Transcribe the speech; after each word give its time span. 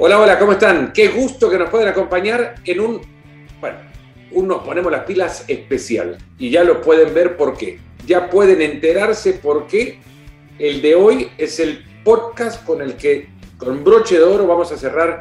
Hola, 0.00 0.20
hola, 0.20 0.38
¿cómo 0.38 0.52
están? 0.52 0.92
Qué 0.92 1.08
gusto 1.08 1.50
que 1.50 1.58
nos 1.58 1.70
pueden 1.70 1.88
acompañar 1.88 2.54
en 2.64 2.78
un, 2.78 3.00
bueno, 3.60 3.78
un 4.30 4.46
nos 4.46 4.62
ponemos 4.62 4.92
las 4.92 5.02
pilas 5.04 5.44
especial. 5.48 6.16
Y 6.38 6.50
ya 6.50 6.62
lo 6.62 6.80
pueden 6.80 7.12
ver 7.12 7.36
por 7.36 7.58
qué. 7.58 7.80
Ya 8.06 8.30
pueden 8.30 8.62
enterarse 8.62 9.32
por 9.32 9.66
qué 9.66 9.98
el 10.60 10.80
de 10.82 10.94
hoy 10.94 11.30
es 11.36 11.58
el 11.58 11.84
podcast 12.04 12.64
con 12.64 12.80
el 12.80 12.94
que, 12.94 13.28
con 13.56 13.82
broche 13.82 14.18
de 14.18 14.22
oro, 14.22 14.46
vamos 14.46 14.70
a 14.70 14.76
cerrar 14.76 15.20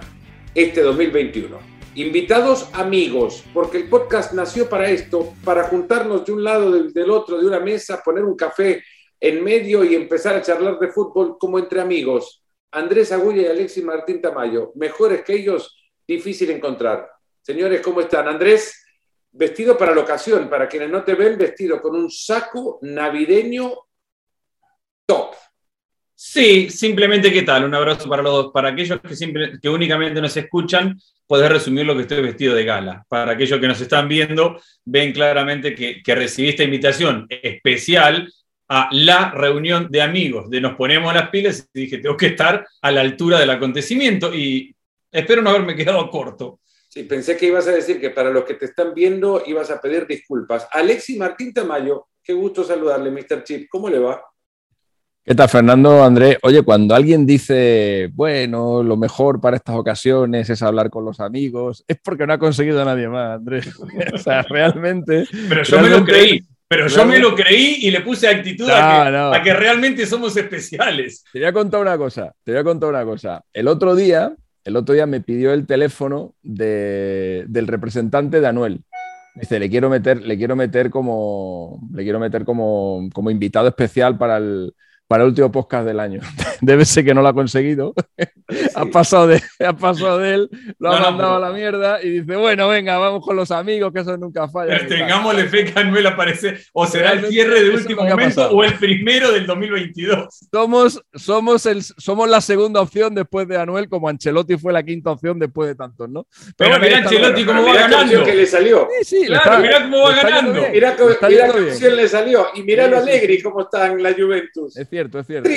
este 0.53 0.81
2021. 0.81 1.57
Invitados 1.95 2.69
amigos, 2.73 3.45
porque 3.55 3.77
el 3.77 3.89
podcast 3.89 4.33
nació 4.33 4.69
para 4.69 4.91
esto, 4.91 5.33
para 5.43 5.63
juntarnos 5.63 6.23
de 6.23 6.33
un 6.33 6.43
lado 6.43 6.71
del 6.71 7.09
otro, 7.09 7.39
de 7.39 7.47
una 7.47 7.59
mesa, 7.59 8.03
poner 8.05 8.23
un 8.23 8.35
café 8.35 8.83
en 9.19 9.43
medio 9.43 9.83
y 9.83 9.95
empezar 9.95 10.35
a 10.35 10.43
charlar 10.43 10.77
de 10.77 10.89
fútbol 10.89 11.35
como 11.39 11.57
entre 11.57 11.81
amigos 11.81 12.43
Andrés 12.77 13.11
Agulla 13.11 13.41
y 13.41 13.45
Alexis 13.47 13.83
Martín 13.83 14.21
Tamayo. 14.21 14.71
Mejores 14.75 15.23
que 15.23 15.33
ellos, 15.33 15.75
difícil 16.07 16.51
encontrar. 16.51 17.09
Señores, 17.41 17.81
¿cómo 17.81 18.01
están? 18.01 18.27
Andrés, 18.27 18.85
vestido 19.31 19.77
para 19.77 19.95
la 19.95 20.01
ocasión, 20.01 20.49
para 20.49 20.67
quienes 20.67 20.89
no 20.89 21.03
te 21.03 21.15
ven, 21.15 21.37
vestido 21.37 21.81
con 21.81 21.95
un 21.95 22.09
saco 22.11 22.79
navideño 22.83 23.73
top. 25.05 25.33
Sí, 26.13 26.69
simplemente 26.69 27.31
qué 27.31 27.43
tal, 27.43 27.63
un 27.63 27.75
abrazo 27.75 28.09
para 28.09 28.23
los 28.23 28.31
dos. 28.31 28.51
Para 28.51 28.69
aquellos 28.69 28.99
que, 29.01 29.59
que 29.61 29.69
únicamente 29.69 30.21
nos 30.21 30.35
escuchan, 30.37 30.99
podés 31.25 31.49
resumir 31.49 31.85
lo 31.85 31.95
que 31.95 32.01
estoy 32.01 32.21
vestido 32.21 32.55
de 32.55 32.65
gala. 32.65 33.05
Para 33.07 33.33
aquellos 33.33 33.59
que 33.59 33.67
nos 33.67 33.81
están 33.81 34.07
viendo, 34.07 34.59
ven 34.85 35.13
claramente 35.13 35.73
que, 35.73 36.01
que 36.03 36.15
recibí 36.15 36.49
esta 36.49 36.63
invitación 36.63 37.27
especial 37.29 38.31
a 38.69 38.89
la 38.91 39.31
reunión 39.31 39.87
de 39.89 40.01
amigos, 40.01 40.49
de 40.49 40.61
nos 40.61 40.75
ponemos 40.75 41.13
las 41.13 41.29
pilas 41.29 41.69
y 41.73 41.81
dije, 41.81 41.99
tengo 41.99 42.17
que 42.17 42.27
estar 42.27 42.67
a 42.81 42.91
la 42.91 43.01
altura 43.01 43.39
del 43.39 43.49
acontecimiento 43.49 44.33
y 44.33 44.75
espero 45.11 45.41
no 45.41 45.51
haberme 45.51 45.75
quedado 45.75 46.09
corto. 46.09 46.59
Sí, 46.89 47.03
pensé 47.03 47.37
que 47.37 47.47
ibas 47.47 47.67
a 47.67 47.71
decir 47.71 47.99
que 47.99 48.09
para 48.09 48.29
los 48.29 48.43
que 48.43 48.55
te 48.55 48.65
están 48.65 48.93
viendo 48.93 49.43
ibas 49.45 49.69
a 49.71 49.79
pedir 49.79 50.07
disculpas. 50.07 50.67
Alexi 50.71 51.17
Martín 51.17 51.53
Tamayo, 51.53 52.07
qué 52.23 52.33
gusto 52.33 52.63
saludarle, 52.63 53.11
Mr. 53.11 53.43
Chip. 53.43 53.67
¿Cómo 53.69 53.89
le 53.89 53.99
va? 53.99 54.21
¿Qué 55.23 55.35
tal, 55.35 55.49
Fernando? 55.49 56.05
Andrés, 56.05 56.37
oye, 56.41 56.61
cuando 56.61 56.95
alguien 56.95 57.25
dice, 57.25 58.09
bueno, 58.13 58.81
lo 58.81 58.95
mejor 58.95 59.41
para 59.41 59.57
estas 59.57 59.75
ocasiones 59.75 60.49
es 60.49 60.61
hablar 60.61 60.89
con 60.89 61.03
los 61.03 61.19
amigos, 61.19 61.83
es 61.85 61.97
porque 62.01 62.25
no 62.25 62.31
ha 62.31 62.39
conseguido 62.39 62.81
a 62.81 62.85
nadie 62.85 63.09
más, 63.09 63.35
Andrés. 63.35 63.69
o 64.13 64.17
sea, 64.17 64.43
realmente. 64.43 65.25
Pero 65.49 65.63
yo 65.63 65.81
me 65.81 65.89
lo 65.89 66.05
creí. 66.05 66.41
Pero 66.69 66.87
yo 66.87 67.05
me 67.05 67.19
lo 67.19 67.33
creí 67.33 67.77
y 67.81 67.91
le 67.91 68.01
puse 68.01 68.27
actitud 68.27 68.69
a, 68.69 69.41
que, 69.41 69.53
realmente 69.53 70.05
somos 70.05 70.35
especiales. 70.35 71.23
Te 71.31 71.39
voy 71.39 71.47
a 71.47 71.53
contar 71.53 71.79
una 71.79 71.97
cosa, 71.97 72.33
te 72.43 72.51
voy 72.51 72.59
a 72.59 72.63
contar 72.63 72.89
una 72.89 73.05
cosa. 73.05 73.41
El 73.53 73.69
otro 73.69 73.95
día, 73.95 74.35
el 74.65 74.75
otro 74.75 74.93
día 74.93 75.05
me 75.05 75.21
pidió 75.21 75.53
el 75.53 75.65
teléfono 75.65 76.35
del 76.43 77.67
representante 77.67 78.41
de 78.41 78.47
Anuel. 78.47 78.81
Dice, 79.35 79.59
le 79.59 79.69
quiero 79.69 79.89
meter, 79.89 80.21
le 80.23 80.37
quiero 80.37 80.55
meter 80.55 80.89
como, 80.89 81.79
le 81.93 82.03
quiero 82.03 82.19
meter 82.19 82.43
como, 82.43 83.07
como 83.13 83.31
invitado 83.31 83.69
especial 83.69 84.17
para 84.17 84.37
el, 84.37 84.73
para 85.07 85.23
el 85.23 85.29
último 85.29 85.51
podcast 85.51 85.85
del 85.85 85.99
año. 85.99 86.19
Debe 86.61 86.85
ser 86.85 87.05
que 87.05 87.13
no 87.13 87.21
lo 87.21 87.29
ha 87.29 87.33
conseguido. 87.33 87.93
ha, 88.75 88.85
pasado 88.85 89.27
de, 89.27 89.41
ha 89.65 89.73
pasado 89.73 90.19
de 90.19 90.33
él, 90.33 90.49
lo 90.79 90.91
ha 90.91 90.99
mandado 90.99 91.35
a 91.35 91.39
la 91.39 91.51
mierda 91.51 92.01
y 92.03 92.21
dice, 92.21 92.35
bueno, 92.35 92.67
venga, 92.67 92.97
vamos 92.97 93.23
con 93.23 93.35
los 93.35 93.51
amigos, 93.51 93.93
que 93.93 94.01
eso 94.01 94.17
nunca 94.17 94.47
falla. 94.49 94.77
Pero 94.77 94.89
tengámosle 94.89 95.45
fe 95.45 95.65
que 95.65 95.79
Anuel 95.79 96.07
aparece, 96.07 96.57
o 96.73 96.85
será 96.85 97.13
el 97.13 97.25
cierre 97.27 97.63
de 97.63 97.69
último 97.69 98.03
momento 98.03 98.49
o 98.49 98.63
el 98.63 98.73
primero 98.73 99.31
del 99.31 99.45
2022. 99.45 100.47
Somos, 100.51 101.01
somos, 101.13 101.65
el, 101.65 101.83
somos 101.83 102.29
la 102.29 102.41
segunda 102.41 102.81
opción 102.81 103.15
después 103.15 103.47
de 103.47 103.57
Anuel, 103.57 103.87
como 103.87 104.09
Ancelotti 104.09 104.57
fue 104.57 104.73
la 104.73 104.83
quinta 104.83 105.11
opción 105.11 105.39
después 105.39 105.69
de 105.69 105.75
tantos, 105.75 106.09
¿no? 106.09 106.27
Pero, 106.57 106.79
mira 106.79 106.97
Ancelotti 106.97 107.45
cómo 107.45 107.63
va 107.63 107.73
ganando. 107.73 108.23
que 108.23 108.35
le 108.35 108.45
salió. 108.45 108.87
Sí, 108.99 109.21
sí, 109.21 109.25
claro, 109.27 109.61
mira 109.61 109.83
cómo 109.83 110.01
va 110.01 110.15
ganando. 110.15 110.53
Mira, 110.53 110.95
mira 111.27 111.51
qué 111.51 111.61
opción 111.61 111.95
le 111.95 112.07
salió. 112.07 112.47
Y 112.55 112.63
mira 112.63 112.87
lo 112.87 112.97
alegre 112.97 113.41
cómo 113.41 113.61
está 113.61 113.87
en 113.87 114.01
la 114.01 114.13
Juventus 114.13 114.75
cierto, 114.97 115.19
es 115.19 115.27
cierto. 115.27 115.49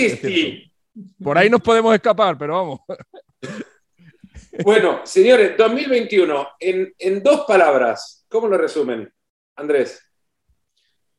Por 1.23 1.39
ahí 1.39 1.49
nos 1.49 1.61
podemos 1.61 1.95
escapar, 1.95 2.37
pero 2.37 2.55
vamos. 2.57 2.81
Bueno, 4.65 5.01
señores, 5.05 5.57
2021, 5.57 6.49
en, 6.59 6.93
en 6.99 7.23
dos 7.23 7.45
palabras, 7.47 8.27
¿cómo 8.29 8.49
lo 8.49 8.59
resumen, 8.59 9.11
Andrés? 9.57 10.03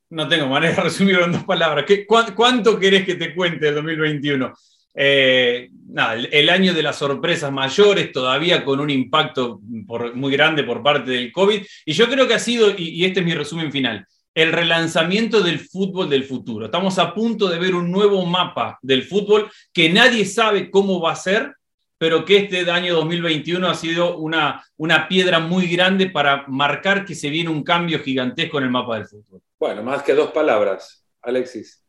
No 0.09 0.27
tengo 0.27 0.47
manera 0.47 0.75
de 0.75 0.81
resumirlo 0.81 1.25
en 1.25 1.31
dos 1.31 1.43
palabras. 1.45 1.85
¿Qué, 1.87 2.05
¿Cuánto 2.05 2.77
querés 2.77 3.05
que 3.05 3.15
te 3.15 3.33
cuente 3.33 3.69
el 3.69 3.75
2021? 3.75 4.53
Eh, 4.93 5.69
nada, 5.87 6.15
el, 6.15 6.49
año 6.49 6.73
de 6.73 6.83
las 6.83 6.97
sorpresas 6.97 7.51
mayores, 7.51 8.11
todavía 8.11 8.65
con 8.65 8.79
un 8.79 8.89
impacto 8.89 9.59
muy 9.63 10.31
grande 10.33 10.63
por 10.63 10.83
parte 10.83 11.11
del 11.11 11.31
COVID. 11.31 11.65
Y 11.85 11.93
yo 11.93 12.09
creo 12.09 12.27
que 12.27 12.33
ha 12.33 12.39
sido, 12.39 12.71
y 12.77 13.05
este 13.05 13.21
es 13.21 13.25
mi 13.25 13.33
resumen 13.33 13.71
final, 13.71 14.05
el 14.33 14.51
relanzamiento 14.51 15.41
del 15.41 15.59
fútbol 15.59 16.09
del 16.09 16.23
futuro. 16.23 16.65
Estamos 16.65 16.97
a 16.99 17.13
punto 17.13 17.49
de 17.49 17.59
ver 17.59 17.75
un 17.75 17.91
nuevo 17.91 18.25
mapa 18.25 18.79
del 18.81 19.03
fútbol 19.03 19.49
que 19.73 19.89
nadie 19.89 20.25
sabe 20.25 20.71
cómo 20.71 21.01
va 21.01 21.11
a 21.11 21.15
ser, 21.15 21.55
pero 21.97 22.25
que 22.25 22.37
este 22.37 22.69
año 22.71 22.95
2021 22.95 23.67
ha 23.67 23.75
sido 23.75 24.17
una, 24.17 24.63
una 24.77 25.07
piedra 25.07 25.39
muy 25.39 25.67
grande 25.67 26.09
para 26.09 26.45
marcar 26.47 27.05
que 27.05 27.13
se 27.13 27.29
viene 27.29 27.49
un 27.49 27.63
cambio 27.63 27.99
gigantesco 27.99 28.57
en 28.57 28.65
el 28.65 28.71
mapa 28.71 28.95
del 28.95 29.07
fútbol. 29.07 29.41
Bueno, 29.59 29.83
más 29.83 30.01
que 30.01 30.13
dos 30.13 30.31
palabras, 30.31 31.05
Alexis. 31.21 31.85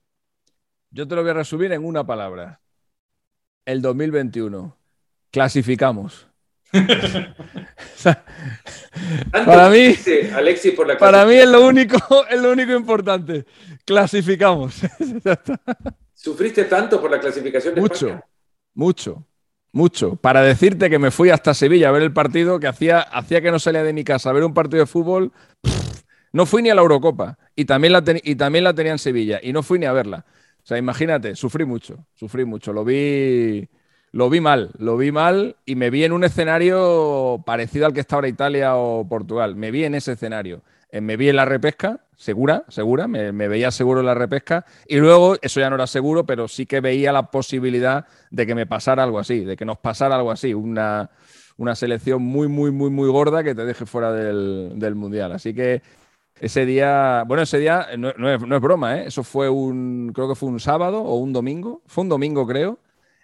Yo 0.90 1.08
te 1.08 1.14
lo 1.14 1.22
voy 1.22 1.30
a 1.30 1.34
resumir 1.34 1.72
en 1.72 1.84
una 1.84 2.04
palabra. 2.04 2.60
El 3.64 3.80
2021. 3.80 4.76
Clasificamos. 5.30 6.26
para 9.32 9.68
mí, 9.68 9.94
para 10.98 11.26
mí 11.26 11.34
es 11.34 11.48
lo 11.48 11.66
único, 11.66 11.98
es 12.28 12.40
lo 12.40 12.52
único 12.52 12.72
importante. 12.72 13.44
Clasificamos. 13.84 14.80
¿Sufriste 16.14 16.64
tanto 16.64 17.00
por 17.00 17.10
la 17.10 17.20
clasificación 17.20 17.74
de 17.74 17.80
Mucho, 17.80 18.22
mucho, 18.74 19.26
mucho. 19.72 20.16
Para 20.16 20.40
decirte 20.42 20.88
que 20.88 20.98
me 20.98 21.10
fui 21.10 21.28
hasta 21.30 21.52
Sevilla 21.52 21.88
a 21.88 21.92
ver 21.92 22.02
el 22.02 22.12
partido, 22.12 22.58
que 22.58 22.68
hacía, 22.68 23.00
hacía 23.00 23.42
que 23.42 23.50
no 23.50 23.58
salía 23.58 23.82
de 23.82 23.92
mi 23.92 24.04
casa 24.04 24.30
a 24.30 24.32
ver 24.32 24.44
un 24.44 24.54
partido 24.54 24.80
de 24.80 24.86
fútbol. 24.86 25.32
no 26.32 26.46
fui 26.46 26.62
ni 26.62 26.70
a 26.70 26.74
la 26.74 26.80
Eurocopa 26.80 27.38
y 27.54 27.66
también 27.66 27.92
la, 27.92 28.02
y 28.22 28.36
también 28.36 28.64
la 28.64 28.72
tenía 28.72 28.92
en 28.92 28.98
Sevilla 28.98 29.40
y 29.42 29.52
no 29.52 29.62
fui 29.62 29.78
ni 29.78 29.86
a 29.86 29.92
verla. 29.92 30.24
O 30.62 30.66
sea, 30.66 30.78
imagínate, 30.78 31.34
sufrí 31.34 31.66
mucho, 31.66 32.06
sufrí 32.14 32.44
mucho. 32.44 32.72
Lo 32.72 32.84
vi 32.84 33.68
lo 34.12 34.28
vi 34.28 34.40
mal, 34.40 34.70
lo 34.78 34.98
vi 34.98 35.10
mal 35.10 35.56
y 35.64 35.74
me 35.74 35.88
vi 35.88 36.04
en 36.04 36.12
un 36.12 36.22
escenario 36.22 37.42
parecido 37.46 37.86
al 37.86 37.94
que 37.94 38.00
está 38.00 38.16
ahora 38.16 38.28
Italia 38.28 38.76
o 38.76 39.08
Portugal. 39.08 39.56
Me 39.56 39.70
vi 39.70 39.84
en 39.84 39.94
ese 39.94 40.12
escenario. 40.12 40.60
Eh, 40.90 41.00
me 41.00 41.16
vi 41.16 41.30
en 41.30 41.36
la 41.36 41.46
repesca, 41.46 42.00
segura, 42.14 42.64
segura, 42.68 43.08
me, 43.08 43.32
veía 43.32 43.70
seguro 43.70 44.00
en 44.00 44.06
la 44.06 44.14
repesca. 44.14 44.66
Y 44.86 44.98
luego, 44.98 45.36
eso 45.40 45.60
ya 45.60 45.70
no 45.70 45.76
era 45.76 45.86
seguro, 45.86 46.26
pero 46.26 46.46
sí 46.46 46.66
que 46.66 46.80
veía 46.80 47.10
la 47.10 47.30
posibilidad 47.30 48.06
de 48.30 48.46
que 48.46 48.54
me 48.54 48.66
pasara 48.66 49.02
algo 49.02 49.18
así, 49.18 49.40
de 49.40 49.56
que 49.56 49.64
nos 49.64 49.78
pasara 49.78 50.16
algo 50.16 50.30
así. 50.30 50.52
Una, 50.52 51.10
una 51.56 51.74
selección 51.74 52.20
muy, 52.20 52.48
muy, 52.48 52.70
muy, 52.70 52.90
muy 52.90 53.08
gorda 53.08 53.42
que 53.42 53.54
te 53.54 53.64
deje 53.64 53.86
fuera 53.86 54.12
del, 54.12 54.94
Mundial. 54.94 55.32
Así 55.32 55.54
que 55.54 55.80
ese 56.38 56.66
día, 56.66 57.24
bueno, 57.26 57.44
ese 57.44 57.58
día 57.58 57.88
no, 57.96 58.10
es, 58.10 58.18
no, 58.18 58.56
es, 58.56 58.60
broma, 58.60 58.98
¿eh? 58.98 59.04
eso 59.06 59.24
fue 59.24 59.48
un, 59.48 60.12
creo 60.14 60.28
que 60.28 60.34
fue 60.34 60.50
un 60.50 60.60
sábado 60.60 61.00
o 61.00 61.16
un 61.16 61.32
domingo, 61.32 61.80
fue 61.86 62.02
un 62.02 62.10
domingo 62.10 62.46
creo, 62.46 62.78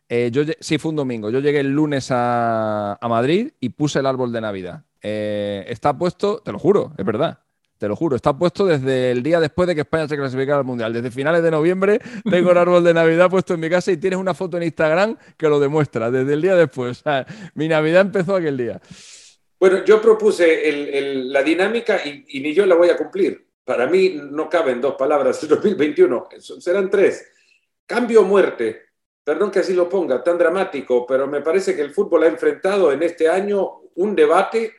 eh, 0.09 0.31
yo, 0.33 0.43
sí, 0.61 0.79
fue 0.79 0.91
un 0.91 0.97
domingo. 0.97 1.31
Yo 1.31 1.41
llegué 1.41 1.61
el 1.61 1.71
lunes 1.71 2.09
a, 2.11 2.99
Madrid 3.03 3.51
y 3.61 3.71
puse 3.71 3.99
el 3.99 4.07
árbol 4.07 4.33
de 4.33 4.41
Navidad. 4.41 4.85
Eh, 5.03 5.65
está 5.69 5.97
puesto, 5.97 6.41
te 6.41 6.53
lo 6.53 6.59
juro, 6.59 6.93
es 6.97 7.05
verdad. 7.05 7.41
Te 7.77 7.87
lo 7.87 7.95
juro, 7.95 8.17
está 8.17 8.37
puesto 8.37 8.67
desde 8.67 9.13
el 9.13 9.23
día 9.23 9.39
después 9.39 9.69
de 9.69 9.75
que 9.77 9.83
España 9.83 10.09
se 10.09 10.17
clasificara 10.17 10.59
al 10.59 10.65
Mundial. 10.65 10.93
Desde 10.93 11.13
finales 11.13 11.45
de 11.45 11.51
noviembre 11.53 12.01
tengo 12.29 12.51
el 12.51 12.59
árbol 12.59 12.83
de 12.83 12.93
Navidad 12.93 13.31
puesto 13.31 13.55
en 13.55 13.61
mi 13.61 13.71
casa 13.71 13.93
y 13.93 13.99
tienes 13.99 14.19
una 14.19 14.35
foto 14.35 14.57
en 14.57 14.65
Instagram 14.65 15.17
que 15.37 15.49
lo 15.49 15.61
demuestra, 15.61 16.11
desde 16.11 16.33
el 16.33 16.43
día 16.43 16.57
después. 16.57 16.99
O 16.99 17.03
sea, 17.03 17.25
mi 17.55 17.69
Navidad 17.69 18.01
empezó 18.01 18.35
aquel 18.35 18.57
día. 18.57 18.81
Bueno, 19.61 19.85
yo 19.85 20.03
propuse 20.03 21.25
la 21.27 21.43
dinámica 21.43 22.01
y, 22.05 22.25
y, 22.29 22.41
ni 22.41 22.53
yo 22.53 22.67
la 22.67 22.75
voy 22.75 22.89
a 22.89 22.97
cumplir. 22.97 23.47
Para 23.65 23.87
mí 23.87 24.19
no 24.29 24.49
caben 24.49 24.81
dos 24.81 24.95
palabras 24.95 25.41
el 25.43 25.49
2021, 25.49 26.29
serán 26.59 26.91
tres. 26.91 27.31
Cambio 27.87 28.23
o 28.23 28.25
muerte. 28.25 28.88
Perdón 29.29 29.51
que 29.51 29.59
así 29.59 29.75
lo 29.75 29.87
ponga, 29.91 30.25
tan 30.25 30.39
dramático, 30.39 31.05
pero 31.07 31.27
me 31.27 31.43
parece 31.43 31.77
que 31.77 31.83
el 31.83 31.93
fútbol 31.93 32.23
ha 32.23 32.29
enfrentado 32.29 32.91
en 32.91 33.03
este 33.03 33.29
año 33.29 33.83
un 33.97 34.17
debate. 34.17 34.73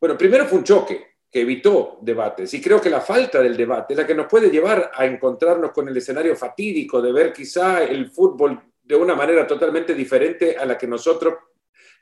Bueno, 0.00 0.16
primero 0.16 0.46
fue 0.46 0.56
un 0.56 0.64
choque 0.64 1.16
que 1.30 1.42
evitó 1.42 1.98
debates 2.00 2.54
y 2.54 2.62
creo 2.62 2.80
que 2.80 2.88
la 2.88 3.02
falta 3.02 3.42
del 3.42 3.54
debate 3.54 3.92
es 3.92 3.98
la 3.98 4.06
que 4.06 4.14
nos 4.14 4.28
puede 4.28 4.48
llevar 4.48 4.92
a 4.94 5.04
encontrarnos 5.04 5.72
con 5.72 5.86
el 5.86 5.96
escenario 5.98 6.34
fatídico 6.36 7.02
de 7.02 7.12
ver 7.12 7.30
quizá 7.34 7.84
el 7.84 8.10
fútbol 8.10 8.62
de 8.82 8.96
una 8.96 9.14
manera 9.14 9.46
totalmente 9.46 9.92
diferente 9.92 10.56
a 10.56 10.64
la 10.64 10.78
que 10.78 10.86
nosotros, 10.86 11.34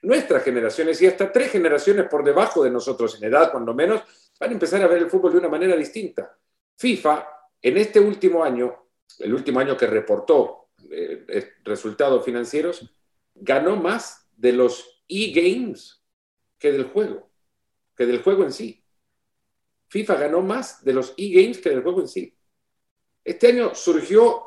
nuestras 0.03 0.45
generaciones 0.45 1.03
y 1.03 1.09
hasta 1.09 1.33
tres 1.33 1.51
generaciones 1.51 2.07
por 2.09 2.23
debajo 2.23 2.63
de 2.63 2.71
nosotros 2.71 3.21
en 3.21 3.25
edad, 3.25 3.51
cuando 3.51 3.75
menos, 3.75 4.01
van 4.39 4.51
a 4.51 4.53
empezar 4.53 4.81
a 4.81 4.87
ver 4.87 4.99
el 4.99 5.11
fútbol 5.11 5.33
de 5.33 5.39
una 5.39 5.49
manera 5.49 5.75
distinta. 5.75 6.39
FIFA, 6.77 7.29
en 7.63 7.79
este 7.79 7.99
último 7.99 8.45
año, 8.45 8.91
el 9.19 9.35
último 9.35 9.59
año 9.59 9.77
que 9.77 9.89
reportó 9.89 10.66
eh, 10.91 11.53
resultados 11.65 12.25
financieros, 12.25 12.91
ganó 13.35 13.77
más 13.77 14.29
de 14.37 14.53
los 14.53 15.03
e-games 15.09 16.03
que 16.59 16.73
del 16.73 16.85
juego, 16.85 17.31
que 17.95 18.07
del 18.07 18.23
juego 18.23 18.45
en 18.45 18.53
sí. 18.53 18.85
FIFA 19.89 20.17
ganó 20.17 20.43
más 20.43 20.85
de 20.85 20.93
los 20.93 21.15
e-games 21.17 21.59
que 21.59 21.71
del 21.71 21.83
juego 21.83 22.01
en 22.01 22.09
sí. 22.09 22.37
Este 23.25 23.49
año 23.49 23.75
surgió, 23.75 24.45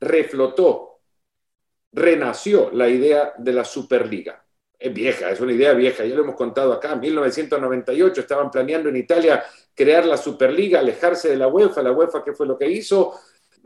reflotó, 0.00 1.00
renació 1.92 2.70
la 2.70 2.88
idea 2.88 3.34
de 3.38 3.52
la 3.52 3.64
Superliga. 3.64 4.44
Es 4.78 4.92
vieja, 4.92 5.30
es 5.30 5.40
una 5.40 5.52
idea 5.52 5.74
vieja, 5.74 6.04
ya 6.04 6.14
lo 6.14 6.22
hemos 6.22 6.34
contado 6.34 6.72
acá. 6.72 6.94
En 6.94 7.00
1998 7.00 8.20
estaban 8.20 8.50
planeando 8.50 8.88
en 8.88 8.96
Italia 8.96 9.44
crear 9.74 10.04
la 10.06 10.16
Superliga, 10.16 10.80
alejarse 10.80 11.28
de 11.28 11.36
la 11.36 11.46
UEFA. 11.46 11.82
La 11.82 11.92
UEFA, 11.92 12.24
¿qué 12.24 12.32
fue 12.32 12.46
lo 12.46 12.58
que 12.58 12.68
hizo? 12.68 13.14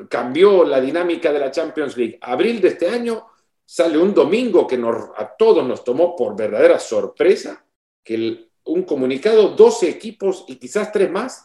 Cambió 0.08 0.64
la 0.64 0.80
dinámica 0.80 1.32
de 1.32 1.38
la 1.38 1.50
Champions 1.50 1.96
League. 1.96 2.18
Abril 2.20 2.60
de 2.60 2.68
este 2.68 2.88
año 2.88 3.26
sale 3.64 3.98
un 3.98 4.14
domingo 4.14 4.66
que 4.66 4.76
a 4.76 5.36
todos 5.36 5.66
nos 5.66 5.82
tomó 5.82 6.14
por 6.14 6.36
verdadera 6.36 6.78
sorpresa, 6.78 7.64
que 8.02 8.50
un 8.64 8.82
comunicado, 8.84 9.48
12 9.50 9.88
equipos 9.88 10.44
y 10.48 10.56
quizás 10.56 10.92
tres 10.92 11.10
más 11.10 11.44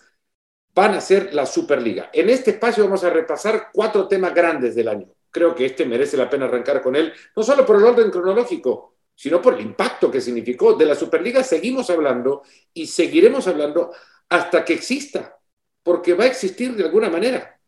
van 0.74 0.94
a 0.96 1.02
ser 1.02 1.34
la 1.34 1.46
Superliga. 1.46 2.10
En 2.14 2.30
este 2.30 2.52
espacio 2.52 2.84
vamos 2.84 3.04
a 3.04 3.10
repasar 3.10 3.70
cuatro 3.74 4.08
temas 4.08 4.34
grandes 4.34 4.76
del 4.76 4.88
año. 4.88 5.08
Creo 5.30 5.56
que 5.56 5.66
este 5.66 5.86
merece 5.86 6.18
la 6.18 6.30
pena 6.30 6.46
arrancar 6.46 6.82
con 6.82 6.96
él, 6.96 7.14
no 7.36 7.44
solo 7.44 7.66
por 7.66 7.78
el 7.78 7.84
orden 7.84 8.12
cronológico, 8.12 8.96
sino 9.16 9.42
por 9.42 9.54
el 9.54 9.62
impacto 9.62 10.10
que 10.10 10.22
significó. 10.22 10.74
De 10.74 10.86
la 10.86 10.96
Superliga 10.96 11.44
seguimos 11.44 11.90
hablando 11.90 12.44
y 12.74 12.88
seguiremos 12.88 13.48
hablando 13.48 13.92
hasta 14.30 14.66
que 14.66 14.74
exista, 14.74 15.38
porque 15.84 16.14
va 16.14 16.26
a 16.26 16.28
existir 16.28 16.76
de 16.76 16.84
alguna 16.84 17.10
manera. 17.10 17.60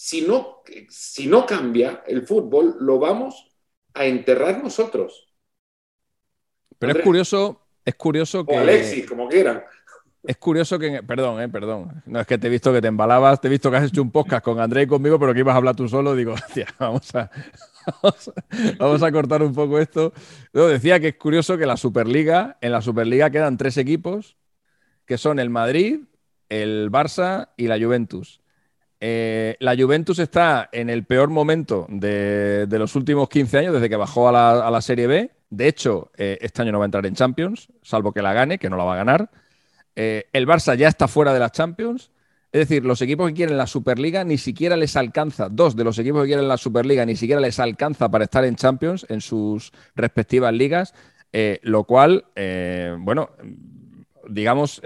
Si 0.00 0.20
no, 0.20 0.62
si 0.88 1.26
no 1.26 1.44
cambia 1.44 2.04
el 2.06 2.24
fútbol, 2.24 2.76
lo 2.78 3.00
vamos 3.00 3.48
a 3.94 4.04
enterrar 4.04 4.62
nosotros. 4.62 5.28
Pero 6.78 6.92
es 6.92 7.04
curioso, 7.04 7.66
es 7.84 7.96
curioso 7.96 8.46
que. 8.46 8.54
O 8.54 8.60
Alexis, 8.60 9.04
como 9.08 9.28
quieran. 9.28 9.64
Es 10.22 10.36
curioso 10.36 10.78
que. 10.78 11.02
Perdón, 11.02 11.42
eh, 11.42 11.48
perdón. 11.48 12.00
No 12.06 12.20
es 12.20 12.28
que 12.28 12.38
te 12.38 12.46
he 12.46 12.50
visto 12.50 12.72
que 12.72 12.80
te 12.80 12.86
embalabas, 12.86 13.40
te 13.40 13.48
he 13.48 13.50
visto 13.50 13.72
que 13.72 13.78
has 13.78 13.88
hecho 13.88 14.00
un 14.00 14.12
podcast 14.12 14.44
con 14.44 14.60
André 14.60 14.82
y 14.82 14.86
conmigo, 14.86 15.18
pero 15.18 15.34
que 15.34 15.40
ibas 15.40 15.54
a 15.54 15.56
hablar 15.56 15.74
tú 15.74 15.88
solo. 15.88 16.14
Digo, 16.14 16.36
vamos 16.78 17.12
a, 17.16 17.28
vamos 18.78 19.02
a, 19.02 19.10
cortar 19.10 19.42
un 19.42 19.52
poco 19.52 19.80
esto. 19.80 20.12
Yo 20.54 20.68
decía 20.68 21.00
que 21.00 21.08
es 21.08 21.16
curioso 21.16 21.58
que 21.58 21.66
la 21.66 21.76
Superliga, 21.76 22.56
en 22.60 22.70
la 22.70 22.82
Superliga 22.82 23.30
quedan 23.30 23.56
tres 23.56 23.76
equipos, 23.76 24.36
que 25.06 25.18
son 25.18 25.40
el 25.40 25.50
Madrid, 25.50 26.02
el 26.48 26.88
Barça 26.88 27.48
y 27.56 27.66
la 27.66 27.80
Juventus. 27.80 28.40
Eh, 29.00 29.56
la 29.60 29.76
Juventus 29.76 30.18
está 30.18 30.68
en 30.72 30.90
el 30.90 31.04
peor 31.04 31.28
momento 31.28 31.86
de, 31.88 32.66
los 32.70 32.96
últimos 32.96 33.28
15 33.28 33.58
años, 33.58 33.74
desde 33.74 33.88
que 33.88 33.96
bajó 33.96 34.28
a 34.28 34.70
la, 34.70 34.80
Serie 34.80 35.06
B. 35.06 35.30
De 35.50 35.68
hecho, 35.68 36.10
eh, 36.16 36.38
este 36.40 36.62
año 36.62 36.72
no 36.72 36.78
va 36.78 36.84
a 36.84 36.86
entrar 36.86 37.06
en 37.06 37.14
Champions, 37.14 37.68
salvo 37.82 38.12
que 38.12 38.22
la 38.22 38.32
gane, 38.32 38.58
que 38.58 38.68
no 38.68 38.76
la 38.76 38.84
va 38.84 38.94
a 38.94 38.96
ganar. 38.96 39.30
Eh, 39.94 40.24
el 40.32 40.46
Barça 40.46 40.76
ya 40.76 40.88
está 40.88 41.08
fuera 41.08 41.32
de 41.32 41.40
las 41.40 41.52
Champions. 41.52 42.10
Es 42.50 42.66
decir, 42.66 42.84
los 42.84 43.02
equipos 43.02 43.28
que 43.28 43.34
quieren 43.34 43.58
la 43.58 43.66
Superliga 43.66 44.24
ni 44.24 44.38
siquiera 44.38 44.76
les 44.76 44.96
alcanza, 44.96 45.48
dos 45.50 45.76
de 45.76 45.84
los 45.84 45.98
equipos 45.98 46.22
que 46.22 46.28
quieren 46.28 46.48
la 46.48 46.56
Superliga 46.56 47.04
ni 47.04 47.14
siquiera 47.14 47.40
les 47.40 47.58
alcanza 47.60 48.10
para 48.10 48.24
estar 48.24 48.44
en 48.44 48.56
Champions 48.56 49.04
en 49.10 49.20
sus 49.20 49.70
respectivas 49.94 50.54
ligas, 50.54 50.94
lo 51.60 51.84
cual, 51.84 52.24
bueno, 53.00 53.28
digamos, 54.30 54.80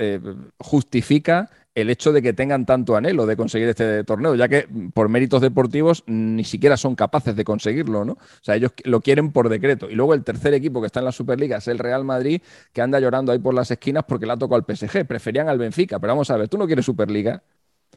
justifica 0.59 1.51
el 1.75 1.91
hecho 1.91 2.13
de 2.13 2.21
que 2.21 2.33
tengan 2.33 2.67
tanto 2.67 2.97
anhelo 2.97 3.27
de 3.27 3.37
conseguir 3.37 3.69
este 3.69 4.05
torneo, 4.05 4.35
ya 4.35 4.49
que 4.49 4.69
por 4.93 5.09
méritos 5.09 5.41
deportivos 5.41 6.05
ni 6.07 6.45
siquiera 6.45 6.77
son 6.77 6.95
capaces 6.95 7.35
de 7.35 7.45
conseguirlo, 7.45 8.05
¿no? 8.05 8.13
O 8.13 8.43
sea, 8.43 8.57
ellos 8.57 8.73
lo 8.85 9.01
quieren 9.01 9.33
por 9.33 9.49
decreto. 9.49 9.89
Y 9.91 9.95
luego 9.95 10.15
el 10.15 10.25
tercer 10.25 10.55
equipo 10.55 10.81
que 10.81 10.87
está 10.87 11.01
en 11.01 11.07
la 11.07 11.13
Superliga 11.13 11.57
es 11.59 11.69
el 11.69 11.79
Real 11.79 12.05
Madrid, 12.05 12.43
que 12.73 12.83
anda 12.83 13.01
llorando 13.01 13.33
ahí 13.33 13.39
por 13.39 13.55
las 13.55 13.71
esquinas 13.71 14.05
porque 14.07 14.27
le 14.27 14.33
ha 14.33 14.37
tocado 14.37 14.63
al 14.67 14.77
PSG. 14.77 15.07
Preferían 15.07 15.49
al 15.49 15.59
Benfica, 15.59 15.99
pero 15.99 16.13
vamos 16.13 16.31
a 16.31 16.37
ver, 16.37 16.49
tú 16.49 16.59
no 16.59 16.67
quieres 16.67 16.85
Superliga. 16.85 17.43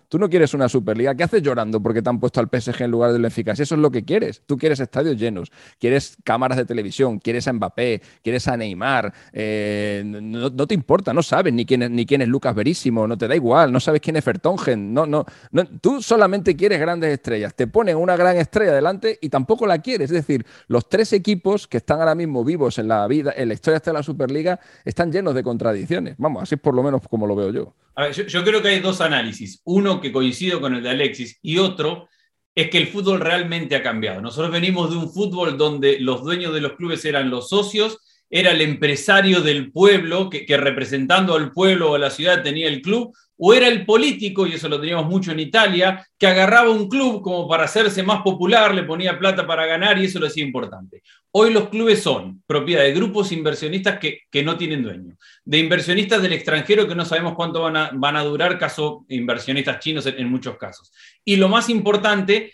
Tú 0.09 0.19
no 0.19 0.29
quieres 0.29 0.53
una 0.53 0.69
Superliga. 0.69 1.15
¿Qué 1.15 1.23
haces 1.23 1.41
llorando 1.41 1.81
porque 1.81 2.01
te 2.01 2.09
han 2.09 2.19
puesto 2.19 2.39
al 2.39 2.47
PSG 2.47 2.83
en 2.83 2.91
lugar 2.91 3.11
del 3.11 3.21
Benfica? 3.21 3.55
Si 3.55 3.63
eso 3.63 3.75
es 3.75 3.81
lo 3.81 3.91
que 3.91 4.03
quieres. 4.03 4.41
Tú 4.45 4.57
quieres 4.57 4.79
estadios 4.79 5.17
llenos, 5.17 5.51
quieres 5.79 6.17
cámaras 6.23 6.57
de 6.57 6.65
televisión, 6.65 7.19
quieres 7.19 7.47
a 7.47 7.53
Mbappé, 7.53 8.01
quieres 8.23 8.47
a 8.47 8.57
Neymar. 8.57 9.13
Eh, 9.33 10.03
no, 10.05 10.67
te 10.67 10.75
importa, 10.75 11.13
no 11.13 11.23
sabes 11.23 11.53
ni 11.53 11.65
quién, 11.65 11.83
es, 11.83 11.89
ni 11.89 12.05
quién 12.05 12.21
es 12.21 12.27
Lucas 12.27 12.55
Verísimo, 12.55 13.07
no 13.07 13.17
te 13.17 13.27
da 13.27 13.35
igual, 13.35 13.71
no 13.71 13.79
sabes 13.79 14.01
quién 14.01 14.15
es 14.15 14.23
Fertongen. 14.23 14.93
No, 14.93 15.05
no, 15.05 15.25
no, 15.51 15.65
tú 15.81 16.01
solamente 16.01 16.55
quieres 16.55 16.79
grandes 16.79 17.11
estrellas. 17.11 17.53
Te 17.55 17.67
ponen 17.67 17.97
una 17.97 18.15
gran 18.15 18.37
estrella 18.37 18.73
delante 18.73 19.17
y 19.21 19.29
tampoco 19.29 19.65
la 19.65 19.79
quieres. 19.79 20.11
Es 20.11 20.15
decir, 20.15 20.45
los 20.67 20.87
tres 20.89 21.13
equipos 21.13 21.67
que 21.67 21.77
están 21.77 21.99
ahora 21.99 22.15
mismo 22.15 22.43
vivos 22.43 22.77
en 22.79 22.87
la 22.87 23.07
vida, 23.07 23.33
en 23.35 23.47
la 23.47 23.53
historia 23.53 23.79
de 23.79 23.93
la 23.93 24.03
Superliga, 24.03 24.59
están 24.83 25.11
llenos 25.11 25.35
de 25.35 25.43
contradicciones. 25.43 26.15
Vamos, 26.17 26.43
así 26.43 26.55
es 26.55 26.61
por 26.61 26.73
lo 26.73 26.83
menos 26.83 27.01
como 27.07 27.27
lo 27.27 27.35
veo 27.35 27.51
yo 27.51 27.73
yo, 28.11 28.43
creo 28.43 28.61
que 28.61 28.69
hay 28.69 28.79
dos 28.79 29.01
análisis. 29.01 29.61
Uno 29.63 30.01
que 30.01 30.11
coincido 30.11 30.59
con 30.61 30.75
el 30.75 30.83
de 30.83 30.89
Alexis 30.89 31.39
y 31.41 31.57
otro 31.57 32.07
es 32.53 32.69
que 32.69 32.77
el 32.77 32.87
fútbol 32.87 33.19
realmente 33.19 33.75
ha 33.75 33.83
cambiado. 33.83 34.21
Nosotros 34.21 34.51
venimos 34.51 34.89
de 34.89 34.97
un 34.97 35.11
fútbol 35.11 35.57
donde 35.57 35.99
los 35.99 36.23
dueños 36.23 36.53
de 36.53 36.61
los 36.61 36.73
clubes 36.73 37.03
eran 37.05 37.29
los 37.29 37.49
socios, 37.49 37.99
era 38.29 38.51
el 38.51 38.61
empresario 38.61 39.41
del 39.41 39.71
pueblo 39.71 40.29
que, 40.29 40.45
que 40.45 40.57
representando 40.57 41.35
al 41.35 41.51
pueblo 41.51 41.91
o 41.91 41.95
a 41.95 41.99
la 41.99 42.09
ciudad 42.09 42.43
tenía 42.43 42.67
el 42.67 42.81
club, 42.81 43.13
o 43.37 43.53
era 43.53 43.67
el 43.67 43.85
político, 43.85 44.47
y 44.47 44.53
eso 44.53 44.69
lo 44.69 44.79
teníamos 44.79 45.07
mucho 45.07 45.31
en 45.31 45.39
Italia, 45.39 46.05
que 46.17 46.27
agarraba 46.27 46.69
un 46.71 46.87
club 46.87 47.21
como 47.21 47.47
para 47.47 47.65
hacerse 47.65 48.01
más 48.01 48.21
popular, 48.21 48.73
le 48.73 48.83
ponía 48.83 49.19
plata 49.19 49.45
para 49.45 49.65
ganar 49.65 49.97
y 49.97 50.05
eso 50.05 50.19
lo 50.19 50.27
hacía 50.27 50.43
importante. 50.43 51.01
Hoy 51.31 51.51
los 51.51 51.69
clubes 51.69 52.01
son 52.01 52.43
propiedad 52.47 52.83
de 52.83 52.93
grupos 52.93 53.31
inversionistas 53.31 53.99
que, 53.99 54.43
no 54.43 54.57
tienen 54.57 54.83
dueño, 54.83 55.17
de 55.43 55.57
inversionistas 55.57 56.21
del 56.21 56.33
extranjero 56.33 56.87
que 56.87 56.95
no 56.95 57.03
sabemos 57.03 57.33
cuánto 57.35 57.61
van 57.61 57.75
a, 57.75 57.91
van 57.93 58.15
a 58.15 58.23
durar, 58.23 58.57
caso 58.57 59.05
inversionistas 59.09 59.79
chinos 59.79 60.05
en, 60.05 60.29
muchos 60.29 60.57
casos. 60.57 60.91
Y 61.25 61.35
lo 61.35 61.49
más 61.49 61.69
importante, 61.69 62.53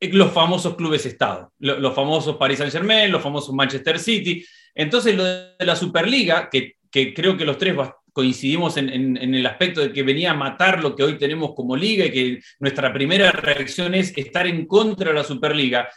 los 0.00 0.32
famosos 0.32 0.74
clubes 0.76 1.04
Estado, 1.04 1.52
los, 1.58 1.94
famosos 1.94 2.36
Paris 2.36 2.58
Saint 2.58 2.72
Germain, 2.72 3.12
los 3.12 3.22
famosos 3.22 3.54
Manchester 3.54 3.98
City. 3.98 4.44
Entonces 4.74 5.14
lo 5.14 5.24
de 5.24 5.54
la 5.60 5.76
Superliga, 5.76 6.48
que, 6.48 6.76
que 6.90 7.12
creo 7.12 7.36
que 7.36 7.44
los 7.44 7.58
tres 7.58 7.74
coincidimos 8.18 8.76
en, 8.78 9.16
el 9.16 9.46
aspecto 9.46 9.80
de 9.80 9.92
que 9.92 10.02
venía 10.02 10.32
a 10.32 10.34
matar 10.34 10.82
lo 10.82 10.96
que 10.96 11.04
hoy 11.04 11.16
tenemos 11.16 11.54
como 11.54 11.76
liga 11.76 12.04
y 12.04 12.10
que 12.10 12.40
nuestra 12.58 12.92
primera 12.92 13.30
reacción 13.30 13.94
es 13.94 14.12
estar 14.16 14.44
en 14.48 14.66
contra 14.66 15.10
de 15.10 15.14
la 15.14 15.22
Superliga, 15.22 15.88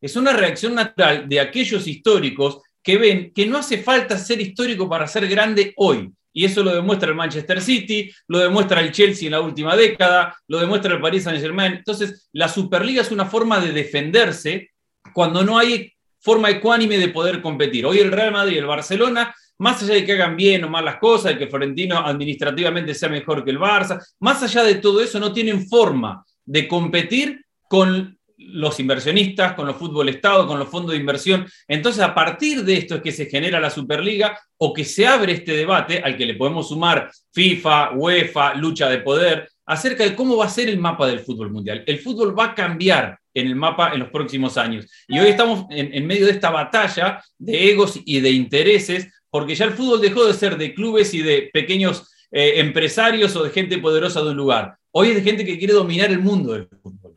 es 0.00 0.14
una 0.14 0.32
reacción 0.32 0.76
natural 0.76 1.28
de 1.28 1.40
aquellos 1.40 1.88
históricos 1.88 2.62
que 2.80 2.96
ven 2.96 3.32
que 3.34 3.46
no 3.46 3.58
hace 3.58 3.78
falta 3.78 4.16
ser 4.16 4.40
histórico 4.40 4.88
para 4.88 5.08
ser 5.08 5.26
grande 5.26 5.72
hoy. 5.76 6.12
Y 6.32 6.44
eso 6.44 6.62
lo 6.62 6.72
demuestra 6.72 7.08
el 7.08 7.16
Manchester 7.16 7.60
City, 7.60 8.08
lo 8.28 8.38
demuestra 8.38 8.80
el 8.80 8.92
Chelsea 8.92 9.26
en 9.26 9.32
la 9.32 9.40
última 9.40 9.74
década, 9.74 10.36
lo 10.46 10.60
demuestra 10.60 10.94
el 10.94 11.00
Paris 11.00 11.24
Saint 11.24 11.40
Germain. 11.40 11.72
Entonces, 11.72 12.28
la 12.30 12.48
Superliga 12.48 13.02
es 13.02 13.10
una 13.10 13.26
forma 13.26 13.58
de 13.58 13.72
defenderse 13.72 14.70
cuando 15.12 15.42
no 15.42 15.58
hay 15.58 15.92
forma 16.20 16.50
ecuánime 16.50 16.98
de 16.98 17.08
poder 17.08 17.42
competir. 17.42 17.84
Hoy 17.84 17.98
el 17.98 18.12
Real 18.12 18.30
Madrid 18.30 18.54
y 18.54 18.58
el 18.58 18.66
Barcelona 18.66 19.34
más 19.58 19.82
allá 19.82 19.94
de 19.94 20.04
que 20.04 20.12
hagan 20.12 20.36
bien 20.36 20.64
o 20.64 20.68
mal 20.68 20.84
las 20.84 20.96
cosas, 20.98 21.32
de 21.32 21.38
que 21.38 21.48
Florentino 21.48 21.98
administrativamente 21.98 22.94
sea 22.94 23.08
mejor 23.08 23.44
que 23.44 23.50
el 23.50 23.58
Barça, 23.58 24.00
más 24.20 24.42
allá 24.42 24.62
de 24.62 24.76
todo 24.76 25.00
eso, 25.00 25.20
no 25.20 25.32
tienen 25.32 25.66
forma 25.68 26.24
de 26.44 26.68
competir 26.68 27.44
con 27.68 28.18
los 28.36 28.78
inversionistas, 28.80 29.54
con 29.54 29.66
los 29.66 29.76
fútbol 29.76 30.08
Estado, 30.08 30.46
con 30.46 30.58
los 30.58 30.68
fondos 30.68 30.92
de 30.92 30.98
inversión. 30.98 31.46
Entonces, 31.68 32.02
a 32.02 32.14
partir 32.14 32.64
de 32.64 32.76
esto 32.76 32.96
es 32.96 33.02
que 33.02 33.12
se 33.12 33.26
genera 33.26 33.60
la 33.60 33.70
Superliga 33.70 34.38
o 34.58 34.72
que 34.72 34.84
se 34.84 35.06
abre 35.06 35.32
este 35.32 35.52
debate 35.52 36.00
al 36.00 36.16
que 36.16 36.26
le 36.26 36.34
podemos 36.34 36.68
sumar 36.68 37.10
FIFA, 37.32 37.92
UEFA, 37.92 38.54
lucha 38.54 38.88
de 38.88 38.98
poder, 38.98 39.48
acerca 39.66 40.04
de 40.04 40.14
cómo 40.14 40.36
va 40.36 40.46
a 40.46 40.50
ser 40.50 40.68
el 40.68 40.78
mapa 40.78 41.06
del 41.06 41.20
fútbol 41.20 41.50
mundial. 41.50 41.84
El 41.86 42.00
fútbol 42.00 42.38
va 42.38 42.46
a 42.46 42.54
cambiar 42.54 43.18
en 43.32 43.46
el 43.46 43.56
mapa 43.56 43.92
en 43.92 44.00
los 44.00 44.10
próximos 44.10 44.56
años. 44.56 44.86
Y 45.08 45.18
hoy 45.18 45.28
estamos 45.28 45.66
en, 45.70 45.94
en 45.94 46.06
medio 46.06 46.26
de 46.26 46.32
esta 46.32 46.50
batalla 46.50 47.22
de 47.38 47.70
egos 47.70 47.98
y 48.04 48.20
de 48.20 48.30
intereses 48.30 49.10
porque 49.34 49.56
ya 49.56 49.64
el 49.64 49.72
fútbol 49.72 50.00
dejó 50.00 50.26
de 50.26 50.32
ser 50.32 50.56
de 50.56 50.72
clubes 50.72 51.12
y 51.12 51.20
de 51.20 51.50
pequeños 51.52 52.08
eh, 52.30 52.60
empresarios 52.60 53.34
o 53.34 53.42
de 53.42 53.50
gente 53.50 53.78
poderosa 53.78 54.22
de 54.22 54.30
un 54.30 54.36
lugar. 54.36 54.78
Hoy 54.92 55.08
es 55.08 55.16
de 55.16 55.22
gente 55.22 55.44
que 55.44 55.58
quiere 55.58 55.74
dominar 55.74 56.08
el 56.12 56.20
mundo 56.20 56.52
del 56.52 56.68
fútbol. 56.68 57.16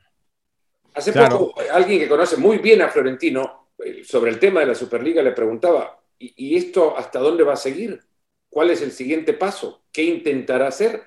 Hace 0.95 1.13
poco 1.13 1.53
alguien 1.71 1.99
que 1.99 2.09
conoce 2.09 2.35
muy 2.37 2.57
bien 2.57 2.81
a 2.81 2.89
Florentino 2.89 3.69
eh, 3.77 4.03
sobre 4.03 4.31
el 4.31 4.39
tema 4.39 4.61
de 4.61 4.65
la 4.65 4.73
Superliga 4.73 5.21
le 5.21 5.33
preguntaba, 5.33 6.01
¿y, 6.17 6.57
esto 6.57 6.97
hasta 6.97 7.19
dónde 7.19 7.43
va 7.43 7.53
a 7.53 7.55
seguir? 7.55 8.01
¿Cuál 8.49 8.71
es 8.71 8.81
el 8.81 8.91
siguiente 8.93 9.33
paso? 9.33 9.83
¿Qué 9.91 10.01
intentará 10.01 10.69
hacer? 10.69 11.03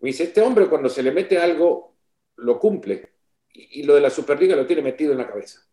Me 0.00 0.06
dice, 0.06 0.24
este 0.24 0.40
hombre 0.40 0.66
cuando 0.68 0.88
se 0.88 1.02
le 1.02 1.12
mete 1.12 1.36
algo, 1.36 1.94
lo 2.36 2.58
cumple. 2.58 3.06
y 3.52 3.82
lo 3.82 3.96
de 3.96 4.00
la 4.00 4.08
Superliga 4.08 4.56
lo 4.56 4.64
tiene 4.64 4.80
metido 4.80 5.12
en 5.12 5.18
la 5.18 5.28
cabeza. 5.28 5.67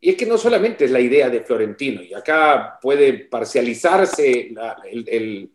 Y 0.00 0.10
es 0.10 0.16
que 0.16 0.26
no 0.26 0.38
solamente 0.38 0.84
es 0.84 0.90
la 0.90 1.00
idea 1.00 1.28
de 1.28 1.40
Florentino, 1.40 2.02
y 2.02 2.14
acá 2.14 2.78
puede 2.80 3.14
parcializarse 3.24 4.54
el, 4.84 5.50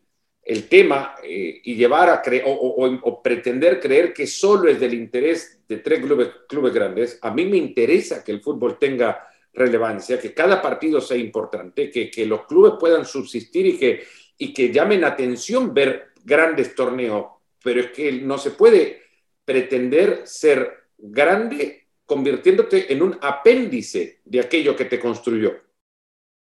tema 0.70 1.16
eh, 1.24 1.62
y 1.64 1.76
llevar 1.76 2.10
a 2.10 2.22
creer 2.22 2.44
o, 2.46 3.22
pretender 3.24 3.80
creer 3.80 4.14
que 4.14 4.28
solo 4.28 4.70
es 4.70 4.80
del 4.80 4.94
interés 4.94 5.62
de 5.68 5.78
tres 5.78 6.02
clubes, 6.02 6.30
clubes 6.50 6.74
grandes. 6.74 7.20
A 7.22 7.32
mí 7.32 7.46
me 7.46 7.56
interesa 7.56 8.24
que 8.24 8.34
el 8.34 8.42
fútbol 8.42 8.78
tenga 8.78 9.26
relevancia, 9.54 10.20
que 10.20 10.34
cada 10.34 10.62
partido 10.62 11.00
sea 11.00 11.16
importante, 11.16 11.90
que, 11.90 12.12
que 12.12 12.26
los 12.26 12.46
clubes 12.46 12.74
puedan 12.78 13.06
subsistir 13.06 13.66
y 13.68 13.78
que, 13.78 14.04
y 14.38 14.54
que 14.54 14.74
llamen 14.74 15.06
atención 15.06 15.74
ver 15.74 16.10
grandes 16.26 16.76
torneos, 16.76 17.28
pero 17.64 17.80
es 17.80 17.92
que 17.92 18.12
no 18.12 18.38
se 18.38 18.52
puede 18.52 19.04
pretender 19.46 20.24
ser 20.26 20.84
grande 20.98 21.83
convirtiéndote 22.06 22.92
en 22.92 23.02
un 23.02 23.18
apéndice 23.22 24.22
de 24.26 24.40
aquello 24.40 24.76
que 24.76 24.86
te 24.86 25.00
construyó. 25.00 25.54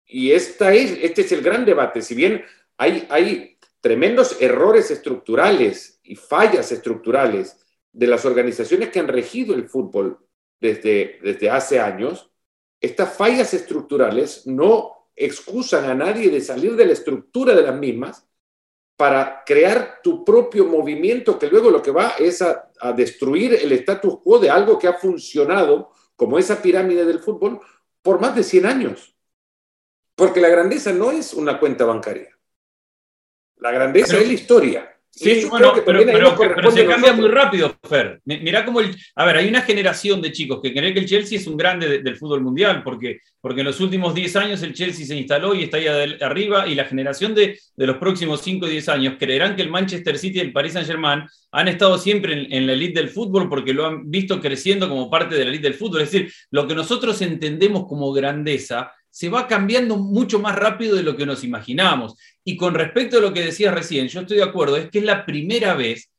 Y 0.07 0.33
esta 0.33 0.73
es, 0.73 0.99
este 1.03 1.23
es 1.23 1.33
el 1.33 1.43
gran 1.43 1.65
debate. 1.65 2.03
Si 2.03 2.15
bien 2.15 2.45
hay, 2.77 3.07
hay 3.11 3.59
tremendos 3.81 4.41
errores 4.41 4.91
estructurales 4.91 6.01
y 6.03 6.17
fallas 6.17 6.71
estructurales 6.73 7.59
de 7.93 8.07
las 8.07 8.25
organizaciones 8.25 8.91
que 8.91 9.01
han 9.01 9.09
regido 9.09 9.55
el 9.55 9.69
fútbol 9.69 10.19
desde, 10.61 11.19
desde 11.23 11.51
hace 11.51 11.81
años, 11.81 12.31
estas 12.81 13.17
fallas 13.17 13.55
estructurales 13.55 14.47
no 14.47 15.11
excusan 15.17 15.87
a 15.87 15.95
nadie 15.95 16.31
de 16.31 16.41
salir 16.41 16.77
de 16.77 16.87
la 16.87 16.93
estructura 16.93 17.55
de 17.55 17.63
las 17.63 17.79
mismas 17.79 18.29
para 18.97 19.45
crear 19.45 20.01
tu 20.03 20.25
propio 20.25 20.65
movimiento 20.65 21.39
que 21.39 21.49
luego 21.49 21.71
lo 21.71 21.83
que 21.83 21.91
va 21.91 22.15
es 22.19 22.41
a, 22.43 22.63
destruir 22.97 23.55
el 23.55 23.73
status 23.73 24.21
quo 24.23 24.39
de 24.39 24.51
algo 24.51 24.79
que 24.79 24.89
ha 24.89 24.95
funcionado 24.95 25.93
como 26.15 26.39
esa 26.39 26.61
pirámide 26.61 27.05
del 27.05 27.21
fútbol 27.21 27.61
por 28.03 28.21
más 28.21 28.35
de 28.35 28.43
100 28.43 28.67
años. 28.67 29.15
Porque 30.15 30.41
la 30.41 30.49
grandeza 30.49 30.93
no 30.93 31.11
es 31.11 31.35
una 31.35 31.61
cuenta 31.61 31.85
bancaria. 31.85 32.39
La 33.57 33.71
grandeza 33.71 34.17
es 34.17 34.27
la 34.27 34.33
historia. 34.33 34.96
Sí, 35.19 35.47
bueno, 35.49 35.73
pero, 35.87 36.71
se 36.71 36.85
cambia 36.85 37.15
muy 37.15 37.29
rápido, 37.29 37.75
Fer. 37.89 38.21
Mirá 38.27 38.67
cómo 38.67 38.81
el. 38.81 38.95
A 39.15 39.25
ver, 39.25 39.37
hay 39.37 39.49
una 39.49 39.63
generación 39.63 40.21
de 40.21 40.31
chicos 40.31 40.61
que 40.63 40.75
creen 40.75 40.93
que 40.93 41.01
el 41.01 41.07
Chelsea 41.07 41.39
es 41.39 41.47
un 41.47 41.57
grande 41.57 42.03
del 42.03 42.17
fútbol 42.17 42.43
mundial, 42.43 42.83
porque, 42.83 43.21
porque 43.41 43.63
en 43.63 43.67
los 43.67 43.81
últimos 43.81 44.15
10 44.15 44.37
años 44.37 44.63
el 44.63 44.75
Chelsea 44.75 45.07
se 45.07 45.17
instaló 45.17 45.55
y 45.55 45.63
está 45.63 45.79
ahí 45.79 45.87
arriba, 46.21 46.69
y 46.69 46.75
la 46.75 46.85
generación 46.85 47.35
de, 47.35 47.59
de 47.75 47.87
los 47.87 47.97
próximos 47.97 48.43
5 48.43 48.67
o 48.67 48.69
10 48.69 48.91
años 48.91 49.15
creerán 49.19 49.57
que 49.57 49.63
el 49.63 49.71
Manchester 49.71 50.19
City 50.19 50.37
y 50.37 50.43
el 50.43 50.53
Paris 50.53 50.75
Saint-Germain 50.75 51.23
han 51.51 51.69
estado 51.69 51.97
siempre 51.97 52.35
en, 52.35 52.53
en 52.53 52.67
la 52.67 52.75
elite 52.75 53.01
del 53.01 53.09
fútbol 53.09 53.49
porque 53.49 53.73
lo 53.73 53.87
han 53.87 54.11
visto 54.11 54.39
creciendo 54.39 54.87
como 54.87 55.09
parte 55.09 55.35
de 55.35 55.45
la 55.45 55.51
elite 55.51 55.69
del 55.69 55.79
fútbol. 55.79 56.03
Es 56.03 56.13
decir, 56.13 56.31
lo 56.51 56.69
que 56.69 56.75
nosotros 56.75 57.23
entendemos 57.23 57.87
como 57.89 58.13
grandeza 58.13 58.93
se 59.17 59.31
va 59.31 59.49
cambiando 59.49 59.97
mucho 59.97 60.41
más 60.41 60.55
rápido 60.55 60.95
de 60.95 61.03
lo 61.03 61.17
que 61.17 61.25
nos 61.25 61.43
imaginamos. 61.43 62.17
Y 62.49 62.57
con 62.57 62.75
respecto 62.75 63.19
a 63.19 63.21
lo 63.21 63.33
que 63.33 63.45
decías 63.45 63.75
recién, 63.75 64.07
yo 64.07 64.21
estoy 64.21 64.37
de 64.37 64.45
acuerdo, 64.45 64.77
es 64.77 64.89
que 64.89 65.01
es 65.01 65.05
la 65.05 65.27
primera 65.27 65.75
vez 65.75 66.13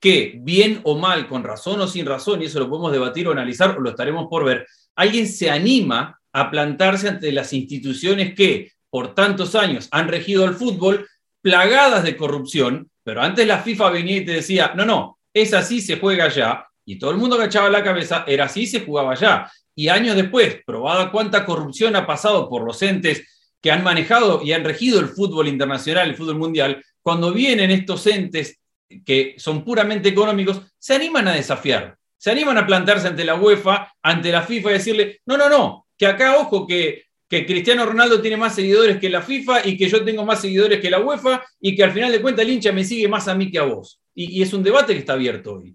que, 0.00 0.38
bien 0.40 0.80
o 0.84 0.96
mal, 0.96 1.28
con 1.28 1.44
razón 1.44 1.78
o 1.82 1.86
sin 1.86 2.06
razón, 2.06 2.40
y 2.40 2.46
eso 2.46 2.60
lo 2.60 2.70
podemos 2.70 2.92
debatir 2.92 3.28
o 3.28 3.32
analizar 3.32 3.76
o 3.76 3.80
lo 3.80 3.90
estaremos 3.90 4.26
por 4.30 4.46
ver, 4.46 4.66
alguien 4.94 5.28
se 5.28 5.50
anima 5.50 6.18
a 6.32 6.50
plantarse 6.50 7.10
ante 7.10 7.30
las 7.30 7.52
instituciones 7.52 8.34
que 8.34 8.72
por 8.88 9.14
tantos 9.14 9.54
años 9.54 9.86
han 9.90 10.08
regido 10.08 10.46
el 10.46 10.54
fútbol, 10.54 11.06
plagadas 11.42 12.04
de 12.04 12.16
corrupción, 12.16 12.90
pero 13.02 13.20
antes 13.20 13.46
la 13.46 13.58
FIFA 13.58 13.90
venía 13.90 14.16
y 14.16 14.24
te 14.24 14.32
decía, 14.32 14.72
no, 14.74 14.86
no, 14.86 15.18
es 15.34 15.52
así, 15.52 15.82
se 15.82 15.98
juega 15.98 16.24
allá, 16.24 16.66
y 16.86 16.98
todo 16.98 17.10
el 17.10 17.18
mundo 17.18 17.36
agachaba 17.36 17.68
la 17.68 17.84
cabeza, 17.84 18.24
era 18.26 18.46
así, 18.46 18.66
se 18.66 18.80
jugaba 18.80 19.12
allá 19.12 19.50
y 19.74 19.88
años 19.88 20.16
después, 20.16 20.62
probada 20.64 21.10
cuánta 21.10 21.44
corrupción 21.44 21.96
ha 21.96 22.06
pasado 22.06 22.48
por 22.48 22.64
los 22.64 22.80
entes 22.82 23.33
que 23.64 23.72
han 23.72 23.82
manejado 23.82 24.42
y 24.44 24.52
han 24.52 24.62
regido 24.62 25.00
el 25.00 25.08
fútbol 25.08 25.48
internacional, 25.48 26.10
el 26.10 26.16
fútbol 26.16 26.36
mundial, 26.36 26.84
cuando 27.00 27.32
vienen 27.32 27.70
estos 27.70 28.06
entes 28.06 28.60
que 29.06 29.36
son 29.38 29.64
puramente 29.64 30.10
económicos, 30.10 30.60
se 30.78 30.94
animan 30.94 31.28
a 31.28 31.32
desafiar, 31.32 31.96
se 32.18 32.30
animan 32.30 32.58
a 32.58 32.66
plantarse 32.66 33.08
ante 33.08 33.24
la 33.24 33.36
UEFA, 33.36 33.90
ante 34.02 34.30
la 34.30 34.42
FIFA 34.42 34.68
y 34.68 34.72
decirle, 34.74 35.20
no, 35.24 35.38
no, 35.38 35.48
no, 35.48 35.86
que 35.96 36.06
acá, 36.06 36.36
ojo, 36.36 36.66
que, 36.66 37.04
que 37.26 37.46
Cristiano 37.46 37.86
Ronaldo 37.86 38.20
tiene 38.20 38.36
más 38.36 38.54
seguidores 38.54 38.98
que 38.98 39.08
la 39.08 39.22
FIFA 39.22 39.66
y 39.66 39.78
que 39.78 39.88
yo 39.88 40.04
tengo 40.04 40.26
más 40.26 40.42
seguidores 40.42 40.78
que 40.78 40.90
la 40.90 41.00
UEFA 41.00 41.42
y 41.58 41.74
que 41.74 41.84
al 41.84 41.92
final 41.92 42.12
de 42.12 42.20
cuentas 42.20 42.44
el 42.44 42.52
hincha 42.52 42.70
me 42.70 42.84
sigue 42.84 43.08
más 43.08 43.28
a 43.28 43.34
mí 43.34 43.50
que 43.50 43.60
a 43.60 43.62
vos. 43.62 43.98
Y, 44.14 44.40
y 44.40 44.42
es 44.42 44.52
un 44.52 44.62
debate 44.62 44.92
que 44.92 44.98
está 44.98 45.14
abierto 45.14 45.54
hoy. 45.54 45.74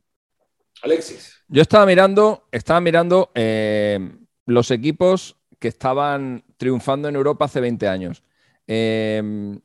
Alexis. 0.83 1.41
Yo 1.47 1.63
estaba 1.63 1.87
mirando, 1.87 2.47
estaba 2.51 2.81
mirando 2.81 3.31
eh, 3.33 3.99
los 4.45 4.69
equipos 4.69 5.38
que 5.59 5.67
estaban 5.67 6.43
triunfando 6.57 7.07
en 7.07 7.15
Europa 7.15 7.45
hace 7.45 7.61
20 7.61 7.87
años. 7.87 8.23
Eh, 8.67 9.59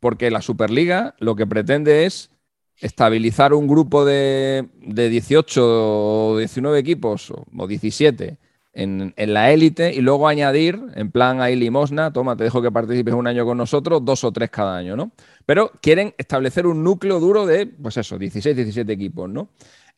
porque 0.00 0.30
la 0.30 0.42
Superliga 0.42 1.14
lo 1.18 1.36
que 1.36 1.46
pretende 1.46 2.06
es 2.06 2.30
estabilizar 2.78 3.54
un 3.54 3.66
grupo 3.66 4.04
de, 4.04 4.68
18 4.80 5.62
o 5.64 6.38
19 6.38 6.78
equipos 6.78 7.30
o 7.30 7.66
17 7.66 8.38
en, 8.76 9.14
la 9.16 9.50
élite 9.52 9.94
y 9.94 10.02
luego 10.02 10.28
añadir, 10.28 10.78
en 10.94 11.10
plan 11.10 11.40
ahí 11.40 11.56
limosna, 11.56 12.12
toma, 12.12 12.36
te 12.36 12.44
dejo 12.44 12.60
que 12.60 12.70
participes 12.70 13.14
un 13.14 13.26
año 13.26 13.46
con 13.46 13.56
nosotros, 13.56 14.04
dos 14.04 14.22
o 14.24 14.32
tres 14.32 14.50
cada 14.50 14.76
año, 14.76 14.96
¿no? 14.96 15.12
Pero 15.46 15.72
quieren 15.80 16.14
establecer 16.18 16.66
un 16.66 16.84
núcleo 16.84 17.18
duro 17.18 17.46
de, 17.46 17.66
pues 17.66 17.96
eso, 17.96 18.18
16, 18.18 18.54
17 18.54 18.92
equipos, 18.92 19.30
¿no? 19.30 19.48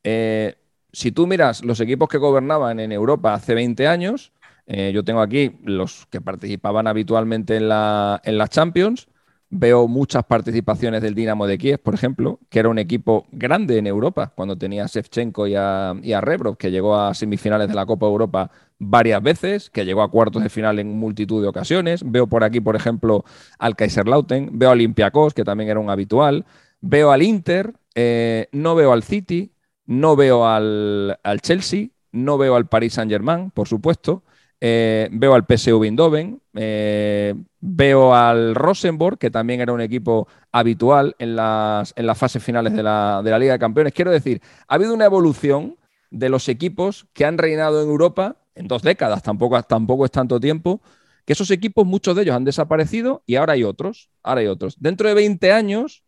Eh, 0.04 0.54
si 0.92 1.10
tú 1.10 1.26
miras 1.26 1.64
los 1.64 1.80
equipos 1.80 2.08
que 2.08 2.18
gobernaban 2.18 2.78
en 2.78 2.92
Europa 2.92 3.34
hace 3.34 3.54
20 3.54 3.88
años, 3.88 4.32
eh, 4.68 4.92
yo 4.94 5.02
tengo 5.02 5.20
aquí 5.20 5.58
los 5.64 6.06
que 6.06 6.20
participaban 6.20 6.86
habitualmente 6.86 7.56
en 7.56 7.68
la, 7.68 8.20
en 8.22 8.38
la 8.38 8.46
Champions, 8.46 9.08
Veo 9.50 9.88
muchas 9.88 10.24
participaciones 10.24 11.00
del 11.00 11.14
Dinamo 11.14 11.46
de 11.46 11.56
Kiev, 11.56 11.80
por 11.80 11.94
ejemplo, 11.94 12.38
que 12.50 12.58
era 12.58 12.68
un 12.68 12.78
equipo 12.78 13.26
grande 13.32 13.78
en 13.78 13.86
Europa 13.86 14.30
cuando 14.34 14.58
tenía 14.58 14.84
a 14.84 14.88
Shevchenko 14.88 15.46
y 15.46 15.54
a, 15.54 16.20
Rebrov, 16.20 16.58
que 16.58 16.70
llegó 16.70 16.94
a 16.96 17.14
semifinales 17.14 17.66
de 17.68 17.74
la 17.74 17.86
Copa 17.86 18.04
Europa 18.04 18.50
varias 18.78 19.22
veces, 19.22 19.70
que 19.70 19.86
llegó 19.86 20.02
a 20.02 20.10
cuartos 20.10 20.42
de 20.42 20.50
final 20.50 20.78
en 20.78 20.92
multitud 20.98 21.40
de 21.40 21.48
ocasiones. 21.48 22.02
Veo 22.04 22.26
por 22.26 22.44
aquí, 22.44 22.60
por 22.60 22.76
ejemplo, 22.76 23.24
al 23.58 23.74
Kaiserlauten, 23.74 24.50
veo 24.58 24.68
a 24.68 24.72
Olympiacos, 24.72 25.32
que 25.32 25.44
también 25.44 25.70
era 25.70 25.80
un 25.80 25.88
habitual, 25.88 26.44
veo 26.82 27.10
al 27.10 27.22
Inter, 27.22 27.72
eh, 27.94 28.48
no 28.52 28.74
veo 28.74 28.92
al 28.92 29.02
City, 29.02 29.52
no 29.86 30.14
veo 30.14 30.46
al, 30.46 31.18
al 31.22 31.40
Chelsea, 31.40 31.88
no 32.12 32.36
veo 32.36 32.54
al 32.54 32.68
Paris 32.68 32.92
Saint-Germain, 32.94 33.50
por 33.50 33.66
supuesto. 33.66 34.24
Eh, 34.60 35.08
veo 35.12 35.34
al 35.34 35.44
PSV 35.44 35.84
Eindhoven, 35.84 36.42
eh, 36.54 37.34
veo 37.60 38.14
al 38.14 38.56
Rosenborg, 38.56 39.18
que 39.18 39.30
también 39.30 39.60
era 39.60 39.72
un 39.72 39.80
equipo 39.80 40.26
habitual 40.50 41.14
en 41.18 41.36
las, 41.36 41.92
en 41.96 42.06
las 42.06 42.18
fases 42.18 42.42
finales 42.42 42.72
de 42.72 42.82
la, 42.82 43.22
Liga 43.22 43.52
de 43.52 43.58
Campeones. 43.58 43.92
Quiero 43.92 44.10
decir, 44.10 44.40
ha 44.66 44.74
habido 44.74 44.94
una 44.94 45.04
evolución 45.04 45.76
de 46.10 46.28
los 46.28 46.48
equipos 46.48 47.06
que 47.12 47.24
han 47.24 47.38
reinado 47.38 47.82
en 47.82 47.88
Europa 47.88 48.36
en 48.54 48.66
dos 48.66 48.82
décadas, 48.82 49.22
tampoco, 49.22 49.62
tampoco 49.62 50.04
es 50.04 50.10
tanto 50.10 50.40
tiempo, 50.40 50.80
que 51.24 51.34
esos 51.34 51.50
equipos, 51.52 51.86
muchos 51.86 52.16
de 52.16 52.22
ellos 52.22 52.34
han 52.34 52.44
desaparecido 52.44 53.22
y 53.26 53.36
ahora 53.36 53.52
hay 53.52 53.62
otros, 53.62 54.10
ahora 54.24 54.40
hay 54.40 54.48
otros. 54.48 54.80
Dentro 54.80 55.08
de 55.08 55.14
20 55.14 55.52
años 55.52 56.02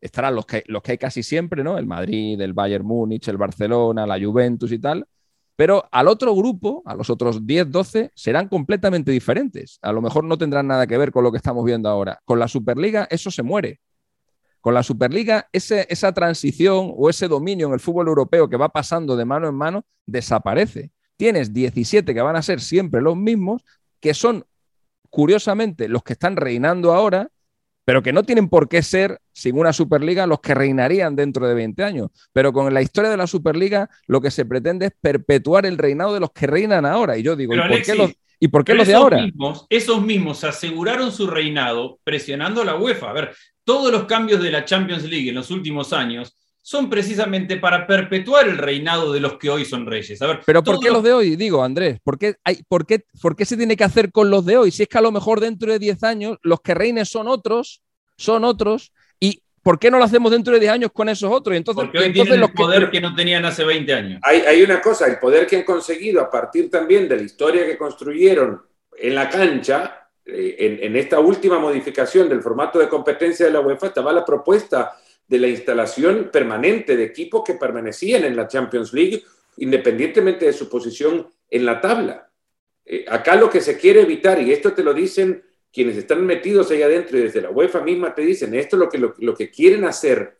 estarán 0.00 0.36
los 0.36 0.46
que, 0.46 0.62
los 0.66 0.82
que 0.82 0.92
hay 0.92 0.98
casi 0.98 1.24
siempre, 1.24 1.64
¿no? 1.64 1.78
El 1.78 1.86
Madrid, 1.86 2.40
el 2.40 2.52
Bayern 2.52 2.86
Múnich, 2.86 3.26
el 3.26 3.38
Barcelona, 3.38 4.06
la 4.06 4.20
Juventus 4.20 4.70
y 4.70 4.78
tal, 4.78 5.08
pero 5.56 5.88
al 5.90 6.06
otro 6.06 6.34
grupo, 6.34 6.82
a 6.84 6.94
los 6.94 7.08
otros 7.08 7.46
10, 7.46 7.70
12, 7.70 8.10
serán 8.14 8.48
completamente 8.48 9.10
diferentes. 9.10 9.78
A 9.80 9.90
lo 9.90 10.02
mejor 10.02 10.24
no 10.24 10.36
tendrán 10.36 10.66
nada 10.66 10.86
que 10.86 10.98
ver 10.98 11.10
con 11.10 11.24
lo 11.24 11.32
que 11.32 11.38
estamos 11.38 11.64
viendo 11.64 11.88
ahora. 11.88 12.20
Con 12.26 12.38
la 12.38 12.46
Superliga 12.46 13.08
eso 13.10 13.30
se 13.30 13.42
muere. 13.42 13.80
Con 14.60 14.74
la 14.74 14.82
Superliga 14.82 15.48
esa 15.52 16.12
transición 16.12 16.92
o 16.94 17.08
ese 17.08 17.26
dominio 17.26 17.68
en 17.68 17.72
el 17.72 17.80
fútbol 17.80 18.08
europeo 18.08 18.48
que 18.48 18.58
va 18.58 18.68
pasando 18.68 19.16
de 19.16 19.24
mano 19.24 19.48
en 19.48 19.54
mano 19.54 19.86
desaparece. 20.04 20.92
Tienes 21.16 21.54
17 21.54 22.12
que 22.12 22.20
van 22.20 22.36
a 22.36 22.42
ser 22.42 22.60
siempre 22.60 23.00
los 23.00 23.16
mismos, 23.16 23.62
que 24.00 24.12
son 24.12 24.44
curiosamente 25.08 25.88
los 25.88 26.02
que 26.02 26.12
están 26.12 26.36
reinando 26.36 26.92
ahora 26.92 27.30
pero 27.86 28.02
que 28.02 28.12
no 28.12 28.24
tienen 28.24 28.48
por 28.48 28.68
qué 28.68 28.82
ser, 28.82 29.20
sin 29.32 29.56
una 29.56 29.72
Superliga, 29.72 30.26
los 30.26 30.40
que 30.40 30.56
reinarían 30.56 31.14
dentro 31.14 31.46
de 31.46 31.54
20 31.54 31.84
años. 31.84 32.10
Pero 32.32 32.52
con 32.52 32.74
la 32.74 32.82
historia 32.82 33.08
de 33.12 33.16
la 33.16 33.28
Superliga, 33.28 33.88
lo 34.08 34.20
que 34.20 34.32
se 34.32 34.44
pretende 34.44 34.86
es 34.86 34.92
perpetuar 35.00 35.66
el 35.66 35.78
reinado 35.78 36.12
de 36.12 36.18
los 36.18 36.32
que 36.32 36.48
reinan 36.48 36.84
ahora. 36.84 37.16
Y 37.16 37.22
yo 37.22 37.36
digo, 37.36 37.54
¿y 37.54 37.58
por 37.58 37.82
qué 37.82 37.94
los, 37.94 38.12
¿y 38.40 38.48
por 38.48 38.64
qué 38.64 38.74
los 38.74 38.88
de 38.88 38.94
ahora? 38.94 39.22
Mismos, 39.22 39.66
esos 39.70 40.02
mismos 40.02 40.42
aseguraron 40.42 41.12
su 41.12 41.28
reinado 41.28 42.00
presionando 42.02 42.62
a 42.62 42.64
la 42.64 42.74
UEFA. 42.74 43.10
A 43.10 43.12
ver, 43.12 43.36
todos 43.62 43.92
los 43.92 44.06
cambios 44.06 44.42
de 44.42 44.50
la 44.50 44.64
Champions 44.64 45.04
League 45.04 45.28
en 45.28 45.36
los 45.36 45.52
últimos 45.52 45.92
años 45.92 46.36
son 46.66 46.90
precisamente 46.90 47.58
para 47.58 47.86
perpetuar 47.86 48.48
el 48.48 48.58
reinado 48.58 49.12
de 49.12 49.20
los 49.20 49.38
que 49.38 49.48
hoy 49.48 49.64
son 49.64 49.86
reyes. 49.86 50.20
A 50.20 50.26
ver, 50.26 50.40
Pero 50.44 50.64
¿por 50.64 50.80
qué 50.80 50.90
los 50.90 51.04
de 51.04 51.12
hoy? 51.12 51.36
Digo, 51.36 51.62
Andrés, 51.62 52.00
¿por 52.02 52.18
qué, 52.18 52.34
hay, 52.42 52.60
por, 52.68 52.84
qué, 52.84 53.04
¿por 53.22 53.36
qué 53.36 53.44
se 53.44 53.56
tiene 53.56 53.76
que 53.76 53.84
hacer 53.84 54.10
con 54.10 54.30
los 54.30 54.44
de 54.44 54.56
hoy? 54.56 54.72
Si 54.72 54.82
es 54.82 54.88
que 54.88 54.98
a 54.98 55.00
lo 55.00 55.12
mejor 55.12 55.38
dentro 55.38 55.70
de 55.70 55.78
10 55.78 56.02
años 56.02 56.38
los 56.42 56.60
que 56.60 56.74
reinen 56.74 57.06
son 57.06 57.28
otros, 57.28 57.82
son 58.16 58.42
otros, 58.42 58.92
y 59.20 59.40
¿por 59.62 59.78
qué 59.78 59.92
no 59.92 59.98
lo 59.98 60.04
hacemos 60.04 60.32
dentro 60.32 60.54
de 60.54 60.58
10 60.58 60.72
años 60.72 60.90
con 60.92 61.08
esos 61.08 61.30
otros? 61.32 61.54
Y 61.54 61.58
entonces, 61.58 61.84
Porque 61.84 61.98
hoy 61.98 62.06
entonces 62.06 62.32
tienen 62.32 62.48
el 62.48 62.52
poder 62.52 62.90
que... 62.90 63.00
no 63.00 63.14
tenían 63.14 63.44
hace 63.44 63.62
20 63.62 63.94
años. 63.94 64.20
Hay, 64.24 64.40
hay 64.40 64.60
una 64.60 64.80
cosa, 64.80 65.06
el 65.06 65.20
poder 65.20 65.46
que 65.46 65.58
han 65.58 65.62
conseguido 65.62 66.20
a 66.20 66.28
partir 66.28 66.68
también 66.68 67.08
de 67.08 67.16
la 67.16 67.22
historia 67.22 67.64
que 67.64 67.78
construyeron 67.78 68.60
en 68.98 69.14
la 69.14 69.30
cancha, 69.30 70.08
eh, 70.24 70.56
en, 70.58 70.82
en, 70.82 70.96
esta 70.96 71.20
última 71.20 71.60
modificación 71.60 72.28
del 72.28 72.42
formato 72.42 72.80
de 72.80 72.88
competencia 72.88 73.46
de 73.46 73.52
la 73.52 73.60
UEFA, 73.60 73.86
estaba 73.86 74.12
la 74.12 74.24
propuesta 74.24 74.96
de 75.28 75.38
la 75.38 75.48
instalación 75.48 76.30
permanente 76.32 76.96
de 76.96 77.04
equipos 77.04 77.42
que 77.44 77.54
permanecían 77.54 78.24
en 78.24 78.36
la 78.36 78.46
Champions 78.46 78.92
League, 78.92 79.24
independientemente 79.56 80.46
de 80.46 80.52
su 80.52 80.68
posición 80.68 81.26
en 81.50 81.64
la 81.64 81.80
tabla. 81.80 82.30
Eh, 82.84 83.04
acá 83.08 83.34
lo 83.36 83.50
que 83.50 83.60
se 83.60 83.76
quiere 83.76 84.02
evitar, 84.02 84.40
y 84.40 84.52
esto 84.52 84.72
te 84.72 84.84
lo 84.84 84.94
dicen 84.94 85.42
quienes 85.72 85.96
están 85.96 86.24
metidos 86.24 86.70
ahí 86.70 86.82
adentro 86.82 87.18
y 87.18 87.22
desde 87.22 87.42
la 87.42 87.50
UEFA 87.50 87.82
misma 87.82 88.14
te 88.14 88.22
dicen, 88.22 88.54
esto 88.54 88.76
lo 88.76 88.88
que, 88.88 88.98
lo, 88.98 89.34
que 89.34 89.50
quieren 89.50 89.84
hacer 89.84 90.38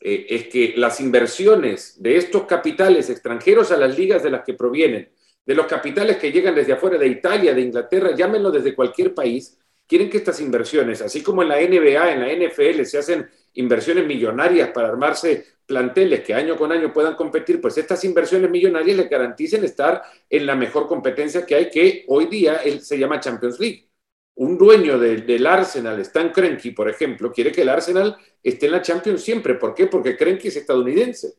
eh, 0.00 0.26
es 0.28 0.48
que 0.48 0.74
las 0.76 1.00
inversiones 1.00 2.00
de 2.00 2.16
estos 2.16 2.44
capitales 2.44 3.10
extranjeros 3.10 3.72
a 3.72 3.76
las 3.78 3.98
ligas 3.98 4.22
de 4.22 4.30
las 4.30 4.44
que 4.44 4.54
provienen, 4.54 5.10
de 5.44 5.54
los 5.54 5.66
capitales 5.66 6.18
que 6.18 6.30
llegan 6.30 6.54
desde 6.54 6.74
afuera 6.74 6.98
de 6.98 7.06
Italia, 7.06 7.54
de 7.54 7.62
Inglaterra, 7.62 8.14
llámenlo 8.14 8.50
desde 8.50 8.74
cualquier 8.74 9.14
país, 9.14 9.58
quieren 9.86 10.10
que 10.10 10.18
estas 10.18 10.40
inversiones, 10.40 11.00
así 11.00 11.22
como 11.22 11.42
en 11.42 11.48
la 11.48 11.56
NBA, 11.56 12.12
en 12.12 12.20
la 12.20 12.46
NFL, 12.48 12.84
se 12.84 12.98
hacen 12.98 13.28
inversiones 13.56 14.06
millonarias 14.06 14.70
para 14.70 14.88
armarse 14.88 15.44
planteles 15.66 16.20
que 16.20 16.32
año 16.32 16.56
con 16.56 16.70
año 16.72 16.92
puedan 16.92 17.14
competir, 17.14 17.60
pues 17.60 17.76
estas 17.76 18.04
inversiones 18.04 18.50
millonarias 18.50 18.96
les 18.96 19.10
garanticen 19.10 19.64
estar 19.64 20.02
en 20.30 20.46
la 20.46 20.54
mejor 20.54 20.86
competencia 20.86 21.44
que 21.44 21.56
hay, 21.56 21.70
que 21.70 22.04
hoy 22.08 22.26
día 22.26 22.60
se 22.80 22.98
llama 22.98 23.20
Champions 23.20 23.58
League. 23.58 23.88
Un 24.36 24.58
dueño 24.58 24.98
del 24.98 25.46
Arsenal, 25.46 25.98
Stan 26.00 26.30
Kroenke, 26.30 26.72
por 26.72 26.88
ejemplo, 26.88 27.32
quiere 27.32 27.50
que 27.50 27.62
el 27.62 27.70
Arsenal 27.70 28.16
esté 28.42 28.66
en 28.66 28.72
la 28.72 28.82
Champions 28.82 29.22
siempre. 29.22 29.54
¿Por 29.54 29.74
qué? 29.74 29.86
Porque 29.86 30.16
Kroenke 30.16 30.48
es 30.48 30.56
estadounidense. 30.56 31.34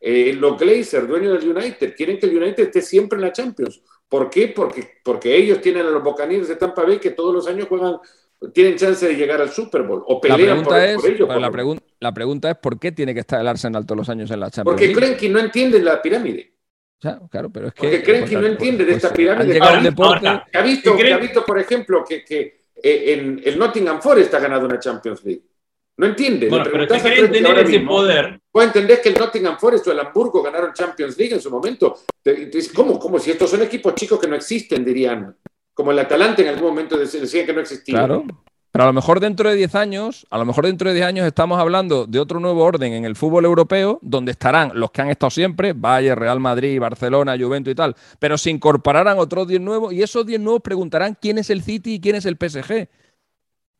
Eh, 0.00 0.32
los 0.32 0.58
Glazers, 0.58 1.08
dueños 1.08 1.40
del 1.40 1.56
United, 1.56 1.94
quieren 1.96 2.18
que 2.18 2.26
el 2.26 2.36
United 2.36 2.64
esté 2.64 2.82
siempre 2.82 3.16
en 3.16 3.22
la 3.22 3.32
Champions. 3.32 3.82
¿Por 4.08 4.30
qué? 4.30 4.48
Porque, 4.48 5.00
porque 5.02 5.36
ellos 5.36 5.60
tienen 5.60 5.86
a 5.86 5.90
los 5.90 6.04
Buccaneers 6.04 6.46
de 6.46 6.54
Tampa 6.56 6.84
Bay 6.84 7.00
que 7.00 7.10
todos 7.10 7.34
los 7.34 7.48
años 7.48 7.66
juegan 7.68 7.96
tienen 8.52 8.76
chance 8.76 9.06
de 9.06 9.14
llegar 9.14 9.40
al 9.40 9.50
Super 9.50 9.82
Bowl 9.82 10.02
o 10.06 10.20
pelean 10.20 10.62
por, 10.62 10.78
es, 10.78 11.02
ello. 11.04 11.26
la, 11.26 11.50
la, 12.00 12.12
pregunta 12.12 12.50
es 12.50 12.56
¿por 12.58 12.78
qué 12.78 12.92
tiene 12.92 13.14
que 13.14 13.20
estar 13.20 13.40
el 13.40 13.48
Arsenal 13.48 13.86
todos 13.86 13.98
los 13.98 14.08
años 14.08 14.30
en 14.30 14.40
la 14.40 14.50
Champions 14.50 14.78
Porque 14.78 14.92
creen 14.92 15.16
que 15.16 15.28
no 15.28 15.38
entienden 15.38 15.84
la 15.84 16.00
pirámide. 16.02 16.54
claro, 17.30 17.50
pero 17.50 17.68
es 17.68 17.74
que, 17.74 17.80
Porque 17.80 18.02
creen 18.02 18.24
que 18.26 18.36
no 18.36 18.46
entiende 18.46 18.84
de 18.84 18.92
esta 18.92 19.12
pirámide. 19.12 19.58
ha 19.60 20.62
visto, 20.62 20.94
ha 20.94 21.18
visto, 21.18 21.44
por 21.44 21.58
ejemplo, 21.58 22.04
que, 22.06 22.24
que 22.24 22.66
eh, 22.82 23.14
en 23.14 23.40
el 23.44 23.58
Nottingham 23.58 24.00
Forest 24.02 24.34
ha 24.34 24.38
ganado 24.38 24.66
una 24.66 24.78
Champions 24.78 25.24
League. 25.24 25.42
No 25.98 26.06
entiende. 26.06 26.50
Bueno, 26.50 26.66
pero 26.70 26.86
te 26.86 27.00
creen 27.00 27.32
tener 27.32 27.58
ese 27.58 27.80
poder. 27.80 28.38
¿Vos 28.52 28.64
entendés 28.64 29.00
que 29.00 29.08
el 29.08 29.14
Nottingham 29.14 29.58
Forest 29.58 29.86
o 29.86 29.92
el 29.92 30.00
Hamburgo 30.00 30.42
ganaron 30.42 30.74
Champions 30.74 31.16
League 31.16 31.34
en 31.34 31.40
su 31.40 31.50
momento? 31.50 32.00
¿Cómo? 32.74 32.98
¿Cómo? 32.98 33.18
Si 33.18 33.30
estos 33.30 33.48
son 33.48 33.62
equipos 33.62 33.94
chicos 33.94 34.20
que 34.20 34.28
no 34.28 34.36
existen, 34.36 34.84
dirían 34.84 35.34
como 35.76 35.90
el 35.90 35.98
Atalante 35.98 36.40
en 36.40 36.48
algún 36.48 36.70
momento 36.70 36.96
decía 36.96 37.44
que 37.44 37.52
no 37.52 37.60
existía. 37.60 37.98
Claro. 37.98 38.24
Pero 38.72 38.84
a 38.84 38.86
lo 38.86 38.94
mejor 38.94 39.20
dentro 39.20 39.50
de 39.50 39.56
10 39.56 39.74
años, 39.74 40.26
a 40.30 40.38
lo 40.38 40.46
mejor 40.46 40.64
dentro 40.64 40.88
de 40.88 40.94
10 40.94 41.06
años 41.06 41.26
estamos 41.26 41.58
hablando 41.58 42.06
de 42.06 42.18
otro 42.18 42.40
nuevo 42.40 42.64
orden 42.64 42.94
en 42.94 43.04
el 43.04 43.14
fútbol 43.14 43.44
europeo, 43.44 43.98
donde 44.00 44.32
estarán 44.32 44.72
los 44.74 44.90
que 44.90 45.02
han 45.02 45.10
estado 45.10 45.30
siempre, 45.30 45.74
Valle, 45.74 46.14
Real 46.14 46.40
Madrid, 46.40 46.80
Barcelona, 46.80 47.36
Juventus 47.38 47.72
y 47.72 47.74
tal, 47.74 47.94
pero 48.18 48.38
se 48.38 48.50
incorporarán 48.50 49.18
otros 49.18 49.48
10 49.48 49.60
nuevos 49.60 49.92
y 49.92 50.02
esos 50.02 50.24
10 50.24 50.40
nuevos 50.40 50.62
preguntarán 50.62 51.16
quién 51.20 51.36
es 51.36 51.50
el 51.50 51.62
City 51.62 51.94
y 51.94 52.00
quién 52.00 52.16
es 52.16 52.24
el 52.24 52.36
PSG. 52.36 52.88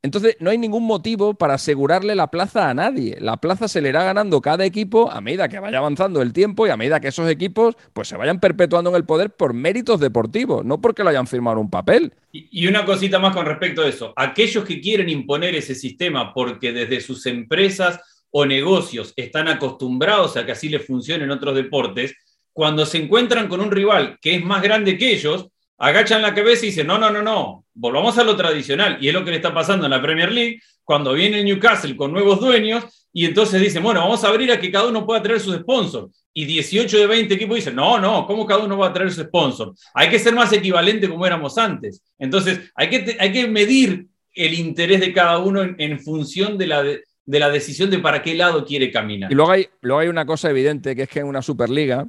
Entonces, 0.06 0.36
no 0.38 0.50
hay 0.50 0.56
ningún 0.56 0.84
motivo 0.84 1.34
para 1.34 1.54
asegurarle 1.54 2.14
la 2.14 2.30
plaza 2.30 2.70
a 2.70 2.74
nadie. 2.74 3.16
La 3.20 3.38
plaza 3.38 3.66
se 3.66 3.80
le 3.80 3.88
irá 3.88 4.04
ganando 4.04 4.40
cada 4.40 4.64
equipo 4.64 5.10
a 5.10 5.20
medida 5.20 5.48
que 5.48 5.58
vaya 5.58 5.78
avanzando 5.78 6.22
el 6.22 6.32
tiempo 6.32 6.64
y 6.64 6.70
a 6.70 6.76
medida 6.76 7.00
que 7.00 7.08
esos 7.08 7.28
equipos 7.28 7.74
pues, 7.92 8.06
se 8.06 8.16
vayan 8.16 8.38
perpetuando 8.38 8.90
en 8.90 8.96
el 8.96 9.04
poder 9.04 9.30
por 9.30 9.52
méritos 9.52 9.98
deportivos, 9.98 10.64
no 10.64 10.80
porque 10.80 11.02
lo 11.02 11.10
hayan 11.10 11.26
firmado 11.26 11.58
un 11.58 11.70
papel. 11.70 12.12
Y 12.30 12.68
una 12.68 12.84
cosita 12.84 13.18
más 13.18 13.34
con 13.34 13.46
respecto 13.46 13.82
a 13.82 13.88
eso. 13.88 14.12
Aquellos 14.14 14.64
que 14.64 14.80
quieren 14.80 15.08
imponer 15.08 15.56
ese 15.56 15.74
sistema 15.74 16.32
porque 16.32 16.72
desde 16.72 17.00
sus 17.00 17.26
empresas 17.26 17.98
o 18.30 18.46
negocios 18.46 19.12
están 19.16 19.48
acostumbrados 19.48 20.36
a 20.36 20.46
que 20.46 20.52
así 20.52 20.68
les 20.68 20.86
funcione 20.86 21.24
en 21.24 21.32
otros 21.32 21.56
deportes, 21.56 22.14
cuando 22.52 22.86
se 22.86 22.98
encuentran 22.98 23.48
con 23.48 23.60
un 23.60 23.72
rival 23.72 24.18
que 24.22 24.36
es 24.36 24.44
más 24.44 24.62
grande 24.62 24.96
que 24.96 25.10
ellos, 25.12 25.48
agachan 25.78 26.22
la 26.22 26.34
cabeza 26.34 26.64
y 26.64 26.68
dicen, 26.68 26.86
no, 26.86 26.98
no, 26.98 27.10
no, 27.10 27.22
no, 27.22 27.64
volvamos 27.74 28.16
a 28.18 28.24
lo 28.24 28.36
tradicional. 28.36 28.98
Y 29.00 29.08
es 29.08 29.14
lo 29.14 29.24
que 29.24 29.30
le 29.30 29.36
está 29.36 29.52
pasando 29.52 29.86
en 29.86 29.90
la 29.90 30.02
Premier 30.02 30.32
League, 30.32 30.60
cuando 30.84 31.12
viene 31.12 31.42
Newcastle 31.42 31.96
con 31.96 32.12
nuevos 32.12 32.40
dueños, 32.40 33.08
y 33.12 33.24
entonces 33.24 33.60
dicen, 33.60 33.82
bueno, 33.82 34.00
vamos 34.00 34.22
a 34.24 34.28
abrir 34.28 34.52
a 34.52 34.60
que 34.60 34.70
cada 34.70 34.88
uno 34.88 35.06
pueda 35.06 35.22
traer 35.22 35.40
sus 35.40 35.56
sponsors. 35.56 36.12
Y 36.34 36.44
18 36.44 36.98
de 36.98 37.06
20 37.06 37.34
equipos 37.34 37.56
dicen, 37.56 37.74
no, 37.74 37.98
no, 37.98 38.26
¿cómo 38.26 38.44
cada 38.44 38.62
uno 38.62 38.76
va 38.76 38.88
a 38.88 38.92
traer 38.92 39.10
su 39.10 39.22
sponsor? 39.22 39.74
Hay 39.94 40.10
que 40.10 40.18
ser 40.18 40.34
más 40.34 40.52
equivalente 40.52 41.08
como 41.08 41.24
éramos 41.26 41.56
antes. 41.56 42.02
Entonces, 42.18 42.70
hay 42.74 42.90
que, 42.90 43.16
hay 43.18 43.32
que 43.32 43.48
medir 43.48 44.06
el 44.34 44.52
interés 44.52 45.00
de 45.00 45.14
cada 45.14 45.38
uno 45.38 45.62
en, 45.62 45.98
función 45.98 46.58
de 46.58 46.66
la, 46.66 46.82
de, 46.82 47.00
la 47.24 47.48
decisión 47.48 47.90
de 47.90 48.00
para 48.00 48.22
qué 48.22 48.34
lado 48.34 48.66
quiere 48.66 48.90
caminar. 48.90 49.32
Y 49.32 49.34
luego 49.34 49.50
hay, 49.50 49.66
luego 49.80 50.00
hay 50.00 50.08
una 50.08 50.26
cosa 50.26 50.50
evidente, 50.50 50.94
que 50.94 51.04
es 51.04 51.08
que 51.08 51.20
en 51.20 51.26
una 51.26 51.40
Superliga 51.40 52.06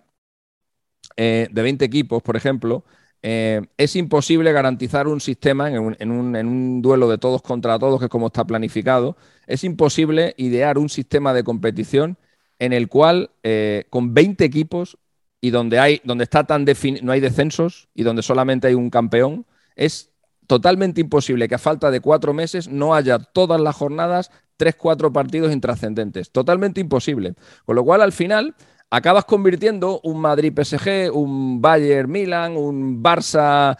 eh, 1.15 1.47
de 1.49 1.61
20 1.61 1.85
equipos, 1.85 2.21
por 2.21 2.35
ejemplo, 2.35 2.83
eh, 3.23 3.61
es 3.77 3.95
imposible 3.95 4.51
garantizar 4.51 5.07
un 5.07 5.19
sistema 5.19 5.69
en 5.71 6.11
un, 6.11 6.81
duelo 6.81 7.09
de 7.09 7.17
todos 7.17 7.41
contra 7.41 7.79
todos, 7.79 7.99
que 7.99 8.05
es 8.05 8.11
como 8.11 8.27
está 8.27 8.45
planificado, 8.45 9.17
es 9.47 9.63
imposible 9.63 10.33
idear 10.37 10.77
un 10.77 10.89
sistema 10.89 11.33
de 11.33 11.43
competición 11.43 12.17
en 12.59 12.73
el 12.73 12.87
cual 12.87 13.31
eh, 13.43 13.85
con 13.89 14.13
20 14.13 14.43
equipos 14.45 14.97
y 15.41 15.49
donde, 15.49 15.79
hay, 15.79 16.01
donde 16.03 16.23
está 16.23 16.45
tan 16.45 16.65
no 17.01 17.11
hay 17.11 17.19
descensos 17.19 17.89
y 17.93 18.03
donde 18.03 18.23
solamente 18.23 18.67
hay 18.67 18.73
un 18.73 18.89
campeón, 18.89 19.45
es 19.75 20.11
totalmente 20.47 21.01
imposible 21.01 21.47
que 21.47 21.55
a 21.55 21.59
falta 21.59 21.91
de 21.91 21.99
cuatro 21.99 22.33
meses 22.33 22.67
no 22.67 22.95
haya 22.95 23.19
todas 23.19 23.59
las 23.61 23.75
jornadas 23.75 24.31
tres, 24.57 24.75
cuatro 24.75 25.13
partidos 25.13 25.53
intrascendentes. 25.53 26.31
Totalmente 26.31 26.81
imposible. 26.81 27.35
Con 27.65 27.75
lo 27.75 27.85
cual, 27.85 28.01
al 28.01 28.11
final, 28.11 28.55
acabas 28.89 29.25
convirtiendo 29.25 29.99
un 30.03 30.19
Madrid-PSG, 30.21 31.11
un 31.13 31.61
Bayern-Milan, 31.61 32.55
un 32.55 33.03
Barça-City, 33.03 33.75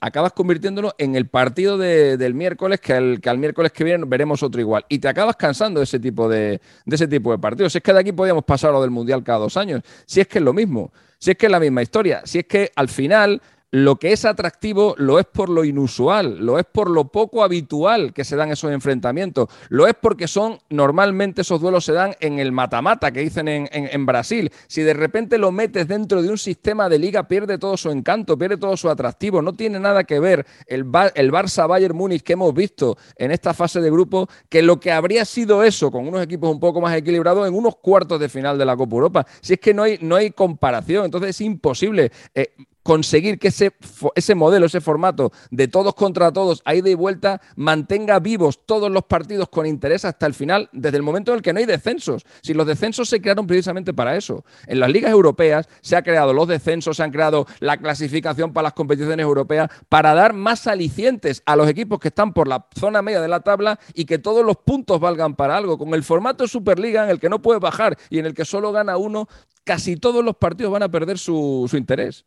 acabas 0.00 0.32
convirtiéndolo 0.32 0.94
en 0.98 1.16
el 1.16 1.26
partido 1.28 1.76
del 1.78 2.34
miércoles, 2.34 2.80
que, 2.80 2.92
al 2.92 3.38
miércoles 3.38 3.72
que 3.72 3.84
viene 3.84 4.04
veremos 4.06 4.42
otro 4.42 4.60
igual. 4.60 4.84
Y 4.88 4.98
te 4.98 5.08
acabas 5.08 5.36
cansando 5.36 5.80
de 5.80 5.84
ese 5.84 5.98
tipo 5.98 6.28
de, 6.28 6.60
de 6.84 6.96
ese 6.96 7.08
tipo 7.08 7.32
de 7.32 7.38
partidos. 7.38 7.72
Si 7.72 7.78
es 7.78 7.84
que 7.84 7.92
de 7.92 8.00
aquí 8.00 8.12
podíamos 8.12 8.44
pasar 8.44 8.70
a 8.70 8.74
lo 8.74 8.82
del 8.82 8.90
Mundial 8.90 9.24
cada 9.24 9.38
dos 9.40 9.56
años, 9.56 9.82
si 10.06 10.20
es 10.20 10.28
que 10.28 10.38
es 10.38 10.44
lo 10.44 10.52
mismo, 10.52 10.92
si 11.18 11.30
es 11.32 11.36
que 11.36 11.46
es 11.46 11.52
la 11.52 11.60
misma 11.60 11.82
historia, 11.82 12.20
si 12.24 12.38
es 12.40 12.46
que 12.46 12.70
al 12.76 12.88
final 12.88 13.40
lo 13.70 13.96
que 13.96 14.12
es 14.12 14.24
atractivo 14.24 14.94
lo 14.96 15.18
es 15.18 15.26
por 15.26 15.48
lo 15.48 15.64
inusual, 15.64 16.38
lo 16.38 16.58
es 16.58 16.64
por 16.64 16.88
lo 16.90 17.08
poco 17.08 17.42
habitual 17.42 18.12
que 18.12 18.24
se 18.24 18.36
dan 18.36 18.50
esos 18.50 18.70
enfrentamientos, 18.72 19.48
lo 19.68 19.86
es 19.86 19.94
porque 20.00 20.28
son, 20.28 20.58
normalmente 20.70 21.42
esos 21.42 21.60
duelos 21.60 21.84
se 21.84 21.92
dan 21.92 22.14
en 22.20 22.38
el 22.38 22.52
matamata 22.52 23.10
que 23.10 23.20
dicen 23.20 23.48
en, 23.48 24.06
Brasil. 24.06 24.52
Si 24.68 24.82
de 24.82 24.94
repente 24.94 25.36
lo 25.36 25.50
metes 25.50 25.88
dentro 25.88 26.22
de 26.22 26.28
un 26.28 26.38
sistema 26.38 26.88
de 26.88 26.98
liga, 26.98 27.26
pierde 27.26 27.58
todo 27.58 27.76
su 27.76 27.90
encanto, 27.90 28.38
pierde 28.38 28.56
todo 28.56 28.76
su 28.76 28.88
atractivo. 28.88 29.42
No 29.42 29.52
tiene 29.52 29.80
nada 29.80 30.04
que 30.04 30.20
ver 30.20 30.46
el, 30.66 30.86
el 31.14 31.32
Barça 31.32 31.68
Bayern 31.68 31.96
Múnich 31.96 32.22
que 32.22 32.34
hemos 32.34 32.54
visto 32.54 32.96
en 33.16 33.32
esta 33.32 33.52
fase 33.52 33.80
de 33.80 33.90
grupo, 33.90 34.28
que 34.48 34.62
lo 34.62 34.78
que 34.78 34.92
habría 34.92 35.24
sido 35.24 35.64
eso, 35.64 35.90
con 35.90 36.06
unos 36.06 36.22
equipos 36.22 36.50
un 36.50 36.60
poco 36.60 36.80
más 36.80 36.96
equilibrados, 36.96 37.48
en 37.48 37.54
unos 37.54 37.76
cuartos 37.76 38.20
de 38.20 38.28
final 38.28 38.58
de 38.58 38.64
la 38.64 38.76
Copa 38.76 38.94
Europa. 38.94 39.26
Si 39.40 39.54
es 39.54 39.60
que 39.60 39.74
no 39.74 39.82
hay, 39.82 39.98
no 40.00 40.14
hay 40.16 40.30
comparación, 40.30 41.06
entonces 41.06 41.30
es 41.30 41.40
imposible. 41.40 42.12
Eh, 42.34 42.54
conseguir 42.86 43.40
que 43.40 43.48
ese, 43.48 43.74
ese 44.14 44.36
modelo, 44.36 44.66
ese 44.66 44.80
formato 44.80 45.32
de 45.50 45.66
todos 45.66 45.92
contra 45.94 46.32
todos, 46.32 46.62
ahí 46.64 46.82
de 46.82 46.94
vuelta, 46.94 47.40
mantenga 47.56 48.20
vivos 48.20 48.64
todos 48.64 48.92
los 48.92 49.02
partidos 49.02 49.48
con 49.48 49.66
interés 49.66 50.04
hasta 50.04 50.24
el 50.24 50.34
final, 50.34 50.68
desde 50.72 50.96
el 50.96 51.02
momento 51.02 51.32
en 51.32 51.38
el 51.38 51.42
que 51.42 51.52
no 51.52 51.58
hay 51.58 51.66
descensos. 51.66 52.24
Si 52.42 52.54
los 52.54 52.64
descensos 52.64 53.08
se 53.08 53.20
crearon 53.20 53.48
precisamente 53.48 53.92
para 53.92 54.14
eso. 54.14 54.44
En 54.68 54.78
las 54.78 54.88
ligas 54.88 55.10
europeas 55.10 55.68
se 55.80 55.96
han 55.96 56.04
creado 56.04 56.32
los 56.32 56.46
descensos, 56.46 56.98
se 56.98 57.02
han 57.02 57.10
creado 57.10 57.48
la 57.58 57.76
clasificación 57.76 58.52
para 58.52 58.66
las 58.66 58.74
competiciones 58.74 59.24
europeas 59.24 59.68
para 59.88 60.14
dar 60.14 60.32
más 60.32 60.68
alicientes 60.68 61.42
a 61.44 61.56
los 61.56 61.68
equipos 61.68 61.98
que 61.98 62.08
están 62.08 62.32
por 62.32 62.46
la 62.46 62.68
zona 62.78 63.02
media 63.02 63.20
de 63.20 63.26
la 63.26 63.40
tabla 63.40 63.80
y 63.94 64.04
que 64.04 64.20
todos 64.20 64.46
los 64.46 64.58
puntos 64.58 65.00
valgan 65.00 65.34
para 65.34 65.56
algo. 65.56 65.76
Con 65.76 65.92
el 65.92 66.04
formato 66.04 66.46
Superliga 66.46 67.02
en 67.02 67.10
el 67.10 67.18
que 67.18 67.30
no 67.30 67.42
puede 67.42 67.58
bajar 67.58 67.98
y 68.10 68.20
en 68.20 68.26
el 68.26 68.34
que 68.34 68.44
solo 68.44 68.70
gana 68.70 68.96
uno, 68.96 69.26
casi 69.64 69.96
todos 69.96 70.24
los 70.24 70.36
partidos 70.36 70.72
van 70.72 70.84
a 70.84 70.88
perder 70.88 71.18
su 71.18 71.68
interés. 71.72 72.24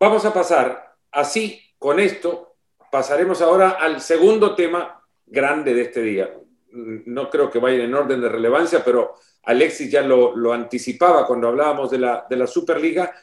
Vamos 0.00 0.24
a 0.24 0.32
pasar 0.32 0.96
así, 1.12 1.60
con 1.78 2.00
esto, 2.00 2.56
pasaremos 2.90 3.42
ahora 3.42 3.72
al 3.72 4.00
segundo 4.00 4.54
tema 4.54 5.04
grande 5.26 5.74
de 5.74 5.82
este 5.82 6.00
día. 6.00 6.34
No 6.72 7.28
creo 7.28 7.50
que 7.50 7.58
vaya 7.58 7.84
en 7.84 7.92
orden 7.92 8.18
de 8.18 8.30
relevancia, 8.30 8.82
pero 8.82 9.16
Alexis 9.42 9.90
ya 9.90 10.00
lo, 10.00 10.54
anticipaba 10.54 11.26
cuando 11.26 11.48
hablábamos 11.48 11.90
de 11.90 11.98
la, 11.98 12.46
Superliga. 12.46 13.14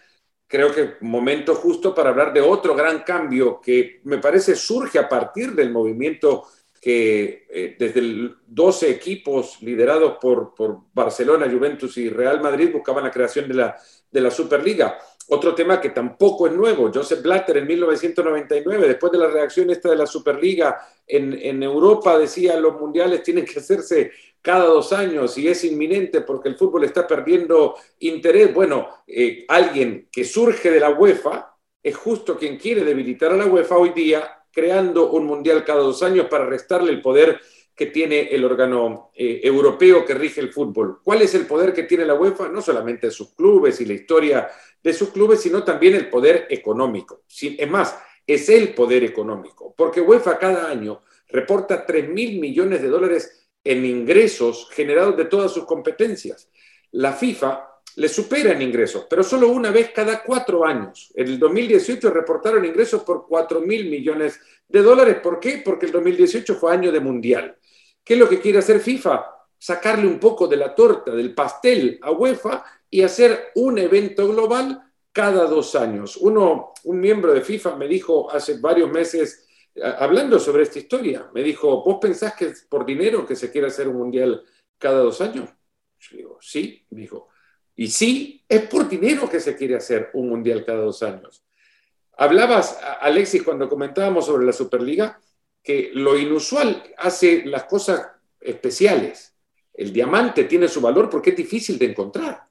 Creo 0.46 0.72
que 0.72 0.98
momento 1.02 1.56
justo 1.56 1.96
para 1.96 2.12
hablar 2.12 2.32
de 2.32 2.42
otro 2.42 2.76
gran 2.76 3.00
cambio 3.00 3.60
que 3.60 4.02
me 4.04 4.20
parece 4.20 4.56
surge 4.56 5.00
a 5.00 5.10
partir 5.10 5.54
del 5.56 5.72
movimiento 5.72 6.46
que 6.80 7.48
eh, 7.50 7.76
desde 7.80 8.36
12 8.46 8.92
equipos 8.92 9.64
liderados 9.64 10.20
por, 10.22 10.54
Barcelona, 10.94 11.50
Juventus 11.52 11.98
y 11.98 12.10
Real 12.10 12.40
Madrid 12.40 12.72
buscaban 12.72 13.04
la 13.04 13.12
creación 13.12 13.48
de 13.50 14.22
la 14.22 14.32
Superliga. 14.32 15.00
Otro 15.30 15.54
tema 15.54 15.82
que 15.82 15.90
tampoco 15.90 16.48
es 16.48 16.54
nuevo, 16.54 16.90
Joseph 16.94 17.22
Blatter 17.22 17.58
en 17.58 17.68
1999, 17.68 18.88
después 18.88 19.12
de 19.12 19.18
la 19.18 19.28
reacción 19.28 19.70
esta 19.70 19.90
de 19.90 19.98
la 19.98 20.08
Superliga 20.08 20.80
en, 21.06 21.62
Europa, 21.62 22.18
decía 22.18 22.58
los 22.58 22.80
mundiales 22.80 23.24
tienen 23.24 23.44
que 23.44 23.60
hacerse 23.60 24.12
cada 24.42 24.66
dos 24.66 24.94
años 24.94 25.38
y 25.38 25.50
es 25.50 25.66
inminente 25.66 26.22
porque 26.22 26.48
el 26.48 26.56
fútbol 26.56 26.86
está 26.86 27.06
perdiendo 27.06 27.76
interés. 28.00 28.54
Bueno, 28.54 28.88
eh, 29.06 29.44
alguien 29.50 30.08
que 30.10 30.24
surge 30.24 30.72
de 30.72 30.80
la 30.80 30.92
UEFA 30.92 31.58
es 31.84 31.96
justo 31.98 32.38
quien 32.38 32.58
quiere 32.58 32.86
debilitar 32.86 33.34
a 33.34 33.38
la 33.38 33.48
UEFA 33.48 33.78
hoy 33.78 33.90
día, 33.90 34.46
creando 34.50 35.12
un 35.12 35.26
mundial 35.26 35.66
cada 35.66 35.82
dos 35.82 36.04
años 36.04 36.28
para 36.30 36.46
restarle 36.46 36.92
el 36.92 37.02
poder 37.02 37.42
que 37.78 37.86
tiene 37.88 38.22
el 38.32 38.44
órgano 38.44 39.12
eh, 39.14 39.40
europeo 39.44 40.04
que 40.04 40.16
rige 40.16 40.42
el 40.42 40.52
fútbol. 40.52 41.00
¿Cuál 41.04 41.22
es 41.22 41.36
el 41.36 41.46
poder 41.46 41.74
que 41.74 41.84
tiene 41.84 42.06
la 42.06 42.16
UEFA? 42.16 42.50
No 42.50 42.60
solamente 42.60 43.12
sus 43.12 43.36
clubes 43.36 43.80
y 43.80 43.86
la 43.86 43.94
historia 43.94 44.50
de 44.88 44.94
sus 44.94 45.10
clubes, 45.10 45.42
sino 45.42 45.66
también 45.66 45.96
el 45.96 46.10
poder 46.10 46.48
económico. 46.50 47.24
Es 47.28 47.70
más, 47.70 48.00
es 48.26 48.48
el 48.48 48.74
poder 48.74 49.04
económico, 49.04 49.74
porque 49.76 50.00
UEFA 50.00 50.40
cada 50.40 50.70
año 50.70 51.02
reporta 51.28 51.86
3 51.86 52.08
mil 52.08 52.40
millones 52.40 52.82
de 52.82 52.88
dólares 52.88 53.50
en 53.66 53.86
ingresos 53.86 54.70
generados 54.72 55.18
de 55.18 55.26
todas 55.26 55.52
sus 55.52 55.66
competencias. 55.66 56.50
La 56.92 57.12
FIFA 57.12 57.68
le 57.98 58.08
supera 58.08 58.54
en 58.54 58.62
ingresos, 58.62 59.08
pero 59.10 59.24
solo 59.24 59.50
una 59.50 59.72
vez 59.72 59.92
cada 59.94 60.24
cuatro 60.24 60.66
años. 60.66 61.12
En 61.16 61.28
el 61.28 61.38
2018 61.38 62.10
reportaron 62.10 62.64
ingresos 62.64 63.04
por 63.04 63.28
4 63.28 63.60
mil 63.60 63.90
millones 63.90 64.40
de 64.70 64.82
dólares. 64.82 65.18
¿Por 65.22 65.38
qué? 65.38 65.62
Porque 65.66 65.88
el 65.88 65.92
2018 65.92 66.56
fue 66.56 66.72
año 66.72 66.94
de 66.94 67.02
mundial. 67.02 67.58
¿Qué 68.06 68.14
es 68.14 68.20
lo 68.22 68.30
que 68.30 68.40
quiere 68.40 68.60
hacer 68.60 68.80
FIFA? 68.80 69.26
Sacarle 69.58 70.08
un 70.08 70.18
poco 70.18 70.48
de 70.48 70.56
la 70.56 70.74
torta, 70.74 71.12
del 71.12 71.34
pastel 71.34 72.00
a 72.02 72.12
UEFA 72.12 72.64
y 72.90 73.02
hacer 73.02 73.52
un 73.56 73.78
evento 73.78 74.28
global 74.28 74.84
cada 75.12 75.46
dos 75.46 75.76
años. 75.76 76.18
Uno, 76.18 76.74
un 76.84 77.00
miembro 77.00 77.34
de 77.34 77.42
FIFA 77.42 77.76
me 77.76 77.88
dijo 77.88 78.32
hace 78.32 78.60
varios 78.60 78.92
meses, 78.92 79.48
hablando 79.98 80.40
sobre 80.40 80.64
esta 80.64 80.80
historia, 80.80 81.30
me 81.34 81.44
dijo, 81.44 81.84
¿vos 81.84 81.98
pensás 82.00 82.36
que 82.36 82.46
es 82.46 82.66
por 82.70 82.86
dinero 82.86 83.26
que 83.26 83.36
se 83.36 83.52
quiere 83.52 83.68
hacer 83.68 83.88
un 83.88 83.98
mundial 83.98 84.44
cada 84.78 85.00
dos 85.00 85.20
años? 85.22 85.50
Yo 86.00 86.18
digo, 86.18 86.38
sí, 86.42 86.86
me 86.92 87.02
dijo. 87.02 87.30
Y 87.76 87.88
sí, 87.88 88.44
es 88.48 88.62
por 88.68 88.88
dinero 88.88 89.30
que 89.30 89.40
se 89.40 89.56
quiere 89.56 89.76
hacer 89.76 90.10
un 90.14 90.30
mundial 90.30 90.64
cada 90.66 90.82
dos 90.82 91.04
años. 91.04 91.44
Hablabas, 92.18 92.80
Alexis, 93.02 93.44
cuando 93.44 93.70
comentábamos 93.70 94.26
sobre 94.26 94.46
la 94.46 94.54
Superliga, 94.54 95.20
que 95.62 95.92
lo 95.94 96.18
inusual 96.18 96.84
hace 96.98 97.46
las 97.46 97.66
cosas 97.66 98.08
especiales. 98.40 99.36
El 99.74 99.94
diamante 99.94 100.46
tiene 100.46 100.68
su 100.68 100.82
valor 100.82 101.10
porque 101.10 101.32
es 101.32 101.36
difícil 101.36 101.78
de 101.78 101.86
encontrar. 101.88 102.48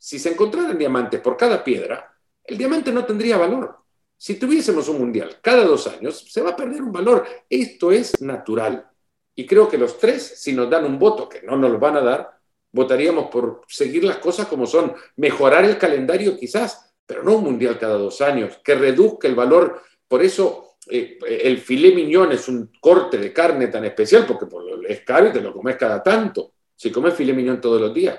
Si 0.00 0.18
se 0.18 0.30
encontraran 0.30 0.78
diamantes 0.78 1.20
por 1.20 1.36
cada 1.36 1.62
piedra, 1.62 2.10
el 2.42 2.56
diamante 2.56 2.90
no 2.90 3.04
tendría 3.04 3.36
valor. 3.36 3.76
Si 4.16 4.36
tuviésemos 4.36 4.88
un 4.88 4.98
mundial 4.98 5.36
cada 5.42 5.62
dos 5.62 5.86
años, 5.86 6.24
se 6.26 6.40
va 6.40 6.50
a 6.50 6.56
perder 6.56 6.80
un 6.80 6.90
valor. 6.90 7.26
Esto 7.50 7.92
es 7.92 8.18
natural. 8.22 8.90
Y 9.34 9.46
creo 9.46 9.68
que 9.68 9.76
los 9.76 9.98
tres, 9.98 10.40
si 10.40 10.54
nos 10.54 10.70
dan 10.70 10.86
un 10.86 10.98
voto, 10.98 11.28
que 11.28 11.42
no 11.42 11.54
nos 11.54 11.70
lo 11.70 11.78
van 11.78 11.98
a 11.98 12.00
dar, 12.00 12.30
votaríamos 12.72 13.30
por 13.30 13.60
seguir 13.68 14.04
las 14.04 14.16
cosas 14.16 14.46
como 14.46 14.66
son, 14.66 14.94
mejorar 15.16 15.66
el 15.66 15.76
calendario 15.76 16.38
quizás, 16.38 16.94
pero 17.04 17.22
no 17.22 17.36
un 17.36 17.44
mundial 17.44 17.78
cada 17.78 17.98
dos 17.98 18.22
años, 18.22 18.58
que 18.64 18.74
reduzca 18.74 19.28
el 19.28 19.34
valor. 19.34 19.82
Por 20.08 20.22
eso 20.22 20.76
eh, 20.88 21.18
el 21.42 21.58
filé 21.58 21.94
miñón 21.94 22.32
es 22.32 22.48
un 22.48 22.72
corte 22.80 23.18
de 23.18 23.34
carne 23.34 23.66
tan 23.66 23.84
especial 23.84 24.24
porque 24.26 24.46
es 24.88 25.02
caro 25.02 25.28
y 25.28 25.32
te 25.32 25.42
lo 25.42 25.52
comes 25.52 25.76
cada 25.76 26.02
tanto. 26.02 26.54
Si 26.74 26.90
comes 26.90 27.12
filé 27.12 27.34
miñón 27.34 27.60
todos 27.60 27.78
los 27.78 27.92
días, 27.92 28.18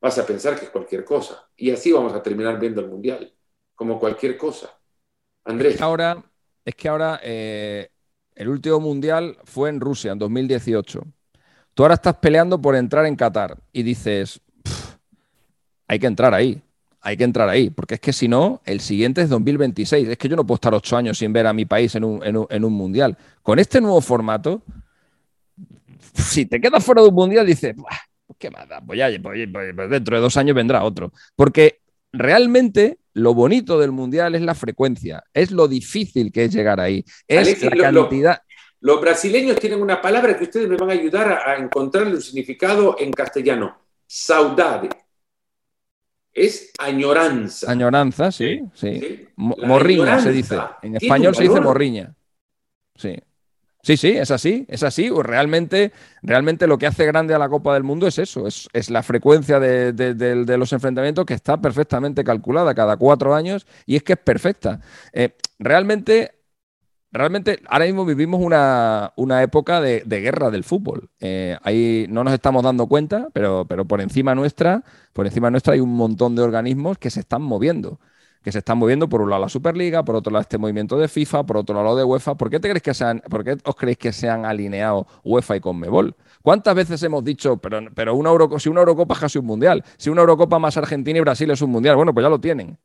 vas 0.00 0.18
a 0.18 0.26
pensar 0.26 0.58
que 0.58 0.66
es 0.66 0.70
cualquier 0.70 1.04
cosa. 1.04 1.48
Y 1.56 1.70
así 1.70 1.92
vamos 1.92 2.12
a 2.12 2.22
terminar 2.22 2.58
viendo 2.58 2.80
el 2.80 2.88
mundial, 2.88 3.32
como 3.74 3.98
cualquier 3.98 4.36
cosa. 4.36 4.70
Andrés. 5.44 5.74
Es 5.74 5.78
que 5.78 5.84
ahora, 5.84 6.24
es 6.64 6.74
que 6.74 6.88
ahora 6.88 7.20
eh, 7.22 7.90
el 8.34 8.48
último 8.48 8.80
mundial 8.80 9.38
fue 9.44 9.70
en 9.70 9.80
Rusia, 9.80 10.12
en 10.12 10.18
2018. 10.18 11.02
Tú 11.74 11.82
ahora 11.82 11.94
estás 11.94 12.16
peleando 12.16 12.60
por 12.60 12.74
entrar 12.76 13.06
en 13.06 13.16
Qatar 13.16 13.56
y 13.72 13.82
dices, 13.82 14.40
hay 15.86 15.98
que 15.98 16.06
entrar 16.06 16.34
ahí 16.34 16.62
hay 17.00 17.16
que 17.16 17.24
entrar 17.24 17.48
ahí, 17.48 17.70
porque 17.70 17.94
es 17.94 18.00
que 18.00 18.12
si 18.12 18.28
no, 18.28 18.60
el 18.64 18.80
siguiente 18.80 19.22
es 19.22 19.28
2026. 19.28 20.08
Es 20.08 20.18
que 20.18 20.28
yo 20.28 20.36
no 20.36 20.44
puedo 20.44 20.56
estar 20.56 20.74
ocho 20.74 20.96
años 20.96 21.18
sin 21.18 21.32
ver 21.32 21.46
a 21.46 21.52
mi 21.52 21.64
país 21.64 21.94
en 21.94 22.04
un, 22.04 22.72
mundial. 22.72 23.16
Con 23.42 23.58
este 23.58 23.80
nuevo 23.80 24.00
formato, 24.00 24.62
si 26.14 26.46
te 26.46 26.60
quedas 26.60 26.84
fuera 26.84 27.02
de 27.02 27.08
un 27.08 27.14
mundial, 27.14 27.46
dices, 27.46 27.74
qué 28.38 28.50
más 28.50 28.66
pues 28.86 28.98
ya, 28.98 29.08
pues, 29.22 29.48
pues, 29.52 29.74
pues 29.74 29.90
dentro 29.90 30.16
de 30.16 30.22
dos 30.22 30.36
años 30.36 30.54
vendrá 30.54 30.84
otro. 30.84 31.12
Porque 31.36 31.80
realmente 32.12 32.98
lo 33.14 33.34
bonito 33.34 33.78
del 33.78 33.92
mundial 33.92 34.34
es 34.34 34.42
la 34.42 34.54
frecuencia, 34.54 35.24
es 35.32 35.50
lo 35.50 35.68
difícil 35.68 36.32
que 36.32 36.44
es 36.44 36.54
llegar 36.54 36.80
ahí, 36.80 37.04
es 37.26 37.62
la 37.62 37.70
cantidad. 37.92 38.42
los 38.80 39.00
brasileños 39.00 39.58
tienen 39.58 39.82
una 39.82 40.00
palabra 40.00 40.36
que 40.36 40.44
ustedes 40.44 40.68
me 40.68 40.76
van 40.76 40.90
a 40.90 40.92
ayudar 40.92 41.32
a, 41.32 41.50
a 41.52 41.56
encontrarle 41.56 42.14
un 42.14 42.22
significado 42.22 42.96
en 42.98 43.12
castellano: 43.12 43.76
saudade 44.06 44.88
es 46.38 46.72
añoranza. 46.78 47.70
Añoranza, 47.70 48.30
sí, 48.30 48.62
sí. 48.74 49.26
Morriña 49.36 50.20
se 50.20 50.32
dice. 50.32 50.56
En 50.82 50.96
español 50.96 51.34
se 51.34 51.42
dice 51.42 51.60
morriña. 51.60 52.14
Sí. 52.94 53.16
Sí, 53.82 53.96
sí, 53.96 54.08
es 54.08 54.30
así, 54.30 54.66
es 54.68 54.82
así. 54.82 55.08
Realmente, 55.10 55.92
realmente 56.22 56.66
lo 56.66 56.78
que 56.78 56.86
hace 56.86 57.06
grande 57.06 57.34
a 57.34 57.38
la 57.38 57.48
Copa 57.48 57.74
del 57.74 57.84
Mundo 57.84 58.06
es 58.06 58.18
eso, 58.18 58.46
es, 58.46 58.90
la 58.90 59.02
frecuencia 59.02 59.60
de, 59.60 60.56
los 60.58 60.72
enfrentamientos 60.72 61.24
que 61.24 61.34
está 61.34 61.60
perfectamente 61.60 62.24
calculada 62.24 62.74
cada 62.74 62.96
cuatro 62.96 63.34
años 63.34 63.66
y 63.86 63.96
es 63.96 64.02
que 64.02 64.14
es 64.14 64.18
perfecta. 64.18 64.80
Eh, 65.12 65.36
realmente 65.58 66.34
realmente 67.10 67.60
ahora 67.68 67.86
mismo 67.86 68.04
vivimos 68.04 68.40
una, 68.40 69.42
época 69.42 69.80
de, 69.80 70.02
guerra 70.04 70.50
del 70.50 70.64
fútbol. 70.64 71.10
Eh, 71.20 71.56
ahí 71.62 72.06
no 72.08 72.24
nos 72.24 72.34
estamos 72.34 72.62
dando 72.62 72.86
cuenta, 72.86 73.28
pero, 73.32 73.64
pero 73.66 73.84
por 73.86 74.00
encima 74.00 74.34
nuestra, 74.34 74.82
por 75.12 75.26
encima 75.26 75.50
nuestra 75.50 75.74
hay 75.74 75.80
un 75.80 75.94
montón 75.94 76.36
de 76.36 76.42
organismos 76.42 76.98
que 76.98 77.10
se 77.10 77.20
están 77.20 77.42
moviendo. 77.42 78.00
Que 78.48 78.52
se 78.52 78.60
están 78.60 78.78
moviendo 78.78 79.10
por 79.10 79.20
un 79.20 79.28
lado 79.28 79.42
la 79.42 79.48
Superliga, 79.50 80.02
por 80.02 80.16
otro 80.16 80.32
lado 80.32 80.40
este 80.40 80.56
movimiento 80.56 80.98
de 80.98 81.06
FIFA, 81.06 81.44
por 81.44 81.58
otro 81.58 81.74
lado 81.74 81.94
de 81.94 82.02
UEFA. 82.02 82.34
¿Por 82.34 82.48
qué, 82.48 82.58
te 82.58 82.70
crees 82.70 82.82
que 82.82 82.94
sean, 82.94 83.22
¿por 83.28 83.44
qué 83.44 83.58
os 83.62 83.76
creéis 83.76 83.98
que 83.98 84.10
se 84.10 84.26
han 84.26 84.46
alineado 84.46 85.06
UEFA 85.22 85.56
y 85.56 85.60
Conmebol? 85.60 86.16
¿Cuántas 86.40 86.74
veces 86.74 87.02
hemos 87.02 87.22
dicho, 87.22 87.58
pero, 87.58 87.82
pero 87.94 88.14
una 88.14 88.30
si 88.58 88.70
una 88.70 88.80
Eurocopa 88.80 89.12
es 89.12 89.20
casi 89.20 89.38
un 89.38 89.44
mundial, 89.44 89.84
si 89.98 90.08
una 90.08 90.22
Eurocopa 90.22 90.58
más 90.58 90.78
Argentina 90.78 91.18
y 91.18 91.20
Brasil 91.20 91.50
es 91.50 91.60
un 91.60 91.70
mundial? 91.70 91.96
Bueno, 91.96 92.14
pues 92.14 92.24
ya 92.24 92.30
lo 92.30 92.40
tienen. 92.40 92.78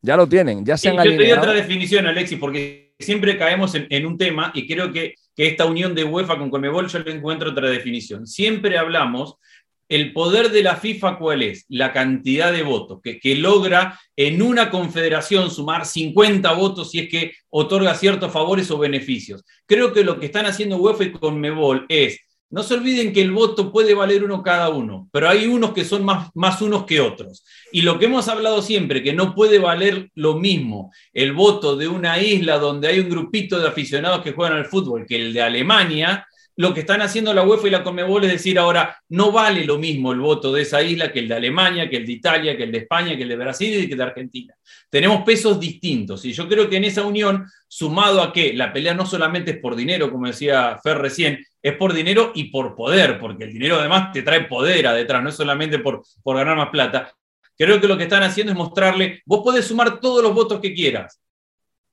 Ya 0.00 0.16
lo 0.16 0.26
tienen, 0.26 0.64
ya 0.64 0.78
se 0.78 0.88
han 0.88 0.98
alineado. 0.98 1.28
Yo 1.28 1.34
te 1.34 1.38
otra 1.38 1.52
definición, 1.52 2.06
Alexis, 2.06 2.38
porque 2.38 2.94
siempre 2.98 3.36
caemos 3.36 3.74
en, 3.74 4.06
un 4.06 4.16
tema 4.16 4.52
y 4.54 4.66
creo 4.66 4.90
que, 4.90 5.16
esta 5.36 5.66
unión 5.66 5.94
de 5.94 6.04
UEFA 6.04 6.38
con 6.38 6.50
Conmebol 6.50 6.88
yo 6.88 6.98
le 6.98 7.12
encuentro 7.12 7.50
otra 7.50 7.68
definición. 7.68 8.26
Siempre 8.26 8.78
hablamos 8.78 9.36
el 9.90 10.12
poder 10.12 10.50
de 10.52 10.62
la 10.62 10.76
FIFA, 10.76 11.18
¿cuál 11.18 11.42
es? 11.42 11.66
La 11.68 11.92
cantidad 11.92 12.52
de 12.52 12.62
votos, 12.62 13.00
que, 13.02 13.34
logra 13.34 14.00
en 14.16 14.40
una 14.40 14.70
confederación 14.70 15.50
sumar 15.50 15.84
50 15.84 16.52
votos 16.52 16.92
si 16.92 17.00
es 17.00 17.08
que 17.08 17.32
otorga 17.50 17.94
ciertos 17.94 18.32
favores 18.32 18.70
o 18.70 18.78
beneficios. 18.78 19.44
Creo 19.66 19.92
que 19.92 20.04
lo 20.04 20.20
que 20.20 20.26
están 20.26 20.46
haciendo 20.46 20.76
UEFA 20.76 21.04
y 21.04 21.12
Conmebol 21.12 21.86
es 21.88 22.20
no 22.50 22.64
se 22.64 22.74
olviden 22.74 23.12
que 23.12 23.20
el 23.20 23.30
voto 23.30 23.70
puede 23.70 23.94
valer 23.94 24.24
uno 24.24 24.42
cada 24.42 24.70
uno, 24.70 25.08
pero 25.12 25.28
hay 25.28 25.46
unos 25.46 25.72
que 25.72 25.84
son 25.84 26.04
más, 26.04 26.30
más 26.34 26.60
unos 26.60 26.84
que 26.84 27.00
otros. 27.00 27.44
Y 27.70 27.82
lo 27.82 27.98
que 27.98 28.06
hemos 28.06 28.26
hablado 28.28 28.60
siempre, 28.60 29.04
que 29.04 29.12
no 29.12 29.36
puede 29.36 29.60
valer 29.60 30.10
lo 30.14 30.34
mismo 30.34 30.92
el 31.12 31.32
voto 31.32 31.76
de 31.76 31.86
una 31.86 32.20
isla 32.20 32.58
donde 32.58 32.88
hay 32.88 32.98
un 32.98 33.08
grupito 33.08 33.60
de 33.60 33.68
aficionados 33.68 34.22
que 34.22 34.32
juegan 34.32 34.56
al 34.56 34.66
fútbol 34.66 35.06
que 35.06 35.16
el 35.16 35.32
de 35.32 35.42
Alemania, 35.42 36.26
lo 36.56 36.74
que 36.74 36.80
están 36.80 37.00
haciendo 37.00 37.32
la 37.32 37.42
UEFA 37.42 37.68
y 37.68 37.70
la 37.70 37.82
Conmebol 37.82 38.24
es 38.24 38.32
decir 38.32 38.58
ahora, 38.58 38.98
no 39.08 39.32
vale 39.32 39.64
lo 39.64 39.78
mismo 39.78 40.12
el 40.12 40.20
voto 40.20 40.52
de 40.52 40.62
esa 40.62 40.82
isla 40.82 41.12
que 41.12 41.20
el 41.20 41.28
de 41.28 41.34
Alemania, 41.34 41.88
que 41.88 41.96
el 41.96 42.06
de 42.06 42.12
Italia, 42.12 42.56
que 42.56 42.64
el 42.64 42.72
de 42.72 42.78
España, 42.78 43.16
que 43.16 43.22
el 43.22 43.28
de 43.28 43.36
Brasil 43.36 43.82
y 43.82 43.86
que 43.86 43.92
el 43.92 43.98
de 43.98 44.04
Argentina. 44.04 44.54
Tenemos 44.88 45.22
pesos 45.22 45.58
distintos 45.58 46.24
y 46.24 46.32
yo 46.32 46.48
creo 46.48 46.68
que 46.68 46.76
en 46.76 46.84
esa 46.84 47.02
unión, 47.04 47.46
sumado 47.66 48.20
a 48.20 48.32
que 48.32 48.52
la 48.52 48.72
pelea 48.72 48.94
no 48.94 49.06
solamente 49.06 49.52
es 49.52 49.58
por 49.58 49.76
dinero, 49.76 50.10
como 50.10 50.26
decía 50.26 50.78
Fer 50.82 50.98
recién, 50.98 51.44
es 51.62 51.76
por 51.76 51.92
dinero 51.92 52.32
y 52.34 52.44
por 52.44 52.74
poder, 52.74 53.18
porque 53.18 53.44
el 53.44 53.52
dinero 53.52 53.76
además 53.76 54.12
te 54.12 54.22
trae 54.22 54.44
poder 54.44 54.88
detrás, 54.94 55.22
no 55.22 55.28
es 55.28 55.36
solamente 55.36 55.78
por, 55.78 56.02
por 56.22 56.36
ganar 56.36 56.56
más 56.56 56.70
plata. 56.70 57.12
Creo 57.56 57.80
que 57.80 57.86
lo 57.86 57.96
que 57.96 58.04
están 58.04 58.22
haciendo 58.22 58.52
es 58.52 58.58
mostrarle, 58.58 59.22
vos 59.26 59.42
podés 59.42 59.66
sumar 59.66 60.00
todos 60.00 60.22
los 60.22 60.34
votos 60.34 60.60
que 60.60 60.72
quieras, 60.72 61.20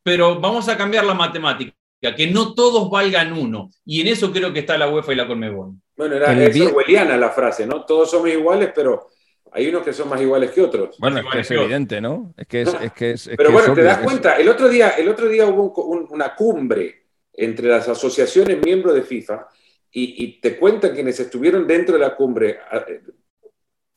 pero 0.01 0.39
vamos 0.39 0.69
a 0.69 0.77
cambiar 0.77 1.03
la 1.03 1.13
matemática, 1.13 1.73
que 1.99 2.27
no 2.27 2.53
todos 2.53 2.89
valgan 2.89 3.33
uno. 3.33 3.69
Y 3.85 4.01
en 4.01 4.07
eso 4.07 4.31
creo 4.31 4.53
que 4.53 4.59
está 4.59 4.77
la 4.77 4.89
UEFA 4.89 5.13
y 5.13 5.15
la 5.15 5.27
Conmebol. 5.27 5.73
Bueno, 5.95 6.15
era 6.15 6.31
orwelliana 6.31 7.17
la 7.17 7.31
frase, 7.31 7.65
¿no? 7.65 7.85
Todos 7.85 8.11
somos 8.11 8.29
iguales, 8.29 8.71
pero 8.73 9.07
hay 9.51 9.67
unos 9.67 9.83
que 9.83 9.93
son 9.93 10.09
más 10.09 10.21
iguales 10.21 10.51
que 10.51 10.61
otros. 10.61 10.97
Bueno, 10.99 11.19
es 11.19 11.25
que 11.31 11.39
es 11.39 11.51
evidente, 11.51 11.99
¿no? 11.99 12.33
Es 12.37 12.47
que 12.47 12.61
es, 12.61 13.29
Pero 13.35 13.51
bueno, 13.51 13.73
te 13.73 13.83
das 13.83 13.99
cuenta, 13.99 14.35
el 14.35 14.47
otro 14.49 14.69
día, 14.69 14.91
el 14.91 15.09
otro 15.09 15.27
día 15.27 15.47
hubo 15.47 15.73
una 16.11 16.35
cumbre 16.35 17.07
entre 17.33 17.67
las 17.67 17.87
asociaciones 17.87 18.59
miembros 18.63 18.93
de 18.93 19.01
FIFA 19.01 19.47
y, 19.91 20.39
te 20.39 20.57
cuentan 20.57 20.93
quienes 20.93 21.19
estuvieron 21.19 21.65
dentro 21.65 21.95
de 21.95 22.01
la 22.01 22.15
cumbre 22.15 22.59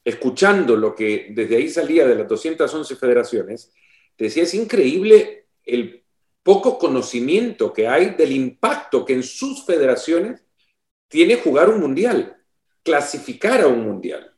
escuchando 0.02 0.76
lo 0.76 0.94
que 0.94 1.28
desde 1.30 1.56
ahí 1.56 1.68
salía 1.68 2.06
de 2.06 2.14
las 2.14 2.28
211 2.28 2.96
federaciones, 2.96 3.72
te 4.16 4.24
decía, 4.24 4.44
es 4.44 4.54
increíble 4.54 5.48
el 5.64 5.99
poco 6.42 6.78
conocimiento 6.78 7.72
que 7.72 7.86
hay 7.86 8.10
del 8.10 8.32
impacto 8.32 9.04
que 9.04 9.14
en 9.14 9.22
sus 9.22 9.64
federaciones 9.64 10.44
tiene 11.08 11.36
jugar 11.36 11.68
un 11.68 11.80
mundial, 11.80 12.36
clasificar 12.82 13.60
a 13.62 13.66
un 13.66 13.84
mundial, 13.84 14.34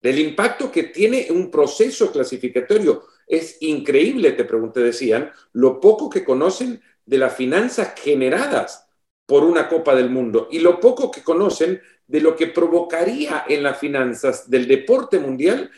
del 0.00 0.18
impacto 0.18 0.70
que 0.70 0.84
tiene 0.84 1.28
un 1.30 1.50
proceso 1.50 2.12
clasificatorio. 2.12 3.04
Es 3.26 3.56
increíble, 3.60 4.32
te 4.32 4.44
pregunté, 4.44 4.80
decían, 4.80 5.32
lo 5.52 5.80
poco 5.80 6.08
que 6.08 6.24
conocen 6.24 6.80
de 7.04 7.18
las 7.18 7.34
finanzas 7.34 7.94
generadas 8.00 8.86
por 9.24 9.42
una 9.42 9.68
Copa 9.68 9.94
del 9.94 10.10
Mundo 10.10 10.48
y 10.50 10.60
lo 10.60 10.78
poco 10.78 11.10
que 11.10 11.22
conocen 11.22 11.80
de 12.06 12.20
lo 12.20 12.36
que 12.36 12.46
provocaría 12.46 13.44
en 13.48 13.62
las 13.62 13.78
finanzas 13.78 14.48
del 14.48 14.68
deporte 14.68 15.18
mundial 15.18 15.70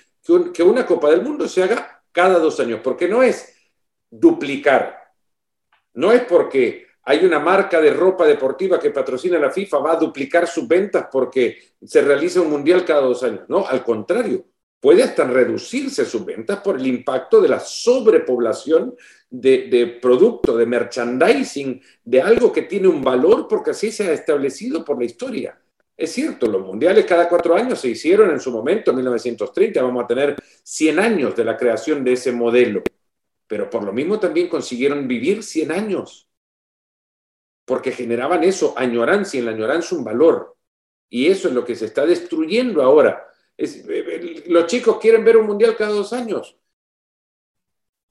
que, 0.52 0.62
una 0.62 0.84
Copa 0.84 1.10
del 1.10 1.22
Mundo 1.22 1.48
se 1.48 1.62
haga 1.62 2.02
cada 2.12 2.38
dos 2.38 2.60
años, 2.60 2.80
porque 2.84 3.08
no 3.08 3.22
es 3.22 3.54
duplicar, 4.10 4.97
no 5.94 6.12
es 6.12 6.22
porque 6.22 6.86
hay 7.04 7.24
una 7.24 7.38
marca 7.38 7.80
de 7.80 7.90
ropa 7.90 8.26
deportiva 8.26 8.78
que 8.78 8.90
patrocina 8.90 9.38
la 9.38 9.50
FIFA, 9.50 9.78
va 9.78 9.92
a 9.92 9.96
duplicar 9.96 10.46
sus 10.46 10.68
ventas 10.68 11.06
porque 11.10 11.56
se 11.82 12.02
realiza 12.02 12.42
un 12.42 12.50
mundial 12.50 12.84
cada 12.84 13.00
dos 13.00 13.22
años. 13.22 13.42
No, 13.48 13.66
al 13.66 13.82
contrario, 13.82 14.44
puede 14.78 15.02
hasta 15.02 15.24
reducirse 15.24 16.04
sus 16.04 16.24
ventas 16.24 16.60
por 16.60 16.76
el 16.76 16.86
impacto 16.86 17.40
de 17.40 17.48
la 17.48 17.60
sobrepoblación 17.60 18.94
de, 19.30 19.68
de, 19.70 19.86
producto, 19.86 20.56
de 20.56 20.66
merchandising, 20.66 21.80
de 22.04 22.20
algo 22.20 22.52
que 22.52 22.62
tiene 22.62 22.88
un 22.88 23.02
valor 23.02 23.48
porque 23.48 23.70
así 23.70 23.90
se 23.90 24.08
ha 24.08 24.12
establecido 24.12 24.84
por 24.84 24.98
la 24.98 25.06
historia. 25.06 25.58
Es 25.96 26.12
cierto, 26.12 26.46
los 26.46 26.64
mundiales 26.64 27.06
cada 27.06 27.28
cuatro 27.28 27.56
años 27.56 27.80
se 27.80 27.88
hicieron 27.88 28.30
en 28.30 28.38
su 28.38 28.52
momento, 28.52 28.90
en 28.90 28.98
1930, 28.98 29.82
vamos 29.82 30.04
a 30.04 30.06
tener 30.06 30.36
100 30.62 30.98
años 31.00 31.34
de 31.34 31.44
la 31.44 31.56
creación 31.56 32.04
de 32.04 32.12
ese 32.12 32.30
modelo, 32.30 32.82
pero 33.48 33.68
por 33.68 33.82
lo 33.82 33.92
mismo 33.92 34.20
también 34.20 34.48
consiguieron 34.48 35.08
vivir 35.08 35.42
100 35.42 35.72
años, 35.72 36.28
porque 37.64 37.90
generaban 37.90 38.44
eso, 38.44 38.74
añorancia, 38.76 39.40
en 39.40 39.46
la 39.46 39.52
añoranza 39.52 39.96
un 39.96 40.04
valor. 40.04 40.56
Y 41.10 41.26
eso 41.26 41.48
es 41.48 41.54
lo 41.54 41.64
que 41.64 41.74
se 41.74 41.86
está 41.86 42.06
destruyendo 42.06 42.82
ahora. 42.82 43.26
Eh, 43.56 43.84
eh, 43.88 44.44
los 44.48 44.66
chicos 44.66 44.98
quieren 45.00 45.24
ver 45.24 45.36
un 45.36 45.46
mundial 45.46 45.76
cada 45.76 45.90
dos 45.90 46.12
años. 46.12 46.56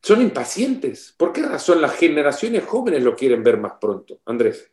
Son 0.02 0.22
impacientes. 0.22 1.14
¿Por 1.18 1.32
qué 1.32 1.44
razón 1.44 1.82
las 1.82 1.96
generaciones 1.96 2.66
jóvenes 2.66 3.04
lo 3.04 3.16
quieren 3.16 3.44
ver 3.44 3.58
más 3.58 3.74
pronto? 3.80 4.20
Andrés. 4.26 4.72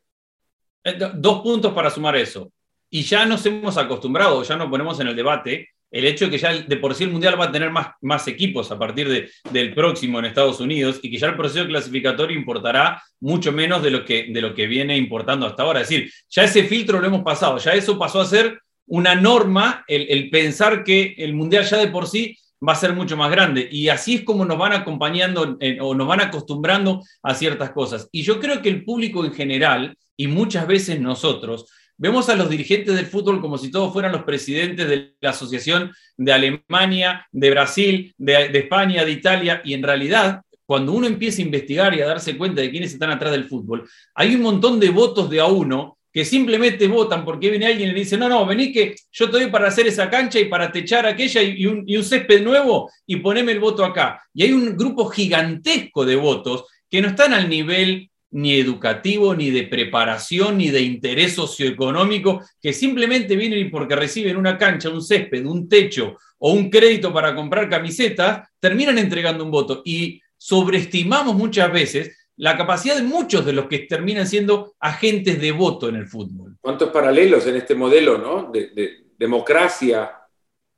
Eh, 0.83 0.98
dos 1.14 1.42
puntos 1.42 1.72
para 1.72 1.90
sumar 1.90 2.16
eso 2.16 2.50
y 2.94 3.03
ya 3.03 3.27
nos 3.27 3.44
hemos 3.44 3.77
acostumbrado, 3.77 4.44
ya 4.44 4.55
nos 4.55 4.70
ponemos 4.70 5.00
en 5.00 5.09
el 5.09 5.16
debate, 5.16 5.70
el 5.94 6.07
hecho 6.07 6.24
de 6.24 6.33
que 6.33 6.38
ya 6.38 6.52
de 6.52 6.76
por 6.76 6.92
sí 6.92 7.04
el 7.04 7.11
Mundial 7.11 7.40
va 7.40 7.46
a 7.46 7.52
tener 7.52 7.70
más, 7.70 7.90
más 8.02 8.26
equipos 8.26 8.70
a 8.72 8.78
partir 8.78 9.09
de, 9.09 9.30
del 9.52 9.72
próximo 9.72 10.18
en 10.18 10.24
Estados 10.24 10.59
Unidos 10.59 10.98
y 11.00 11.11
que 11.11 11.18
ya 11.18 11.28
el 11.28 11.37
proceso 11.37 11.64
clasificatorio 11.68 12.37
importará 12.37 13.00
mucho 13.20 13.52
menos 13.52 13.80
de 13.80 13.92
lo, 13.92 14.04
que, 14.04 14.26
de 14.28 14.40
lo 14.40 14.54
que 14.54 14.66
viene 14.66 14.96
importando 14.96 15.46
hasta 15.46 15.62
ahora. 15.62 15.83
Es 15.83 15.88
decir, 15.88 16.11
ya 16.28 16.42
ese 16.42 16.64
filtro 16.64 17.00
lo 17.00 17.07
hemos 17.07 17.22
pasado, 17.22 17.59
ya 17.59 17.74
eso 17.74 17.96
pasó 17.96 18.20
a 18.20 18.26
ser 18.26 18.61
una 18.87 19.14
norma, 19.14 19.85
el, 19.87 20.07
el 20.11 20.30
pensar 20.30 20.83
que 20.83 21.14
el 21.16 21.33
Mundial 21.33 21.64
ya 21.64 21.76
de 21.76 21.88
por 21.88 22.09
sí 22.09 22.37
va 22.66 22.72
a 22.72 22.76
ser 22.76 22.92
mucho 22.92 23.16
más 23.16 23.30
grande. 23.30 23.68
Y 23.70 23.88
así 23.88 24.16
es 24.16 24.22
como 24.24 24.44
nos 24.44 24.59
van 24.59 24.72
acompañando 24.72 25.57
o 25.80 25.94
nos 25.94 26.09
van 26.09 26.22
acostumbrando 26.22 27.02
a 27.22 27.35
ciertas 27.35 27.70
cosas. 27.70 28.09
Y 28.11 28.22
yo 28.22 28.40
creo 28.40 28.61
que 28.62 28.68
el 28.68 28.85
público 28.85 29.24
en 29.24 29.33
general, 29.33 29.96
y 30.16 30.26
muchas 30.26 30.66
veces 30.66 31.00
nosotros, 31.00 31.66
Vemos 31.96 32.28
a 32.28 32.35
los 32.35 32.50
dirigentes 32.50 32.96
del 32.96 33.07
fútbol 33.07 33.40
como 33.40 33.57
si 33.57 33.70
todos 33.70 33.92
fueran 33.92 34.12
los 34.12 34.24
presidentes 34.24 34.88
de 34.88 35.14
la 35.20 35.30
Asociación 35.30 35.92
de 36.16 36.33
Alemania, 36.33 37.26
de 37.30 37.50
Brasil, 37.50 38.14
de, 38.18 38.50
España, 38.52 39.04
de 39.04 39.12
Italia, 39.12 39.62
y 39.64 39.74
en 39.74 39.83
realidad, 39.83 40.42
cuando 40.66 40.92
uno 40.92 41.07
empieza 41.07 41.40
a 41.40 41.44
investigar 41.44 41.94
y 41.94 42.00
a 42.00 42.07
darse 42.07 42.37
cuenta 42.37 42.62
de 42.62 42.70
quiénes 42.70 42.92
están 42.92 43.11
atrás 43.11 43.30
del 43.30 43.44
fútbol, 43.44 43.88
hay 44.14 44.35
un 44.35 44.42
montón 44.42 44.80
de 44.80 44.90
votos 44.90 45.30
de 45.30 45.38
a 45.40 45.46
uno 45.46 45.98
que 46.12 46.24
simplemente 46.24 46.88
votan 46.88 47.24
porque 47.24 47.50
viene 47.50 47.66
alguien 47.66 47.90
y 47.90 47.92
le 47.92 48.00
dice, 48.00 48.16
no, 48.16 48.28
no, 48.28 48.44
vení 48.46 48.72
que 48.72 48.94
yo 49.12 49.30
te 49.30 49.38
doy 49.38 49.50
para 49.50 49.68
hacer 49.68 49.87
esa 49.87 50.11
cancha 50.11 50.38
y 50.38 50.44
para 50.46 50.70
techar 50.70 51.07
aquella 51.07 51.42
y 51.42 51.66
un, 51.66 51.85
y 51.87 51.96
un 51.96 52.04
césped 52.04 52.42
nuevo 52.42 52.90
y 53.07 53.16
poneme 53.16 53.52
el 53.52 53.59
voto 53.61 53.85
acá. 53.85 54.20
Y 54.33 54.44
hay 54.44 54.52
un 54.52 54.76
grupo 54.76 55.07
gigantesco 55.07 56.04
de 56.04 56.16
votos 56.16 56.66
que 56.88 57.02
no 57.02 57.09
están 57.09 57.35
al 57.35 57.48
nivel 57.48 58.11
ni 58.35 58.59
educativo, 58.59 59.33
ni 59.33 59.51
de 59.51 59.62
preparación, 59.62 60.59
ni 60.59 60.68
de 60.68 60.83
interés 60.83 61.35
socioeconómico, 61.35 62.42
que 62.61 62.73
simplemente 62.73 63.37
vienen 63.37 63.70
porque 63.70 63.94
reciben 63.94 64.37
una 64.37 64.59
cancha, 64.59 64.90
un 64.90 65.01
césped, 65.01 65.47
un 65.47 65.68
techo 65.68 66.16
o 66.38 66.53
un 66.53 66.68
crédito 66.68 67.12
para 67.12 67.33
comprar 67.33 67.70
camisetas, 67.70 68.49
terminan 68.59 68.99
entregando 68.99 69.44
un 69.44 69.53
voto. 69.53 69.83
Y 69.85 70.20
sobreestimamos 70.37 71.37
muchas 71.37 71.73
veces 71.73 72.29
la 72.37 72.57
capacidad 72.57 72.97
de 72.97 73.05
muchos 73.05 73.47
de 73.47 73.53
los 73.53 73.66
que 73.66 73.79
terminan 73.81 74.27
siendo 74.27 74.75
agentes 74.81 75.40
de 75.40 75.53
voto 75.53 75.88
en 75.88 75.94
el 75.94 76.09
fútbol. 76.09 76.57
¿Cuántos 76.61 76.90
paralelos 76.90 77.47
en 77.47 77.55
este 77.55 77.77
modelo 77.77 78.18
¿no? 78.18 78.51
de, 78.51 79.05
democracia 79.16 80.11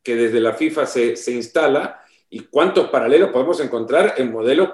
que 0.02 0.14
desde 0.14 0.40
la 0.40 0.52
FIFA 0.52 0.84
se, 0.84 1.16
se 1.16 1.32
instala? 1.32 2.02
¿Y 2.28 2.40
cuántos 2.40 2.90
paralelos 2.90 3.30
podemos 3.30 3.58
encontrar 3.60 4.12
en 4.18 4.30
modelos 4.30 4.68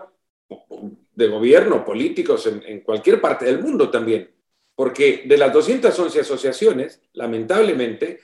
de 1.15 1.29
gobierno, 1.29 1.85
políticos 1.85 2.47
en, 2.47 2.81
cualquier 2.81 3.21
parte 3.21 3.45
del 3.45 3.63
mundo 3.63 3.91
también. 3.91 4.31
Porque 4.75 5.25
de 5.27 5.37
las 5.37 5.53
211 5.53 6.21
asociaciones, 6.21 7.01
lamentablemente, 7.13 8.21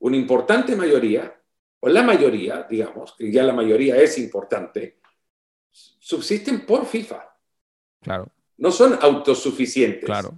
una 0.00 0.16
importante 0.16 0.76
mayoría, 0.76 1.34
o 1.80 1.88
la 1.88 2.02
mayoría, 2.02 2.66
digamos, 2.68 3.14
que 3.16 3.30
ya 3.32 3.42
la 3.42 3.52
mayoría 3.52 3.96
es 3.96 4.18
importante, 4.18 4.98
subsisten 5.70 6.66
por 6.66 6.86
FIFA. 6.86 7.24
Claro. 8.02 8.28
No 8.58 8.70
son 8.70 8.98
autosuficientes. 9.00 10.04
Claro. 10.04 10.34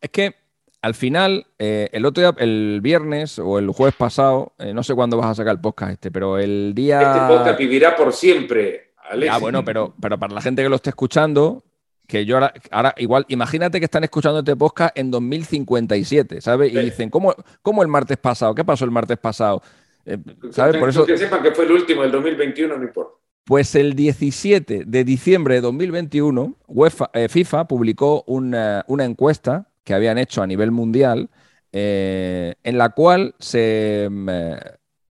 Es 0.00 0.10
que 0.10 0.34
al 0.82 0.94
final, 0.94 1.46
eh, 1.58 1.88
el 1.92 2.04
otro 2.04 2.22
día, 2.22 2.34
el 2.44 2.80
viernes 2.82 3.38
o 3.38 3.60
el 3.60 3.70
jueves 3.70 3.94
pasado, 3.94 4.52
eh, 4.58 4.74
no 4.74 4.82
sé 4.82 4.94
cuándo 4.94 5.16
vas 5.16 5.28
a 5.28 5.34
sacar 5.36 5.54
el 5.54 5.60
podcast 5.60 5.92
este, 5.92 6.10
pero 6.10 6.38
el 6.38 6.72
día. 6.74 7.00
Este 7.00 7.34
podcast 7.34 7.58
vivirá 7.58 7.94
por 7.94 8.12
siempre, 8.12 8.91
Ah, 9.30 9.38
bueno, 9.38 9.64
pero, 9.64 9.94
pero 10.00 10.18
para 10.18 10.34
la 10.34 10.40
gente 10.40 10.62
que 10.62 10.68
lo 10.68 10.76
esté 10.76 10.90
escuchando, 10.90 11.64
que 12.06 12.24
yo 12.24 12.38
ahora, 12.70 12.94
igual, 12.98 13.24
imagínate 13.28 13.78
que 13.78 13.84
están 13.84 14.04
escuchando 14.04 14.40
este 14.40 14.56
podcast 14.56 14.96
en 14.98 15.10
2057, 15.10 16.40
¿sabes? 16.40 16.72
Y 16.72 16.78
dicen, 16.78 17.10
¿cómo, 17.10 17.34
¿cómo, 17.62 17.82
el 17.82 17.88
martes 17.88 18.18
pasado? 18.18 18.54
¿Qué 18.54 18.64
pasó 18.64 18.84
el 18.84 18.90
martes 18.90 19.18
pasado? 19.18 19.62
Eh, 20.04 20.18
¿Sabes? 20.50 20.76
Por 20.76 20.88
eso... 20.88 21.06
Que 21.06 21.16
sepan 21.16 21.42
que 21.42 21.52
fue 21.52 21.64
el 21.64 21.72
último, 21.72 22.02
del 22.02 22.12
2021, 22.12 22.76
no 22.76 22.82
importa. 22.82 23.12
Pues 23.44 23.74
el 23.74 23.94
17 23.94 24.84
de 24.86 25.04
diciembre 25.04 25.56
de 25.56 25.62
2021, 25.62 26.56
UEFA, 26.68 27.10
eh, 27.12 27.28
FIFA 27.28 27.66
publicó 27.66 28.22
una, 28.26 28.84
encuesta 28.88 29.68
que 29.82 29.94
habían 29.94 30.18
hecho 30.18 30.42
a 30.42 30.46
nivel 30.46 30.70
mundial 30.70 31.28
eh, 31.72 32.54
en 32.62 32.78
la 32.78 32.90
cual 32.90 33.34
se 33.40 34.06
mm, 34.08 34.30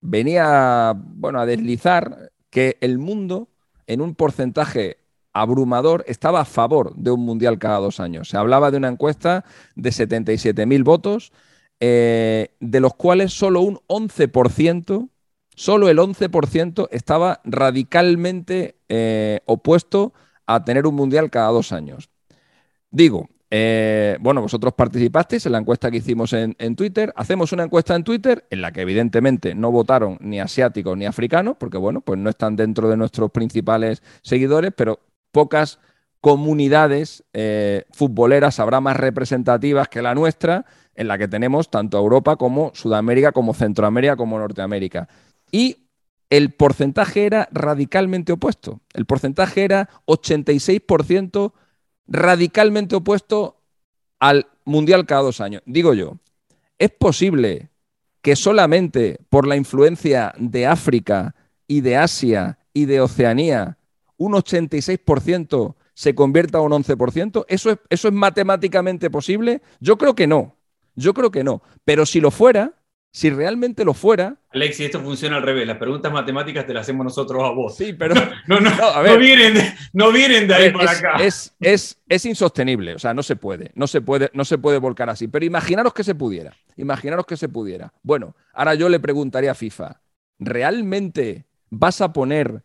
venía 0.00 0.94
bueno, 0.96 1.40
a 1.40 1.46
deslizar 1.46 2.30
que 2.48 2.78
el 2.80 2.98
mundo 2.98 3.48
en 3.92 4.00
un 4.00 4.14
porcentaje 4.14 4.98
abrumador 5.32 6.04
estaba 6.06 6.40
a 6.40 6.44
favor 6.44 6.94
de 6.94 7.10
un 7.10 7.24
mundial 7.24 7.58
cada 7.58 7.78
dos 7.78 8.00
años. 8.00 8.28
Se 8.28 8.36
hablaba 8.36 8.70
de 8.70 8.76
una 8.76 8.88
encuesta 8.88 9.44
de 9.74 9.90
77.000 9.90 10.84
votos, 10.84 11.32
eh, 11.80 12.54
de 12.60 12.80
los 12.80 12.94
cuales 12.94 13.32
solo 13.32 13.60
un 13.60 13.80
11%, 13.86 15.08
solo 15.54 15.88
el 15.88 15.98
11% 15.98 16.88
estaba 16.90 17.40
radicalmente 17.44 18.76
eh, 18.88 19.40
opuesto 19.46 20.12
a 20.46 20.64
tener 20.64 20.86
un 20.86 20.94
mundial 20.94 21.30
cada 21.30 21.48
dos 21.48 21.72
años. 21.72 22.10
Digo, 22.90 23.28
eh, 23.54 24.16
bueno, 24.18 24.40
vosotros 24.40 24.72
participasteis 24.72 25.44
en 25.44 25.52
la 25.52 25.58
encuesta 25.58 25.90
que 25.90 25.98
hicimos 25.98 26.32
en, 26.32 26.74
Twitter. 26.74 27.12
Hacemos 27.16 27.52
una 27.52 27.64
encuesta 27.64 27.94
en 27.94 28.02
Twitter 28.02 28.46
en 28.48 28.62
la 28.62 28.72
que 28.72 28.80
evidentemente 28.80 29.54
no 29.54 29.70
votaron 29.70 30.16
ni 30.22 30.40
asiáticos 30.40 30.96
ni 30.96 31.04
africanos, 31.04 31.56
porque 31.60 31.76
bueno, 31.76 32.00
pues 32.00 32.18
no 32.18 32.30
están 32.30 32.56
dentro 32.56 32.88
de 32.88 32.96
nuestros 32.96 33.30
principales 33.30 34.02
seguidores, 34.22 34.72
pero 34.74 35.00
pocas 35.32 35.80
comunidades 36.22 37.24
eh, 37.34 37.84
futboleras 37.90 38.58
habrá 38.58 38.80
más 38.80 38.96
representativas 38.96 39.86
que 39.88 40.00
la 40.00 40.14
nuestra, 40.14 40.64
en 40.94 41.08
la 41.08 41.18
que 41.18 41.28
tenemos 41.28 41.70
tanto 41.70 41.98
Europa 41.98 42.36
como 42.36 42.70
Sudamérica, 42.72 43.32
como 43.32 43.52
Centroamérica, 43.52 44.16
como 44.16 44.38
Norteamérica. 44.38 45.10
Y 45.50 45.88
el 46.30 46.54
porcentaje 46.54 47.26
era 47.26 47.50
radicalmente 47.52 48.32
opuesto. 48.32 48.80
El 48.94 49.04
porcentaje 49.04 49.62
era 49.62 49.90
86% 50.06 51.52
radicalmente 52.12 52.94
opuesto 52.94 53.56
al 54.20 54.46
Mundial 54.64 55.06
cada 55.06 55.22
dos 55.22 55.40
años. 55.40 55.62
Digo 55.66 55.94
yo, 55.94 56.18
¿es 56.78 56.90
posible 56.90 57.70
que 58.20 58.36
solamente 58.36 59.18
por 59.30 59.46
la 59.46 59.56
influencia 59.56 60.32
de 60.38 60.66
África 60.66 61.34
y 61.66 61.80
de 61.80 61.96
Asia 61.96 62.58
y 62.72 62.84
de 62.84 63.00
Oceanía 63.00 63.78
un 64.18 64.34
86% 64.34 65.74
se 65.94 66.14
convierta 66.14 66.58
a 66.58 66.60
un 66.60 66.72
11%? 66.72 67.46
¿Eso 67.48 67.70
es, 67.70 67.78
¿Eso 67.88 68.08
es 68.08 68.14
matemáticamente 68.14 69.10
posible? 69.10 69.62
Yo 69.80 69.96
creo 69.96 70.14
que 70.14 70.26
no. 70.26 70.56
Yo 70.94 71.14
creo 71.14 71.30
que 71.30 71.42
no. 71.42 71.62
Pero 71.84 72.04
si 72.04 72.20
lo 72.20 72.30
fuera, 72.30 72.74
si 73.14 73.28
realmente 73.28 73.84
lo 73.84 73.92
fuera. 73.92 74.36
Alexi, 74.50 74.86
esto 74.86 75.00
funciona 75.00 75.36
al 75.36 75.42
revés. 75.42 75.66
Las 75.66 75.76
preguntas 75.76 76.10
matemáticas 76.10 76.66
te 76.66 76.72
las 76.72 76.82
hacemos 76.82 77.04
nosotros 77.04 77.42
a 77.44 77.50
vos. 77.50 77.76
Sí, 77.76 77.92
pero. 77.92 78.14
No, 78.46 78.58
no, 78.58 78.70
no, 78.70 79.18
vienen, 79.18 79.54
de, 79.54 79.74
no 79.92 80.10
vienen 80.10 80.48
de 80.48 80.54
ahí 80.54 80.72
para 80.72 80.90
acá. 80.90 81.16
Es, 81.22 81.54
es, 81.60 81.98
es, 82.08 82.24
insostenible. 82.24 82.94
O 82.94 82.98
sea, 82.98 83.12
no 83.12 83.22
se 83.22 83.36
puede. 83.36 83.70
No 83.74 83.86
se 83.86 84.00
puede, 84.00 84.30
no 84.32 84.46
se 84.46 84.56
puede 84.56 84.78
volcar 84.78 85.10
así. 85.10 85.28
Pero 85.28 85.44
imaginaros 85.44 85.92
que 85.92 86.04
se 86.04 86.14
pudiera. 86.14 86.56
Imaginaros 86.76 87.26
que 87.26 87.36
se 87.36 87.50
pudiera. 87.50 87.92
Bueno, 88.02 88.34
ahora 88.54 88.74
yo 88.74 88.88
le 88.88 88.98
preguntaría 88.98 89.52
a 89.52 89.54
FIFA: 89.54 90.00
¿realmente 90.38 91.44
vas 91.68 92.00
a 92.00 92.14
poner 92.14 92.62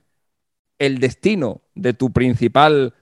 el 0.80 1.00
destino 1.00 1.62
de 1.76 1.94
tu 1.94 2.14
principal 2.14 2.94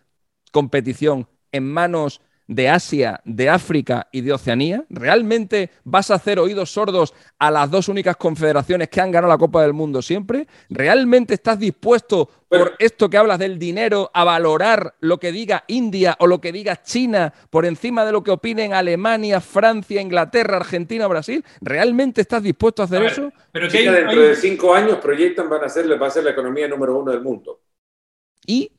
competición 0.51 1.27
en 1.51 1.71
manos 1.71 2.21
de 2.47 2.69
Asia, 2.69 3.21
de 3.25 3.49
África 3.49 4.07
y 4.11 4.21
de 4.21 4.33
Oceanía? 4.33 4.83
¿Realmente 4.89 5.71
vas 5.83 6.11
a 6.11 6.15
hacer 6.15 6.39
oídos 6.39 6.71
sordos 6.71 7.13
a 7.39 7.51
las 7.51 7.69
dos 7.69 7.89
únicas 7.89 8.17
confederaciones 8.17 8.89
que 8.89 9.01
han 9.01 9.11
ganado 9.11 9.33
la 9.33 9.37
Copa 9.37 9.61
del 9.61 9.73
Mundo 9.73 10.01
siempre? 10.01 10.47
¿Realmente 10.69 11.33
estás 11.33 11.59
dispuesto, 11.59 12.29
por 12.47 12.75
esto 12.79 13.09
que 13.09 13.17
hablas 13.17 13.39
del 13.39 13.57
dinero, 13.57 14.11
a 14.13 14.23
valorar 14.23 14.95
lo 14.99 15.19
que 15.19 15.31
diga 15.31 15.63
India 15.67 16.15
o 16.19 16.27
lo 16.27 16.39
que 16.39 16.51
diga 16.51 16.81
China 16.81 17.33
por 17.49 17.65
encima 17.65 18.05
de 18.05 18.11
lo 18.11 18.23
que 18.23 18.31
opinen 18.31 18.73
Alemania, 18.73 19.41
Francia, 19.41 20.01
Inglaterra, 20.01 20.57
Argentina 20.57 21.07
o 21.07 21.09
Brasil? 21.09 21.43
¿Realmente 21.61 22.21
estás 22.21 22.43
dispuesto 22.43 22.81
a 22.81 22.85
hacer 22.85 23.03
eso? 23.03 23.31
Pero 23.51 23.69
que 23.69 23.91
dentro 23.91 24.21
de 24.21 24.35
cinco 24.35 24.73
años 24.73 24.97
proyectan 24.99 25.49
van 25.49 25.63
a 25.63 25.69
ser, 25.69 26.01
va 26.01 26.07
a 26.07 26.11
ser 26.11 26.23
la 26.23 26.31
economía 26.31 26.67
número 26.67 26.97
uno 26.97 27.11
del 27.11 27.21
mundo. 27.21 27.59
¿Y? 28.45 28.71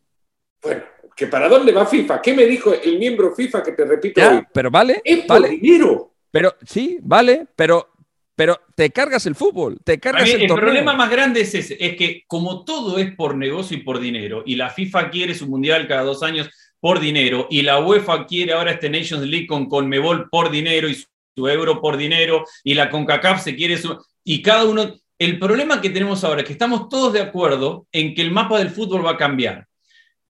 Bueno, 0.62 0.82
¿Que 1.16 1.26
para 1.28 1.48
dónde 1.48 1.72
va 1.72 1.86
FIFA? 1.86 2.20
¿Qué 2.20 2.34
me 2.34 2.44
dijo 2.44 2.74
el 2.74 2.98
miembro 2.98 3.34
FIFA 3.34 3.62
que 3.62 3.72
te 3.72 3.86
repito 3.86 4.20
hoy? 4.20 4.42
Pero 4.52 4.70
vale. 4.70 5.00
Es 5.02 5.24
por 5.24 5.48
dinero. 5.48 6.12
Pero 6.30 6.54
sí, 6.66 6.98
vale, 7.00 7.46
pero, 7.56 7.88
pero 8.34 8.60
te 8.74 8.90
cargas 8.90 9.24
el 9.24 9.34
fútbol, 9.34 9.78
te 9.82 9.98
cargas 9.98 10.28
el, 10.28 10.42
el 10.42 10.48
problema 10.48 10.92
más 10.92 11.10
grande 11.10 11.40
es 11.40 11.54
ese, 11.54 11.78
es 11.80 11.96
que 11.96 12.24
como 12.26 12.62
todo 12.66 12.98
es 12.98 13.14
por 13.14 13.34
negocio 13.34 13.74
y 13.78 13.80
por 13.80 13.98
dinero, 13.98 14.42
y 14.44 14.56
la 14.56 14.68
FIFA 14.68 15.08
quiere 15.08 15.34
su 15.34 15.48
mundial 15.48 15.88
cada 15.88 16.02
dos 16.02 16.22
años 16.22 16.50
por 16.78 17.00
dinero, 17.00 17.46
y 17.48 17.62
la 17.62 17.80
UEFA 17.80 18.26
quiere 18.26 18.52
ahora 18.52 18.72
este 18.72 18.90
Nations 18.90 19.26
League 19.26 19.46
con 19.46 19.70
Conmebol 19.70 20.28
por 20.28 20.50
dinero 20.50 20.90
y 20.90 21.02
su 21.34 21.48
euro 21.48 21.80
por 21.80 21.96
dinero, 21.96 22.44
y 22.62 22.74
la 22.74 22.90
CONCACAF 22.90 23.42
se 23.42 23.56
quiere 23.56 23.78
su... 23.78 23.98
Y 24.22 24.42
cada 24.42 24.64
uno... 24.66 24.94
El 25.18 25.38
problema 25.38 25.80
que 25.80 25.88
tenemos 25.88 26.22
ahora 26.24 26.42
es 26.42 26.46
que 26.46 26.52
estamos 26.52 26.90
todos 26.90 27.14
de 27.14 27.22
acuerdo 27.22 27.86
en 27.90 28.14
que 28.14 28.20
el 28.20 28.30
mapa 28.30 28.58
del 28.58 28.68
fútbol 28.68 29.06
va 29.06 29.12
a 29.12 29.16
cambiar 29.16 29.66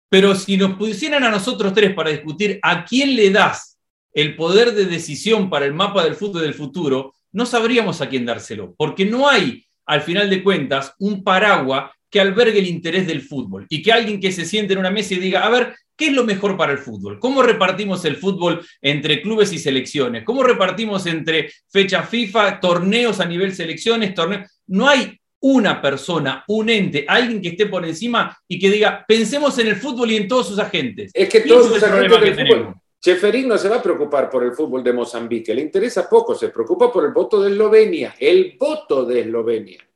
pero 0.09 0.35
si 0.35 0.57
nos 0.57 0.75
pusieran 0.77 1.25
a 1.25 1.31
nosotros 1.31 1.73
tres 1.75 1.95
para 1.95 2.11
discutir 2.11 2.59
a 2.63 2.85
quién 2.85 3.17
le 3.17 3.31
das 3.31 3.79
el 4.13 4.37
poder 4.37 4.73
de 4.73 4.87
decisión 4.87 5.51
para 5.51 5.67
el 5.67 5.75
mapa 5.75 6.05
del 6.05 6.15
fútbol 6.15 6.43
del 6.43 6.55
futuro, 6.55 7.13
no 7.33 7.45
sabríamos 7.45 8.01
a 8.01 8.09
quién 8.09 8.25
dárselo, 8.25 8.75
porque 8.79 9.05
no 9.05 9.29
hay, 9.29 9.67
al 9.85 10.01
final 10.01 10.31
de 10.31 10.43
cuentas, 10.43 10.95
un 10.99 11.23
paraguas 11.23 11.91
que 12.09 12.21
albergue 12.21 12.61
el 12.61 12.67
interés 12.67 13.07
del 13.07 13.21
fútbol 13.21 13.67
y 13.69 13.83
que 13.83 13.93
alguien 13.93 14.21
que 14.21 14.33
se 14.33 14.47
siente 14.47 14.73
en 14.73 14.79
una 14.79 14.91
mesa 14.91 15.15
y 15.15 15.19
diga, 15.19 15.45
a 15.45 15.51
ver, 15.51 15.75
¿qué 15.97 16.07
es 16.07 16.13
lo 16.13 16.25
mejor 16.25 16.57
para 16.57 16.73
el 16.73 16.79
fútbol? 16.79 17.19
¿Cómo 17.19 17.43
repartimos 17.43 18.05
el 18.05 18.17
fútbol 18.17 18.65
entre 18.81 19.21
clubes 19.21 19.53
y 19.53 19.59
selecciones? 19.59 20.25
¿Cómo 20.25 20.43
repartimos 20.43 21.05
entre 21.07 21.53
fecha 21.69 22.03
FIFA, 22.03 22.61
torneos 22.61 23.21
a 23.21 23.27
nivel 23.27 23.55
selecciones, 23.55 24.15
torneos? 24.15 24.51
No 24.67 24.89
hay 24.89 25.19
una 25.49 25.81
persona, 25.81 26.45
un 26.49 26.69
ente, 26.69 27.05
alguien 27.07 27.41
que 27.41 27.51
esté 27.51 27.67
por 27.67 27.85
encima 27.85 28.37
y 28.49 28.59
que 28.59 28.69
diga, 28.69 29.05
pensemos 29.07 29.57
en 29.59 29.69
el 29.69 29.77
fútbol 29.77 30.11
y 30.11 30.17
en 30.17 30.27
todos 30.27 30.49
sus 30.49 30.59
agentes. 30.59 31.13
Es 31.15 31.29
que 31.29 31.41
todos 31.41 31.69
sus 31.69 31.83
agentes 31.83 32.21
del 32.21 32.49
fútbol. 32.49 32.75
Cheferín 33.01 33.47
no 33.47 33.57
se 33.57 33.69
va 33.69 33.77
a 33.77 33.83
preocupar 33.83 34.29
por 34.29 34.43
el 34.43 34.53
fútbol 34.53 34.83
de 34.83 34.93
Mozambique, 34.93 35.55
le 35.55 35.63
interesa 35.63 36.09
poco, 36.09 36.35
se 36.35 36.49
preocupa 36.49 36.93
por 36.93 37.05
el 37.05 37.13
voto 37.13 37.41
de 37.41 37.53
Eslovenia, 37.53 38.17
el 38.19 38.57
voto 38.59 39.05
de 39.05 39.21
Eslovenia. 39.21 39.89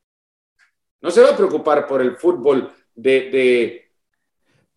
No 1.00 1.10
se 1.10 1.20
va 1.20 1.30
a 1.30 1.36
preocupar 1.36 1.88
por 1.88 2.00
el 2.00 2.16
fútbol 2.16 2.70
de... 2.94 3.90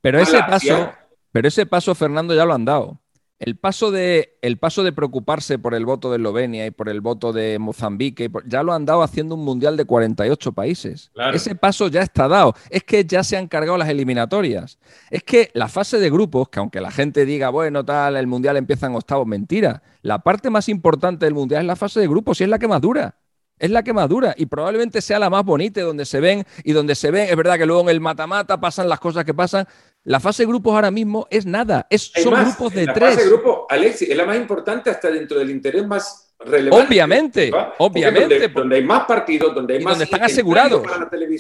pero 0.02 0.20
ese 0.20 0.40
paso, 0.40 0.92
pero 1.32 1.48
ese 1.48 1.68
paso, 1.68 1.94
Fernando, 1.94 2.34
ya 2.34 2.46
lo 2.46 2.54
han 2.56 2.66
dado. 2.66 3.00
El 3.46 3.58
paso, 3.58 3.92
de, 3.92 4.38
el 4.42 4.58
paso 4.58 4.84
de 4.84 4.94
preocuparse 4.94 5.60
por 5.60 5.76
el 5.76 5.86
voto 5.86 6.10
de 6.10 6.16
Eslovenia 6.16 6.66
y 6.66 6.72
por 6.72 6.88
el 6.88 7.02
voto 7.02 7.34
de 7.34 7.60
Mozambique, 7.60 8.32
ya 8.46 8.64
lo 8.64 8.72
han 8.72 8.86
dado 8.86 9.04
haciendo 9.04 9.36
un 9.36 9.44
mundial 9.44 9.76
de 9.76 9.84
48 9.84 10.54
países. 10.54 11.12
Ese 11.34 11.54
paso 11.54 11.90
ya 11.90 12.02
está 12.02 12.30
dado. 12.30 12.56
Es 12.70 12.84
que 12.84 13.04
ya 13.04 13.22
se 13.22 13.36
han 13.36 13.50
cargado 13.50 13.78
las 13.78 13.90
eliminatorias. 13.90 14.80
Es 15.12 15.24
que 15.24 15.52
la 15.54 15.68
fase 15.68 16.00
de 16.00 16.10
grupos, 16.10 16.48
que 16.48 16.60
aunque 16.60 16.80
la 16.80 16.90
gente 16.90 17.26
diga, 17.26 17.50
bueno, 17.50 17.84
tal, 17.84 18.16
el 18.16 18.28
mundial 18.28 18.56
empieza 18.56 18.88
en 18.88 18.96
octavos, 18.96 19.28
mentira. 19.28 19.84
La 20.04 20.20
parte 20.20 20.50
más 20.50 20.70
importante 20.70 21.26
del 21.26 21.34
mundial 21.34 21.64
es 21.64 21.68
la 21.68 21.76
fase 21.76 22.00
de 22.00 22.08
grupos 22.08 22.40
y 22.40 22.46
es 22.46 22.50
la 22.50 22.60
que 22.60 22.70
más 22.70 22.80
dura 22.80 23.16
es 23.64 23.72
la 23.72 23.82
que 23.82 23.94
más 23.94 24.10
dura 24.10 24.36
y 24.38 24.46
probablemente 24.46 25.02
sea 25.02 25.20
la 25.20 25.30
más 25.30 25.46
bonita 25.46 25.82
donde 25.82 26.04
se 26.06 26.20
ven 26.20 26.44
y 26.66 26.74
donde 26.74 26.96
se 26.96 27.12
ven, 27.12 27.30
es 27.30 27.36
verdad 27.38 27.58
que 27.58 27.66
luego 27.66 27.82
en 27.84 27.90
el 27.90 28.02
mata-mata 28.02 28.60
pasan 28.60 28.90
las 28.90 29.00
cosas 29.00 29.24
que 29.24 29.34
pasan. 29.34 29.66
La 30.04 30.20
fase 30.20 30.44
de 30.44 30.48
grupos 30.48 30.76
ahora 30.76 30.92
mismo 30.92 31.28
es 31.30 31.46
nada, 31.46 31.88
es, 31.90 32.12
son 32.14 32.34
grupos 32.44 32.74
de 32.74 32.88
tres. 32.88 33.02
La 33.02 33.10
fase 33.12 33.24
de 33.24 33.30
grupos, 33.30 33.60
Alexis, 33.70 34.10
es 34.10 34.18
la 34.18 34.26
más 34.26 34.36
importante 34.36 34.90
hasta 34.90 35.10
dentro 35.10 35.40
del 35.40 35.50
interés 35.50 35.88
más 35.88 36.34
relevante. 36.46 36.88
Obviamente, 36.88 37.52
obviamente. 37.78 38.50
Donde, 38.50 38.76
hay 38.76 38.84
más 38.84 39.06
partidos, 39.06 39.56
donde 39.56 39.76
hay 39.76 39.84
más. 39.84 39.94
Donde 39.94 40.06
están 40.06 40.24
asegurados. 40.24 40.84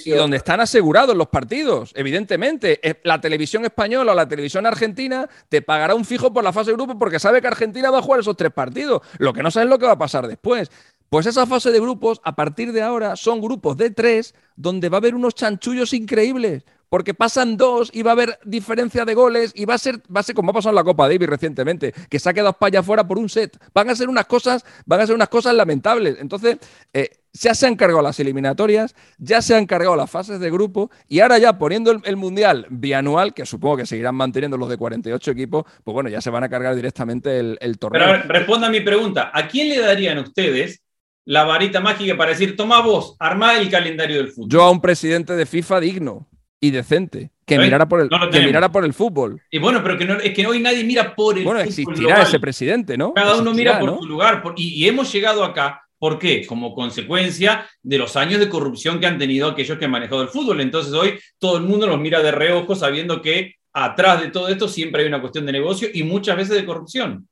y 0.05 0.11
donde 0.11 0.37
están 0.37 0.59
asegurados 0.61 1.15
los 1.15 1.27
partidos, 1.27 1.91
evidentemente. 1.95 2.79
La 3.03 3.19
televisión 3.19 3.65
española 3.65 4.13
o 4.13 4.15
la 4.15 4.27
televisión 4.27 4.65
argentina 4.65 5.27
te 5.49 5.61
pagará 5.61 5.95
un 5.95 6.05
fijo 6.05 6.31
por 6.31 6.43
la 6.43 6.53
fase 6.53 6.71
de 6.71 6.77
grupos 6.77 6.95
porque 6.97 7.19
sabe 7.19 7.41
que 7.41 7.47
Argentina 7.47 7.91
va 7.91 7.99
a 7.99 8.01
jugar 8.01 8.21
esos 8.21 8.37
tres 8.37 8.51
partidos. 8.51 9.01
Lo 9.17 9.33
que 9.33 9.43
no 9.43 9.51
saben 9.51 9.67
es 9.67 9.71
lo 9.71 9.79
que 9.79 9.85
va 9.85 9.93
a 9.93 9.97
pasar 9.97 10.27
después. 10.27 10.71
Pues 11.13 11.27
esa 11.27 11.45
fase 11.45 11.71
de 11.71 11.79
grupos, 11.79 12.19
a 12.23 12.35
partir 12.35 12.71
de 12.71 12.81
ahora, 12.81 13.15
son 13.15 13.39
grupos 13.39 13.77
de 13.77 13.91
tres, 13.91 14.33
donde 14.55 14.89
va 14.89 14.97
a 14.97 14.97
haber 14.97 15.13
unos 15.13 15.35
chanchullos 15.35 15.93
increíbles, 15.93 16.63
porque 16.89 17.13
pasan 17.13 17.55
dos 17.55 17.91
y 17.93 18.01
va 18.01 18.09
a 18.09 18.13
haber 18.13 18.39
diferencia 18.45 19.05
de 19.05 19.13
goles 19.13 19.51
y 19.53 19.65
va 19.65 19.75
a 19.75 19.77
ser, 19.77 20.01
va 20.11 20.21
a 20.21 20.23
ser 20.23 20.33
como 20.33 20.49
ha 20.49 20.53
pasado 20.55 20.71
en 20.71 20.77
la 20.77 20.83
Copa 20.83 21.07
Davis 21.07 21.29
recientemente, 21.29 21.93
que 22.09 22.17
se 22.17 22.27
ha 22.27 22.33
quedado 22.33 22.49
España 22.49 22.81
fuera 22.81 23.07
por 23.07 23.19
un 23.19 23.29
set. 23.29 23.55
Van 23.75 23.91
a 23.91 23.95
ser 23.95 24.09
unas 24.09 24.25
cosas, 24.25 24.65
van 24.87 25.01
a 25.01 25.05
ser 25.05 25.13
unas 25.13 25.29
cosas 25.29 25.53
lamentables. 25.53 26.17
Entonces, 26.19 26.57
eh, 26.93 27.11
ya 27.31 27.53
se 27.53 27.67
han 27.67 27.75
cargado 27.75 28.01
las 28.01 28.19
eliminatorias, 28.19 28.95
ya 29.19 29.43
se 29.43 29.55
han 29.55 29.67
cargado 29.67 29.95
las 29.95 30.09
fases 30.09 30.39
de 30.39 30.49
grupo 30.49 30.89
y 31.07 31.19
ahora 31.19 31.37
ya 31.37 31.59
poniendo 31.59 31.91
el, 31.91 32.17
Mundial 32.17 32.65
bianual, 32.71 33.35
que 33.35 33.45
supongo 33.45 33.77
que 33.77 33.85
seguirán 33.85 34.15
manteniendo 34.15 34.57
los 34.57 34.67
de 34.67 34.77
48 34.77 35.29
equipos, 35.29 35.65
pues 35.83 35.93
bueno, 35.93 36.09
ya 36.09 36.21
se 36.21 36.31
van 36.31 36.43
a 36.43 36.49
cargar 36.49 36.75
directamente 36.75 37.37
el, 37.37 37.77
torneo. 37.77 38.01
Pero 38.03 38.23
responda 38.33 38.65
a 38.65 38.71
mi 38.71 38.81
pregunta, 38.81 39.29
¿a 39.31 39.47
quién 39.47 39.69
le 39.69 39.79
darían 39.79 40.17
ustedes 40.17 40.82
la 41.25 41.43
varita 41.43 41.79
mágica 41.79 42.17
para 42.17 42.31
decir, 42.31 42.55
toma 42.55 42.81
vos, 42.81 43.15
armá 43.19 43.57
el 43.57 43.69
calendario 43.69 44.17
del 44.17 44.29
fútbol. 44.29 44.49
Yo 44.49 44.63
a 44.63 44.71
un 44.71 44.81
presidente 44.81 45.33
de 45.35 45.45
FIFA 45.45 45.79
digno 45.79 46.27
y 46.59 46.71
decente, 46.71 47.31
que, 47.45 47.59
mirara 47.59 47.87
por, 47.87 48.01
el, 48.01 48.09
que 48.31 48.39
mirara 48.41 48.71
por 48.71 48.85
el 48.85 48.93
fútbol. 48.93 49.41
Y 49.51 49.59
bueno, 49.59 49.81
pero 49.83 49.97
que 49.97 50.05
no, 50.05 50.15
es 50.15 50.33
que 50.33 50.47
hoy 50.47 50.61
nadie 50.61 50.83
mira 50.83 51.13
por 51.15 51.37
el 51.37 51.43
bueno, 51.43 51.59
fútbol. 51.59 51.85
Bueno, 51.85 51.99
existirá 51.99 52.21
ese 52.21 52.39
presidente, 52.39 52.97
¿no? 52.97 53.13
Cada 53.13 53.35
uno 53.35 53.53
mira 53.53 53.79
por 53.79 53.99
su 53.99 54.05
lugar. 54.05 54.41
y, 54.55 54.87
hemos 54.87 55.11
llegado 55.11 55.43
acá, 55.43 55.83
¿por 55.97 56.19
qué? 56.19 56.45
Como 56.45 56.73
consecuencia 56.73 57.67
de 57.81 57.97
los 57.97 58.15
años 58.15 58.39
de 58.39 58.49
corrupción 58.49 58.99
que 58.99 59.07
han 59.07 59.17
tenido 59.17 59.49
aquellos 59.49 59.77
que 59.77 59.85
han 59.85 59.91
manejado 59.91 60.21
el 60.21 60.29
fútbol. 60.29 60.61
Entonces 60.61 60.93
hoy 60.93 61.19
todo 61.37 61.57
el 61.57 61.63
mundo 61.63 61.87
los 61.87 61.99
mira 61.99 62.21
de 62.21 62.31
reojo 62.31 62.75
sabiendo 62.75 63.21
que 63.21 63.55
atrás 63.73 64.21
de 64.21 64.29
todo 64.29 64.47
esto 64.47 64.67
siempre 64.67 65.01
hay 65.01 65.07
una 65.07 65.19
cuestión 65.19 65.45
de 65.45 65.51
negocio 65.51 65.89
y 65.93 66.03
muchas 66.03 66.37
veces 66.37 66.55
de 66.55 66.65
corrupción. 66.65 67.27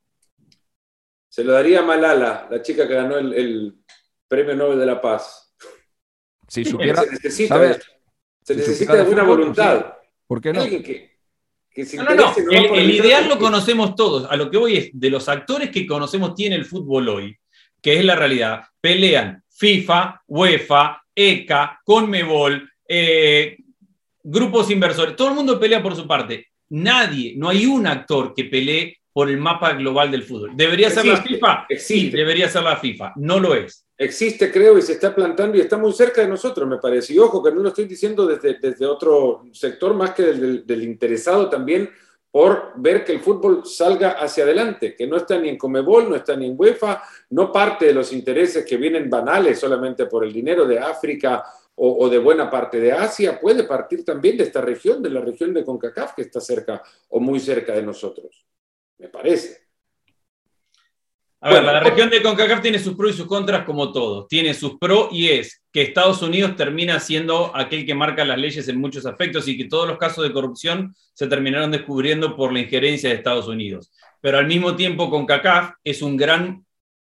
Se 1.32 1.42
lo 1.42 1.52
daría 1.52 1.78
a 1.78 1.82
Malala, 1.82 2.46
la 2.50 2.60
chica 2.60 2.86
que 2.86 2.92
ganó 2.92 3.16
el 3.16 3.74
Premio 4.28 4.54
Nobel 4.54 4.78
de 4.78 4.84
la 4.84 5.00
Paz. 5.00 5.54
Si 6.46 6.62
supiera, 6.62 7.00
se 7.00 7.10
necesita, 7.10 7.78
se 8.42 8.54
necesita 8.54 8.96
de 8.96 9.04
buena 9.04 9.22
voluntad. 9.22 9.94
¿Por 10.26 10.42
qué 10.42 10.52
no? 10.52 10.62
no, 10.62 12.14
no, 12.14 12.34
El, 12.50 12.90
ideal 12.90 13.30
lo 13.30 13.38
conocemos 13.38 13.94
todos. 13.94 14.30
A 14.30 14.36
lo 14.36 14.50
que 14.50 14.58
voy 14.58 14.76
es, 14.76 14.90
de 14.92 15.08
los 15.08 15.26
actores 15.30 15.70
que 15.70 15.86
conocemos 15.86 16.34
tiene 16.34 16.56
el 16.56 16.66
fútbol 16.66 17.08
hoy, 17.08 17.34
que 17.80 17.98
es 17.98 18.04
la 18.04 18.14
realidad, 18.14 18.64
pelean 18.78 19.42
FIFA, 19.48 20.24
UEFA, 20.26 21.02
ECA, 21.14 21.80
Conmebol, 21.82 22.70
eh, 22.86 23.56
grupos 24.22 24.70
inversores. 24.70 25.16
Todo 25.16 25.28
el 25.28 25.34
mundo 25.34 25.58
pelea 25.58 25.82
por 25.82 25.96
su 25.96 26.06
parte. 26.06 26.48
Nadie, 26.68 27.32
no 27.38 27.48
hay 27.48 27.64
un 27.64 27.86
actor 27.86 28.34
que 28.34 28.44
pelee 28.44 28.98
por 29.12 29.28
el 29.28 29.36
mapa 29.36 29.74
global 29.74 30.10
del 30.10 30.22
fútbol. 30.22 30.52
¿Debería 30.54 30.90
ser 30.90 31.04
la 31.04 31.18
FIFA? 31.18 31.66
Sí, 31.78 32.10
debería 32.10 32.48
ser 32.48 32.62
la 32.62 32.76
FIFA. 32.76 33.12
No 33.16 33.38
lo 33.38 33.54
es. 33.54 33.86
Existe, 33.98 34.50
creo, 34.50 34.78
y 34.78 34.82
se 34.82 34.94
está 34.94 35.14
plantando 35.14 35.56
y 35.56 35.60
está 35.60 35.76
muy 35.76 35.92
cerca 35.92 36.22
de 36.22 36.28
nosotros, 36.28 36.66
me 36.66 36.78
parece. 36.78 37.12
Y 37.12 37.18
ojo, 37.18 37.42
que 37.42 37.52
no 37.52 37.60
lo 37.60 37.68
estoy 37.68 37.84
diciendo 37.84 38.26
desde, 38.26 38.58
desde 38.58 38.86
otro 38.86 39.44
sector 39.52 39.94
más 39.94 40.12
que 40.12 40.22
del, 40.22 40.66
del 40.66 40.82
interesado 40.82 41.48
también 41.48 41.90
por 42.30 42.72
ver 42.76 43.04
que 43.04 43.12
el 43.12 43.20
fútbol 43.20 43.66
salga 43.66 44.12
hacia 44.12 44.44
adelante, 44.44 44.96
que 44.96 45.06
no 45.06 45.18
está 45.18 45.38
ni 45.38 45.50
en 45.50 45.58
Comebol, 45.58 46.08
no 46.08 46.16
está 46.16 46.34
ni 46.34 46.46
en 46.46 46.54
UEFA, 46.56 47.02
no 47.28 47.52
parte 47.52 47.84
de 47.84 47.92
los 47.92 48.10
intereses 48.14 48.64
que 48.64 48.78
vienen 48.78 49.10
banales 49.10 49.58
solamente 49.58 50.06
por 50.06 50.24
el 50.24 50.32
dinero 50.32 50.64
de 50.64 50.78
África 50.78 51.44
o, 51.74 52.06
o, 52.06 52.08
de 52.08 52.18
buena 52.18 52.50
parte 52.50 52.80
de 52.80 52.90
Asia, 52.90 53.38
puede 53.38 53.64
partir 53.64 54.02
también 54.02 54.38
de 54.38 54.44
esta 54.44 54.62
región, 54.62 55.02
de 55.02 55.10
la 55.10 55.20
región 55.20 55.52
de 55.52 55.62
CONCACAF, 55.62 56.14
que 56.14 56.22
está 56.22 56.40
cerca 56.40 56.82
o 57.10 57.20
muy 57.20 57.38
cerca 57.38 57.74
de 57.74 57.82
nosotros 57.82 58.46
me 59.02 59.08
parece. 59.08 59.58
A 61.40 61.52
ver, 61.52 61.64
la 61.64 61.80
región 61.80 62.08
de 62.08 62.22
CONCACAF 62.22 62.62
tiene 62.62 62.78
sus 62.78 62.94
pros 62.94 63.14
y 63.14 63.16
sus 63.16 63.26
contras 63.26 63.64
como 63.64 63.90
todo. 63.90 64.28
Tiene 64.28 64.54
sus 64.54 64.78
pros 64.78 65.08
y 65.10 65.28
es 65.28 65.60
que 65.72 65.82
Estados 65.82 66.22
Unidos 66.22 66.54
termina 66.54 67.00
siendo 67.00 67.50
aquel 67.56 67.84
que 67.84 67.96
marca 67.96 68.24
las 68.24 68.38
leyes 68.38 68.68
en 68.68 68.80
muchos 68.80 69.04
aspectos 69.04 69.48
y 69.48 69.56
que 69.58 69.64
todos 69.64 69.88
los 69.88 69.98
casos 69.98 70.22
de 70.22 70.32
corrupción 70.32 70.94
se 71.14 71.26
terminaron 71.26 71.72
descubriendo 71.72 72.36
por 72.36 72.52
la 72.52 72.60
injerencia 72.60 73.08
de 73.08 73.16
Estados 73.16 73.48
Unidos. 73.48 73.90
Pero 74.20 74.38
al 74.38 74.46
mismo 74.46 74.76
tiempo 74.76 75.10
CONCACAF 75.10 75.72
es 75.82 76.00
un 76.00 76.16
gran 76.16 76.64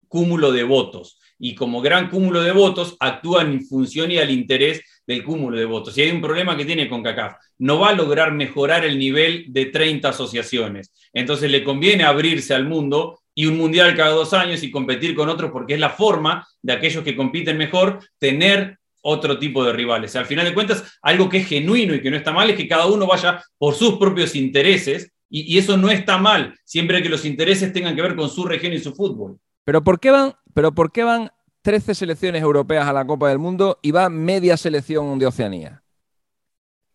cúmulo 0.07 0.53
de 0.53 0.63
votos 0.63 1.19
y 1.37 1.53
como 1.53 1.81
gran 1.81 2.09
cúmulo 2.09 2.43
de 2.43 2.53
votos 2.53 2.95
actúan 3.01 3.51
en 3.51 3.65
función 3.65 4.09
y 4.09 4.19
al 4.19 4.31
interés 4.31 4.81
del 5.05 5.23
cúmulo 5.23 5.57
de 5.57 5.65
votos. 5.65 5.97
Y 5.97 6.01
hay 6.01 6.11
un 6.11 6.21
problema 6.21 6.55
que 6.55 6.65
tiene 6.65 6.89
con 6.89 7.03
CACAF. 7.03 7.35
No 7.59 7.79
va 7.79 7.89
a 7.89 7.93
lograr 7.93 8.31
mejorar 8.31 8.85
el 8.85 8.97
nivel 8.97 9.45
de 9.49 9.65
30 9.67 10.09
asociaciones. 10.09 10.91
Entonces 11.13 11.51
le 11.51 11.63
conviene 11.63 12.03
abrirse 12.03 12.53
al 12.53 12.67
mundo 12.67 13.19
y 13.35 13.45
un 13.45 13.57
mundial 13.57 13.95
cada 13.95 14.11
dos 14.11 14.33
años 14.33 14.63
y 14.63 14.71
competir 14.71 15.15
con 15.15 15.29
otros 15.29 15.51
porque 15.51 15.73
es 15.73 15.79
la 15.79 15.89
forma 15.89 16.47
de 16.61 16.73
aquellos 16.73 17.03
que 17.03 17.15
compiten 17.15 17.57
mejor 17.57 17.99
tener 18.19 18.77
otro 19.01 19.37
tipo 19.37 19.63
de 19.63 19.73
rivales. 19.73 20.15
Al 20.15 20.25
final 20.25 20.45
de 20.45 20.53
cuentas, 20.53 20.97
algo 21.01 21.29
que 21.29 21.39
es 21.39 21.47
genuino 21.47 21.93
y 21.93 22.01
que 22.01 22.09
no 22.09 22.17
está 22.17 22.31
mal 22.31 22.49
es 22.49 22.55
que 22.55 22.67
cada 22.67 22.85
uno 22.87 23.05
vaya 23.05 23.43
por 23.57 23.75
sus 23.75 23.97
propios 23.97 24.35
intereses 24.35 25.11
y, 25.29 25.57
eso 25.57 25.77
no 25.77 25.89
está 25.89 26.19
mal, 26.19 26.53
siempre 26.63 27.01
que 27.01 27.09
los 27.09 27.25
intereses 27.25 27.73
tengan 27.73 27.95
que 27.95 28.03
ver 28.03 28.15
con 28.15 28.29
su 28.29 28.45
región 28.45 28.71
y 28.71 28.79
su 28.79 28.93
fútbol. 28.93 29.39
Pero 29.65 29.83
¿por 29.83 29.99
qué 29.99 30.11
van, 30.11 30.35
pero 30.53 30.73
por 30.73 30.91
qué 30.91 31.03
van 31.03 31.31
13 31.63 31.95
selecciones 31.95 32.41
europeas 32.41 32.85
a 32.87 32.93
la 32.93 33.05
Copa 33.05 33.29
del 33.29 33.39
Mundo 33.39 33.79
y 33.81 33.91
va 33.91 34.09
media 34.09 34.57
selección 34.57 35.17
de 35.17 35.25
Oceanía? 35.25 35.81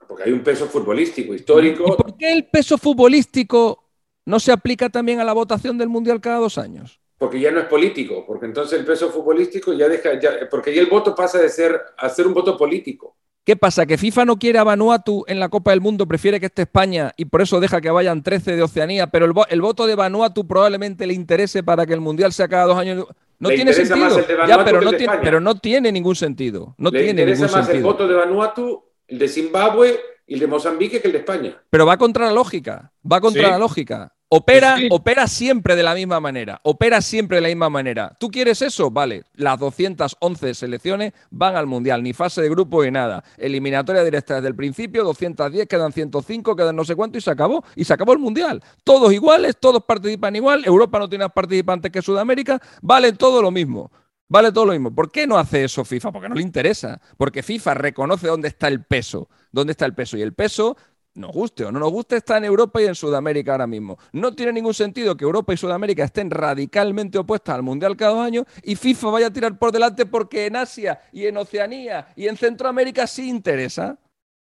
Porque 0.07 0.25
hay 0.25 0.33
un 0.33 0.43
peso 0.45 0.66
futbolístico, 0.66 1.35
histórico. 1.35 1.85
¿Y 1.87 1.97
por 1.97 2.16
qué 2.16 2.33
el 2.33 2.47
peso 2.47 2.77
futbolístico 2.77 3.83
no 4.27 4.39
se 4.39 4.53
aplica 4.53 4.91
también 4.91 5.21
a 5.21 5.25
la 5.25 5.33
votación 5.33 5.79
del 5.79 5.89
Mundial 5.89 6.21
cada 6.21 6.37
dos 6.37 6.59
años? 6.59 7.01
Porque 7.16 7.41
ya 7.41 7.51
no 7.51 7.61
es 7.61 7.66
político, 7.66 8.25
porque 8.27 8.47
entonces 8.47 8.79
el 8.79 8.85
peso 8.85 9.11
futbolístico 9.11 9.73
ya 9.73 9.89
deja, 9.89 10.11
porque 10.51 10.75
ya 10.75 10.83
el 10.83 10.87
voto 10.89 11.14
pasa 11.14 11.39
de 11.39 11.49
ser 11.49 11.81
a 11.97 12.09
ser 12.11 12.27
un 12.27 12.35
voto 12.35 12.57
político. 12.57 13.16
¿Qué 13.49 13.57
pasa? 13.57 13.86
¿Que 13.86 13.96
FIFA 13.96 14.26
no 14.26 14.38
quiere 14.38 14.59
a 14.59 14.62
Vanuatu 14.62 15.24
en 15.26 15.40
la 15.40 15.49
Copa 15.49 15.70
del 15.70 15.80
Mundo, 15.80 16.07
prefiere 16.07 16.38
que 16.38 16.44
esté 16.44 16.61
España 16.61 17.14
y 17.16 17.24
por 17.24 17.40
eso 17.40 17.61
deja 17.61 17.80
que 17.80 17.90
vayan 17.90 18.22
13 18.22 18.55
de 18.55 18.62
Oceanía? 18.62 19.07
Pero 19.07 19.24
el, 19.24 19.62
voto 19.62 19.86
de 19.86 19.94
Vanuatu 19.94 20.46
probablemente 20.46 21.07
le 21.07 21.14
interese 21.14 21.62
para 21.62 21.86
que 21.86 21.94
el 21.94 22.03
Mundial 22.03 22.30
sea 22.34 22.46
cada 22.46 22.66
dos 22.66 22.76
años. 22.76 23.07
No 23.38 23.49
tiene 23.49 23.72
sentido. 23.72 24.20
ya, 24.46 24.62
pero, 24.66 24.82
no 24.82 24.92
tiene, 24.92 25.14
pero 25.22 25.40
no 25.40 25.55
tiene 25.55 25.90
ningún 25.90 26.14
sentido. 26.14 26.74
No 26.76 26.90
le 26.90 27.03
tiene 27.05 27.22
interesa 27.22 27.49
más 27.57 27.70
el 27.70 27.82
voto 27.82 28.07
de 28.07 28.16
Vanuatu, 28.16 28.84
el 29.07 29.18
de 29.18 29.28
Zimbabue 29.28 29.99
y 30.26 30.34
el 30.34 30.40
de 30.40 30.46
Mozambique 30.46 31.01
que 31.01 31.07
el 31.07 31.12
de 31.12 31.20
España. 31.20 31.62
Pero 31.70 31.86
va 31.86 31.96
contra 31.96 32.26
la 32.26 32.32
lógica. 32.32 32.92
Va 33.11 33.18
contra 33.22 33.49
la 33.49 33.59
lógica. 33.59 34.14
Opera, 34.31 34.76
opera 34.91 35.26
siempre 35.26 35.74
de 35.74 35.83
la 35.83 35.95
misma 35.95 36.20
manera. 36.20 36.61
Opera 36.62 37.01
siempre 37.01 37.39
de 37.39 37.41
la 37.41 37.49
misma 37.49 37.70
manera. 37.70 38.14
¿Tú 38.20 38.29
quieres 38.29 38.61
eso? 38.61 38.91
Vale. 38.91 39.24
Las 39.35 39.59
211 39.59 40.53
selecciones 40.53 41.14
van 41.31 41.57
al 41.57 41.66
Mundial. 41.66 42.03
Ni 42.03 42.12
fase 42.12 42.43
de 42.43 42.51
grupo 42.51 42.85
ni 42.85 42.91
nada. 42.91 43.24
Eliminatoria 43.39 44.05
directa 44.05 44.35
desde 44.35 44.49
el 44.49 44.55
principio. 44.55 45.03
210, 45.03 45.66
quedan 45.66 45.93
105, 45.93 46.55
quedan 46.57 46.76
no 46.76 46.85
sé 46.85 46.95
cuánto 46.95 47.16
y 47.16 47.22
se 47.22 47.31
acabó. 47.31 47.64
Y 47.74 47.85
se 47.85 47.95
acabó 47.95 48.12
el 48.12 48.18
Mundial. 48.18 48.62
Todos 48.85 49.14
iguales, 49.14 49.57
todos 49.59 49.83
participan 49.85 50.37
igual. 50.37 50.62
Europa 50.66 50.99
no 50.99 51.09
tiene 51.09 51.24
más 51.24 51.33
participantes 51.33 51.91
que 51.91 52.03
Sudamérica. 52.03 52.61
Vale 52.83 53.12
todo 53.14 53.41
lo 53.41 53.51
mismo. 53.51 53.91
Vale 54.29 54.53
todo 54.53 54.66
lo 54.66 54.72
mismo. 54.72 54.95
¿Por 54.95 55.11
qué 55.11 55.26
no 55.26 55.39
hace 55.39 55.64
eso 55.64 55.87
FIFA? 55.87 56.12
Porque 56.12 56.29
no 56.29 56.35
le 56.35 56.43
interesa. 56.43 57.01
Porque 57.16 57.43
FIFA 57.43 57.72
reconoce 57.72 58.26
dónde 58.26 58.49
está 58.49 58.68
el 58.68 58.85
peso. 58.85 59.31
¿Dónde 59.53 59.70
está 59.70 59.87
el 59.87 59.95
peso? 59.95 60.18
Y 60.18 60.22
el 60.22 60.35
peso 60.35 60.76
nos 61.19 61.33
guste 61.33 61.64
o 61.64 61.73
no 61.73 61.79
nos 61.79 61.91
guste, 61.91 62.16
está 62.16 62.39
en 62.39 62.45
Europa 62.45 62.81
y 62.81 62.87
en 62.87 62.95
Sudamérica 62.95 63.53
ahora 63.53 63.66
mismo. 63.66 63.99
No 64.12 64.35
tiene 64.35 64.53
ningún 64.53 64.75
sentido 64.75 65.16
que 65.16 65.25
Europa 65.25 65.53
y 65.53 65.57
Sudamérica 65.57 66.05
estén 66.05 66.31
radicalmente 66.31 67.19
opuestas 67.19 67.57
al 67.57 67.62
Mundial 67.62 67.97
cada 67.97 68.12
dos 68.12 68.25
años 68.25 68.47
y 68.62 68.77
FIFA 68.77 69.11
vaya 69.11 69.27
a 69.27 69.33
tirar 69.33 69.59
por 69.59 69.73
delante 69.73 70.07
porque 70.07 70.47
en 70.47 70.57
Asia 70.57 71.01
y 71.12 71.27
en 71.27 71.37
Oceanía 71.37 72.09
y 72.16 72.29
en 72.29 72.37
Centroamérica 72.37 73.07
sí 73.07 73.29
interesa. 73.29 73.99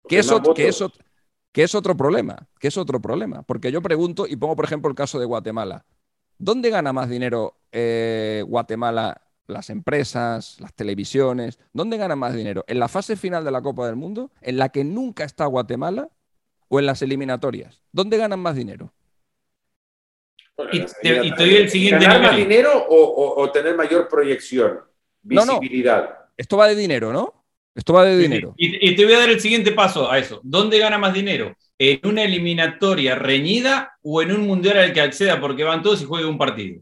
Que 0.07 0.19
es, 0.19 0.29
que, 0.53 0.67
es, 0.67 0.83
que 1.53 1.63
es 1.63 1.75
otro 1.75 1.95
problema, 1.95 2.49
que 2.59 2.67
es 2.67 2.77
otro 2.77 3.01
problema. 3.01 3.43
Porque 3.43 3.71
yo 3.71 3.81
pregunto, 3.81 4.27
y 4.27 4.35
pongo 4.35 4.55
por 4.55 4.65
ejemplo 4.65 4.89
el 4.89 4.95
caso 4.95 5.17
de 5.17 5.25
Guatemala. 5.25 5.85
¿Dónde 6.37 6.69
gana 6.69 6.91
más 6.91 7.09
dinero 7.09 7.55
eh, 7.71 8.43
Guatemala 8.45 9.21
las 9.47 9.69
empresas, 9.69 10.57
las 10.59 10.73
televisiones, 10.73 11.59
¿dónde 11.73 11.97
gana 11.97 12.15
más 12.15 12.33
dinero? 12.33 12.63
¿En 12.67 12.79
la 12.79 12.87
fase 12.87 13.15
final 13.15 13.43
de 13.43 13.51
la 13.51 13.61
Copa 13.61 13.85
del 13.85 13.95
Mundo, 13.95 14.31
en 14.41 14.57
la 14.57 14.69
que 14.69 14.83
nunca 14.83 15.23
está 15.23 15.45
Guatemala, 15.45 16.09
o 16.73 16.79
en 16.79 16.87
las 16.87 17.03
eliminatorias? 17.03 17.83
¿Dónde 17.91 18.17
ganan 18.17 18.39
más 18.39 18.55
dinero? 18.55 18.91
y, 20.71 20.79
te, 21.01 21.31
doy 21.37 21.55
el 21.55 21.69
siguiente 21.69 22.05
¿Ganar 22.05 22.21
más 22.21 22.35
dinero 22.35 22.85
o, 22.89 23.51
tener 23.51 23.75
mayor 23.75 24.07
proyección, 24.07 24.79
visibilidad? 25.21 26.17
Esto 26.35 26.57
va 26.57 26.67
de 26.67 26.75
dinero, 26.75 27.13
¿no? 27.13 27.45
Esto 27.75 27.93
va 27.93 28.05
de 28.05 28.17
dinero. 28.17 28.55
Y, 28.57 28.95
te 28.95 29.05
voy 29.05 29.13
a 29.13 29.19
dar 29.19 29.29
el 29.29 29.39
siguiente 29.39 29.71
paso 29.71 30.11
a 30.11 30.17
eso. 30.17 30.41
¿Dónde 30.43 30.79
gana 30.79 30.97
más 30.97 31.13
dinero? 31.13 31.55
¿En 31.77 31.99
una 32.07 32.23
eliminatoria 32.23 33.13
reñida 33.15 33.95
o 34.01 34.23
en 34.23 34.31
un 34.31 34.47
mundial 34.47 34.77
al 34.77 34.93
que 34.93 35.01
acceda 35.01 35.39
porque 35.39 35.63
van 35.63 35.83
todos 35.83 36.01
y 36.01 36.05
juegan 36.05 36.31
un 36.31 36.37
partido? 36.39 36.81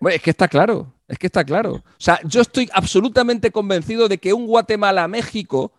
Bueno, 0.00 0.16
es 0.16 0.22
que 0.22 0.30
está 0.30 0.48
claro, 0.48 0.92
es 1.06 1.18
que 1.18 1.26
está 1.26 1.44
claro. 1.44 1.74
O 1.74 1.84
sea, 1.98 2.18
yo 2.24 2.40
estoy 2.40 2.68
absolutamente 2.72 3.52
convencido 3.52 4.08
de 4.08 4.18
que 4.18 4.32
un 4.32 4.46
Guatemala-México 4.46 5.72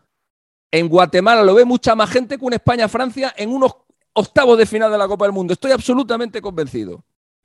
en 0.71 0.87
Guatemala 0.87 1.43
lo 1.43 1.55
ve 1.55 1.65
mucha 1.65 1.95
más 1.95 2.09
gente 2.09 2.37
que 2.37 2.45
un 2.45 2.53
España-Francia 2.53 3.33
en 3.35 3.51
unos 3.51 3.75
octavos 4.13 4.57
de 4.57 4.65
final 4.65 4.91
de 4.91 4.97
la 4.97 5.07
Copa 5.07 5.25
del 5.25 5.33
Mundo. 5.33 5.53
Estoy 5.53 5.71
absolutamente 5.71 6.41
convencido. 6.41 7.03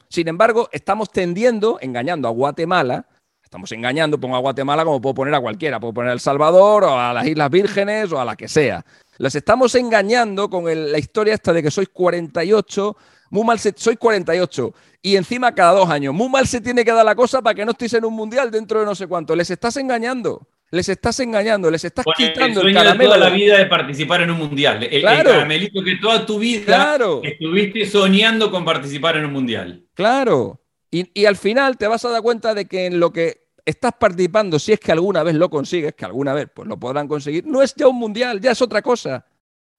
Sin 0.08 0.28
embargo, 0.28 0.68
estamos 0.72 1.10
tendiendo, 1.10 1.78
engañando 1.80 2.28
a 2.28 2.30
Guatemala, 2.30 3.06
estamos 3.42 3.72
engañando, 3.72 4.18
pongo 4.20 4.36
a 4.36 4.40
Guatemala 4.40 4.84
como 4.84 5.00
puedo 5.00 5.14
poner 5.14 5.34
a 5.34 5.40
cualquiera, 5.40 5.80
puedo 5.80 5.94
poner 5.94 6.10
a 6.10 6.14
El 6.14 6.20
Salvador 6.20 6.84
o 6.84 6.98
a 6.98 7.12
las 7.12 7.26
Islas 7.26 7.50
Vírgenes 7.50 8.12
o 8.12 8.20
a 8.20 8.24
la 8.24 8.36
que 8.36 8.48
sea. 8.48 8.84
Les 9.18 9.34
estamos 9.34 9.74
engañando 9.74 10.50
con 10.50 10.64
la 10.64 10.98
historia 10.98 11.34
esta 11.34 11.52
de 11.52 11.62
que 11.62 11.70
sois 11.70 11.88
48, 11.88 12.96
muy 13.30 13.44
mal 13.44 13.58
se, 13.58 13.72
sois 13.76 13.98
48 13.98 14.74
y 15.02 15.16
encima 15.16 15.54
cada 15.54 15.72
dos 15.72 15.88
años. 15.88 16.14
Muy 16.14 16.28
mal 16.28 16.46
se 16.46 16.60
tiene 16.60 16.84
que 16.84 16.92
dar 16.92 17.04
la 17.04 17.14
cosa 17.14 17.42
para 17.42 17.54
que 17.54 17.64
no 17.64 17.72
estéis 17.72 17.94
en 17.94 18.04
un 18.04 18.14
mundial 18.14 18.50
dentro 18.50 18.80
de 18.80 18.86
no 18.86 18.94
sé 18.94 19.06
cuánto. 19.06 19.34
Les 19.34 19.50
estás 19.50 19.76
engañando 19.76 20.46
les 20.74 20.88
estás 20.88 21.20
engañando, 21.20 21.70
les 21.70 21.84
estás 21.84 22.04
quitando 22.16 22.62
el, 22.62 22.74
caramelo. 22.74 23.12
De 23.12 23.16
toda 23.16 23.30
la 23.30 23.34
vida 23.34 23.58
de 23.58 23.66
participar 23.66 24.22
en 24.22 24.30
un 24.30 24.38
mundial. 24.38 24.82
El, 24.82 25.02
caramelito 25.02 25.82
que 25.82 25.96
toda 25.96 26.26
tu 26.26 26.38
vida 26.38 26.98
estuviste 27.22 27.86
soñando 27.86 28.50
con 28.50 28.64
participar 28.64 29.16
en 29.16 29.26
un 29.26 29.32
mundial. 29.32 29.84
Claro. 29.94 30.60
Y, 30.90 31.24
al 31.26 31.36
final 31.36 31.76
te 31.76 31.88
vas 31.88 32.04
a 32.04 32.10
dar 32.10 32.22
cuenta 32.22 32.54
de 32.54 32.66
que 32.66 32.86
en 32.86 33.00
lo 33.00 33.12
que 33.12 33.48
estás 33.64 33.92
participando, 33.98 34.58
si 34.58 34.72
es 34.72 34.80
que 34.80 34.92
alguna 34.92 35.22
vez 35.22 35.34
lo 35.34 35.48
consigues, 35.48 35.94
que 35.94 36.04
alguna 36.04 36.34
vez 36.34 36.48
pues 36.52 36.68
lo 36.68 36.78
podrán 36.78 37.08
conseguir, 37.08 37.46
no 37.46 37.62
es 37.62 37.74
ya 37.74 37.88
un 37.88 37.96
mundial, 37.96 38.40
ya 38.40 38.52
es 38.52 38.62
otra 38.62 38.82
cosa. 38.82 39.24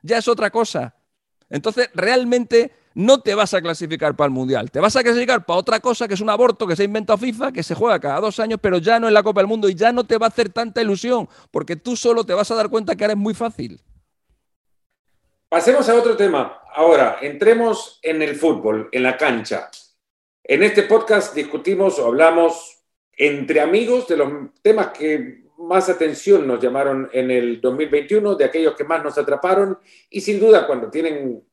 Ya 0.02 0.18
es 0.18 0.28
otra 0.28 0.50
cosa. 0.50 0.96
Entonces, 1.50 1.90
realmente 1.94 2.72
no 2.96 3.20
te 3.20 3.36
vas 3.36 3.54
a 3.54 3.62
clasificar 3.62 4.16
para 4.16 4.28
el 4.28 4.32
Mundial. 4.32 4.72
Te 4.72 4.80
vas 4.80 4.96
a 4.96 5.04
clasificar 5.04 5.46
para 5.46 5.60
otra 5.60 5.80
cosa 5.82 6.08
que 6.08 6.14
es 6.14 6.22
un 6.22 6.30
aborto 6.30 6.66
que 6.66 6.76
se 6.76 6.86
inventa 6.86 7.18
FIFA, 7.18 7.52
que 7.52 7.62
se 7.62 7.76
juega 7.76 8.00
cada 8.00 8.22
dos 8.22 8.40
años, 8.40 8.58
pero 8.62 8.78
ya 8.78 9.00
no 9.00 9.08
en 9.08 9.14
la 9.14 9.22
Copa 9.22 9.42
del 9.42 9.48
Mundo 9.48 9.70
y 9.70 9.76
ya 9.76 9.92
no 9.92 10.06
te 10.06 10.18
va 10.18 10.28
a 10.28 10.30
hacer 10.30 10.50
tanta 10.50 10.82
ilusión, 10.82 11.28
porque 11.52 11.76
tú 11.76 11.96
solo 11.96 12.24
te 12.24 12.34
vas 12.34 12.50
a 12.50 12.56
dar 12.56 12.70
cuenta 12.70 12.96
que 12.96 13.04
ahora 13.04 13.14
es 13.14 13.20
muy 13.20 13.34
fácil. 13.34 13.82
Pasemos 15.50 15.88
a 15.90 15.96
otro 15.96 16.16
tema. 16.16 16.62
Ahora, 16.74 17.18
entremos 17.22 18.00
en 18.02 18.22
el 18.22 18.36
fútbol, 18.36 18.90
en 18.92 19.04
la 19.04 19.18
cancha. 19.18 19.70
En 20.44 20.64
este 20.64 20.84
podcast 20.84 21.36
discutimos 21.36 22.00
o 22.00 22.08
hablamos 22.08 22.84
entre 23.18 23.60
amigos 23.60 24.08
de 24.08 24.18
los 24.18 24.32
temas 24.62 24.88
que 24.88 25.46
más 25.58 25.90
atención 25.90 26.48
nos 26.48 26.62
llamaron 26.62 27.10
en 27.12 27.32
el 27.32 27.60
2021, 27.62 28.36
de 28.36 28.46
aquellos 28.46 28.76
que 28.76 28.84
más 28.84 29.04
nos 29.04 29.18
atraparon 29.18 29.80
y 30.10 30.22
sin 30.22 30.40
duda 30.40 30.68
cuando 30.68 30.90
tienen 30.90 31.44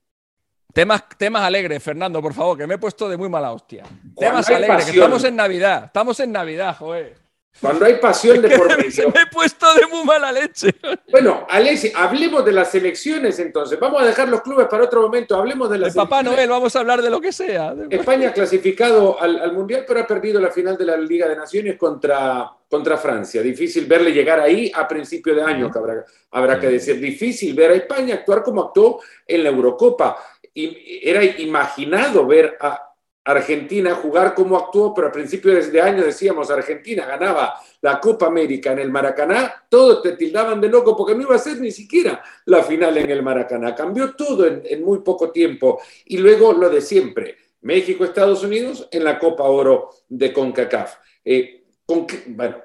Temas, 0.72 1.04
temas 1.18 1.42
alegres, 1.42 1.82
Fernando, 1.82 2.22
por 2.22 2.32
favor, 2.32 2.56
que 2.56 2.66
me 2.66 2.74
he 2.74 2.78
puesto 2.78 3.08
de 3.08 3.16
muy 3.16 3.28
mala 3.28 3.52
hostia. 3.52 3.84
Temas 4.16 4.48
alegres, 4.48 4.86
que 4.86 4.92
estamos 4.92 5.22
en 5.24 5.36
Navidad. 5.36 5.84
Estamos 5.86 6.18
en 6.20 6.32
Navidad, 6.32 6.76
joder. 6.78 7.22
Cuando 7.60 7.84
hay 7.84 7.94
pasión 7.96 8.40
de 8.42 8.56
por 8.56 8.66
medio. 8.76 9.10
Me 9.10 9.20
he 9.20 9.26
puesto 9.26 9.66
de 9.74 9.86
muy 9.86 10.04
mala 10.04 10.32
leche. 10.32 10.74
Bueno, 11.10 11.46
Alexi, 11.48 11.92
hablemos 11.94 12.42
de 12.44 12.52
las 12.52 12.74
elecciones 12.74 13.38
entonces. 13.38 13.78
Vamos 13.78 14.00
a 14.00 14.06
dejar 14.06 14.30
los 14.30 14.40
clubes 14.40 14.66
para 14.68 14.84
otro 14.84 15.02
momento. 15.02 15.36
Hablemos 15.36 15.68
de 15.68 15.78
las. 15.78 15.92
De 15.92 16.00
Papá 16.00 16.22
Noel, 16.22 16.48
vamos 16.48 16.74
a 16.74 16.80
hablar 16.80 17.02
de 17.02 17.10
lo 17.10 17.20
que 17.20 17.32
sea. 17.32 17.74
España 17.90 18.30
ha 18.30 18.32
clasificado 18.32 19.20
al, 19.20 19.52
Mundial, 19.52 19.84
pero 19.86 20.00
ha 20.00 20.06
perdido 20.06 20.40
la 20.40 20.50
final 20.50 20.78
de 20.78 20.86
la 20.86 20.96
Liga 20.96 21.28
de 21.28 21.36
Naciones 21.36 21.76
contra, 21.76 22.50
contra 22.68 22.96
Francia. 22.96 23.42
Difícil 23.42 23.84
verle 23.84 24.12
llegar 24.12 24.40
ahí 24.40 24.72
a 24.74 24.88
principio 24.88 25.34
de 25.34 25.42
año, 25.42 25.70
que 25.70 25.78
habrá, 25.78 26.04
habrá 26.30 26.58
que 26.58 26.68
decir. 26.68 26.98
Difícil 26.98 27.54
ver 27.54 27.72
a 27.72 27.74
España 27.74 28.14
actuar 28.14 28.42
como 28.42 28.62
actuó 28.62 29.00
en 29.26 29.44
la 29.44 29.50
Eurocopa 29.50 30.16
era 30.54 31.24
imaginado 31.24 32.26
ver 32.26 32.56
a 32.60 32.92
Argentina 33.24 33.94
jugar 33.94 34.34
como 34.34 34.56
actuó, 34.56 34.92
pero 34.92 35.08
a 35.08 35.12
principios 35.12 35.70
de 35.70 35.80
año 35.80 36.02
decíamos 36.02 36.50
Argentina 36.50 37.06
ganaba 37.06 37.54
la 37.80 38.00
Copa 38.00 38.26
América 38.26 38.72
en 38.72 38.80
el 38.80 38.90
Maracaná, 38.90 39.66
todos 39.68 40.02
te 40.02 40.12
tildaban 40.16 40.60
de 40.60 40.68
loco 40.68 40.96
porque 40.96 41.14
no 41.14 41.22
iba 41.22 41.36
a 41.36 41.38
ser 41.38 41.60
ni 41.60 41.70
siquiera 41.70 42.22
la 42.46 42.64
final 42.64 42.98
en 42.98 43.10
el 43.10 43.22
Maracaná. 43.22 43.74
Cambió 43.74 44.14
todo 44.14 44.46
en, 44.46 44.84
muy 44.84 45.00
poco 45.00 45.30
tiempo 45.30 45.80
y 46.06 46.18
luego 46.18 46.52
lo 46.52 46.68
de 46.68 46.80
siempre, 46.80 47.36
México, 47.60 48.04
Estados 48.04 48.42
Unidos 48.42 48.88
en 48.90 49.04
la 49.04 49.18
Copa 49.18 49.44
Oro 49.44 49.90
de 50.08 50.32
CONCACAF. 50.32 50.96
Eh, 51.24 51.64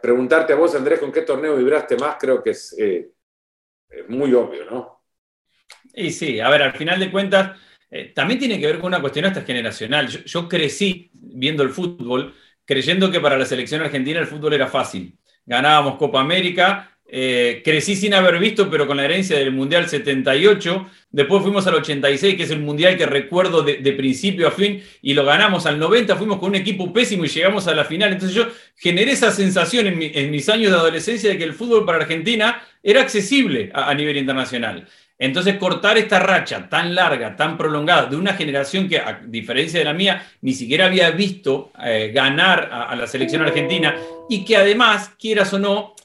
preguntarte 0.02 0.54
a 0.54 0.56
vos, 0.56 0.74
Andrés, 0.74 1.00
¿con 1.00 1.12
qué 1.12 1.22
torneo 1.22 1.56
vibraste 1.56 1.98
más? 1.98 2.18
Creo 2.20 2.42
que 2.42 2.52
es 2.52 2.76
eh, 2.80 3.12
muy 4.08 4.34
obvio, 4.34 4.66
¿no? 4.66 5.04
Y 5.94 6.12
sí, 6.12 6.40
a 6.40 6.50
ver, 6.50 6.64
al 6.64 6.74
final 6.74 7.00
de 7.00 7.12
cuentas 7.12 7.58
eh, 7.90 8.12
también 8.14 8.40
tiene 8.40 8.60
que 8.60 8.68
ver 8.68 8.80
con 8.80 8.88
una 8.88 9.02
cuestión 9.02 9.26
hasta 9.26 9.44
generacional. 9.44 10.08
Yo, 10.08 10.48
crecí 10.48 11.10
viendo 11.14 11.64
el 11.64 11.70
fútbol 11.70 12.34
creyendo 12.66 13.10
que 13.12 13.20
para 13.20 13.38
la 13.38 13.46
selección 13.46 13.82
argentina 13.82 14.20
el 14.20 14.28
fútbol 14.28 14.54
era 14.54 14.68
fácil. 14.68 15.18
Ganábamos 15.46 15.96
Copa 15.96 16.20
América 16.20 16.98
eh, 17.10 17.62
crecí 17.64 17.96
sin 17.96 18.14
haber 18.14 18.38
visto, 18.38 18.70
pero 18.70 18.86
con 18.86 18.98
la 18.98 19.06
herencia 19.06 19.38
del 19.38 19.52
Mundial 19.52 19.88
78. 19.88 20.90
Después 21.10 21.42
fuimos 21.42 21.66
al 21.66 21.76
86, 21.76 22.36
que 22.36 22.44
es 22.44 22.52
el 22.52 22.60
Mundial 22.60 22.98
que 22.98 23.06
recuerdo 23.06 23.64
de, 23.64 23.94
principio 23.94 24.48
a 24.48 24.52
fin, 24.52 24.84
y 25.02 25.14
lo 25.14 25.24
ganamos 25.24 25.66
al 25.66 25.80
90. 25.80 26.18
Fuimos 26.18 26.38
con 26.38 26.50
un 26.50 26.56
equipo 26.56 26.92
pésimo 26.92 27.24
y 27.24 27.30
llegamos 27.30 27.68
a 27.68 27.74
la 27.74 27.86
final. 27.86 28.12
Entonces 28.12 28.36
yo 28.36 28.48
generé 28.76 29.14
esa 29.14 29.32
sensación 29.32 29.88
en, 29.88 30.32
mis 30.32 30.50
años 30.50 30.72
de 30.72 30.78
adolescencia 30.78 31.30
de 31.30 31.38
que 31.38 31.46
el 31.46 31.54
fútbol 31.54 31.86
para 31.86 32.00
Argentina 32.00 32.62
era 32.84 33.02
accesible 33.02 33.72
a, 33.74 33.94
nivel 33.94 34.18
internacional. 34.18 34.86
Entonces, 35.20 35.58
cortar 35.58 35.98
esta 35.98 36.20
racha 36.20 36.70
tan 36.70 36.94
larga, 36.94 37.36
tan 37.36 37.58
prolongada, 37.58 38.06
de 38.06 38.16
una 38.16 38.34
generación 38.34 38.88
que, 38.88 39.00
a 39.00 39.22
diferencia 39.26 39.80
de 39.80 39.86
la 39.86 39.94
mía, 39.94 40.24
ni 40.42 40.54
siquiera 40.54 40.86
había 40.86 41.10
visto 41.12 41.72
eh, 41.84 42.12
ganar 42.14 42.70
a, 42.72 42.96
la 42.96 43.08
selección 43.08 43.42
argentina 43.42 43.96
y 44.30 44.46
que 44.46 44.58
además, 44.58 45.12
quieras 45.20 45.52
o 45.54 45.60
no, 45.60 45.96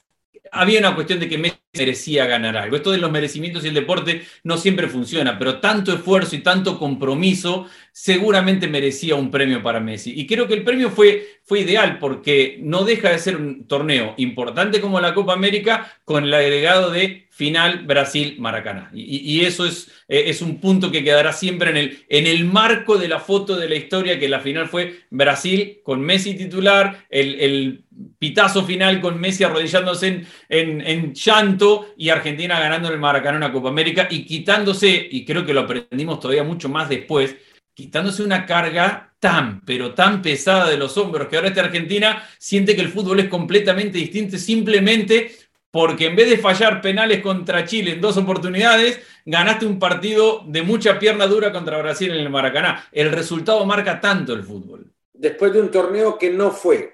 había 0.53 0.79
una 0.79 0.95
cuestión 0.95 1.19
de 1.19 1.29
que 1.29 1.39
Messi 1.39 1.57
merecía 1.73 2.27
ganar 2.27 2.57
algo. 2.57 2.77
Esto 2.77 2.91
de 2.91 2.99
los 2.99 3.11
merecimientos 3.11 3.65
y 3.65 3.69
el 3.69 3.75
deporte 3.75 4.23
no 4.45 4.59
siempre 4.59 4.87
funciona, 4.87 5.39
pero 5.39 5.59
tanto 5.59 5.93
esfuerzo 5.93 6.37
y 6.37 6.41
tanto 6.41 6.79
compromiso 6.79 7.67
seguramente 7.91 8.69
merecía 8.69 9.15
un 9.15 9.31
premio 9.31 9.63
para 9.63 9.81
Messi. 9.81 10.13
Y 10.15 10.27
creo 10.27 10.47
que 10.47 10.55
el 10.55 10.63
premio 10.63 10.91
fue, 10.91 11.41
fue 11.43 11.61
ideal 11.61 11.99
porque 11.99 12.59
no 12.61 12.85
deja 12.85 13.11
de 13.11 13.19
ser 13.19 13.37
un 13.37 13.67
torneo 13.67 14.15
importante 14.19 14.81
como 14.81 15.01
la 15.01 15.15
Copa 15.15 15.33
América 15.33 15.91
con 16.05 16.25
el 16.25 16.35
agregado 16.35 16.91
de 16.91 17.27
final 17.31 17.87
Brasil-Maracaná. 17.87 18.91
Y, 18.93 19.41
eso 19.47 19.65
es, 19.65 19.89
eh, 20.07 20.25
es, 20.27 20.43
un 20.43 20.61
punto 20.61 20.93
que 20.93 21.03
quedará 21.03 21.33
siempre 21.33 21.71
en 21.71 21.77
el, 21.79 22.05
en 22.11 22.27
el 22.27 22.45
marco 22.45 22.99
de 22.99 23.09
la 23.09 23.21
foto 23.21 23.57
de 23.57 23.71
la 23.71 23.75
historia, 23.75 24.19
que 24.19 24.29
la 24.29 24.41
final 24.41 24.69
fue 24.69 25.01
Brasil 25.09 25.81
con 25.83 26.03
Messi 26.03 26.35
titular, 26.35 27.07
el, 27.09 27.82
pitazo 28.19 28.65
final 28.65 29.01
con 29.01 29.21
Messi 29.21 29.45
arrodillándose 29.45 30.25
en, 30.49 30.81
en, 30.81 31.15
llanto 31.15 31.93
y 31.97 32.09
Argentina 32.09 32.59
ganando 32.59 32.89
el 32.89 32.99
Maracaná 32.99 33.37
una 33.37 33.53
Copa 33.53 33.69
América 33.69 34.09
y 34.11 34.25
quitándose, 34.25 35.09
y 35.11 35.25
creo 35.25 35.45
que 35.45 35.53
lo 35.53 35.63
aprendimos 35.63 36.21
todavía 36.21 36.45
mucho 36.45 36.69
más 36.69 36.89
después, 36.89 37.37
quitándose 37.75 38.23
una 38.23 38.47
carga 38.47 39.15
tan, 39.19 39.61
pero 39.65 39.95
tan 39.95 40.23
pesada 40.23 40.69
de 40.69 40.77
los 40.77 40.97
hombros 40.97 41.29
que 41.29 41.37
ahora 41.37 41.49
esta 41.49 41.63
Argentina 41.63 42.23
siente 42.39 42.75
que 42.75 42.83
el 42.83 42.89
fútbol 42.89 43.21
es 43.21 43.29
completamente 43.29 43.99
distinto 43.99 44.37
simplemente 44.37 45.33
porque 45.71 46.07
en 46.07 46.17
vez 46.17 46.29
de 46.29 46.37
fallar 46.37 46.83
penales 46.83 47.23
contra 47.23 47.65
Chile 47.65 47.93
en 47.93 48.01
dos 48.01 48.19
oportunidades, 48.19 49.01
ganaste 49.25 49.65
un 49.65 49.79
partido 49.79 50.45
de 50.47 50.63
mucha 50.63 50.99
pierna 50.99 51.27
dura 51.27 51.51
contra 51.51 51.79
Brasil 51.79 52.11
en 52.11 52.21
el 52.21 52.29
Maracaná. 52.29 52.85
El 52.93 53.11
resultado 53.11 53.65
marca 53.65 53.99
tanto 53.99 54.35
el 54.35 54.45
fútbol. 54.45 54.93
Después 55.15 55.53
de 55.53 55.63
un 55.63 55.71
torneo 55.71 56.19
que 56.19 56.31
no 56.31 56.51
fue 56.51 56.93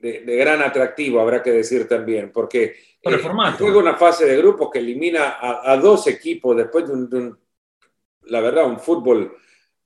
de, 0.00 0.36
gran 0.36 0.62
atractivo, 0.62 1.20
habrá 1.20 1.42
que 1.42 1.52
decir 1.52 1.88
también, 1.88 2.30
porque 2.32 2.76
Por 3.02 3.14
el 3.14 3.20
formato. 3.20 3.58
juega 3.58 3.78
una 3.78 3.96
fase 3.96 4.26
de 4.26 4.36
grupos 4.36 4.70
que 4.70 4.78
elimina 4.78 5.38
a, 5.40 5.76
dos 5.76 6.06
equipos 6.06 6.56
después 6.56 6.86
de 6.86 6.92
un, 6.92 7.38
la 8.22 8.40
verdad, 8.40 8.66
un 8.66 8.78
fútbol 8.78 9.36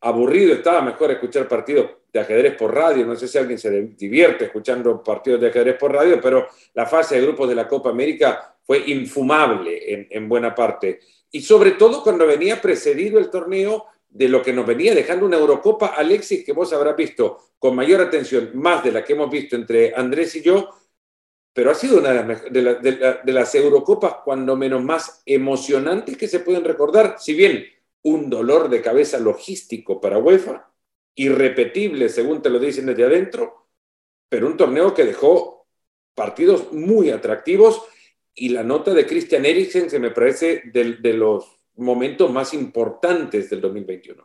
aburrido. 0.01 0.55
Estaba 0.55 0.83
mejor 0.83 1.11
escuchar 1.11 1.47
partidos 1.47 1.91
de 2.13 2.21
ajedrez 2.21 2.57
por 2.57 2.75
radio. 2.75 3.07
No 3.07 3.17
sé 3.17 3.29
si 3.29 3.39
alguien 3.39 3.59
se 3.59 3.71
divierte 3.71 4.47
escuchando 4.47 5.03
partidos 5.03 5.41
de 5.41 5.49
ajedrez 5.49 5.77
por 5.77 5.93
radio, 5.93 6.21
pero 6.21 6.49
la 6.75 6.87
fase 6.87 7.17
de 7.17 7.23
grupos 7.23 7.49
de 7.49 7.55
la 7.55 7.69
Copa 7.69 7.91
América 7.91 8.57
fue 8.63 8.85
infumable 8.87 10.07
en, 10.11 10.29
buena 10.29 10.55
parte. 10.55 11.01
Y 11.33 11.41
sobre 11.41 11.73
todo 11.73 12.03
cuando 12.03 12.27
venía 12.27 12.61
precedido 12.61 13.19
el 13.19 13.31
torneo 13.31 13.87
de 14.11 14.29
lo 14.29 14.43
que 14.43 14.53
nos 14.53 14.67
venía 14.67 14.95
dejando 14.95 15.27
una 15.27 15.39
Eurocopa, 15.39 15.89
Alexis, 15.89 16.45
que 16.45 16.53
vos 16.53 16.73
habrás 16.73 16.97
visto 16.97 17.39
con 17.59 17.75
mayor 17.75 18.01
atención, 18.01 18.51
más 18.55 18.83
de 18.85 18.93
la 18.93 19.05
que 19.05 19.13
hemos 19.13 19.31
visto 19.31 19.57
entre 19.57 19.95
Andrés 19.95 20.35
y 20.37 20.43
yo, 20.43 20.69
pero 21.53 21.71
ha 21.71 21.75
sido 21.75 21.99
una 21.99 22.13
de 22.13 22.63
las, 22.63 22.83
de 22.83 23.33
las 23.33 23.55
Eurocopas 23.55 24.17
cuando 24.25 24.57
menos 24.57 24.83
más 24.83 25.23
emocionantes 25.27 26.17
que 26.17 26.29
se 26.29 26.41
pueden 26.41 26.65
recordar, 26.65 27.17
si 27.19 27.35
bien 27.35 27.65
un 28.03 28.31
dolor 28.31 28.69
de 28.69 28.81
cabeza 28.81 29.19
logístico 29.19 30.01
para 30.01 30.19
UEFA, 30.19 30.71
irrepetible 31.15 32.09
según 32.09 32.41
te 32.41 32.51
lo 32.51 32.59
dicen 32.59 32.87
desde 32.87 33.05
adentro, 33.05 33.69
pero 34.29 34.47
un 34.47 34.57
torneo 34.57 34.95
que 34.95 35.05
dejó 35.05 35.67
partidos 36.15 36.73
muy 36.73 37.11
atractivos 37.11 37.83
y 38.35 38.51
la 38.51 38.63
nota 38.63 38.95
de 38.95 39.07
Christian 39.07 39.45
Eriksen 39.45 39.91
se 39.91 39.99
me 39.99 40.11
parece 40.11 40.63
de, 40.73 41.13
los 41.15 41.60
momentos 41.81 42.31
más 42.31 42.55
importantes 42.55 43.51
del 43.51 43.61
2021. 43.61 44.23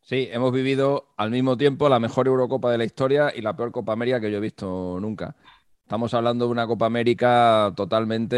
Sí, 0.00 0.28
hemos 0.32 0.52
vivido 0.52 1.14
al 1.16 1.30
mismo 1.30 1.56
tiempo 1.56 1.88
la 1.88 2.00
mejor 2.00 2.26
Eurocopa 2.26 2.70
de 2.70 2.78
la 2.78 2.84
historia 2.84 3.32
y 3.34 3.40
la 3.40 3.56
peor 3.56 3.70
Copa 3.70 3.92
América 3.92 4.20
que 4.20 4.30
yo 4.30 4.38
he 4.38 4.40
visto 4.40 4.98
nunca. 5.00 5.36
Estamos 5.92 6.14
hablando 6.14 6.46
de 6.46 6.50
una 6.50 6.66
Copa 6.66 6.86
América 6.86 7.72
totalmente 7.76 8.36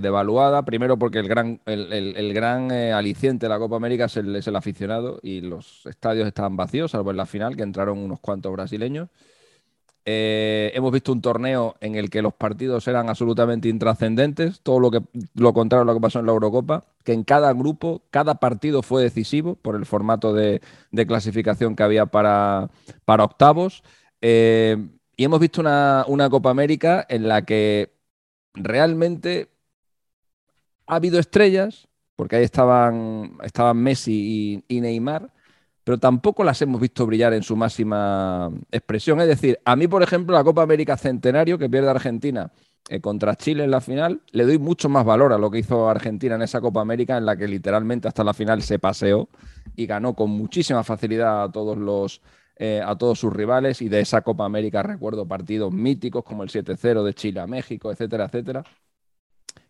devaluada, 0.00 0.64
primero 0.64 0.96
porque 0.96 1.18
el 1.18 1.28
gran, 1.28 1.60
el, 1.66 2.32
gran 2.32 2.70
eh, 2.70 2.92
aliciente 2.92 3.46
de 3.46 3.50
la 3.50 3.58
Copa 3.58 3.76
América 3.76 4.04
es 4.04 4.16
el, 4.16 4.36
es 4.36 4.46
el, 4.46 4.54
aficionado 4.54 5.18
y 5.20 5.40
los 5.40 5.84
estadios 5.86 6.26
estaban 6.26 6.56
vacíos, 6.56 6.92
salvo 6.92 7.10
en 7.10 7.16
la 7.16 7.26
final, 7.26 7.56
que 7.56 7.64
entraron 7.64 7.98
unos 7.98 8.20
cuantos 8.20 8.52
brasileños. 8.52 9.08
Eh, 10.06 10.70
hemos 10.74 10.92
visto 10.92 11.12
un 11.12 11.22
torneo 11.22 11.76
en 11.80 11.94
el 11.94 12.10
que 12.10 12.20
los 12.20 12.34
partidos 12.34 12.86
eran 12.88 13.08
absolutamente 13.08 13.68
intrascendentes, 13.68 14.60
todo 14.60 14.78
lo, 14.78 14.90
que, 14.90 15.00
lo 15.34 15.54
contrario 15.54 15.82
a 15.82 15.86
lo 15.86 15.94
que 15.94 16.00
pasó 16.00 16.20
en 16.20 16.26
la 16.26 16.32
Eurocopa, 16.32 16.84
que 17.04 17.14
en 17.14 17.24
cada 17.24 17.52
grupo, 17.54 18.02
cada 18.10 18.34
partido 18.34 18.82
fue 18.82 19.02
decisivo 19.02 19.54
por 19.56 19.76
el 19.76 19.86
formato 19.86 20.34
de, 20.34 20.60
clasificación 21.06 21.74
que 21.74 21.82
había 21.82 22.06
para, 22.06 22.68
octavos. 23.06 23.82
Eh, 24.20 24.76
y 25.16 25.24
hemos 25.24 25.40
visto 25.40 25.60
una, 25.60 26.28
Copa 26.30 26.50
América 26.50 27.06
en 27.08 27.28
la 27.28 27.42
que 27.42 27.94
realmente 28.54 29.48
ha 30.86 30.96
habido 30.96 31.18
estrellas, 31.18 31.88
porque 32.16 32.36
ahí 32.36 32.44
estaban 32.44 33.38
Messi 33.74 34.62
y, 34.68 34.80
Neymar, 34.80 35.32
pero 35.84 35.98
tampoco 35.98 36.42
las 36.44 36.60
hemos 36.62 36.80
visto 36.80 37.06
brillar 37.06 37.34
en 37.34 37.42
su 37.42 37.56
máxima 37.56 38.50
expresión. 38.72 39.20
Es 39.20 39.28
decir, 39.28 39.60
a 39.64 39.76
mí, 39.76 39.86
por 39.86 40.02
ejemplo, 40.02 40.34
la 40.34 40.42
Copa 40.42 40.62
América 40.62 40.96
Centenario 40.96 41.58
que 41.58 41.68
pierde 41.68 41.90
Argentina 41.90 42.50
eh, 42.88 43.00
contra 43.00 43.36
Chile 43.36 43.64
en 43.64 43.70
la 43.70 43.80
final, 43.80 44.22
le 44.32 44.44
doy 44.44 44.58
mucho 44.58 44.88
más 44.88 45.04
valor 45.04 45.32
a 45.32 45.38
lo 45.38 45.50
que 45.50 45.58
hizo 45.58 45.88
Argentina 45.88 46.34
en 46.34 46.42
esa 46.42 46.60
Copa 46.60 46.80
América, 46.80 47.18
en 47.18 47.26
la 47.26 47.36
que 47.36 47.46
literalmente 47.46 48.08
hasta 48.08 48.24
la 48.24 48.34
final 48.34 48.62
se 48.62 48.78
paseó 48.78 49.28
y 49.76 49.86
ganó 49.86 50.14
con 50.14 50.30
muchísima 50.30 50.82
facilidad 50.84 51.44
a 51.44 51.52
todos 51.52 51.76
los 51.76 52.22
eh, 52.56 52.80
a 52.84 52.94
todos 52.96 53.18
sus 53.18 53.32
rivales 53.32 53.82
y 53.82 53.88
de 53.88 53.98
esa 54.00 54.20
Copa 54.20 54.44
América 54.44 54.80
recuerdo 54.80 55.26
partidos 55.26 55.72
míticos 55.72 56.22
como 56.22 56.44
el 56.44 56.50
7-0 56.50 57.02
de 57.02 57.12
Chile 57.12 57.40
a 57.40 57.48
México, 57.48 57.90
etcétera, 57.90 58.26
etcétera, 58.26 58.62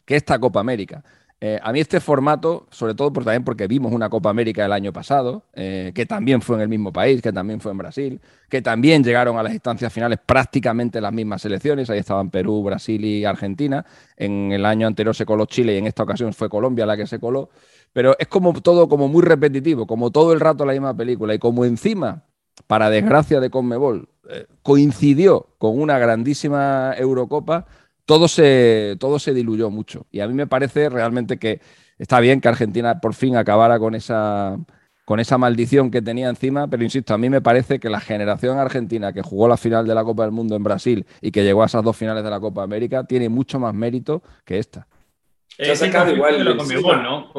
que 0.05 0.17
esta 0.17 0.39
Copa 0.39 0.61
América. 0.61 1.03
Eh, 1.41 1.59
a 1.63 1.73
mí 1.73 1.81
este 1.81 2.01
formato, 2.01 2.67
sobre 2.71 2.95
todo 2.95 3.13
por, 3.13 3.25
también 3.25 3.45
porque 3.45 3.67
vimos 3.67 3.93
una 3.93 4.09
Copa 4.09 4.31
América 4.31 4.65
el 4.65 4.73
año 4.73 4.93
pasado, 4.93 5.43
eh, 5.53 5.93
que 5.95 6.07
también 6.07 6.41
fue 6.41 6.57
en 6.57 6.63
el 6.63 6.69
mismo 6.69 6.93
país, 6.93 7.21
que 7.21 7.33
también 7.33 7.61
fue 7.61 7.73
en 7.73 7.79
Brasil, 7.79 8.21
que 8.49 8.63
también 8.63 9.05
llegaron 9.05 9.37
a 9.37 9.43
las 9.43 9.53
instancias 9.53 9.93
finales 9.93 10.19
prácticamente 10.25 11.01
las 11.01 11.13
mismas 11.13 11.43
selecciones, 11.43 11.91
ahí 11.91 11.99
estaban 11.99 12.31
Perú, 12.31 12.63
Brasil 12.63 13.05
y 13.05 13.25
Argentina, 13.25 13.85
en 14.17 14.53
el 14.53 14.65
año 14.65 14.87
anterior 14.87 15.15
se 15.15 15.27
coló 15.27 15.45
Chile 15.47 15.75
y 15.75 15.79
en 15.79 15.87
esta 15.87 16.05
ocasión 16.05 16.33
fue 16.33 16.49
Colombia 16.49 16.87
la 16.87 16.97
que 16.97 17.07
se 17.07 17.19
coló, 17.19 17.51
pero 17.93 18.17
es 18.19 18.29
como 18.29 18.53
todo 18.61 18.89
como 18.89 19.09
muy 19.09 19.23
repetitivo, 19.23 19.87
como 19.87 20.11
todo 20.11 20.33
el 20.33 20.41
rato 20.41 20.65
la 20.65 20.73
misma 20.73 20.97
película. 20.97 21.35
Y 21.35 21.39
como 21.39 21.65
encima 21.65 22.25
para 22.67 22.91
desgracia 22.91 23.41
de 23.41 23.51
Conmebol, 23.51 24.09
eh, 24.31 24.47
coincidió 24.63 25.49
con 25.59 25.79
una 25.79 25.99
grandísima 25.99 26.95
Eurocopa, 26.97 27.67
todo 28.07 28.29
se, 28.29 28.97
todo 28.99 29.19
se 29.19 29.35
diluyó 29.35 29.71
mucho. 29.71 30.07
Y 30.11 30.21
a 30.21 30.29
mí 30.29 30.35
me 30.35 30.47
parece 30.47 30.89
realmente 30.89 31.39
que 31.39 31.61
está 31.99 32.21
bien 32.21 32.41
que 32.41 32.49
Argentina 32.49 33.01
por 33.01 33.15
fin 33.15 33.37
acabara 33.37 33.79
con 33.79 33.95
esa, 33.95 34.59
con 35.05 35.21
esa 35.21 35.39
maldición 35.39 35.91
que 35.91 36.03
tenía 36.03 36.29
encima, 36.29 36.69
pero 36.69 36.83
insisto, 36.83 37.15
a 37.15 37.19
mí 37.19 37.31
me 37.31 37.41
parece 37.41 37.79
que 37.79 37.91
la 37.91 38.01
generación 38.01 38.59
argentina 38.59 39.13
que 39.13 39.23
jugó 39.23 39.49
la 39.49 39.57
final 39.57 39.87
de 39.87 39.95
la 39.95 40.05
Copa 40.05 40.23
del 40.23 40.33
Mundo 40.33 40.57
en 40.57 40.63
Brasil 40.63 41.07
y 41.21 41.31
que 41.31 41.45
llegó 41.45 41.63
a 41.63 41.67
esas 41.67 41.85
dos 41.85 41.97
finales 41.97 42.25
de 42.25 42.31
la 42.31 42.41
Copa 42.41 42.63
América 42.63 43.05
tiene 43.05 43.29
mucho 43.29 43.59
más 43.59 43.75
mérito 43.75 44.23
que 44.45 44.59
esta. 44.59 44.87
Es 45.57 45.81
igual 45.83 46.39
de 46.39 46.45
¿no? 47.03 47.31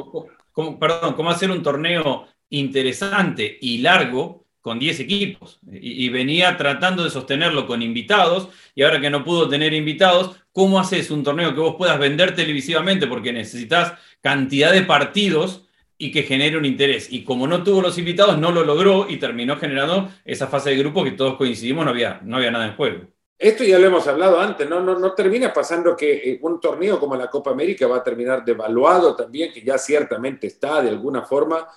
perdón, 0.80 1.14
cómo 1.16 1.30
hacer 1.30 1.52
un 1.52 1.62
torneo 1.62 2.28
interesante 2.50 3.58
y 3.60 3.80
largo 3.80 4.45
con 4.66 4.80
10 4.80 5.00
equipos 5.02 5.60
y, 5.72 6.10
venía 6.10 6.58
tratando 6.58 7.04
de 7.04 7.12
sostenerlo 7.12 7.68
con 7.68 7.84
invitados 7.84 8.50
y 8.74 8.82
ahora 8.82 9.00
que 9.00 9.12
no 9.12 9.24
pudo 9.24 9.48
tener 9.48 9.76
invitados, 9.76 10.38
¿cómo 10.52 10.80
haces 10.80 11.12
un 11.12 11.22
torneo 11.22 11.54
que 11.54 11.60
vos 11.60 11.76
puedas 11.76 12.00
vender 12.00 12.34
televisivamente? 12.34 13.06
Porque 13.06 13.32
necesitas 13.32 13.94
cantidad 14.22 14.72
de 14.72 14.82
partidos 14.82 15.68
y 16.00 16.12
que 16.12 16.24
genere 16.24 16.58
un 16.58 16.66
interés. 16.66 17.14
Y 17.14 17.24
como 17.24 17.46
no 17.46 17.64
tuvo 17.64 17.80
los 17.80 18.00
invitados, 18.00 18.40
no 18.40 18.52
lo 18.52 18.64
logró 18.64 19.06
y 19.08 19.18
terminó 19.18 19.58
generando 19.58 20.10
esa 20.26 20.48
fase 20.48 20.72
de 20.72 20.78
grupo 20.78 21.04
que 21.04 21.12
todos 21.12 21.36
coincidimos, 21.36 21.86
no 21.86 21.92
había, 21.92 22.20
no 22.24 22.38
había 22.38 22.50
nada 22.50 22.66
en 22.66 22.76
juego. 22.76 23.04
Esto 23.38 23.64
ya 23.64 23.78
lo 23.78 23.86
hemos 23.86 24.08
hablado 24.08 24.40
antes, 24.40 24.68
¿no? 24.68 24.80
No, 24.80 24.98
no 24.98 25.14
termina 25.14 25.54
pasando 25.54 25.96
que 25.96 26.32
eh, 26.32 26.40
un 26.42 26.60
torneo 26.60 27.00
como 27.00 27.16
la 27.16 27.30
Copa 27.30 27.52
América 27.52 27.86
va 27.86 27.98
a 27.98 28.04
terminar 28.04 28.44
devaluado 28.44 29.16
también, 29.16 29.54
que 29.54 29.62
ya 29.62 29.78
ciertamente 29.78 30.48
está 30.48 30.82
de 30.82 30.90
alguna 30.90 31.22
forma 31.22 31.68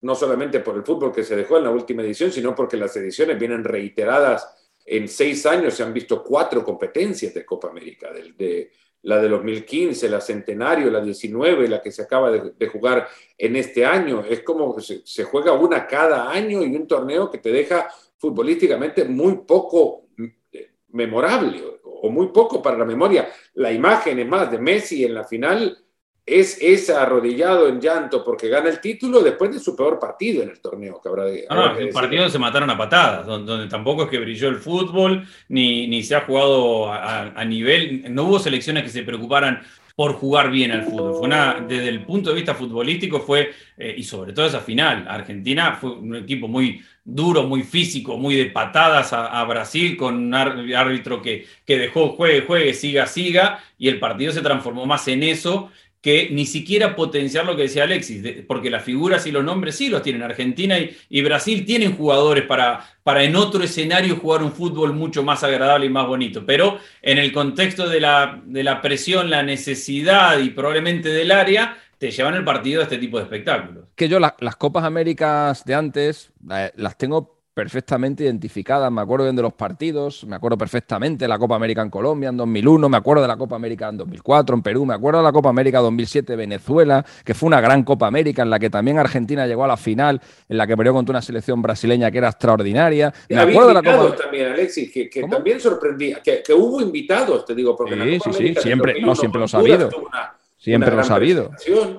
no 0.00 0.14
solamente 0.14 0.60
por 0.60 0.76
el 0.76 0.84
fútbol 0.84 1.12
que 1.12 1.24
se 1.24 1.36
dejó 1.36 1.58
en 1.58 1.64
la 1.64 1.70
última 1.70 2.02
edición, 2.02 2.30
sino 2.30 2.54
porque 2.54 2.76
las 2.76 2.96
ediciones 2.96 3.38
vienen 3.38 3.64
reiteradas 3.64 4.54
en 4.84 5.08
seis 5.08 5.44
años, 5.44 5.74
se 5.74 5.82
han 5.82 5.92
visto 5.92 6.22
cuatro 6.22 6.64
competencias 6.64 7.34
de 7.34 7.44
Copa 7.44 7.68
América, 7.68 8.10
de, 8.10 8.70
la 9.02 9.20
de 9.20 9.28
2015, 9.28 10.08
la 10.08 10.20
Centenario, 10.20 10.90
la 10.90 11.00
19, 11.00 11.68
la 11.68 11.82
que 11.82 11.92
se 11.92 12.02
acaba 12.02 12.30
de, 12.30 12.66
jugar 12.68 13.06
en 13.36 13.56
este 13.56 13.84
año. 13.84 14.24
Es 14.24 14.40
como 14.40 14.80
se, 14.80 15.02
se, 15.04 15.24
juega 15.24 15.52
una 15.52 15.86
cada 15.86 16.30
año 16.30 16.62
y 16.62 16.74
un 16.74 16.86
torneo 16.86 17.30
que 17.30 17.38
te 17.38 17.52
deja 17.52 17.88
futbolísticamente 18.16 19.04
muy 19.04 19.40
poco 19.46 20.06
eh, 20.52 20.70
memorable 20.88 21.62
o 21.84 22.10
muy 22.10 22.28
poco 22.28 22.62
para 22.62 22.78
la 22.78 22.84
memoria. 22.84 23.28
La 23.54 23.70
imagen 23.70 24.18
es 24.18 24.26
más 24.26 24.50
de 24.50 24.58
Messi 24.58 25.04
en 25.04 25.14
la 25.14 25.24
final 25.24 25.84
es, 26.28 26.58
es 26.60 26.90
arrodillado 26.90 27.68
en 27.68 27.80
llanto 27.80 28.22
porque 28.24 28.48
gana 28.48 28.68
el 28.68 28.80
título 28.80 29.20
después 29.20 29.52
de 29.52 29.58
su 29.58 29.74
peor 29.74 29.98
partido 29.98 30.42
en 30.42 30.50
el 30.50 30.60
torneo. 30.60 31.00
Que 31.02 31.08
habrá 31.08 31.24
de, 31.24 31.46
no, 31.48 31.72
no, 31.72 31.78
el 31.78 31.88
partido 31.90 32.28
se 32.28 32.38
mataron 32.38 32.70
a 32.70 32.76
patadas, 32.76 33.26
donde, 33.26 33.66
tampoco 33.68 34.04
es 34.04 34.10
que 34.10 34.18
brilló 34.18 34.48
el 34.48 34.56
fútbol, 34.56 35.26
ni, 35.48 35.86
ni 35.86 36.02
se 36.02 36.14
ha 36.14 36.20
jugado 36.22 36.92
a, 36.92 37.44
nivel, 37.44 38.14
no 38.14 38.24
hubo 38.24 38.38
selecciones 38.38 38.82
que 38.82 38.90
se 38.90 39.02
preocuparan 39.02 39.62
por 39.96 40.12
jugar 40.12 40.50
bien 40.50 40.70
al 40.70 40.84
fútbol. 40.84 41.14
Fue 41.14 41.26
una, 41.26 41.64
desde 41.66 41.88
el 41.88 42.04
punto 42.04 42.30
de 42.30 42.36
vista 42.36 42.54
futbolístico 42.54 43.20
fue, 43.20 43.50
eh, 43.76 43.94
y 43.96 44.04
sobre 44.04 44.32
todo 44.32 44.46
esa 44.46 44.60
final, 44.60 45.06
Argentina 45.08 45.72
fue 45.72 45.90
un 45.90 46.14
equipo 46.14 46.46
muy 46.46 46.80
duro, 47.04 47.42
muy 47.42 47.62
físico, 47.62 48.16
muy 48.16 48.36
de 48.36 48.46
patadas 48.46 49.12
a, 49.12 49.42
Brasil, 49.44 49.96
con 49.96 50.14
un 50.14 50.34
árbitro 50.34 51.20
que, 51.22 51.46
que 51.64 51.78
dejó 51.78 52.10
juegue, 52.10 52.42
juegue, 52.42 52.74
siga, 52.74 53.06
siga, 53.06 53.64
y 53.78 53.88
el 53.88 53.98
partido 53.98 54.30
se 54.30 54.42
transformó 54.42 54.86
más 54.86 55.08
en 55.08 55.22
eso 55.22 55.70
que 56.00 56.28
ni 56.30 56.46
siquiera 56.46 56.94
potenciar 56.94 57.44
lo 57.44 57.56
que 57.56 57.62
decía 57.62 57.84
Alexis, 57.84 58.44
porque 58.46 58.70
las 58.70 58.84
figuras 58.84 59.26
y 59.26 59.32
los 59.32 59.44
nombres 59.44 59.76
sí 59.76 59.88
los 59.88 60.02
tienen. 60.02 60.22
Argentina 60.22 60.76
y, 60.78 61.22
Brasil 61.22 61.64
tienen 61.64 61.96
jugadores 61.96 62.44
para, 62.44 62.84
para 63.02 63.24
en 63.24 63.34
otro 63.34 63.62
escenario 63.64 64.16
jugar 64.16 64.42
un 64.42 64.52
fútbol 64.52 64.92
mucho 64.92 65.22
más 65.22 65.42
agradable 65.42 65.86
y 65.86 65.90
más 65.90 66.06
bonito, 66.06 66.44
pero 66.46 66.78
en 67.02 67.18
el 67.18 67.32
contexto 67.32 67.88
de 67.88 68.00
la, 68.00 68.40
de 68.44 68.62
la 68.62 68.80
presión, 68.80 69.28
la 69.28 69.42
necesidad 69.42 70.38
y 70.38 70.50
probablemente 70.50 71.08
del 71.08 71.32
área, 71.32 71.76
te 71.98 72.12
llevan 72.12 72.34
el 72.34 72.44
partido 72.44 72.80
a 72.80 72.84
este 72.84 72.98
tipo 72.98 73.18
de 73.18 73.24
espectáculos. 73.24 73.86
Que 73.96 74.08
yo 74.08 74.20
las 74.20 74.56
Copas 74.56 74.84
Américas 74.84 75.64
de 75.64 75.74
antes 75.74 76.30
eh, 76.50 76.70
las 76.76 76.96
tengo 76.96 77.37
perfectamente 77.58 78.22
identificadas. 78.22 78.92
Me 78.92 79.00
acuerdo 79.00 79.24
bien 79.24 79.34
de 79.34 79.42
los 79.42 79.52
partidos, 79.52 80.24
me 80.24 80.36
acuerdo 80.36 80.56
perfectamente 80.56 81.24
de 81.24 81.28
la 81.28 81.40
Copa 81.40 81.56
América 81.56 81.82
en 81.82 81.90
Colombia 81.90 82.28
en 82.28 82.36
2001, 82.36 82.88
me 82.88 82.96
acuerdo 82.96 83.22
de 83.22 83.26
la 83.26 83.36
Copa 83.36 83.56
América 83.56 83.88
en 83.88 83.96
2004 83.96 84.54
en 84.54 84.62
Perú, 84.62 84.86
me 84.86 84.94
acuerdo 84.94 85.18
de 85.18 85.24
la 85.24 85.32
Copa 85.32 85.48
América 85.48 85.80
2007 85.80 86.36
Venezuela, 86.36 87.04
que 87.24 87.34
fue 87.34 87.48
una 87.48 87.60
gran 87.60 87.82
Copa 87.82 88.06
América 88.06 88.42
en 88.42 88.50
la 88.50 88.60
que 88.60 88.70
también 88.70 88.96
Argentina 89.00 89.44
llegó 89.44 89.64
a 89.64 89.66
la 89.66 89.76
final, 89.76 90.20
en 90.48 90.56
la 90.56 90.68
que 90.68 90.76
perdió 90.76 90.92
contra 90.92 91.14
una 91.14 91.20
selección 91.20 91.60
brasileña 91.60 92.12
que 92.12 92.18
era 92.18 92.28
extraordinaria. 92.28 93.12
Me 93.28 93.40
acuerdo 93.40 93.66
de 93.66 93.74
la 93.74 93.82
Copa 93.82 94.14
también, 94.14 94.52
Alexis, 94.52 94.92
que, 94.92 95.26
también 95.28 95.58
sorprendía, 95.58 96.20
que, 96.22 96.44
hubo 96.54 96.80
invitados, 96.80 97.44
te 97.44 97.56
digo, 97.56 97.74
porque 97.74 97.96
sí, 97.96 98.20
sí, 98.20 98.32
sí, 98.54 98.54
siempre, 98.62 99.00
no 99.00 99.16
siempre 99.16 99.40
lo 99.40 99.46
ha 99.52 99.58
habido. 99.58 99.90
Siempre 100.58 100.90
lo 100.90 101.00
ha 101.00 101.04
sabido. 101.04 101.52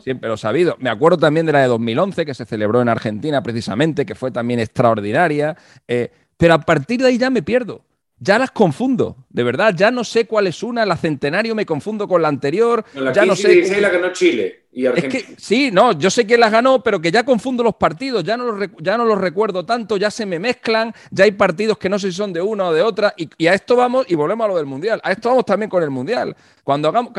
Siempre 0.04 0.30
lo 0.30 0.36
sabido. 0.38 0.76
Me 0.80 0.90
acuerdo 0.90 1.18
también 1.18 1.46
de 1.46 1.54
la 1.54 1.62
de 1.62 1.68
2011, 1.68 2.26
que 2.26 2.34
se 2.34 2.46
celebró 2.46 2.82
en 2.82 2.90
Argentina 2.90 3.42
precisamente, 3.42 4.06
que 4.06 4.16
fue 4.16 4.32
también 4.32 4.60
extraordinaria. 4.60 5.56
Eh, 5.88 6.12
pero 6.38 6.54
a 6.56 6.60
partir 6.60 7.00
de 7.00 7.08
ahí 7.08 7.18
ya 7.18 7.30
me 7.30 7.42
pierdo. 7.42 7.86
Ya 8.22 8.38
las 8.38 8.52
confundo, 8.52 9.16
de 9.30 9.44
verdad. 9.44 9.74
Ya 9.76 9.92
no 9.92 10.04
sé 10.04 10.26
cuál 10.26 10.48
es 10.48 10.62
una. 10.62 10.86
La 10.86 10.98
Centenario 10.98 11.56
me 11.56 11.66
confundo 11.66 12.08
con 12.08 12.22
la 12.22 12.28
anterior. 12.28 12.84
ya 13.14 13.26
no 13.26 13.36
sé. 13.36 13.80
la 13.80 13.90
ganó 13.90 14.12
Chile 14.12 14.66
y 14.72 14.86
Argentina. 14.86 15.20
Es 15.20 15.26
que, 15.26 15.36
sí, 15.42 15.72
no, 15.72 15.94
yo 15.94 16.10
sé 16.10 16.26
quién 16.26 16.40
las 16.40 16.52
ganó, 16.52 16.84
pero 16.84 17.02
que 17.02 17.12
ya 17.12 17.24
confundo 17.24 17.64
los 17.64 17.76
partidos. 17.76 18.24
Ya 18.24 18.38
no 18.38 18.52
los, 18.52 18.70
ya 18.80 18.98
no 18.98 19.06
los 19.06 19.18
recuerdo 19.18 19.66
tanto. 19.66 19.98
Ya 19.98 20.12
se 20.12 20.26
me 20.26 20.40
mezclan. 20.40 20.94
Ya 21.12 21.24
hay 21.24 21.32
partidos 21.32 21.78
que 21.78 21.90
no 21.90 21.98
sé 21.98 22.12
si 22.12 22.18
son 22.18 22.34
de 22.34 22.42
una 22.42 22.68
o 22.68 22.74
de 22.74 22.82
otra. 22.82 23.14
Y, 23.18 23.30
y 23.38 23.48
a 23.48 23.54
esto 23.54 23.76
vamos 23.76 24.06
y 24.10 24.16
volvemos 24.16 24.46
a 24.46 24.48
lo 24.48 24.58
del 24.58 24.66
Mundial. 24.66 25.02
A 25.04 25.12
esto 25.12 25.30
vamos 25.30 25.46
también 25.46 25.70
con 25.70 25.82
el 25.82 25.90
Mundial. 25.90 26.36
Cuando 26.70 26.88
hagamos, 26.88 27.14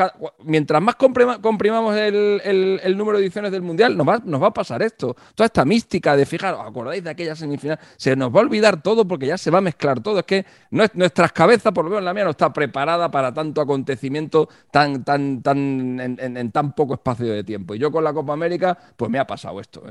mientras 0.45 0.81
más 0.81 0.95
comprimamos 0.95 1.93
el, 1.97 2.95
número 2.95 3.17
de 3.17 3.25
ediciones 3.25 3.51
del 3.51 3.61
Mundial, 3.61 3.97
nos 3.97 4.07
va, 4.07 4.21
nos 4.23 4.41
va 4.41 4.47
a 4.47 4.53
pasar 4.53 4.81
esto. 4.81 5.13
Toda 5.35 5.47
esta 5.47 5.65
mística 5.65 6.15
de, 6.15 6.25
fijaros, 6.25 6.61
acordáis 6.65 7.03
de 7.03 7.09
aquella 7.09 7.35
semifinal, 7.35 7.77
se 7.97 8.15
nos 8.15 8.33
va 8.33 8.39
a 8.39 8.43
olvidar 8.43 8.81
todo 8.81 9.05
porque 9.05 9.27
ya 9.27 9.37
se 9.37 9.51
va 9.51 9.57
a 9.57 9.61
mezclar 9.61 9.99
todo. 9.99 10.19
Es 10.19 10.25
que 10.25 10.45
nuestras 10.69 11.33
cabezas, 11.33 11.73
por 11.73 11.83
lo 11.83 11.89
menos 11.89 12.05
la 12.05 12.13
mía, 12.13 12.23
no 12.23 12.29
está 12.29 12.53
preparada 12.53 13.11
para 13.11 13.33
tanto 13.33 13.59
acontecimiento 13.59 14.47
tan, 14.71 15.03
tan, 15.03 15.41
tan, 15.41 15.99
en, 15.99 16.51
tan 16.53 16.71
poco 16.71 16.93
espacio 16.93 17.25
de 17.25 17.40
tiempo. 17.43 17.75
Y 17.75 17.79
yo 17.79 17.91
con 17.91 18.03
la 18.03 18.13
Copa 18.13 18.33
América, 18.33 18.77
pues 18.95 19.09
me 19.09 19.19
ha 19.19 19.27
pasado 19.27 19.59
esto. 19.59 19.83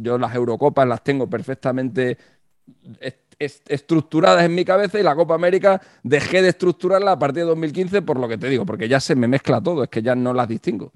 yo 0.00 0.18
las 0.18 0.34
Eurocopas 0.34 0.86
las 0.86 1.02
tengo 1.02 1.28
perfectamente 1.28 2.16
estructuradas 3.38 4.44
en 4.44 4.54
mi 4.54 4.64
cabeza 4.64 4.98
y 4.98 5.02
la 5.02 5.14
Copa 5.14 5.34
América 5.34 5.80
dejé 6.02 6.42
de 6.42 6.48
estructurarla 6.48 7.12
a 7.12 7.18
partir 7.18 7.44
de 7.44 7.50
2015 7.50 8.02
por 8.02 8.18
lo 8.18 8.28
que 8.28 8.36
te 8.36 8.48
digo, 8.48 8.66
porque 8.66 8.88
ya 8.88 9.00
se 9.00 9.14
me 9.14 9.28
mezcla 9.28 9.60
todo, 9.60 9.84
es 9.84 9.88
que 9.88 10.02
ya 10.02 10.14
no 10.14 10.34
las 10.34 10.48
distingo. 10.48 10.92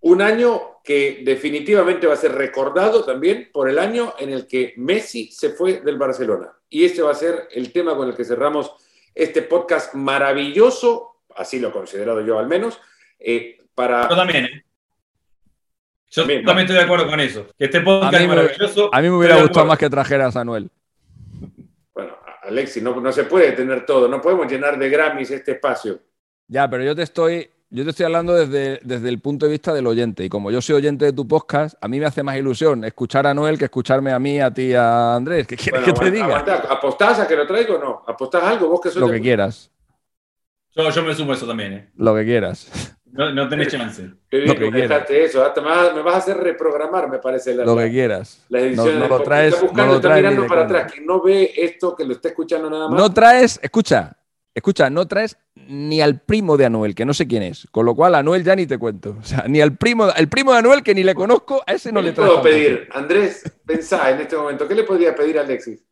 Un 0.00 0.22
año 0.22 0.80
que 0.84 1.22
definitivamente 1.24 2.06
va 2.06 2.14
a 2.14 2.18
ser 2.18 2.32
recordado 2.32 3.04
también 3.04 3.50
por 3.52 3.68
el 3.68 3.78
año 3.78 4.14
en 4.18 4.30
el 4.30 4.46
que 4.46 4.74
Messi 4.76 5.30
se 5.32 5.50
fue 5.50 5.80
del 5.80 5.98
Barcelona. 5.98 6.52
Y 6.68 6.84
este 6.84 7.02
va 7.02 7.12
a 7.12 7.14
ser 7.14 7.48
el 7.52 7.72
tema 7.72 7.96
con 7.96 8.08
el 8.08 8.14
que 8.14 8.24
cerramos 8.24 8.72
este 9.14 9.42
podcast 9.42 9.94
maravilloso, 9.94 11.22
así 11.34 11.58
lo 11.58 11.68
he 11.68 11.72
considerado 11.72 12.20
yo 12.20 12.38
al 12.38 12.46
menos, 12.46 12.78
eh, 13.18 13.58
para... 13.74 14.08
Yo 14.08 14.16
también, 14.16 14.44
¿eh? 14.44 14.65
Yo 16.16 16.22
también, 16.22 16.60
estoy 16.60 16.76
de 16.76 16.82
acuerdo 16.82 17.06
con 17.06 17.20
eso. 17.20 17.46
Que 17.58 17.66
este 17.66 17.80
podcast 17.80 18.14
a 18.14 18.20
mí, 18.20 18.26
maravilloso. 18.26 18.88
A 18.90 19.02
mí 19.02 19.10
me 19.10 19.16
hubiera 19.16 19.42
gustado 19.42 19.66
más 19.66 19.78
que 19.78 19.90
trajeras 19.90 20.34
a 20.34 20.44
Noel. 20.44 20.70
Alexis, 22.42 22.82
no, 22.82 22.98
no 23.00 23.12
se 23.12 23.24
puede 23.24 23.52
tener 23.52 23.84
todo, 23.84 24.08
no 24.08 24.20
podemos 24.20 24.50
llenar 24.50 24.78
de 24.78 24.88
Grammys 24.88 25.30
este 25.30 25.52
espacio. 25.52 25.98
Ya, 26.46 26.70
pero 26.70 26.84
yo 26.84 26.94
te 26.94 27.02
estoy, 27.02 27.50
yo 27.70 27.82
te 27.84 27.90
estoy 27.90 28.06
hablando 28.06 28.34
desde, 28.34 28.78
desde 28.84 29.08
el 29.08 29.18
punto 29.20 29.46
de 29.46 29.52
vista 29.52 29.74
del 29.74 29.86
oyente. 29.86 30.24
Y 30.24 30.28
como 30.28 30.50
yo 30.50 30.62
soy 30.62 30.76
oyente 30.76 31.04
de 31.04 31.12
tu 31.12 31.26
podcast, 31.26 31.76
a 31.80 31.88
mí 31.88 31.98
me 31.98 32.06
hace 32.06 32.22
más 32.22 32.36
ilusión 32.36 32.84
escuchar 32.84 33.26
a 33.26 33.34
Noel 33.34 33.58
que 33.58 33.64
escucharme 33.64 34.12
a 34.12 34.18
mí, 34.18 34.40
a 34.40 34.54
ti, 34.54 34.72
a 34.72 35.16
Andrés. 35.16 35.46
¿Qué 35.46 35.56
quieres 35.56 35.82
que 35.82 35.92
te 35.92 36.10
diga? 36.10 36.38
¿Apostás 36.70 37.18
a 37.18 37.28
que 37.28 37.36
lo 37.36 37.46
traigo 37.46 37.74
o 37.74 37.78
no? 37.78 38.04
¿Apostás 38.06 38.44
algo? 38.44 38.68
¿Vos 38.68 38.80
que 38.80 38.98
Lo 38.98 39.10
que 39.10 39.20
quieras. 39.20 39.70
Yo, 40.74 40.88
yo 40.88 41.02
me 41.02 41.14
sumo 41.14 41.32
eso 41.32 41.46
también. 41.46 41.72
¿eh? 41.72 41.90
Lo 41.96 42.14
que 42.14 42.24
quieras. 42.24 42.95
No, 43.16 43.32
no 43.32 43.48
tenés 43.48 43.68
chance. 43.68 44.02
Lo 44.30 44.54
que 44.54 44.70
quieras. 44.70 45.10
eso. 45.10 45.52
me 45.94 46.02
vas 46.02 46.14
a 46.14 46.18
hacer 46.18 46.36
reprogramar, 46.36 47.08
me 47.08 47.18
parece. 47.18 47.54
La, 47.54 47.64
lo 47.64 47.76
que 47.76 47.90
quieras. 47.90 48.44
La 48.48 48.60
edición 48.60 48.98
no, 48.98 49.08
lo 49.08 49.22
traes. 49.22 49.54
Está 49.54 49.66
buscando, 49.66 49.86
no 49.86 49.94
lo 49.94 50.00
traes 50.00 50.18
está 50.18 50.30
mirando 50.30 50.48
para 50.48 50.62
atrás. 50.64 50.92
Que 50.92 51.00
no 51.00 51.22
ve 51.22 51.52
esto, 51.56 51.96
que 51.96 52.04
lo 52.04 52.12
está 52.12 52.28
escuchando 52.28 52.68
nada 52.68 52.88
más. 52.88 53.00
No 53.00 53.12
traes, 53.12 53.58
escucha, 53.62 54.16
escucha, 54.54 54.90
no 54.90 55.06
traes 55.06 55.36
ni 55.68 56.00
al 56.00 56.20
primo 56.20 56.56
de 56.56 56.66
Anuel, 56.66 56.94
que 56.94 57.04
no 57.04 57.14
sé 57.14 57.26
quién 57.26 57.42
es. 57.42 57.66
Con 57.70 57.86
lo 57.86 57.94
cual, 57.94 58.14
Anuel 58.14 58.44
ya 58.44 58.54
ni 58.54 58.66
te 58.66 58.78
cuento. 58.78 59.16
O 59.20 59.24
sea, 59.24 59.44
ni 59.48 59.60
al 59.60 59.76
primo, 59.76 60.08
el 60.14 60.28
primo 60.28 60.52
de 60.52 60.58
Anuel, 60.58 60.82
que 60.82 60.94
ni 60.94 61.02
le 61.02 61.14
conozco, 61.14 61.62
a 61.66 61.72
ese 61.72 61.92
no 61.92 62.02
le 62.02 62.12
traigo. 62.12 62.40
puedo 62.40 62.44
pedir? 62.44 62.88
Andrés, 62.92 63.50
pensá 63.64 64.10
en 64.10 64.20
este 64.20 64.36
momento, 64.36 64.68
¿qué 64.68 64.74
le 64.74 64.84
podría 64.84 65.14
pedir 65.14 65.38
a 65.38 65.42
Alexis? 65.42 65.85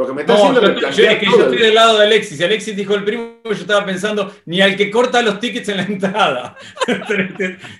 Porque 0.00 0.14
me 0.14 0.22
está 0.22 0.32
no, 0.32 0.54
yo, 0.54 1.04
es 1.04 1.18
que 1.18 1.26
yo 1.26 1.42
estoy 1.42 1.58
del 1.58 1.74
lado 1.74 1.98
de 1.98 2.06
Alexis. 2.06 2.40
Alexis 2.40 2.74
dijo 2.74 2.94
el 2.94 3.04
primo, 3.04 3.34
yo 3.44 3.50
estaba 3.50 3.84
pensando 3.84 4.32
ni 4.46 4.62
al 4.62 4.74
que 4.74 4.90
corta 4.90 5.20
los 5.20 5.38
tickets 5.38 5.68
en 5.68 5.76
la 5.76 5.82
entrada. 5.82 6.56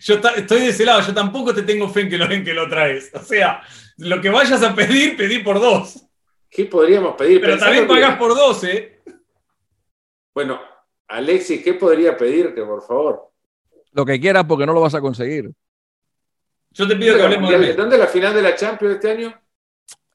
yo 0.03 0.21
estoy 0.37 0.61
de 0.61 0.68
ese 0.68 0.85
lado, 0.85 1.01
yo 1.01 1.14
tampoco 1.14 1.55
te 1.55 1.62
tengo 1.62 1.89
fe 1.89 2.03
en 2.03 2.11
que 2.11 2.18
lo, 2.18 2.31
en 2.31 2.45
que 2.45 2.53
lo 2.53 2.68
traes. 2.68 3.11
O 3.14 3.21
sea, 3.21 3.62
lo 3.97 4.21
que 4.21 4.29
vayas 4.29 4.62
a 4.62 4.75
pedir, 4.75 5.16
pedí 5.16 5.39
por 5.39 5.59
dos. 5.59 6.05
¿Qué 6.51 6.66
podríamos 6.66 7.14
pedir? 7.14 7.41
Pero 7.41 7.57
también 7.57 7.89
pagás 7.89 8.18
por 8.18 8.35
dos, 8.35 8.64
¿eh? 8.64 9.01
Bueno, 10.35 10.61
Alexis, 11.09 11.64
¿qué 11.64 11.73
podría 11.73 12.18
pedirte, 12.18 12.62
por 12.62 12.87
favor? 12.87 13.31
Lo 13.93 14.05
que 14.05 14.21
quieras, 14.21 14.45
porque 14.47 14.66
no 14.66 14.75
lo 14.75 14.83
vas 14.83 14.95
a 14.95 15.01
conseguir. 15.01 15.51
Yo 16.73 16.87
te 16.87 16.97
pido 16.97 17.16
que 17.16 17.23
hablemos 17.23 17.51
de. 17.51 17.73
¿Dónde 17.73 17.97
es 17.97 18.01
la 18.01 18.09
final 18.09 18.35
de 18.35 18.43
la 18.43 18.55
Champions 18.55 18.97
este 18.97 19.11
año? 19.11 19.39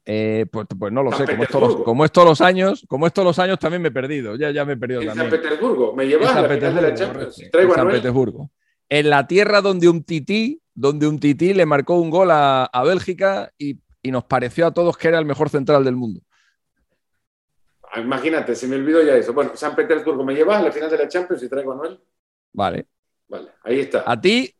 Eh, 0.08 0.46
pues, 0.52 0.68
pues, 0.78 0.92
no 0.92 1.02
lo 1.02 1.10
sé, 1.10 1.24
como 1.24 1.42
es, 1.42 1.48
todos 1.50 2.28
los, 2.28 2.40
años, 2.40 2.86
como 2.86 3.08
es 3.08 3.12
todos 3.12 3.26
los 3.26 3.38
años 3.40 3.58
también 3.58 3.82
me 3.82 3.88
he 3.88 3.90
perdido, 3.90 4.36
ya, 4.36 4.52
ya 4.52 4.64
me 4.64 4.74
he 4.74 4.76
perdido 4.76 5.00
en 5.00 5.08
también. 5.08 5.28
San 5.28 5.40
Petersburgo, 5.40 5.96
me 5.96 6.06
llevas 6.06 6.36
a 6.36 6.42
la 6.42 6.48
final 6.48 6.74
de 6.76 6.82
la 6.82 6.94
Champions. 6.94 7.42
en 7.42 7.72
San 7.72 7.88
Petersburgo. 7.88 8.50
En 8.88 9.10
la 9.10 9.26
tierra 9.26 9.60
donde 9.60 9.88
un 9.88 10.04
tití, 10.04 10.62
donde 10.72 11.08
un 11.08 11.18
tití 11.18 11.52
le 11.54 11.66
marcó 11.66 11.96
un 11.96 12.10
gol 12.10 12.28
a, 12.30 12.70
Bélgica 12.84 13.50
y, 13.58 13.80
nos 14.04 14.22
pareció 14.22 14.68
a 14.68 14.70
todos 14.72 14.96
que 14.96 15.08
era 15.08 15.18
el 15.18 15.24
mejor 15.24 15.48
central 15.50 15.82
del 15.82 15.96
mundo. 15.96 16.20
Ah, 17.90 18.00
imagínate, 18.00 18.54
se 18.54 18.68
me 18.68 18.76
olvidó 18.76 19.02
ya 19.02 19.16
eso. 19.16 19.32
Bueno, 19.32 19.56
San 19.56 19.74
Petersburgo, 19.74 20.22
¿me 20.22 20.36
llevas 20.36 20.60
a 20.60 20.62
la 20.62 20.70
final 20.70 20.88
de 20.88 20.98
la 20.98 21.08
Champions 21.08 21.42
y 21.42 21.48
traigo 21.48 21.72
a 21.72 21.74
Noel? 21.74 22.00
Vale. 22.52 22.86
Vale, 23.26 23.48
ahí 23.64 23.80
está. 23.80 24.04
A 24.06 24.20
ti, 24.20 24.54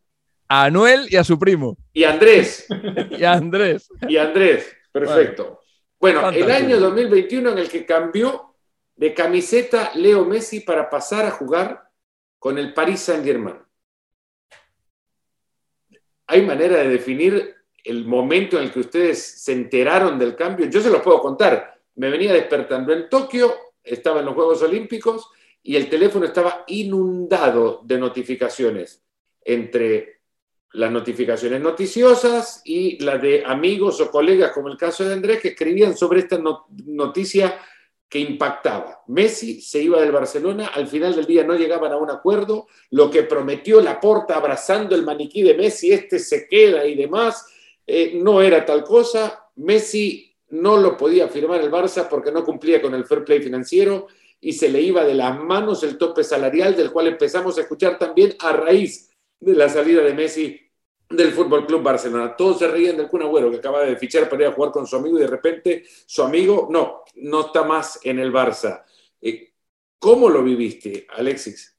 a 0.49 0.69
Noel 0.71 1.07
y 1.09 1.15
a 1.15 1.23
su 1.23 1.39
primo. 1.39 1.77
Y 1.93 2.03
a 2.03 2.11
Andrés. 2.11 2.67
y 3.17 3.23
a 3.23 3.35
Andrés. 3.35 3.89
y 4.09 4.17
a 4.17 4.25
Andrés. 4.25 4.77
Perfecto. 5.01 5.61
Bueno, 5.99 6.29
el 6.31 6.51
año 6.51 6.79
2021 6.79 7.51
en 7.51 7.59
el 7.59 7.69
que 7.69 7.85
cambió 7.85 8.55
de 8.95 9.13
camiseta 9.15 9.93
Leo 9.95 10.25
Messi 10.25 10.61
para 10.61 10.89
pasar 10.89 11.27
a 11.27 11.31
jugar 11.31 11.91
con 12.39 12.59
el 12.59 12.73
Paris 12.73 13.01
Saint-Germain. 13.01 13.57
¿Hay 16.29 16.43
manera 16.43 16.79
de 16.79 16.89
definir 16.89 17.55
el 17.85 18.05
momento 18.05 18.57
en 18.57 18.65
el 18.65 18.73
que 18.73 18.81
ustedes 18.81 19.23
se 19.43 19.53
enteraron 19.53 20.19
del 20.19 20.35
cambio? 20.35 20.67
Yo 20.67 20.81
se 20.81 20.91
los 20.91 21.03
puedo 21.03 21.21
contar. 21.21 21.81
Me 21.95 22.11
venía 22.11 22.33
despertando 22.33 22.93
en 22.93 23.09
Tokio, 23.09 23.55
estaba 23.83 24.21
en 24.21 24.27
los 24.27 24.35
Juegos 24.35 24.63
Olímpicos 24.63 25.31
y 25.63 25.77
el 25.77 25.89
teléfono 25.89 26.27
estaba 26.27 26.65
inundado 26.67 27.81
de 27.85 27.99
notificaciones 27.99 29.05
entre 29.45 30.16
las 30.77 30.93
notificaciones 30.93 31.61
noticiosas 31.63 32.61
y 32.63 33.03
las 33.03 33.21
de 33.23 33.43
amigos 33.47 33.99
o 34.03 34.11
colegas, 34.11 34.53
como 34.53 34.69
el 34.69 34.77
caso 34.77 35.05
de 35.05 35.15
Andrés, 35.15 35.41
que 35.41 35.49
escribían 35.49 35.97
sobre 35.97 36.21
esta 36.21 36.39
noticia 36.85 37.59
que 38.07 38.19
impactaba. 38.19 39.03
Messi 39.07 39.63
se 39.63 39.83
iba 39.83 40.01
del 40.03 40.13
Barcelona, 40.13 40.67
al 40.75 40.87
final 40.87 41.17
del 41.17 41.25
día 41.25 41.45
no 41.45 41.55
llegaban 41.57 41.93
a 41.93 41.97
un 41.97 42.11
acuerdo, 42.11 42.67
lo 42.91 43.11
que 43.11 43.23
prometió 43.23 43.81
Laporta 43.81 44.37
abrazando 44.37 44.95
el 44.95 45.03
maniquí 45.03 45.43
de 45.43 45.55
Messi, 45.55 45.93
este 45.93 46.19
se 46.19 46.47
queda 46.47 46.87
y 46.87 46.95
demás, 46.95 47.47
eh, 47.87 48.13
no 48.23 48.43
era 48.43 48.67
tal 48.67 48.85
cosa. 48.85 49.47
Messi 49.57 50.37
no 50.51 50.77
lo 50.77 50.95
podía 50.99 51.29
firmar 51.29 51.63
el 51.63 51.71
Barça 51.71 52.07
porque 52.07 52.31
no 52.31 52.45
cumplía 52.45 52.83
con 52.83 52.95
el 52.95 53.07
fair 53.07 53.25
play 53.25 53.41
financiero 53.41 54.09
y 54.43 54.53
se 54.53 54.69
le 54.69 54.83
iba 54.83 55.05
de 55.05 55.15
las 55.15 55.41
manos 55.41 55.83
el 55.85 55.97
tope 55.97 56.23
salarial 56.23 56.77
del 56.77 56.93
cual 56.93 57.07
empezamos 57.07 57.57
a 57.57 57.63
escuchar 57.63 57.99
también 57.99 58.37
a 58.41 58.53
raíz 58.53 59.11
de 59.41 59.55
la 59.55 59.71
salida 59.71 60.03
de 60.03 60.13
Messi 60.13 60.66
del 61.09 61.33
Fútbol 61.33 61.67
Club 61.67 61.83
Barcelona. 61.83 62.35
Todos 62.37 62.59
se 62.59 62.69
reían 62.69 62.97
del 62.97 63.09
Kun 63.09 63.23
Agüero 63.23 63.51
que 63.51 63.59
acaba 63.59 63.83
de 63.83 63.97
fichar 63.97 64.29
para 64.29 64.43
ir 64.43 64.49
a 64.49 64.53
jugar 64.53 64.73
con 64.73 64.87
su 64.87 64.97
amigo 64.97 65.19
y 65.19 65.23
de 65.23 65.29
repente 65.29 65.85
su 66.07 66.23
amigo 66.23 66.69
no, 66.71 67.03
no 67.17 67.47
está 67.47 67.65
más 67.65 68.01
en 68.03 68.19
el 68.19 68.33
Barça. 68.33 68.83
Eh, 69.21 69.53
¿Cómo 69.99 70.29
lo 70.29 70.43
viviste, 70.43 71.07
Alexis? 71.17 71.77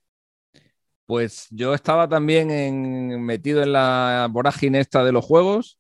Pues 1.06 1.48
yo 1.52 1.74
estaba 1.74 2.10
también 2.10 3.24
metido 3.24 3.64
en 3.64 3.72
la 3.72 4.28
vorágine 4.30 4.80
esta 4.80 5.04
de 5.04 5.14
los 5.14 5.24
juegos. 5.24 5.80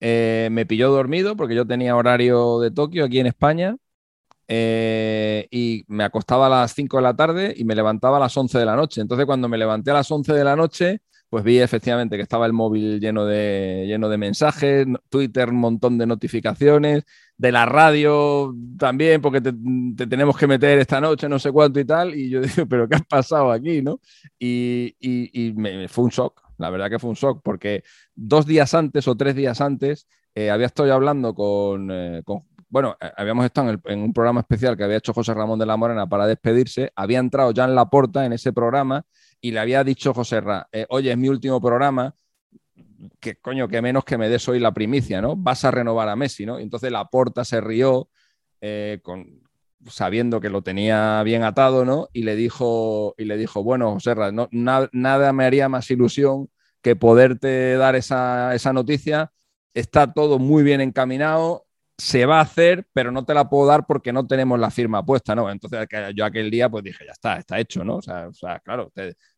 Eh, 0.00 0.48
me 0.52 0.66
pilló 0.66 0.90
dormido 0.90 1.36
porque 1.36 1.54
yo 1.54 1.66
tenía 1.66 1.96
horario 1.96 2.60
de 2.60 2.70
Tokio 2.70 3.06
aquí 3.06 3.18
en 3.18 3.26
España. 3.26 3.76
Eh, 4.48 5.48
y 5.50 5.84
me 5.88 6.04
acostaba 6.04 6.46
a 6.46 6.50
las 6.50 6.74
5 6.74 6.98
de 6.98 7.02
la 7.02 7.16
tarde 7.16 7.54
y 7.56 7.64
me 7.64 7.74
levantaba 7.74 8.18
a 8.18 8.20
las 8.20 8.36
11 8.36 8.58
de 8.58 8.64
la 8.66 8.76
noche. 8.76 9.00
Entonces, 9.00 9.26
cuando 9.26 9.48
me 9.48 9.58
levanté 9.58 9.90
a 9.90 9.94
las 9.94 10.10
11 10.10 10.32
de 10.34 10.44
la 10.44 10.54
noche, 10.54 11.00
pues 11.28 11.44
vi 11.44 11.58
efectivamente 11.58 12.16
que 12.16 12.22
estaba 12.22 12.46
el 12.46 12.52
móvil 12.52 13.00
lleno 13.00 13.26
de, 13.26 13.84
lleno 13.86 14.08
de 14.08 14.16
mensajes, 14.16 14.86
Twitter, 15.08 15.50
un 15.50 15.56
montón 15.56 15.98
de 15.98 16.06
notificaciones, 16.06 17.04
de 17.36 17.52
la 17.52 17.66
radio 17.66 18.54
también, 18.78 19.20
porque 19.20 19.40
te, 19.40 19.52
tenemos 20.06 20.36
que 20.36 20.46
meter 20.46 20.78
esta 20.78 21.00
noche, 21.00 21.28
no 21.28 21.38
sé 21.38 21.50
cuánto 21.50 21.80
y 21.80 21.84
tal. 21.84 22.14
Y 22.14 22.30
yo 22.30 22.40
digo, 22.42 22.66
¿pero 22.66 22.88
qué 22.88 22.96
ha 22.96 23.00
pasado 23.00 23.50
aquí? 23.50 23.82
¿no? 23.82 24.00
Y, 24.38 24.94
me, 25.56 25.88
fue 25.88 26.04
un 26.04 26.10
shock, 26.10 26.42
la 26.58 26.70
verdad 26.70 26.90
que 26.90 26.98
fue 26.98 27.10
un 27.10 27.16
shock, 27.16 27.40
porque 27.42 27.82
dos 28.14 28.46
días 28.46 28.72
antes 28.74 29.08
o 29.08 29.16
tres 29.16 29.34
días 29.34 29.60
antes 29.60 30.06
eh, 30.34 30.50
había 30.50 30.66
estado 30.66 30.92
hablando 30.94 31.34
con, 31.34 31.90
eh, 31.90 32.22
bueno, 32.68 32.96
eh, 33.00 33.10
habíamos 33.16 33.44
estado 33.44 33.70
en, 33.70 33.82
en, 33.86 33.98
un 34.00 34.12
programa 34.12 34.40
especial 34.40 34.76
que 34.76 34.84
había 34.84 34.98
hecho 34.98 35.12
José 35.12 35.34
Ramón 35.34 35.58
de 35.58 35.66
la 35.66 35.76
Morena 35.76 36.06
para 36.06 36.26
despedirse, 36.26 36.92
había 36.94 37.18
entrado 37.18 37.50
ya 37.50 37.64
en 37.64 37.74
la 37.74 37.86
porta 37.86 38.24
en 38.24 38.32
ese 38.32 38.52
programa 38.52 39.04
y 39.40 39.50
le 39.50 39.60
había 39.60 39.84
dicho 39.84 40.14
José 40.14 40.40
Ra, 40.40 40.68
eh, 40.72 40.86
oye, 40.88 41.12
es 41.12 41.18
mi 41.18 41.28
último 41.28 41.60
programa, 41.60 42.14
que 43.20 43.36
coño, 43.36 43.68
que 43.68 43.82
menos 43.82 44.04
que 44.04 44.18
me 44.18 44.28
des 44.28 44.48
hoy 44.48 44.58
la 44.58 44.72
primicia, 44.72 45.20
¿no? 45.20 45.36
Vas 45.36 45.64
a 45.64 45.70
renovar 45.70 46.08
a 46.08 46.16
Messi, 46.16 46.46
¿no? 46.46 46.58
Y 46.58 46.62
entonces 46.62 46.90
la 46.90 47.04
porta 47.06 47.44
se 47.44 47.60
rió 47.60 48.08
eh, 48.60 49.00
con, 49.02 49.42
sabiendo 49.88 50.40
que 50.40 50.50
lo 50.50 50.62
tenía 50.62 51.22
bien 51.22 51.42
atado, 51.42 51.84
¿no? 51.84 52.08
Y 52.12 52.22
le 52.22 52.36
dijo, 52.36 53.14
y 53.18 53.24
le 53.24 53.36
dijo 53.36 53.62
bueno, 53.62 53.92
José 53.92 54.14
Ra, 54.14 54.32
nada 54.32 55.32
me 55.32 55.44
haría 55.44 55.68
más 55.68 55.90
ilusión 55.90 56.48
que 56.82 56.96
poderte 56.96 57.76
dar 57.76 57.96
esa, 57.96 58.54
esa 58.54 58.72
noticia. 58.72 59.32
Está 59.74 60.12
todo 60.12 60.38
muy 60.38 60.62
bien 60.62 60.80
encaminado, 60.80 61.65
se 61.98 62.26
va 62.26 62.38
a 62.38 62.42
hacer, 62.42 62.86
pero 62.92 63.10
no 63.10 63.24
te 63.24 63.34
la 63.34 63.48
puedo 63.48 63.66
dar 63.66 63.86
porque 63.86 64.12
no 64.12 64.26
tenemos 64.26 64.58
la 64.58 64.70
firma 64.70 65.04
puesta, 65.04 65.34
¿no? 65.34 65.50
Entonces 65.50 65.86
yo 66.14 66.24
aquel 66.24 66.50
día 66.50 66.68
pues 66.68 66.84
dije, 66.84 67.04
ya 67.06 67.12
está, 67.12 67.38
está 67.38 67.58
hecho, 67.58 67.84
¿no? 67.84 67.96
O 67.96 68.02
sea, 68.02 68.60
claro, 68.60 68.92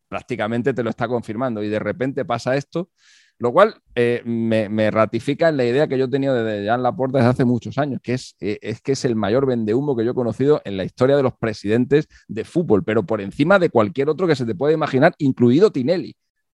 prácticamente 0.07 0.73
te 0.73 0.83
lo 0.83 0.89
está 0.89 1.07
confirmando 1.07 1.63
y 1.63 1.69
de 1.69 1.79
repente 1.79 2.25
pasa 2.25 2.57
esto, 2.57 2.89
lo 3.37 3.53
cual 3.53 3.75
eh, 3.95 4.21
me, 4.25 4.91
ratifica 4.91 5.47
en 5.47 5.55
la 5.55 5.63
idea 5.63 5.87
que 5.87 5.97
yo 5.97 6.05
he 6.05 6.09
tenido 6.09 6.35
desde 6.35 6.67
Jan 6.67 6.83
Laporta 6.83 7.19
desde 7.19 7.29
hace 7.29 7.45
muchos 7.45 7.77
años, 7.77 8.01
que 8.03 8.15
es, 8.15 8.35
eh, 8.41 8.59
es 8.61 8.81
que 8.81 8.91
es 8.91 9.05
el 9.05 9.15
mayor 9.15 9.45
vendehumo 9.45 9.95
que 9.95 10.03
yo 10.03 10.11
he 10.11 10.15
conocido 10.15 10.61
en 10.65 10.75
la 10.75 10.83
historia 10.83 11.15
de 11.15 11.23
los 11.23 11.37
presidentes 11.37 12.09
de 12.27 12.43
fútbol, 12.43 12.83
pero 12.83 13.03
por 13.05 13.21
encima 13.21 13.57
de 13.57 13.69
cualquier 13.69 14.09
otro 14.09 14.27
que 14.27 14.35
se 14.35 14.45
te 14.45 14.55
pueda 14.55 14.73
imaginar, 14.73 15.15
incluido 15.19 15.71
Tinelli, 15.71 16.17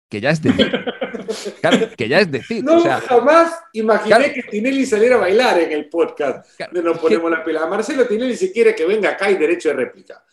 que 0.09 0.21
ya 0.21 0.31
es 0.31 0.41
decir. 1.11 1.53
que 1.97 2.07
ya 2.07 2.19
es 2.19 2.31
decir. 2.31 2.63
No, 2.63 2.81
jamás 2.81 3.53
imaginé 3.73 4.33
que 4.33 4.43
Tinelli 4.43 4.85
saliera 4.85 5.15
a 5.15 5.19
bailar 5.19 5.59
en 5.59 5.71
el 5.71 5.89
podcast 5.89 6.47
de 6.71 6.81
Nos 6.81 6.99
Ponemos 6.99 7.29
la 7.29 7.43
Pila. 7.43 7.65
Marcelo 7.67 8.05
Tinelli 8.07 8.35
si 8.35 8.51
quiere 8.51 8.75
que 8.75 8.85
venga 8.85 9.11
acá 9.11 9.29
y 9.29 9.35
derecho 9.35 9.69
de 9.69 9.75
réplica. 9.75 10.23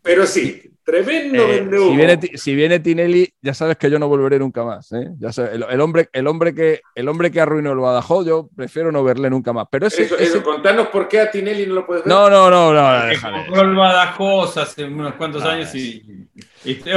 Pero 0.00 0.26
sí, 0.26 0.62
tremendo 0.84 1.42
eh, 1.42 1.68
si, 1.68 1.96
viene, 1.96 2.20
si 2.34 2.54
viene 2.54 2.80
Tinelli, 2.80 3.32
ya 3.40 3.52
sabes 3.52 3.76
que 3.76 3.90
yo 3.90 3.98
no 3.98 4.06
volveré 4.06 4.38
nunca 4.38 4.64
más. 4.64 4.92
¿eh? 4.92 5.10
Ya 5.18 5.30
el, 5.44 5.80
hombre, 5.80 6.08
el, 6.12 6.26
hombre 6.28 6.54
que, 6.54 6.82
el 6.94 7.08
hombre 7.08 7.32
que 7.32 7.40
arruinó 7.40 7.72
el 7.72 7.78
Badajoz, 7.78 8.26
yo 8.26 8.48
prefiero 8.54 8.92
no 8.92 9.02
verle 9.02 9.28
nunca 9.28 9.52
más. 9.52 9.66
Pero 9.70 9.88
ese, 9.88 10.04
eso, 10.04 10.42
contanos 10.42 10.88
por 10.88 11.08
qué 11.08 11.20
a 11.20 11.30
Tinelli 11.30 11.66
no 11.66 11.74
lo 11.74 11.86
puedes 11.86 12.04
ver. 12.04 12.12
No, 12.12 12.30
no, 12.30 12.48
no, 12.48 12.72
no. 12.72 13.06
Déjale. 13.06 13.46
el 13.52 13.74
Badajoz 13.74 14.56
hace 14.56 14.84
unos 14.84 15.14
cuantos 15.14 15.42
años 15.42 15.74
y, 15.74 16.28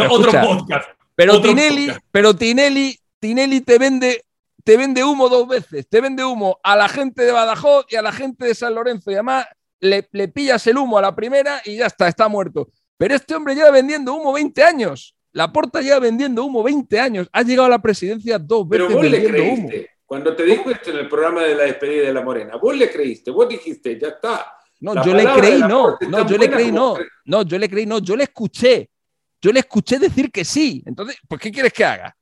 otro 0.09 0.31
podcast. 0.31 0.89
Pero 1.15 1.41
Tinelli, 1.41 1.91
pero 2.11 2.35
Tinelli 2.35 2.99
Tinelli 3.25 3.61
te 3.61 3.79
vende, 3.79 4.23
te 4.63 4.77
vende 4.77 5.03
humo 5.03 5.29
dos 5.29 5.47
veces. 5.47 5.87
Te 5.89 5.99
vende 5.99 6.23
humo 6.23 6.59
a 6.61 6.75
la 6.75 6.87
gente 6.87 7.23
de 7.23 7.31
Badajoz 7.31 7.85
y 7.89 7.95
a 7.95 8.03
la 8.03 8.11
gente 8.11 8.45
de 8.45 8.53
San 8.53 8.75
Lorenzo. 8.75 9.09
Y 9.09 9.15
además 9.15 9.47
le, 9.79 10.07
le 10.11 10.27
pillas 10.27 10.67
el 10.67 10.77
humo 10.77 10.99
a 10.99 11.01
la 11.01 11.15
primera 11.15 11.59
y 11.65 11.77
ya 11.77 11.87
está, 11.87 12.07
está 12.07 12.27
muerto. 12.27 12.69
Pero 12.97 13.15
este 13.15 13.33
hombre 13.33 13.55
lleva 13.55 13.71
vendiendo 13.71 14.13
humo 14.13 14.33
20 14.33 14.63
años. 14.63 15.15
La 15.31 15.51
Porta 15.51 15.81
lleva 15.81 15.99
vendiendo 15.99 16.45
humo 16.45 16.61
20 16.61 16.99
años. 16.99 17.27
Ha 17.33 17.41
llegado 17.41 17.65
a 17.65 17.69
la 17.69 17.81
presidencia 17.81 18.37
dos 18.37 18.69
veces 18.69 18.85
Pero 18.87 18.99
vos 18.99 19.09
le 19.09 19.25
creíste. 19.25 19.89
Cuando 20.05 20.35
te 20.35 20.43
dijo 20.43 20.69
esto 20.69 20.91
en 20.91 20.97
el 20.97 21.09
programa 21.09 21.41
de 21.41 21.55
la 21.55 21.63
despedida 21.63 22.05
de 22.05 22.13
la 22.13 22.21
Morena, 22.21 22.57
vos 22.57 22.77
le 22.77 22.91
creíste, 22.91 23.31
vos 23.31 23.49
dijiste, 23.49 23.99
ya 23.99 24.09
está. 24.09 24.53
No, 24.81 25.03
yo 25.03 25.15
le 25.15 25.25
creí, 25.33 25.59
no. 25.61 25.97
No, 26.07 26.27
yo 26.27 26.37
le 26.37 26.47
creí, 26.47 26.71
no. 26.71 26.95
No, 27.25 27.41
yo 27.41 27.57
le 27.57 27.67
creí, 27.67 27.87
no. 27.87 27.97
Yo 27.97 28.15
le 28.15 28.25
escuché. 28.25 28.91
Yo 29.45 29.51
le 29.51 29.59
escuché 29.59 29.99
decir 29.99 30.31
que 30.31 30.43
sí. 30.43 30.81
Entonces, 30.87 31.17
pues, 31.27 31.39
¿qué 31.39 31.51
quieres 31.51 31.71
que 31.71 31.85
haga? 31.85 32.17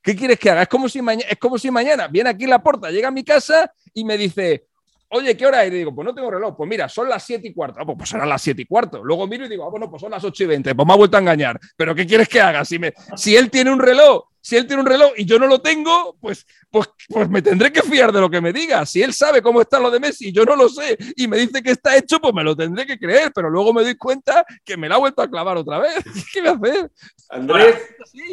¿Qué 0.00 0.14
quieres 0.14 0.38
que 0.38 0.50
haga? 0.50 0.62
Es 0.62 0.68
como 0.68 0.88
si, 0.88 1.00
es 1.28 1.36
como 1.40 1.58
si 1.58 1.68
mañana 1.68 2.06
viene 2.06 2.30
aquí 2.30 2.46
la 2.46 2.62
puerta, 2.62 2.92
llega 2.92 3.08
a 3.08 3.10
mi 3.10 3.24
casa 3.24 3.72
y 3.92 4.04
me 4.04 4.16
dice, 4.16 4.66
oye, 5.14 5.36
¿qué 5.36 5.46
hora 5.46 5.64
es? 5.64 5.72
Y 5.72 5.76
digo, 5.76 5.94
pues 5.94 6.04
no 6.04 6.14
tengo 6.14 6.30
reloj. 6.30 6.56
Pues 6.56 6.68
mira, 6.68 6.88
son 6.88 7.08
las 7.08 7.22
7 7.24 7.48
y 7.48 7.54
cuarto. 7.54 7.78
Ah, 7.80 7.86
pues, 7.86 7.96
pues 7.96 8.10
serán 8.10 8.28
las 8.28 8.42
7 8.42 8.62
y 8.62 8.66
cuarto. 8.66 9.02
Luego 9.02 9.26
miro 9.26 9.46
y 9.46 9.48
digo, 9.48 9.64
ah, 9.64 9.70
bueno, 9.70 9.88
pues 9.88 10.00
son 10.00 10.10
las 10.10 10.22
8 10.24 10.44
y 10.44 10.46
20. 10.46 10.74
Pues 10.74 10.86
me 10.86 10.92
ha 10.92 10.96
vuelto 10.96 11.16
a 11.16 11.20
engañar. 11.20 11.58
Pero 11.76 11.94
¿qué 11.94 12.06
quieres 12.06 12.28
que 12.28 12.40
haga? 12.40 12.64
Si, 12.64 12.78
me, 12.78 12.92
si 13.16 13.36
él 13.36 13.50
tiene 13.50 13.70
un 13.70 13.78
reloj, 13.78 14.24
si 14.40 14.56
él 14.56 14.66
tiene 14.66 14.82
un 14.82 14.88
reloj 14.88 15.12
y 15.16 15.24
yo 15.24 15.38
no 15.38 15.46
lo 15.46 15.60
tengo, 15.60 16.16
pues, 16.20 16.46
pues, 16.70 16.88
pues 17.08 17.30
me 17.30 17.40
tendré 17.40 17.72
que 17.72 17.80
fiar 17.82 18.12
de 18.12 18.20
lo 18.20 18.28
que 18.28 18.40
me 18.40 18.52
diga. 18.52 18.84
Si 18.84 19.02
él 19.02 19.14
sabe 19.14 19.40
cómo 19.40 19.60
está 19.60 19.78
lo 19.78 19.90
de 19.90 20.00
Messi 20.00 20.28
y 20.28 20.32
yo 20.32 20.44
no 20.44 20.56
lo 20.56 20.68
sé 20.68 20.98
y 21.16 21.26
me 21.28 21.38
dice 21.38 21.62
que 21.62 21.70
está 21.70 21.96
hecho, 21.96 22.20
pues 22.20 22.34
me 22.34 22.44
lo 22.44 22.54
tendré 22.54 22.84
que 22.84 22.98
creer. 22.98 23.32
Pero 23.34 23.48
luego 23.48 23.72
me 23.72 23.82
doy 23.82 23.94
cuenta 23.94 24.44
que 24.64 24.76
me 24.76 24.88
la 24.88 24.96
ha 24.96 24.98
vuelto 24.98 25.22
a 25.22 25.30
clavar 25.30 25.56
otra 25.56 25.78
vez. 25.78 26.04
¿Qué 26.32 26.40
voy 26.40 26.50
a 26.50 26.72
hacer? 26.72 26.90
Andrés. 27.30 27.76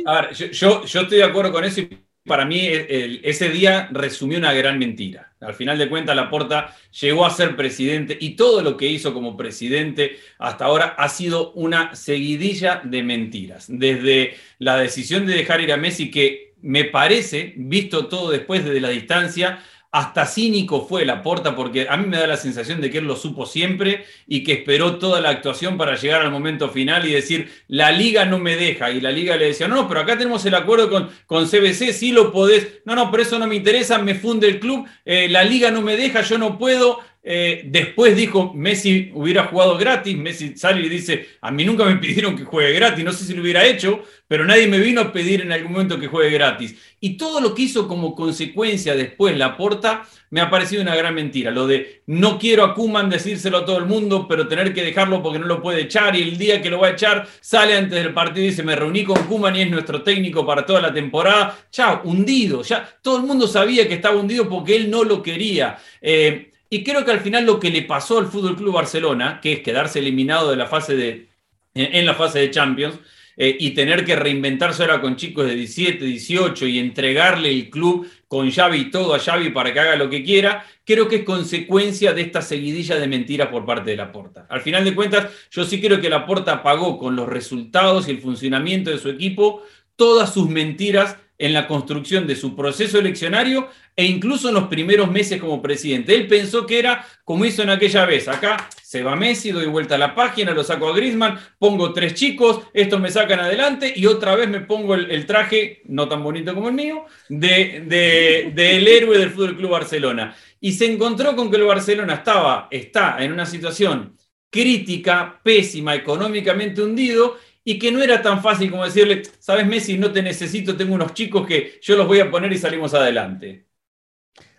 A 0.06 0.22
ver, 0.22 0.34
yo, 0.34 0.84
yo 0.84 1.02
estoy 1.02 1.18
de 1.20 1.24
acuerdo 1.24 1.52
con 1.52 1.64
eso 1.64 1.82
y 1.82 2.11
para 2.26 2.46
mí 2.46 2.60
ese 2.62 3.50
día 3.50 3.90
resumió 3.92 4.38
una 4.38 4.54
gran 4.54 4.78
mentira. 4.78 5.34
Al 5.40 5.56
final 5.56 5.78
de 5.78 5.90
cuentas, 5.90 6.16
Laporta 6.16 6.76
llegó 7.00 7.26
a 7.26 7.32
ser 7.32 7.56
presidente 7.56 8.16
y 8.20 8.32
todo 8.32 8.62
lo 8.62 8.78
que 8.78 8.86
hizo 8.86 9.14
como 9.14 9.36
presidente 9.36 10.20
hasta 10.38 10.66
ahora 10.66 10.96
ha 10.98 11.10
sido 11.10 11.52
una 11.54 11.96
seguidilla 11.96 12.82
de 12.84 13.02
mentiras. 13.02 13.66
Desde 13.68 14.36
la 14.60 14.78
decisión 14.78 15.26
de 15.26 15.36
dejar 15.36 15.62
ir 15.62 15.74
a 15.74 15.78
Messi, 15.78 16.12
que 16.12 16.54
me 16.62 16.86
parece, 16.86 17.54
visto 17.58 18.06
todo 18.06 18.30
después 18.30 18.64
desde 18.64 18.82
la 18.82 18.90
distancia, 18.90 19.60
hasta 19.92 20.26
cínico 20.26 20.86
fue 20.88 21.06
la 21.06 21.22
porta 21.22 21.54
porque 21.54 21.88
a 21.90 21.98
mí 21.98 22.08
me 22.08 22.18
da 22.18 22.26
la 22.26 22.38
sensación 22.38 22.80
de 22.80 22.90
que 22.90 23.00
él 23.00 23.06
lo 23.06 23.18
supo 23.18 23.46
siempre 23.46 24.06
y 24.26 24.44
que 24.44 24.54
esperó 24.54 24.98
toda 24.98 25.20
la 25.20 25.30
actuación 25.30 25.78
para 25.78 25.96
llegar 25.96 26.22
al 26.22 26.32
momento 26.32 26.70
final 26.70 27.06
y 27.06 27.12
decir, 27.12 27.52
la 27.68 27.92
liga 27.92 28.24
no 28.26 28.40
me 28.40 28.56
deja. 28.56 28.90
Y 28.90 29.02
la 29.02 29.12
liga 29.12 29.36
le 29.36 29.48
decía, 29.48 29.68
no, 29.68 29.76
no, 29.76 29.88
pero 29.90 30.00
acá 30.00 30.18
tenemos 30.18 30.46
el 30.46 30.56
acuerdo 30.56 30.90
con, 30.90 31.10
con 31.26 31.46
CBC, 31.46 31.92
sí 31.92 32.14
lo 32.14 32.32
podés. 32.32 32.82
No, 32.86 32.96
no, 32.96 33.12
pero 33.12 33.24
eso 33.24 33.38
no 33.38 33.48
me 33.48 33.56
interesa, 33.56 33.98
me 34.00 34.16
funde 34.16 34.48
el 34.48 34.60
club, 34.60 34.88
eh, 35.04 35.28
la 35.28 35.44
liga 35.44 35.72
no 35.72 35.82
me 35.82 35.98
deja, 35.98 36.22
yo 36.22 36.38
no 36.38 36.58
puedo. 36.58 37.00
Eh, 37.24 37.62
después 37.66 38.16
dijo, 38.16 38.52
Messi 38.56 39.12
hubiera 39.14 39.46
jugado 39.46 39.78
gratis, 39.78 40.18
Messi 40.18 40.58
sale 40.58 40.86
y 40.86 40.90
dice, 40.90 41.28
a 41.42 41.52
mí 41.52 41.64
nunca 41.66 41.86
me 41.86 41.98
pidieron 41.98 42.36
que 42.36 42.44
juegue 42.44 42.74
gratis, 42.74 43.06
no 43.06 43.14
sé 43.14 43.26
si 43.26 43.34
lo 43.36 43.44
hubiera 43.44 43.66
hecho, 43.66 44.04
pero 44.28 44.44
nadie 44.44 44.68
me 44.68 44.80
vino 44.80 45.02
a 45.02 45.12
pedir 45.12 45.42
en 45.42 45.52
algún 45.52 45.74
momento 45.74 46.00
que 46.00 46.08
juegue 46.08 46.32
gratis. 46.32 46.76
Y 47.00 47.18
todo 47.18 47.40
lo 47.42 47.54
que 47.54 47.64
hizo 47.64 47.88
como 47.88 48.16
consecuencia 48.16 48.96
después 48.96 49.38
la 49.38 49.56
porta 49.56 50.04
me 50.30 50.40
ha 50.40 50.50
parecido 50.50 50.82
una 50.82 50.96
gran 50.96 51.14
mentira. 51.14 51.52
Lo 51.52 51.68
de 51.68 52.04
no 52.08 52.40
quiero 52.40 52.64
a 52.64 52.74
Kuman 52.74 53.10
decírselo 53.10 53.58
a 53.58 53.66
todo 53.66 53.78
el 53.78 53.86
mundo, 53.86 54.28
pero 54.28 54.48
tener 54.48 54.74
que 54.74 54.84
dejarlo 54.84 55.22
porque 55.22 55.40
no 55.40 55.46
lo 55.46 55.62
puede 55.62 55.82
echar 55.82 56.16
y 56.16 56.22
el 56.22 56.38
día 56.38 56.62
que 56.62 56.70
lo 56.70 56.80
va 56.80 56.88
a 56.88 56.92
echar 56.92 57.28
sale 57.42 57.76
antes 57.76 58.02
del 58.02 58.14
partido 58.14 58.46
y 58.46 58.50
dice 58.50 58.64
me 58.64 58.76
reuní 58.76 59.04
con 59.04 59.22
Kuman 59.26 59.56
y 59.56 59.64
es 59.64 59.70
nuestro 59.70 60.02
técnico 60.02 60.46
para 60.46 60.66
toda 60.66 60.82
la 60.82 60.94
temporada. 60.94 61.58
Chao, 61.70 62.02
hundido. 62.06 62.64
Ya 62.64 62.88
todo 63.02 63.18
el 63.18 63.24
mundo 63.24 63.48
sabía 63.48 63.88
que 63.88 63.96
estaba 63.96 64.16
hundido 64.16 64.48
porque 64.48 64.76
él 64.76 64.90
no 64.90 65.04
lo 65.04 65.22
quería. 65.22 65.78
Eh, 66.02 66.51
y 66.74 66.86
creo 66.86 67.04
que 67.04 67.12
al 67.12 67.20
final 67.20 67.46
lo 67.46 67.60
que 67.60 67.70
le 67.70 67.82
pasó 67.82 68.18
al 68.18 68.28
Fútbol 68.28 68.56
Club 68.56 68.76
Barcelona, 68.76 69.42
que 69.42 69.52
es 69.52 69.60
quedarse 69.60 70.00
eliminado 70.00 70.50
de 70.50 70.56
la 70.56 70.68
fase 70.68 70.96
de, 70.96 71.28
en, 71.74 72.06
la 72.06 72.16
fase 72.16 72.40
de 72.40 72.50
Champions. 72.50 72.98
Eh, 73.38 73.56
y 73.60 73.72
tener 73.72 74.06
que 74.06 74.16
reinventarse 74.16 74.84
ahora 74.84 75.02
con 75.02 75.16
chicos 75.16 75.48
de 75.48 75.56
17, 75.56 76.04
18 76.04 76.68
y 76.68 76.80
entregarle 76.80 77.50
el 77.50 77.70
club 77.70 78.08
con 78.28 78.52
Xavi 78.52 78.78
y 78.78 78.92
todo 78.92 79.16
a 79.16 79.20
Xavi 79.20 79.50
para 79.52 79.74
que 79.74 79.80
haga 79.80 79.96
lo 79.96 80.10
que 80.10 80.22
quiera, 80.22 80.66
creo 80.86 81.08
que 81.08 81.18
es 81.18 81.24
consecuencia 81.24 82.14
de 82.14 82.22
esta 82.22 82.42
seguidilla 82.42 82.98
de 82.98 83.08
mentiras 83.08 83.48
por 83.48 83.66
parte 83.66 83.92
de 83.92 83.98
la 83.98 84.12
Porta. 84.12 84.46
Al 84.50 84.62
final 84.62 84.84
de 84.84 84.94
cuentas, 84.94 85.32
yo 85.50 85.64
sí 85.64 85.82
creo 85.82 86.02
que 86.02 86.10
la 86.10 86.26
Porta 86.26 86.62
pagó 86.62 87.00
con 87.00 87.16
los 87.16 87.28
resultados 87.28 88.08
y 88.08 88.12
el 88.12 88.20
funcionamiento 88.20 88.92
de 88.92 89.00
su 89.00 89.10
equipo 89.10 89.64
todas 89.96 90.34
sus 90.34 90.50
mentiras 90.50 91.18
en 91.42 91.54
la 91.54 91.68
construcción 91.68 92.28
de 92.28 92.36
su 92.36 92.56
proceso 92.56 93.00
eleccionario 93.00 93.68
e 93.96 94.06
incluso 94.06 94.50
en 94.50 94.54
los 94.54 94.68
primeros 94.68 95.10
meses 95.10 95.42
como 95.42 95.60
presidente. 95.60 96.14
Él 96.14 96.28
pensó 96.28 96.68
que 96.68 96.78
era 96.78 97.04
como 97.26 97.46
hizo 97.46 97.64
en 97.64 97.72
aquella 97.72 98.06
vez. 98.06 98.28
Acá 98.28 98.70
se 98.84 99.02
va 99.02 99.16
Messi, 99.16 99.50
doy 99.50 99.66
vuelta 99.66 99.96
a 99.96 99.98
la 99.98 100.14
página, 100.14 100.52
lo 100.52 100.64
saco 100.64 100.88
a 100.88 100.96
Grisman, 100.96 101.40
pongo 101.58 101.94
tres 101.94 102.14
chicos, 102.14 102.62
estos 102.74 103.02
me 103.02 103.10
sacan 103.10 103.40
adelante 103.40 103.92
y 103.96 104.06
otra 104.06 104.36
vez 104.36 104.50
me 104.50 104.62
pongo 104.62 104.94
el, 104.94 105.26
traje, 105.26 105.82
no 105.86 106.08
tan 106.08 106.24
bonito 106.24 106.54
como 106.54 106.68
el 106.68 106.76
mío, 106.76 107.06
del 107.28 107.90
de, 107.90 108.96
héroe 108.98 109.18
del 109.18 109.32
Fútbol 109.32 109.58
Club 109.58 109.72
Barcelona. 109.72 110.36
Y 110.60 110.74
se 110.74 110.92
encontró 110.92 111.36
con 111.36 111.50
que 111.50 111.58
el 111.58 111.64
Barcelona 111.64 112.14
estaba, 112.14 112.68
está 112.70 113.18
en 113.20 113.32
una 113.32 113.48
situación 113.48 114.16
crítica, 114.52 115.40
pésima, 115.44 115.96
económicamente 115.96 116.84
hundido 116.84 117.38
y 117.64 117.78
que 117.78 117.92
no 117.92 118.02
era 118.02 118.22
tan 118.22 118.42
fácil 118.42 118.72
como 118.72 118.86
decirle, 118.86 119.24
sabes 119.40 119.68
Messi, 119.68 119.98
no 119.98 120.12
te 120.12 120.24
necesito, 120.24 120.76
tengo 120.76 120.96
unos 120.96 121.14
chicos 121.14 121.48
que 121.48 121.80
yo 121.82 121.96
los 121.96 122.08
voy 122.08 122.20
a 122.20 122.32
poner 122.32 122.52
y 122.52 122.58
salimos 122.58 122.94
adelante. 122.94 123.68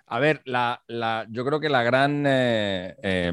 A 0.07 0.19
ver, 0.19 0.43
la, 0.45 0.83
yo 1.31 1.43
creo 1.43 1.59
que 1.59 1.71
la 1.71 1.83
gran. 1.83 2.25
Eh, 2.27 2.95
eh, 3.03 3.33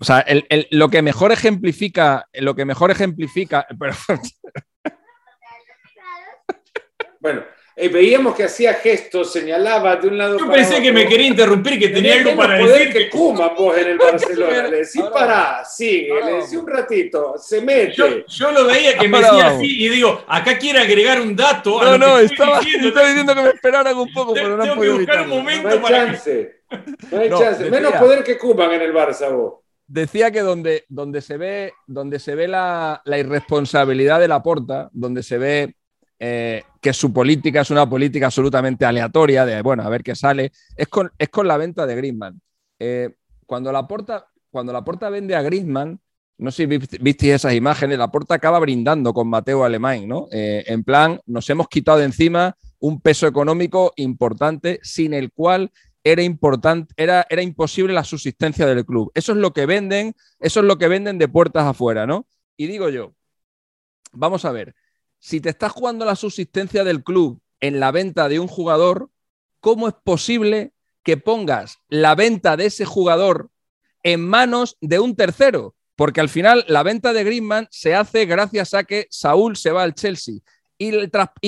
o 0.00 0.04
sea, 0.04 0.24
lo 0.70 0.88
que 0.88 1.02
mejor 1.02 1.32
ejemplifica. 1.32 2.26
Lo 2.32 2.54
que 2.54 2.64
mejor 2.64 2.90
ejemplifica. 2.90 3.66
bueno, 7.20 7.42
eh, 7.74 7.88
veíamos 7.88 8.34
que 8.34 8.44
hacía 8.44 8.74
gestos, 8.74 9.32
señalaba 9.32 9.96
de 9.96 10.08
un 10.08 10.18
lado 10.18 10.38
Yo 10.38 10.50
pensé 10.50 10.82
que 10.82 10.92
me 10.92 11.06
quería 11.06 11.28
interrumpir, 11.28 11.78
que 11.78 11.88
tenía, 11.88 12.14
algo 12.16 12.36
para 12.36 12.58
decir. 12.58 12.92
que 12.92 13.08
Kuma 13.08 13.48
vos 13.48 13.76
en 13.78 13.88
el 13.88 13.98
Barcelona. 13.98 14.68
Le 14.68 14.78
decís 14.78 15.02
pará, 15.12 15.64
sigue, 15.64 16.12
le 16.22 16.32
decís 16.34 16.52
un 16.52 16.66
ratito, 16.66 17.34
se 17.38 17.62
mete. 17.62 17.94
Yo, 18.28 18.52
lo 18.52 18.66
veía 18.66 18.98
que 18.98 19.08
me 19.08 19.18
decía 19.18 19.46
así 19.48 19.84
y 19.84 19.88
digo, 19.88 20.22
acá 20.26 20.58
quiere 20.58 20.80
agregar 20.80 21.20
un 21.20 21.34
dato. 21.34 21.80
A 21.80 21.96
no, 21.96 21.98
no, 21.98 22.18
estaba 22.18 22.58
diciendo. 22.60 22.88
estaba 22.88 23.08
diciendo 23.08 23.34
que 23.34 23.42
me 23.42 23.48
esperaran 23.48 23.96
un 23.96 24.12
poco, 24.12 24.34
pero 24.34 24.56
no 24.56 24.62
Tengo 24.62 24.80
que 24.80 24.90
buscar 24.90 25.22
un 25.22 25.28
momento 25.28 25.68
no 25.68 25.74
hay 25.74 25.80
para 25.80 26.06
chance. 26.06 26.62
No 27.10 27.20
hay 27.20 27.28
chance. 27.28 27.70
Menos 27.70 27.92
poder 27.94 28.24
que 28.24 28.38
Kuman 28.38 28.72
en 28.72 28.82
el 28.82 28.94
Barça, 28.94 29.30
vos 29.30 29.62
decía 29.86 30.30
que 30.30 30.40
donde, 30.40 30.86
donde 30.88 31.20
se 31.20 31.36
ve, 31.36 31.74
donde 31.86 32.18
se 32.18 32.34
ve 32.34 32.48
la, 32.48 33.02
la, 33.04 33.18
irresponsabilidad 33.18 34.20
de 34.20 34.28
la 34.28 34.42
porta, 34.42 34.88
donde 34.92 35.22
se 35.22 35.36
ve 35.36 35.74
eh, 36.18 36.62
que 36.82 36.92
su 36.92 37.12
política 37.12 37.60
es 37.60 37.70
una 37.70 37.88
política 37.88 38.26
absolutamente 38.26 38.84
aleatoria, 38.84 39.46
de 39.46 39.62
bueno, 39.62 39.84
a 39.84 39.88
ver 39.88 40.02
qué 40.02 40.16
sale, 40.16 40.50
es 40.76 40.88
con, 40.88 41.12
es 41.16 41.28
con 41.28 41.46
la 41.46 41.56
venta 41.56 41.86
de 41.86 41.94
Griezmann. 41.94 42.42
Eh, 42.80 43.14
cuando, 43.46 43.70
la 43.70 43.86
porta, 43.86 44.26
cuando 44.50 44.72
la 44.72 44.82
vende 45.08 45.36
a 45.36 45.42
Griezmann, 45.42 46.00
no 46.38 46.50
sé 46.50 46.66
si 46.66 46.98
visteis 46.98 47.34
esas 47.34 47.54
imágenes, 47.54 47.98
la 47.98 48.10
porta 48.10 48.34
acaba 48.34 48.58
brindando 48.58 49.14
con 49.14 49.28
Mateo 49.28 49.62
Alemán, 49.62 50.08
¿no? 50.08 50.26
Eh, 50.32 50.64
en 50.66 50.82
plan, 50.82 51.20
nos 51.24 51.48
hemos 51.50 51.68
quitado 51.68 52.02
encima 52.02 52.56
un 52.80 53.00
peso 53.00 53.28
económico 53.28 53.92
importante 53.94 54.80
sin 54.82 55.14
el 55.14 55.30
cual 55.30 55.70
era, 56.02 56.22
importante, 56.22 56.92
era, 56.96 57.24
era 57.30 57.42
imposible 57.42 57.94
la 57.94 58.02
subsistencia 58.02 58.66
del 58.66 58.84
club. 58.84 59.12
Eso 59.14 59.30
es 59.30 59.38
lo 59.38 59.52
que 59.52 59.66
venden, 59.66 60.16
eso 60.40 60.58
es 60.58 60.66
lo 60.66 60.78
que 60.78 60.88
venden 60.88 61.16
de 61.18 61.28
puertas 61.28 61.64
afuera, 61.64 62.08
¿no? 62.08 62.26
Y 62.56 62.66
digo 62.66 62.88
yo, 62.88 63.14
vamos 64.10 64.44
a 64.44 64.50
ver, 64.50 64.74
si 65.22 65.40
te 65.40 65.50
estás 65.50 65.70
jugando 65.70 66.04
la 66.04 66.16
subsistencia 66.16 66.82
del 66.82 67.04
club 67.04 67.40
en 67.60 67.78
la 67.78 67.92
venta 67.92 68.28
de 68.28 68.40
un 68.40 68.48
jugador, 68.48 69.08
¿cómo 69.60 69.86
es 69.86 69.94
posible 70.02 70.72
que 71.04 71.16
pongas 71.16 71.78
la 71.88 72.16
venta 72.16 72.56
de 72.56 72.66
ese 72.66 72.84
jugador 72.84 73.48
en 74.02 74.20
manos 74.28 74.76
de 74.80 74.98
un 74.98 75.14
tercero? 75.14 75.76
Porque 75.94 76.20
al 76.20 76.28
final 76.28 76.64
la 76.66 76.82
venta 76.82 77.12
de 77.12 77.22
Griezmann 77.22 77.68
se 77.70 77.94
hace 77.94 78.26
gracias 78.26 78.74
a 78.74 78.82
que 78.82 79.06
Saúl 79.10 79.56
se 79.56 79.70
va 79.70 79.84
al 79.84 79.94
Chelsea. 79.94 80.40
Y 80.76 80.88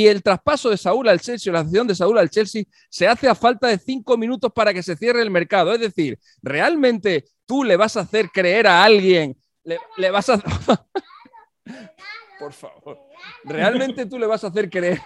el, 0.06 0.22
traspaso 0.22 0.70
de 0.70 0.76
Saúl 0.76 1.08
al 1.08 1.20
Chelsea, 1.20 1.52
la 1.52 1.64
cesión 1.64 1.88
de 1.88 1.96
Saúl 1.96 2.18
al 2.18 2.30
Chelsea, 2.30 2.62
se 2.88 3.08
hace 3.08 3.28
a 3.28 3.34
falta 3.34 3.66
de 3.66 3.78
cinco 3.78 4.16
minutos 4.16 4.52
para 4.54 4.72
que 4.72 4.84
se 4.84 4.94
cierre 4.94 5.20
el 5.20 5.32
mercado. 5.32 5.72
Es 5.72 5.80
decir, 5.80 6.16
¿realmente 6.40 7.24
tú 7.44 7.64
le 7.64 7.76
vas 7.76 7.96
a 7.96 8.02
hacer 8.02 8.30
creer 8.30 8.68
a 8.68 8.84
alguien, 8.84 9.36
le, 9.64 9.80
le 9.96 10.10
vas 10.12 10.28
a... 10.28 10.40
Por 12.44 12.52
favor. 12.52 12.98
¿Realmente 13.44 14.04
tú 14.04 14.18
le 14.18 14.26
vas 14.26 14.44
a 14.44 14.48
hacer 14.48 14.68
creer? 14.68 15.00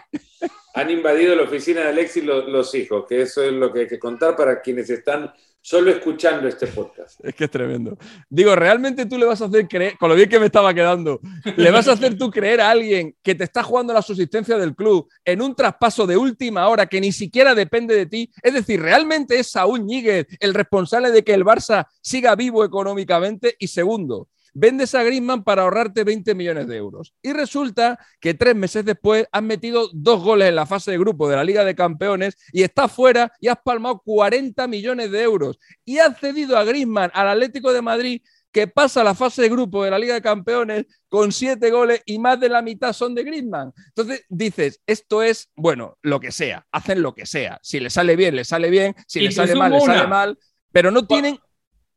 Han 0.74 0.91
invadido 0.91 1.36
la 1.36 1.45
oficina 1.45 1.82
de 1.82 1.89
Alexis 1.91 2.24
los, 2.24 2.74
hijos, 2.74 3.05
que 3.09 3.22
eso 3.22 3.45
es 3.45 3.53
lo 3.53 3.72
que 3.72 3.82
hay 3.82 3.86
que 3.86 4.01
contar 4.01 4.34
para 4.34 4.61
quienes 4.61 4.91
están 4.91 5.32
solo 5.61 5.93
escuchando 5.93 6.49
este 6.49 6.66
podcast. 6.66 7.24
Es 7.24 7.36
que 7.36 7.45
es 7.45 7.51
tremendo. 7.51 7.97
Digo, 8.28 8.57
¿realmente 8.57 9.07
tú 9.07 9.16
le 9.16 9.24
vas 9.24 9.41
a 9.41 9.45
hacer 9.45 9.68
creer, 9.68 9.97
con 9.99 10.09
lo 10.09 10.16
bien 10.16 10.28
que 10.28 10.41
me 10.41 10.47
estaba 10.47 10.74
quedando, 10.74 11.20
le 11.57 11.70
vas 11.70 11.86
a 11.86 11.93
hacer 11.93 12.18
tú 12.18 12.28
creer 12.28 12.61
a 12.61 12.70
alguien 12.70 13.14
que 13.22 13.36
te 13.36 13.45
está 13.45 13.62
jugando 13.62 13.95
la 13.95 14.03
subsistencia 14.03 14.59
del 14.59 14.74
club 14.74 15.09
en 15.24 15.41
un 15.41 15.55
traspaso 15.55 16.09
de 16.09 16.16
última 16.16 16.66
hora 16.66 16.86
que 16.86 17.01
ni 17.01 17.12
siquiera 17.12 17.55
depende 17.55 17.95
de 17.95 18.07
ti? 18.07 18.32
Es 18.43 18.53
decir, 18.53 18.82
¿realmente 18.82 19.39
es 19.39 19.53
Saúl 19.53 19.84
Ñíguez 19.84 20.26
el 20.41 20.55
responsable 20.55 21.12
de 21.12 21.22
que 21.22 21.34
el 21.34 21.45
Barça 21.45 21.86
siga 22.01 22.34
vivo 22.34 22.64
económicamente? 22.64 23.55
Y 23.61 23.68
segundo, 23.68 24.28
vendes 24.59 24.94
a 24.94 25.02
Griezmann 25.02 25.44
para 25.44 25.62
ahorrarte 25.62 26.04
20 26.04 26.34
millones 26.34 26.66
de 26.66 26.76
euros. 26.76 27.14
Y 27.22 27.32
resulta 27.32 27.98
que 28.20 28.34
tres 28.34 28.56
meses 28.56 28.84
después 28.84 29.26
has 29.30 29.42
metido 29.42 29.88
dos 29.92 30.22
goles 30.22 30.48
en 30.48 30.56
la 30.56 30.66
fase 30.66 30.90
de 30.90 30.98
grupo 30.98 31.28
de 31.28 31.36
la 31.36 31.44
Liga 31.44 31.64
de 31.64 31.74
Campeones 31.74 32.36
y 32.52 32.62
estás 32.62 32.90
fuera 32.92 33.32
y 33.40 33.48
has 33.48 33.59
palmado 33.64 34.02
40 34.04 34.66
millones 34.66 35.11
de 35.11 35.22
euros. 35.22 35.59
Y 35.84 35.98
has 35.98 36.18
cedido 36.18 36.56
a 36.56 36.64
Griezmann 36.64 37.11
al 37.14 37.28
Atlético 37.28 37.72
de 37.72 37.82
Madrid 37.82 38.22
que 38.50 38.66
pasa 38.66 39.04
la 39.04 39.14
fase 39.14 39.42
de 39.42 39.48
grupo 39.48 39.84
de 39.84 39.90
la 39.90 39.98
Liga 39.98 40.14
de 40.14 40.22
Campeones 40.22 40.86
con 41.09 41.32
siete 41.32 41.70
goles 41.70 42.02
y 42.06 42.18
más 42.18 42.40
de 42.40 42.48
la 42.48 42.62
mitad 42.62 42.92
son 42.92 43.14
de 43.14 43.22
Griezmann. 43.22 43.72
Entonces 43.88 44.24
dices, 44.28 44.80
esto 44.86 45.22
es, 45.22 45.50
bueno, 45.54 45.98
lo 46.02 46.18
que 46.18 46.32
sea, 46.32 46.66
hacen 46.72 47.02
lo 47.02 47.14
que 47.14 47.26
sea. 47.26 47.59
Si 47.62 47.78
le 47.78 47.90
sale 47.90 48.16
bien, 48.16 48.34
le 48.34 48.44
sale 48.44 48.70
bien, 48.70 48.94
si 49.06 49.20
le 49.20 49.32
sale 49.32 49.54
mal, 49.54 49.72
le 49.72 49.80
sale 49.80 50.06
mal, 50.06 50.38
pero 50.72 50.90
no 50.90 51.06
tienen 51.06 51.38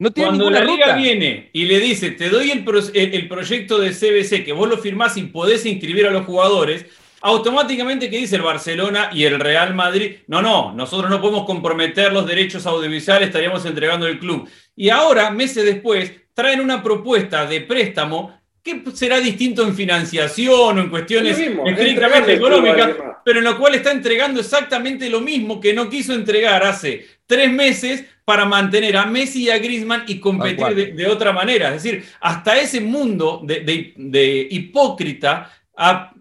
cuando 0.10 0.50
la 0.50 0.64
liga 0.64 0.96
viene 0.96 1.50
y 1.54 1.66
le 1.66 1.80
dice, 1.80 2.12
te 2.12 2.30
doy 2.30 2.50
el, 2.52 2.64
proyecto 3.28 3.80
de 3.80 3.92
CBC, 3.92 4.44
que 4.44 4.54
vos 4.54 4.68
lo 4.68 4.78
firmás 4.78 5.18
y 5.18 5.24
podés 5.24 5.66
inscribir 5.66 6.08
a 6.08 6.12
los 6.12 6.26
jugadores, 6.26 6.86
automáticamente 7.22 8.10
que 8.10 8.18
dice 8.18 8.38
el 8.38 8.42
Barcelona 8.42 9.12
y 9.14 9.26
el 9.26 9.40
Real 9.40 9.76
Madrid, 9.76 10.16
no, 10.28 10.42
no, 10.42 10.74
nosotros 10.74 11.10
no 11.10 11.22
podemos 11.22 11.46
comprometer 11.46 12.12
los 12.12 12.26
derechos 12.26 12.66
audiovisuales, 12.66 13.28
estaríamos 13.28 13.64
entregando 13.66 14.08
el 14.08 14.18
club. 14.18 14.50
Y 14.76 14.90
ahora, 14.90 15.30
meses 15.30 15.66
después, 15.66 16.12
traen 16.34 16.62
una 16.62 16.82
propuesta 16.82 17.46
de 17.46 17.62
préstamo 17.62 18.42
que 18.64 18.84
será 18.94 19.20
distinto 19.20 19.64
en 19.64 19.76
financiación 19.76 20.78
o 20.78 20.82
en 20.82 20.90
cuestiones 20.90 21.38
estrictamente 21.38 22.34
económicas, 22.34 22.90
pero 23.24 23.40
en 23.40 23.46
lo 23.46 23.58
cual 23.58 23.76
está 23.76 23.92
entregando 23.92 24.40
exactamente 24.40 25.10
lo 25.10 25.22
mismo 25.22 25.60
que 25.60 25.74
no 25.74 25.90
quiso 25.90 26.14
entregar 26.14 26.64
hace 26.64 27.06
tres 27.26 27.52
meses 27.52 28.04
para 28.26 28.46
mantener 28.46 28.98
a 28.98 29.06
Messi 29.06 29.44
y 29.44 29.50
a 29.50 29.58
Griezmann 29.58 30.04
y 30.08 30.20
competir 30.20 30.96
de, 30.96 31.08
otra 31.08 31.32
manera. 31.32 31.74
Es 31.74 31.84
decir, 31.84 32.04
hasta 32.20 32.58
ese 32.58 32.82
mundo 32.82 33.42
de, 33.44 34.48
hipócrita 34.50 35.52
ha, 35.76 36.14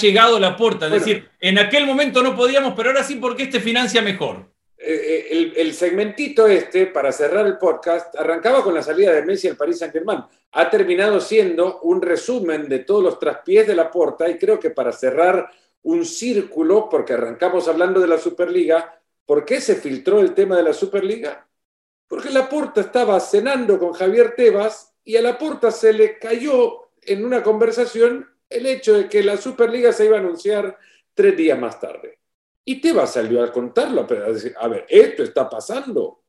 llegado 0.00 0.38
la 0.38 0.56
puerta. 0.56 0.86
Es 0.86 0.92
decir, 0.92 1.28
en 1.40 1.58
aquel 1.58 1.86
momento 1.86 2.22
no 2.22 2.34
podíamos, 2.34 2.74
pero 2.74 2.90
ahora 2.90 3.04
sí 3.04 3.16
porque 3.16 3.44
este 3.44 3.60
financia 3.60 4.02
mejor. 4.02 4.52
Eh, 4.76 5.28
eh, 5.30 5.52
el, 5.56 5.72
segmentito 5.72 6.46
este, 6.46 6.86
para 6.86 7.10
cerrar 7.12 7.46
el 7.46 7.56
podcast, 7.56 8.14
arrancaba 8.16 8.62
con 8.62 8.74
la 8.74 8.82
salida 8.82 9.12
de 9.12 9.22
Messi 9.22 9.48
al 9.48 9.56
Paris 9.56 9.78
Saint-Germain. 9.78 10.20
Ha 10.52 10.68
terminado 10.68 11.20
siendo 11.20 11.80
un 11.80 12.02
resumen 12.02 12.68
de 12.68 12.80
todos 12.80 13.02
los 13.02 13.18
traspiés 13.18 13.66
de 13.66 13.74
la 13.74 13.90
puerta 13.90 14.28
y 14.28 14.36
creo 14.36 14.60
que 14.60 14.70
para 14.70 14.92
cerrar 14.92 15.50
un 15.84 16.04
círculo, 16.04 16.88
porque 16.88 17.12
arrancamos 17.12 17.68
hablando 17.68 18.00
de 18.00 18.08
la 18.08 18.18
Superliga, 18.18 19.00
¿por 19.24 19.44
qué 19.44 19.60
se 19.60 19.76
filtró 19.76 20.20
el 20.20 20.34
tema 20.34 20.56
de 20.56 20.62
la 20.62 20.72
Superliga? 20.72 21.46
Porque 22.08 22.30
la 22.30 22.48
puerta 22.48 22.80
estaba 22.80 23.18
cenando 23.20 23.78
con 23.78 23.92
Javier 23.92 24.34
Tebas 24.36 24.94
y 25.04 25.16
a 25.16 25.22
la 25.22 25.38
puerta 25.38 25.70
se 25.70 25.92
le 25.92 26.18
cayó 26.18 26.90
en 27.02 27.24
una 27.24 27.42
conversación 27.42 28.26
el 28.48 28.66
hecho 28.66 28.94
de 28.94 29.08
que 29.08 29.22
la 29.22 29.36
Superliga 29.36 29.92
se 29.92 30.06
iba 30.06 30.16
a 30.16 30.20
anunciar 30.20 30.78
tres 31.12 31.36
días 31.36 31.58
más 31.58 31.78
tarde. 31.78 32.18
Y 32.64 32.80
Tebas 32.80 33.12
salió 33.12 33.42
a 33.42 33.52
contarlo, 33.52 34.06
a 34.08 34.32
decir, 34.32 34.54
a 34.58 34.68
ver, 34.68 34.86
esto 34.88 35.22
está 35.22 35.50
pasando. 35.50 36.22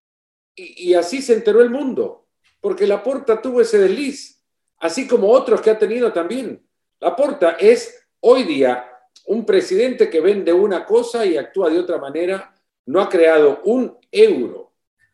Y, 0.54 0.94
así 0.94 1.22
se 1.22 1.34
enteró 1.34 1.62
el 1.62 1.70
mundo, 1.70 2.28
porque 2.60 2.88
la 2.88 3.04
puerta 3.04 3.42
tuvo 3.42 3.62
ese 3.62 3.78
desliz, 3.78 4.42
así 4.80 5.08
como 5.08 5.30
otros 5.30 5.62
que 5.62 5.70
ha 5.70 5.80
tenido 5.80 6.12
también. 6.12 6.66
La 7.00 7.16
puerta 7.16 7.52
es 7.60 8.06
hoy 8.22 8.44
día 8.44 8.95
un 9.26 9.46
presidente 9.46 10.10
que 10.10 10.22
vende 10.22 10.54
una 10.54 10.86
cosa 10.86 11.26
y 11.26 11.38
actúa 11.38 11.70
de 11.70 11.80
otra 11.80 11.98
manera, 11.98 12.54
no 12.86 13.02
ha 13.02 13.10
creado 13.10 13.62
un 13.66 13.98
euro 14.12 14.66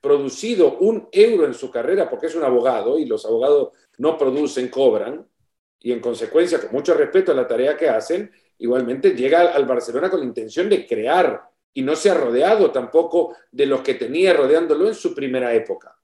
producido 0.01 0.77
un 0.79 1.07
euro 1.11 1.45
en 1.45 1.53
su 1.53 1.69
carrera 1.69 2.09
porque 2.09 2.25
es 2.25 2.35
un 2.35 2.43
abogado 2.43 2.97
y 2.97 3.05
los 3.05 3.23
abogados 3.25 3.69
no 3.99 4.17
producen, 4.17 4.67
cobran, 4.69 5.27
y 5.79 5.91
en 5.91 5.99
consecuencia, 5.99 6.59
con 6.59 6.71
mucho 6.71 6.93
respeto 6.93 7.31
a 7.31 7.35
la 7.35 7.47
tarea 7.47 7.77
que 7.77 7.87
hacen, 7.87 8.31
igualmente 8.57 9.11
llega 9.11 9.53
al 9.53 9.65
Barcelona 9.65 10.09
con 10.09 10.19
la 10.19 10.25
intención 10.25 10.69
de 10.69 10.85
crear 10.85 11.41
y 11.73 11.81
no 11.81 11.95
se 11.95 12.09
ha 12.09 12.13
rodeado 12.13 12.71
tampoco 12.71 13.35
de 13.51 13.65
los 13.65 13.81
que 13.81 13.95
tenía 13.95 14.33
rodeándolo 14.33 14.87
en 14.87 14.95
su 14.95 15.15
primera 15.15 15.53
época. 15.53 15.97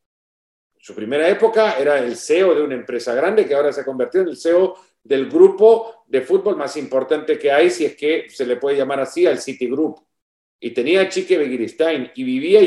Su 0.80 0.96
primera 0.96 1.28
época 1.28 1.78
era 1.78 2.00
el 2.00 2.16
CEO 2.16 2.56
de 2.56 2.62
una 2.62 2.76
empresa 2.76 3.14
grande 3.14 3.46
que 3.46 3.54
ahora 3.54 3.74
se 3.74 3.82
ha 3.82 3.86
convertido 3.86 4.24
en 4.24 4.30
el 4.30 4.38
CEO 4.38 4.76
del 5.08 5.30
grupo 5.30 6.04
de 6.06 6.22
fútbol 6.22 6.58
más 6.58 6.76
importante 6.76 7.40
que 7.40 7.52
hay, 7.52 7.70
si 7.70 7.86
es 7.86 7.96
que 7.96 8.30
se 8.30 8.46
le 8.46 8.58
puede 8.58 8.78
llamar 8.78 9.00
así, 9.00 9.26
al 9.26 9.40
Citigroup. 9.40 10.00
Y 10.60 10.72
tenía 10.72 11.02
a 11.02 11.10
Chique 11.10 11.38
Begiristain 11.38 12.12
y 12.16 12.24
vivía 12.24 12.62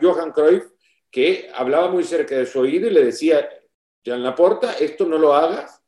Johan 0.00 0.32
Cruyff, 0.32 0.64
que 1.10 1.48
hablaba 1.54 1.88
muy 1.90 2.04
cerca 2.04 2.36
de 2.36 2.44
su 2.44 2.60
oído 2.60 2.88
y 2.88 2.92
le 2.92 3.04
decía, 3.04 3.48
Jean 4.04 4.22
Laporta, 4.22 4.74
esto 4.74 5.06
no 5.06 5.16
lo 5.16 5.32
hagas 5.32 5.82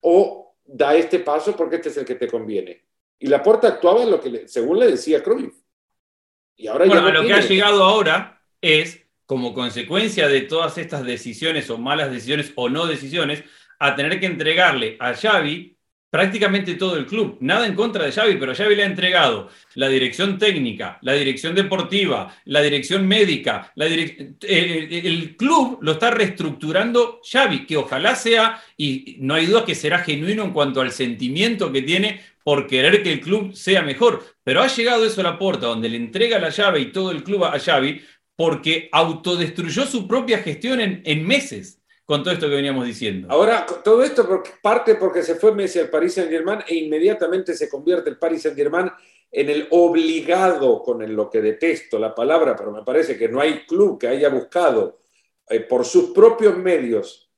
o 0.00 0.56
da 0.64 0.94
este 0.94 1.20
paso 1.20 1.56
porque 1.56 1.76
este 1.76 1.88
es 1.88 1.96
el 1.96 2.04
que 2.04 2.16
te 2.16 2.28
conviene. 2.28 2.84
Y 3.18 3.28
Laporta 3.28 3.68
actuaba 3.68 4.04
lo 4.04 4.20
que 4.20 4.46
según 4.46 4.80
le 4.80 4.88
decía 4.88 5.22
Cruyff. 5.22 5.54
Y 6.56 6.66
ahora 6.66 6.84
bueno, 6.84 7.10
lo 7.10 7.26
que 7.26 7.32
ha 7.32 7.40
llegado 7.40 7.82
ahora 7.84 8.42
es, 8.60 9.00
como 9.24 9.54
consecuencia 9.54 10.28
de 10.28 10.42
todas 10.42 10.76
estas 10.76 11.04
decisiones 11.04 11.70
o 11.70 11.78
malas 11.78 12.10
decisiones 12.10 12.52
o 12.56 12.68
no 12.68 12.86
decisiones, 12.86 13.44
a 13.78 13.94
tener 13.94 14.18
que 14.18 14.26
entregarle 14.26 14.96
a 14.98 15.14
Xavi 15.14 15.78
prácticamente 16.10 16.74
todo 16.74 16.96
el 16.96 17.06
club. 17.06 17.36
Nada 17.40 17.66
en 17.66 17.74
contra 17.74 18.04
de 18.04 18.12
Xavi, 18.12 18.36
pero 18.36 18.54
Xavi 18.54 18.74
le 18.74 18.82
ha 18.82 18.86
entregado 18.86 19.50
la 19.74 19.88
dirección 19.88 20.38
técnica, 20.38 20.98
la 21.02 21.12
dirección 21.12 21.54
deportiva, 21.54 22.34
la 22.46 22.62
dirección 22.62 23.06
médica, 23.06 23.72
la 23.74 23.86
el, 23.86 25.36
club 25.36 25.78
lo 25.82 25.92
está 25.92 26.10
reestructurando 26.10 27.20
Xavi, 27.22 27.66
que 27.66 27.76
ojalá 27.76 28.14
sea, 28.14 28.62
y 28.76 29.16
no 29.20 29.34
hay 29.34 29.46
duda 29.46 29.64
que 29.64 29.74
será 29.74 29.98
genuino 29.98 30.44
en 30.44 30.52
cuanto 30.52 30.80
al 30.80 30.92
sentimiento 30.92 31.70
que 31.70 31.82
tiene 31.82 32.20
por 32.42 32.66
querer 32.66 33.02
que 33.02 33.12
el 33.12 33.20
club 33.20 33.54
sea 33.54 33.82
mejor. 33.82 34.24
Pero 34.42 34.62
ha 34.62 34.68
llegado 34.68 35.04
eso 35.04 35.20
a 35.20 35.24
la 35.24 35.38
puerta, 35.38 35.66
donde 35.66 35.90
le 35.90 35.98
entrega 35.98 36.38
la 36.38 36.48
llave 36.48 36.80
y 36.80 36.92
todo 36.92 37.10
el 37.10 37.22
club 37.22 37.44
a 37.44 37.58
Xavi, 37.58 38.00
porque 38.34 38.88
autodestruyó 38.92 39.84
su 39.84 40.06
propia 40.08 40.38
gestión 40.38 40.80
en 40.80 41.26
meses 41.26 41.77
con 42.08 42.22
todo 42.22 42.32
esto 42.32 42.48
que 42.48 42.54
veníamos 42.54 42.86
diciendo. 42.86 43.28
Ahora, 43.30 43.66
todo 43.84 44.02
esto 44.02 44.42
parte 44.62 44.94
porque 44.94 45.22
se 45.22 45.34
fue 45.34 45.52
Messi 45.52 45.78
al 45.78 45.90
Paris 45.90 46.14
Saint-Germain 46.14 46.60
e 46.66 46.76
inmediatamente 46.76 47.52
se 47.52 47.68
convierte 47.68 48.08
el 48.08 48.16
Paris 48.16 48.44
Saint-Germain 48.44 48.90
en 49.30 49.50
el 49.50 49.68
obligado, 49.72 50.82
con 50.82 51.14
lo 51.14 51.28
que 51.28 51.42
detesto 51.42 51.98
la 51.98 52.14
palabra, 52.14 52.56
pero 52.56 52.72
me 52.72 52.82
parece 52.82 53.18
que 53.18 53.28
no 53.28 53.42
hay 53.42 53.66
club 53.66 54.00
que 54.00 54.08
haya 54.08 54.30
buscado 54.30 55.00
eh, 55.50 55.60
por 55.60 55.84
sus 55.84 56.12
propios 56.12 56.56
medios 56.56 57.30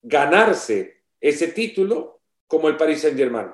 ganarse 0.00 1.02
ese 1.20 1.48
título 1.48 2.20
como 2.46 2.68
el 2.68 2.76
Paris 2.76 3.00
Saint-Germain 3.00 3.48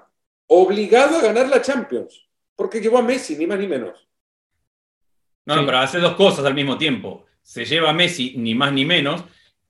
obligado 0.49 1.17
a 1.17 1.23
ganar 1.23 1.49
la 1.49 1.63
Champions, 1.63 2.29
porque 2.55 2.83
llevó 2.83 2.99
a 2.99 3.03
Messi, 3.03 3.35
ni 3.37 3.47
más 3.47 3.59
ni 3.59 3.67
menos. 3.67 4.07
No, 5.47 5.57
no, 5.57 5.65
pero 5.65 5.79
hace 5.79 6.01
dos 6.01 6.17
cosas 6.17 6.45
al 6.45 6.55
mismo 6.55 6.77
tiempo. 6.77 7.25
Se 7.41 7.65
lleva 7.65 7.89
a 7.89 7.95
Messi, 7.95 8.35
ni 8.37 8.55
más 8.55 8.75
ni 8.75 8.85
menos, 8.85 9.25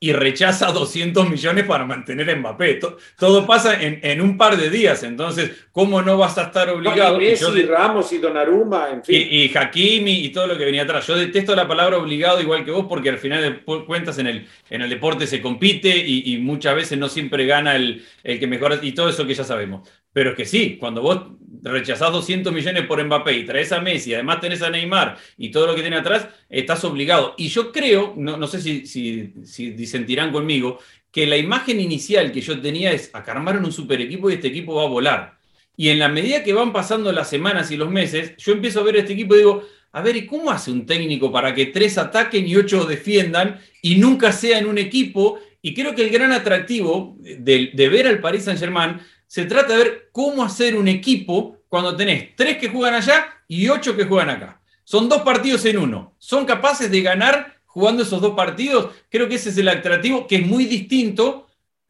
y 0.05 0.13
rechaza 0.13 0.71
200 0.71 1.31
millones 1.31 1.65
para 1.65 1.87
mantener 1.87 2.29
a 2.29 2.37
Mbappé. 2.37 2.79
Todo, 3.19 3.47
pasa 3.47 3.81
en, 3.81 4.21
un 4.21 4.37
par 4.37 4.59
de 4.59 4.69
días, 4.69 5.03
entonces, 5.03 5.65
¿cómo 5.73 6.03
no 6.03 6.19
vas 6.19 6.37
a 6.37 6.43
estar 6.43 6.69
obligado? 6.69 7.19
y 7.23 7.29
Messi, 7.29 7.63
Ramos 7.63 8.13
y 8.13 8.19
Donnarumma, 8.19 8.91
en 8.91 9.03
fin. 9.03 9.15
Y, 9.15 9.45
y, 9.45 9.57
Hakimi 9.57 10.27
y 10.27 10.29
todo 10.29 10.47
lo 10.47 10.59
que 10.59 10.67
venía 10.67 10.83
atrás. 10.83 11.07
Yo 11.07 11.17
detesto 11.17 11.57
la 11.57 11.67
palabra 11.67 11.97
obligado 11.97 12.43
igual 12.43 12.67
que 12.67 12.71
vos 12.71 12.85
porque 12.87 13.09
al 13.09 13.17
final 13.17 13.41
de 13.41 13.85
cuentas 13.87 14.19
en 14.19 14.27
el, 14.27 14.47
en 14.69 14.83
el 14.83 14.91
deporte 14.91 15.27
se 15.27 15.41
compite 15.41 15.97
y, 15.97 16.37
muchas 16.37 16.75
veces 16.75 16.99
no 16.99 17.09
siempre 17.09 17.47
gana 17.47 17.75
el, 17.75 18.05
el 18.25 18.39
que 18.39 18.47
mejor 18.47 18.81
y 18.83 18.93
todo 18.93 19.09
eso 19.09 19.27
que 19.27 19.33
ya 19.33 19.45
sabemos. 19.45 19.89
Pero 20.15 20.31
es 20.31 20.37
que 20.37 20.45
sí, 20.47 20.77
cuando 20.79 21.03
vos 21.03 21.23
rechazás 21.63 22.13
200 22.13 22.53
millones 22.53 22.87
por 22.87 23.03
Mbappé 23.05 23.33
y 23.33 23.45
traes 23.45 23.73
a 23.73 23.81
Messi, 23.81 24.15
además 24.15 24.41
tenés 24.41 24.63
a 24.63 24.71
Neymar 24.71 25.19
y 25.37 25.51
todo 25.51 25.67
lo 25.67 25.75
que 25.75 25.81
tiene 25.81 25.97
atrás, 25.97 26.29
estás 26.49 26.85
obligado. 26.85 27.35
Y 27.37 27.49
yo 27.49 27.73
creo, 27.73 28.15
no, 28.17 28.37
no 28.37 28.47
sé 28.47 28.61
si, 28.61 28.87
si, 28.87 29.71
disentirán 29.71 30.31
conmigo, 30.31 30.79
que 31.11 31.27
la 31.27 31.37
imagen 31.37 31.81
inicial 31.81 32.31
que 32.31 32.43
yo 32.43 32.61
tenía 32.61 32.93
es, 32.93 33.11
acá 33.13 33.33
armaron 33.33 33.65
un 33.65 33.73
super 33.73 34.01
equipo 34.01 34.31
y 34.31 34.35
este 34.35 34.49
equipo 34.49 34.77
va 34.77 34.85
a 34.85 34.89
volar. 34.89 35.39
Y 35.77 35.89
en 35.89 35.99
la 35.99 36.09
medida 36.09 36.45
que 36.45 36.53
van 36.53 36.73
pasando 36.73 37.11
las 37.11 37.29
semanas 37.29 37.73
y 37.73 37.77
los 37.77 37.91
meses, 37.91 38.37
yo 38.37 38.53
empiezo 38.53 38.81
a 38.81 38.85
ver 38.85 38.97
este 38.97 39.15
equipo 39.15 39.35
y 39.35 39.39
digo, 39.39 39.65
a 39.91 40.01
ver, 40.01 40.17
¿y 40.17 40.27
cómo 40.27 40.53
hace 40.53 40.71
un 40.71 40.87
técnico 40.87 41.33
para 41.33 41.53
que 41.53 41.67
tres 41.67 41.99
ataquen 41.99 42.47
y 42.47 42.55
ocho 42.55 42.85
defiendan 42.85 43.59
y 43.83 43.97
nunca 43.97 44.31
sea 44.31 44.59
en 44.59 44.67
un 44.67 44.79
equipo? 44.79 45.41
Y 45.61 45.75
creo 45.75 45.95
que 45.95 46.05
el 46.05 46.11
gran 46.11 46.31
atractivo 46.31 47.17
de, 47.21 47.71
de 47.73 47.89
ver 47.89 48.07
al 48.07 48.21
Paris 48.21 48.45
Saint-Germain 48.45 49.01
se 49.35 49.47
trata 49.47 49.73
de 49.73 49.83
ver 49.83 50.09
cómo 50.13 50.45
hacer 50.45 50.77
un 50.77 50.87
equipo 50.87 51.57
cuando 51.69 51.97
tenés 51.97 52.37
tres 52.37 52.57
que 52.57 52.69
juegan 52.69 52.95
allá 52.95 53.27
y 53.49 53.69
ocho 53.69 53.97
que 53.97 54.05
juegan 54.05 54.31
acá. 54.31 54.61
Son 54.85 55.09
dos 55.09 55.23
partidos 55.23 55.65
en 55.65 55.77
uno. 55.77 56.15
¿Son 56.19 56.47
capaces 56.47 56.89
de 56.89 57.03
ganar 57.03 57.57
jugando 57.67 58.05
esos 58.05 58.21
dos 58.21 58.35
partidos? 58.37 58.95
Creo 59.11 59.29
que 59.29 59.35
ese 59.35 59.49
es 59.49 59.59
el 59.59 59.67
atractivo 59.67 60.29
que 60.29 60.37
es 60.37 60.47
muy 60.47 60.67
distinto 60.67 61.49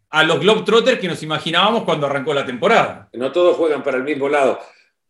a 0.09 0.25
los 0.25 0.41
Globetrotters 0.41 0.99
que 0.99 1.07
nos 1.07 1.23
imaginábamos 1.23 1.85
cuando 1.85 2.07
arrancó 2.07 2.33
la 2.33 2.47
temporada. 2.47 3.11
No 3.13 3.31
todos 3.31 3.59
juegan 3.59 3.83
para 3.83 3.99
el 3.99 4.05
mismo 4.05 4.27
lado. 4.27 4.59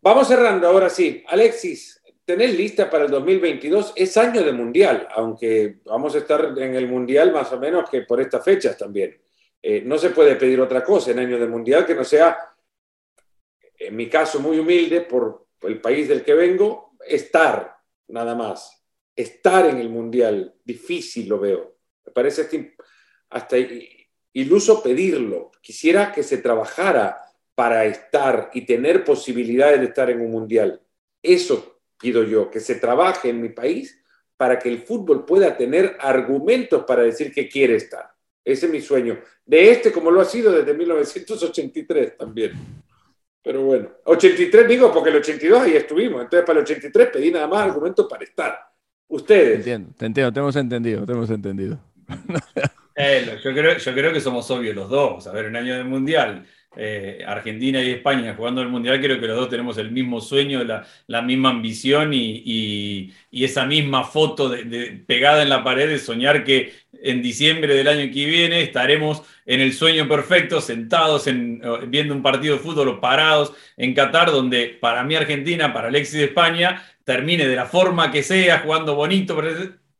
Vamos 0.02 0.26
cerrando 0.26 0.66
ahora 0.66 0.90
sí. 0.90 1.22
Alexis, 1.28 2.02
tenés 2.24 2.52
lista 2.56 2.90
para 2.90 3.04
el 3.04 3.12
2022. 3.12 3.92
Es 3.94 4.16
año 4.16 4.42
de 4.42 4.52
mundial, 4.52 5.06
aunque 5.14 5.76
vamos 5.84 6.16
a 6.16 6.18
estar 6.18 6.52
en 6.58 6.74
el 6.74 6.88
mundial 6.88 7.30
más 7.30 7.52
o 7.52 7.60
menos 7.60 7.88
que 7.88 8.00
por 8.00 8.20
estas 8.20 8.44
fechas 8.44 8.76
también. 8.76 9.20
Eh, 9.66 9.80
no 9.80 9.96
se 9.96 10.10
puede 10.10 10.36
pedir 10.36 10.60
otra 10.60 10.84
cosa 10.84 11.10
en 11.10 11.20
año 11.20 11.38
de 11.38 11.46
mundial 11.46 11.86
que 11.86 11.94
no 11.94 12.04
sea, 12.04 12.36
en 13.78 13.96
mi 13.96 14.10
caso 14.10 14.38
muy 14.38 14.58
humilde, 14.58 15.00
por 15.00 15.46
el 15.62 15.80
país 15.80 16.06
del 16.06 16.22
que 16.22 16.34
vengo, 16.34 16.98
estar 17.00 17.74
nada 18.08 18.34
más. 18.34 18.84
Estar 19.16 19.64
en 19.64 19.78
el 19.78 19.88
mundial, 19.88 20.54
difícil 20.62 21.30
lo 21.30 21.40
veo. 21.40 21.78
Me 22.04 22.12
parece 22.12 22.76
hasta 23.30 23.56
iluso 24.34 24.82
pedirlo. 24.82 25.50
Quisiera 25.62 26.12
que 26.12 26.22
se 26.22 26.36
trabajara 26.38 27.16
para 27.54 27.86
estar 27.86 28.50
y 28.52 28.66
tener 28.66 29.02
posibilidades 29.02 29.80
de 29.80 29.86
estar 29.86 30.10
en 30.10 30.20
un 30.20 30.30
mundial. 30.30 30.82
Eso 31.22 31.80
pido 31.98 32.22
yo, 32.22 32.50
que 32.50 32.60
se 32.60 32.74
trabaje 32.74 33.30
en 33.30 33.40
mi 33.40 33.48
país 33.48 33.98
para 34.36 34.58
que 34.58 34.68
el 34.68 34.82
fútbol 34.82 35.24
pueda 35.24 35.56
tener 35.56 35.96
argumentos 36.00 36.84
para 36.84 37.00
decir 37.00 37.32
que 37.32 37.48
quiere 37.48 37.76
estar. 37.76 38.13
Ese 38.44 38.66
es 38.66 38.72
mi 38.72 38.80
sueño. 38.80 39.18
De 39.46 39.70
este, 39.70 39.90
como 39.90 40.10
lo 40.10 40.20
ha 40.20 40.24
sido 40.24 40.52
desde 40.52 40.74
1983 40.74 42.18
también. 42.18 42.52
Pero 43.42 43.62
bueno, 43.62 43.90
83 44.04 44.68
digo 44.68 44.92
porque 44.92 45.10
el 45.10 45.16
82 45.16 45.62
ahí 45.62 45.76
estuvimos. 45.76 46.22
Entonces, 46.22 46.46
para 46.46 46.58
el 46.58 46.64
83 46.64 47.08
pedí 47.08 47.30
nada 47.30 47.46
más 47.46 47.68
argumentos 47.68 48.06
para 48.08 48.24
estar. 48.24 48.58
Ustedes. 49.08 49.48
Te 49.48 49.54
entiendo, 49.56 49.94
te 49.96 50.06
entiendo, 50.06 50.32
te 50.32 50.40
hemos 50.40 50.56
entendido, 50.56 51.06
te 51.06 51.12
hemos 51.12 51.30
entendido. 51.30 51.78
Eh, 52.96 53.40
yo, 53.42 53.52
creo, 53.52 53.76
yo 53.76 53.92
creo 53.92 54.12
que 54.12 54.20
somos 54.20 54.48
obvios 54.52 54.76
los 54.76 54.88
dos. 54.88 55.26
A 55.26 55.32
ver, 55.32 55.46
un 55.46 55.56
año 55.56 55.74
de 55.74 55.82
mundial 55.82 56.46
eh, 56.76 57.22
Argentina 57.26 57.82
y 57.82 57.90
España 57.90 58.34
jugando 58.36 58.60
el 58.60 58.68
Mundial, 58.68 59.00
creo 59.00 59.20
que 59.20 59.26
los 59.26 59.36
dos 59.36 59.48
tenemos 59.48 59.78
el 59.78 59.90
mismo 59.90 60.20
sueño, 60.20 60.62
la, 60.64 61.22
misma 61.22 61.50
ambición 61.50 62.12
y, 62.12 63.12
esa 63.30 63.66
misma 63.66 64.04
foto 64.04 64.52
pegada 65.06 65.42
en 65.42 65.48
la 65.48 65.62
pared 65.62 65.88
de 65.88 65.98
soñar 65.98 66.44
que 66.44 66.72
en 66.92 67.22
diciembre 67.22 67.74
del 67.74 67.88
año 67.88 68.12
que 68.12 68.26
viene 68.26 68.62
estaremos 68.62 69.22
en 69.46 69.60
el 69.60 69.72
sueño 69.72 70.08
perfecto, 70.08 70.60
sentados 70.60 71.26
en, 71.26 71.60
viendo 71.88 72.14
un 72.14 72.22
partido 72.22 72.54
de 72.54 72.60
fútbol 72.60 72.98
parados 73.00 73.52
en 73.76 73.94
Qatar, 73.94 74.30
donde 74.30 74.76
para 74.80 75.04
mí 75.04 75.14
Argentina, 75.14 75.72
para 75.72 75.88
Alexis 75.88 76.18
de 76.18 76.24
España, 76.24 76.82
termine 77.04 77.46
de 77.46 77.56
la 77.56 77.66
forma 77.66 78.10
que 78.10 78.22
sea, 78.22 78.60
jugando 78.60 78.94
bonito, 78.94 79.36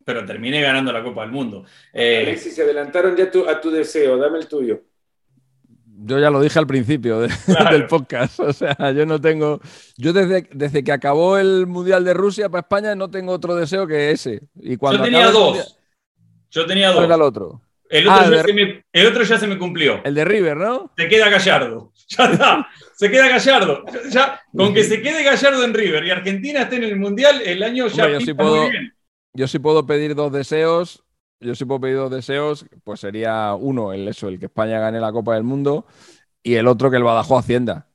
pero, 0.05 0.25
termine 0.25 0.61
ganando 0.61 0.93
la 0.93 1.03
Copa 1.03 1.23
del 1.23 1.31
Mundo. 1.31 1.65
Eh, 1.93 2.25
Alexis, 2.27 2.55
se 2.55 2.63
adelantaron 2.63 3.17
ya 3.17 3.25
a 3.25 3.61
tu 3.61 3.71
deseo, 3.71 4.17
dame 4.17 4.39
el 4.39 4.49
tuyo 4.49 4.83
yo 6.05 6.19
ya 6.19 6.31
lo 6.31 6.41
dije 6.41 6.59
al 6.59 6.67
principio 6.67 7.21
del 7.71 7.87
podcast. 7.87 8.41
O 8.41 8.53
sea, 8.53 8.77
yo 8.93 9.07
no 9.07 9.21
tengo. 9.21 9.61
Yo 9.97 10.13
desde, 10.13 10.49
desde 10.53 10.85
que 10.85 10.93
acabó 10.93 11.39
el 11.39 11.67
Mundial 11.67 12.05
de 12.05 12.15
Rusia 12.15 12.49
para 12.49 12.61
España 12.61 12.95
no 12.95 13.11
tengo 13.11 13.33
otro 13.33 13.55
deseo 13.55 13.87
que 13.87 14.11
ese. 14.11 14.43
Y 14.61 14.77
cuando 14.77 14.99
yo 14.99 15.05
tenía 15.05 15.31
dos. 15.31 15.79
yo 16.51 16.67
tenía 16.67 16.91
dos. 16.91 17.05
era 17.05 17.15
el 17.15 17.23
otro? 17.23 17.63
El 17.91 18.09
otro, 18.09 18.21
ah, 18.21 18.31
ya 18.31 18.43
se 18.43 18.53
me, 18.53 18.85
el 18.93 19.07
otro, 19.07 19.23
ya 19.23 19.39
se 19.39 19.47
me, 19.47 19.59
cumplió. 19.59 20.01
El 20.05 20.15
de 20.15 20.25
River, 20.25 20.57
¿no? 20.57 20.93
Se 20.97 21.09
queda 21.09 21.29
Gallardo. 21.29 21.93
Ya 22.07 22.25
está. 22.25 22.69
se 22.95 23.11
queda 23.11 23.29
Gallardo. 23.29 23.85
Ya, 24.11 24.43
con 24.55 24.75
que 24.75 24.85
se 24.85 25.01
quede 25.01 25.23
Gallardo 25.23 25.65
en 25.65 25.73
River 25.73 26.05
y 26.05 26.11
Argentina 26.11 26.63
esté 26.63 26.77
en 26.77 26.85
el 26.85 26.97
Mundial, 26.97 27.41
el 27.43 27.63
año 27.63 27.87
ya 27.87 28.11
yo 28.11 28.21
sí 28.21 28.35
puedo, 28.35 28.69
Yo 29.33 29.49
sí 29.49 29.59
puedo 29.59 29.87
pedir 29.87 30.15
dos 30.15 30.33
deseos 30.33 31.04
yo 31.45 31.55
si 31.55 31.65
puedo 31.65 31.81
pedir 31.81 31.97
dos 31.97 32.11
deseos, 32.11 32.67
pues 32.83 33.01
sería 33.01 33.55
uno, 33.55 33.93
el 33.93 34.09
eso, 34.09 34.29
el 34.29 34.39
que 34.39 34.47
España 34.47 34.81
gane 34.81 34.99
la 34.99 35.13
Copa 35.13 35.35
del 35.35 35.45
Mundo, 35.45 35.85
y 36.43 36.55
el 36.55 36.67
otro 36.67 36.91
que 36.91 36.97
el 36.97 37.05
Badajoz 37.05 37.45
Hacienda. 37.45 37.87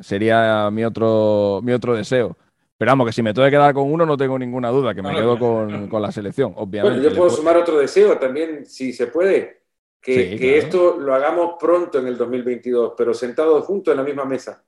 Sería 0.00 0.70
mi 0.70 0.84
otro, 0.84 1.60
mi 1.62 1.72
otro 1.72 1.94
deseo. 1.94 2.36
Pero 2.76 2.90
vamos, 2.90 3.06
que 3.06 3.12
si 3.12 3.22
me 3.22 3.32
tengo 3.32 3.46
que 3.46 3.52
quedar 3.52 3.72
con 3.72 3.90
uno, 3.90 4.04
no 4.04 4.16
tengo 4.16 4.38
ninguna 4.38 4.70
duda, 4.70 4.94
que 4.94 5.02
me 5.02 5.14
quedo 5.14 5.38
con, 5.38 6.02
la 6.02 6.10
selección, 6.10 6.52
obviamente. 6.56 6.98
Bueno, 6.98 7.10
yo 7.10 7.16
puedo 7.16 7.30
sumar 7.30 7.56
otro 7.56 7.78
deseo 7.78 8.18
también, 8.18 8.66
si 8.66 8.92
se 8.92 9.06
puede, 9.06 9.62
que, 10.00 10.14
Sí, 10.14 10.30
que 10.30 10.38
claro. 10.38 10.56
esto 10.56 10.96
lo 10.98 11.14
hagamos 11.14 11.54
pronto 11.58 11.98
en 11.98 12.08
el 12.08 12.16
2022, 12.16 12.94
pero 12.96 13.14
sentados 13.14 13.64
juntos 13.64 13.92
en 13.92 13.98
la 13.98 14.04
misma 14.04 14.24
mesa. 14.24 14.64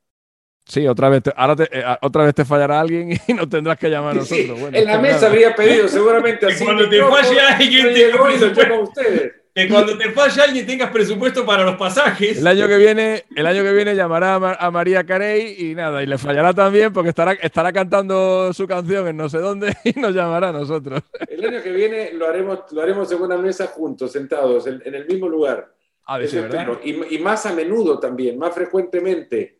Sí, 0.69 0.87
otra 0.87 1.09
vez 1.09 1.23
te, 1.23 1.33
ahora 1.37 1.55
te- 1.55 1.69
eh, 1.79 1.85
otra 2.03 2.25
vez 2.25 2.35
te 2.35 2.45
fallará 2.45 2.81
alguien 2.81 3.13
y 3.29 3.33
nos 3.35 3.49
tendrás 3.49 3.79
que 3.79 3.89
llamar 3.89 4.19
a 4.19 4.23
Sí, 4.25 4.35
nosotros. 4.49 4.61
Bueno, 4.61 4.77
en 4.79 4.85
la 4.85 4.91
pues 4.99 5.03
mesa 5.03 5.15
nada. 5.17 5.27
habría 5.29 5.55
pedido 5.55 5.89
seguramente 5.89 6.47
así. 6.47 6.65
cuando 6.65 6.89
te 6.89 7.01
falle 7.03 7.41
alguien, 7.41 7.87
no 7.87 7.93
te 7.93 7.99
llegó 7.99 8.31
y 8.31 8.33
lo 8.33 8.39
presupuesto. 8.39 8.63
llama 8.63 8.75
a 8.75 8.81
ustedes. 8.81 9.33
Que 9.55 9.69
cuando 9.71 9.97
te 9.97 10.11
falle 10.11 10.43
alguien 10.43 10.67
tengas 10.67 10.91
presupuesto 10.91 11.47
para 11.47 11.65
los 11.65 11.77
pasajes. 11.77 12.37
El 12.39 12.47
año 12.47 12.69
que 12.69 12.77
viene, 12.77 13.25
el 13.35 13.47
año 13.47 13.63
que 13.63 13.73
viene 13.73 13.95
llamará 13.97 14.35
a, 14.35 14.39
Ma- 14.39 14.57
a 14.61 14.71
María 14.71 15.05
Carey 15.07 15.55
y 15.71 15.75
nada, 15.75 16.03
y 16.03 16.07
le 16.07 16.19
fallará 16.19 16.53
también 16.53 16.93
porque 16.93 17.09
estará, 17.09 17.33
estará 17.33 17.73
cantando 17.73 18.53
su 18.53 18.67
canción 18.67 19.09
en 19.09 19.17
no 19.17 19.31
sé 19.31 19.39
dónde 19.39 19.75
y 19.85 19.99
nos 19.99 20.13
llamará 20.15 20.49
a 20.51 20.53
nosotros. 20.53 21.01
El 21.29 21.43
año 21.43 21.63
que 21.63 21.71
viene 21.73 22.13
lo 22.13 22.27
haremos, 22.29 22.71
lo 22.73 22.83
haremos 22.83 23.11
en 23.13 23.23
una 23.23 23.39
mesa 23.39 23.69
juntos, 23.69 24.13
sentados, 24.13 24.67
en, 24.67 24.83
en 24.85 24.95
el 24.95 25.07
mismo 25.07 25.27
lugar. 25.27 25.73
A 26.05 26.19
ver 26.19 26.29
si 26.29 26.37
Eso 26.37 26.45
es 26.47 26.53
verdad. 26.53 26.73
espero. 26.79 27.09
Y, 27.11 27.15
y 27.15 27.19
más 27.21 27.47
a 27.47 27.53
menudo 27.55 27.99
también, 27.99 28.37
más 28.39 28.53
frecuentemente. 28.55 29.56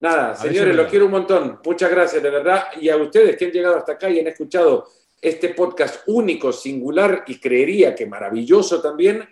Nada, 0.00 0.32
es 0.32 0.40
señores, 0.40 0.74
los 0.74 0.88
quiero 0.88 1.04
un 1.04 1.10
montón. 1.12 1.60
Muchas 1.64 1.90
gracias, 1.90 2.22
de 2.22 2.30
verdad. 2.30 2.64
Y 2.80 2.88
a 2.88 2.96
ustedes 2.96 3.36
que 3.36 3.44
han 3.44 3.52
llegado 3.52 3.76
hasta 3.76 3.92
acá 3.92 4.08
y 4.08 4.18
han 4.18 4.26
escuchado 4.26 4.88
este 5.20 5.50
podcast 5.50 6.02
único, 6.06 6.52
singular 6.52 7.24
y 7.26 7.38
creería 7.38 7.94
que 7.94 8.06
maravilloso 8.06 8.80
también, 8.80 9.28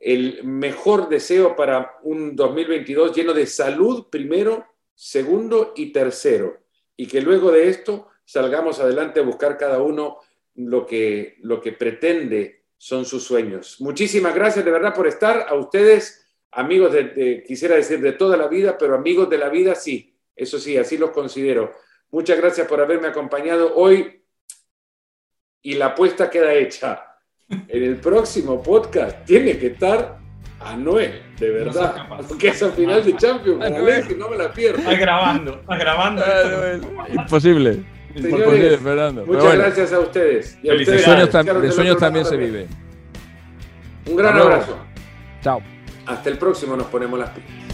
el 0.00 0.42
mejor 0.44 1.08
deseo 1.08 1.54
para 1.54 1.98
un 2.02 2.34
2022 2.34 3.14
lleno 3.14 3.32
de 3.32 3.46
salud 3.46 4.06
primero, 4.10 4.66
segundo 4.94 5.72
y 5.76 5.92
tercero. 5.92 6.58
Y 6.96 7.06
que 7.06 7.20
luego 7.20 7.52
de 7.52 7.68
esto 7.68 8.08
salgamos 8.24 8.80
adelante 8.80 9.20
a 9.20 9.24
buscar 9.24 9.56
cada 9.56 9.80
uno 9.80 10.18
lo 10.56 10.84
que, 10.84 11.36
lo 11.42 11.60
que 11.60 11.72
pretende 11.72 12.64
son 12.76 13.04
sus 13.04 13.24
sueños. 13.24 13.80
Muchísimas 13.80 14.34
gracias 14.34 14.64
de 14.64 14.70
verdad 14.70 14.94
por 14.94 15.06
estar. 15.06 15.46
A 15.48 15.54
ustedes, 15.54 16.27
amigos 16.52 16.92
de, 16.92 17.04
de- 17.04 17.44
quisiera 17.46 17.76
decir 17.76 18.00
de 18.00 18.12
toda 18.12 18.36
la 18.36 18.48
vida, 18.48 18.76
pero 18.78 18.94
amigos 18.94 19.28
de 19.30 19.38
la 19.38 19.48
vida 19.48 19.74
sí, 19.74 20.14
eso 20.34 20.58
sí, 20.58 20.76
así 20.76 20.96
los 20.98 21.10
considero. 21.10 21.72
Muchas 22.10 22.38
gracias 22.38 22.66
por 22.66 22.80
haberme 22.80 23.08
acompañado 23.08 23.74
hoy 23.74 24.22
y 25.62 25.74
la 25.74 25.86
apuesta 25.86 26.30
queda 26.30 26.52
hecha. 26.54 27.04
En 27.50 27.82
el 27.82 27.96
próximo 27.96 28.62
podcast 28.62 29.24
tiene 29.24 29.58
que 29.58 29.68
estar 29.68 30.18
Anuel, 30.60 31.22
de 31.38 31.48
No 31.48 31.54
verdad, 31.54 31.94
capaz. 31.96 32.26
porque 32.28 32.48
esa 32.48 32.70
final 32.72 33.04
de 33.04 33.16
Champions, 33.16 33.64
Anuel. 33.64 34.06
Que 34.08 34.14
no 34.16 34.28
me 34.28 34.36
la 34.36 34.52
pierdo. 34.52 34.78
Estás 34.80 34.98
grabando, 34.98 35.54
estás 35.60 35.78
grabando. 35.78 36.22
Imposible. 37.14 37.84
Señores, 38.14 38.38
Imposible, 38.40 38.78
Fernando. 38.78 39.26
Muchas 39.26 39.42
bueno, 39.44 39.58
gracias 39.62 39.92
a 39.92 40.00
ustedes. 40.00 40.58
Y 40.62 40.68
a 40.68 40.72
de 40.72 40.78
ustedes, 40.80 41.02
sueños, 41.04 41.28
que 41.28 41.36
tam- 41.38 41.60
de 41.60 41.72
sueños 41.72 41.98
también 41.98 42.24
se 42.24 42.36
vive. 42.36 42.66
Un 44.06 44.16
gran 44.16 44.32
Hasta 44.34 44.38
luego. 44.48 44.54
abrazo. 44.62 44.78
Chao. 45.42 45.77
Hasta 46.08 46.30
el 46.30 46.38
próximo 46.38 46.74
nos 46.74 46.86
ponemos 46.86 47.18
las 47.18 47.30
pilas. 47.30 47.67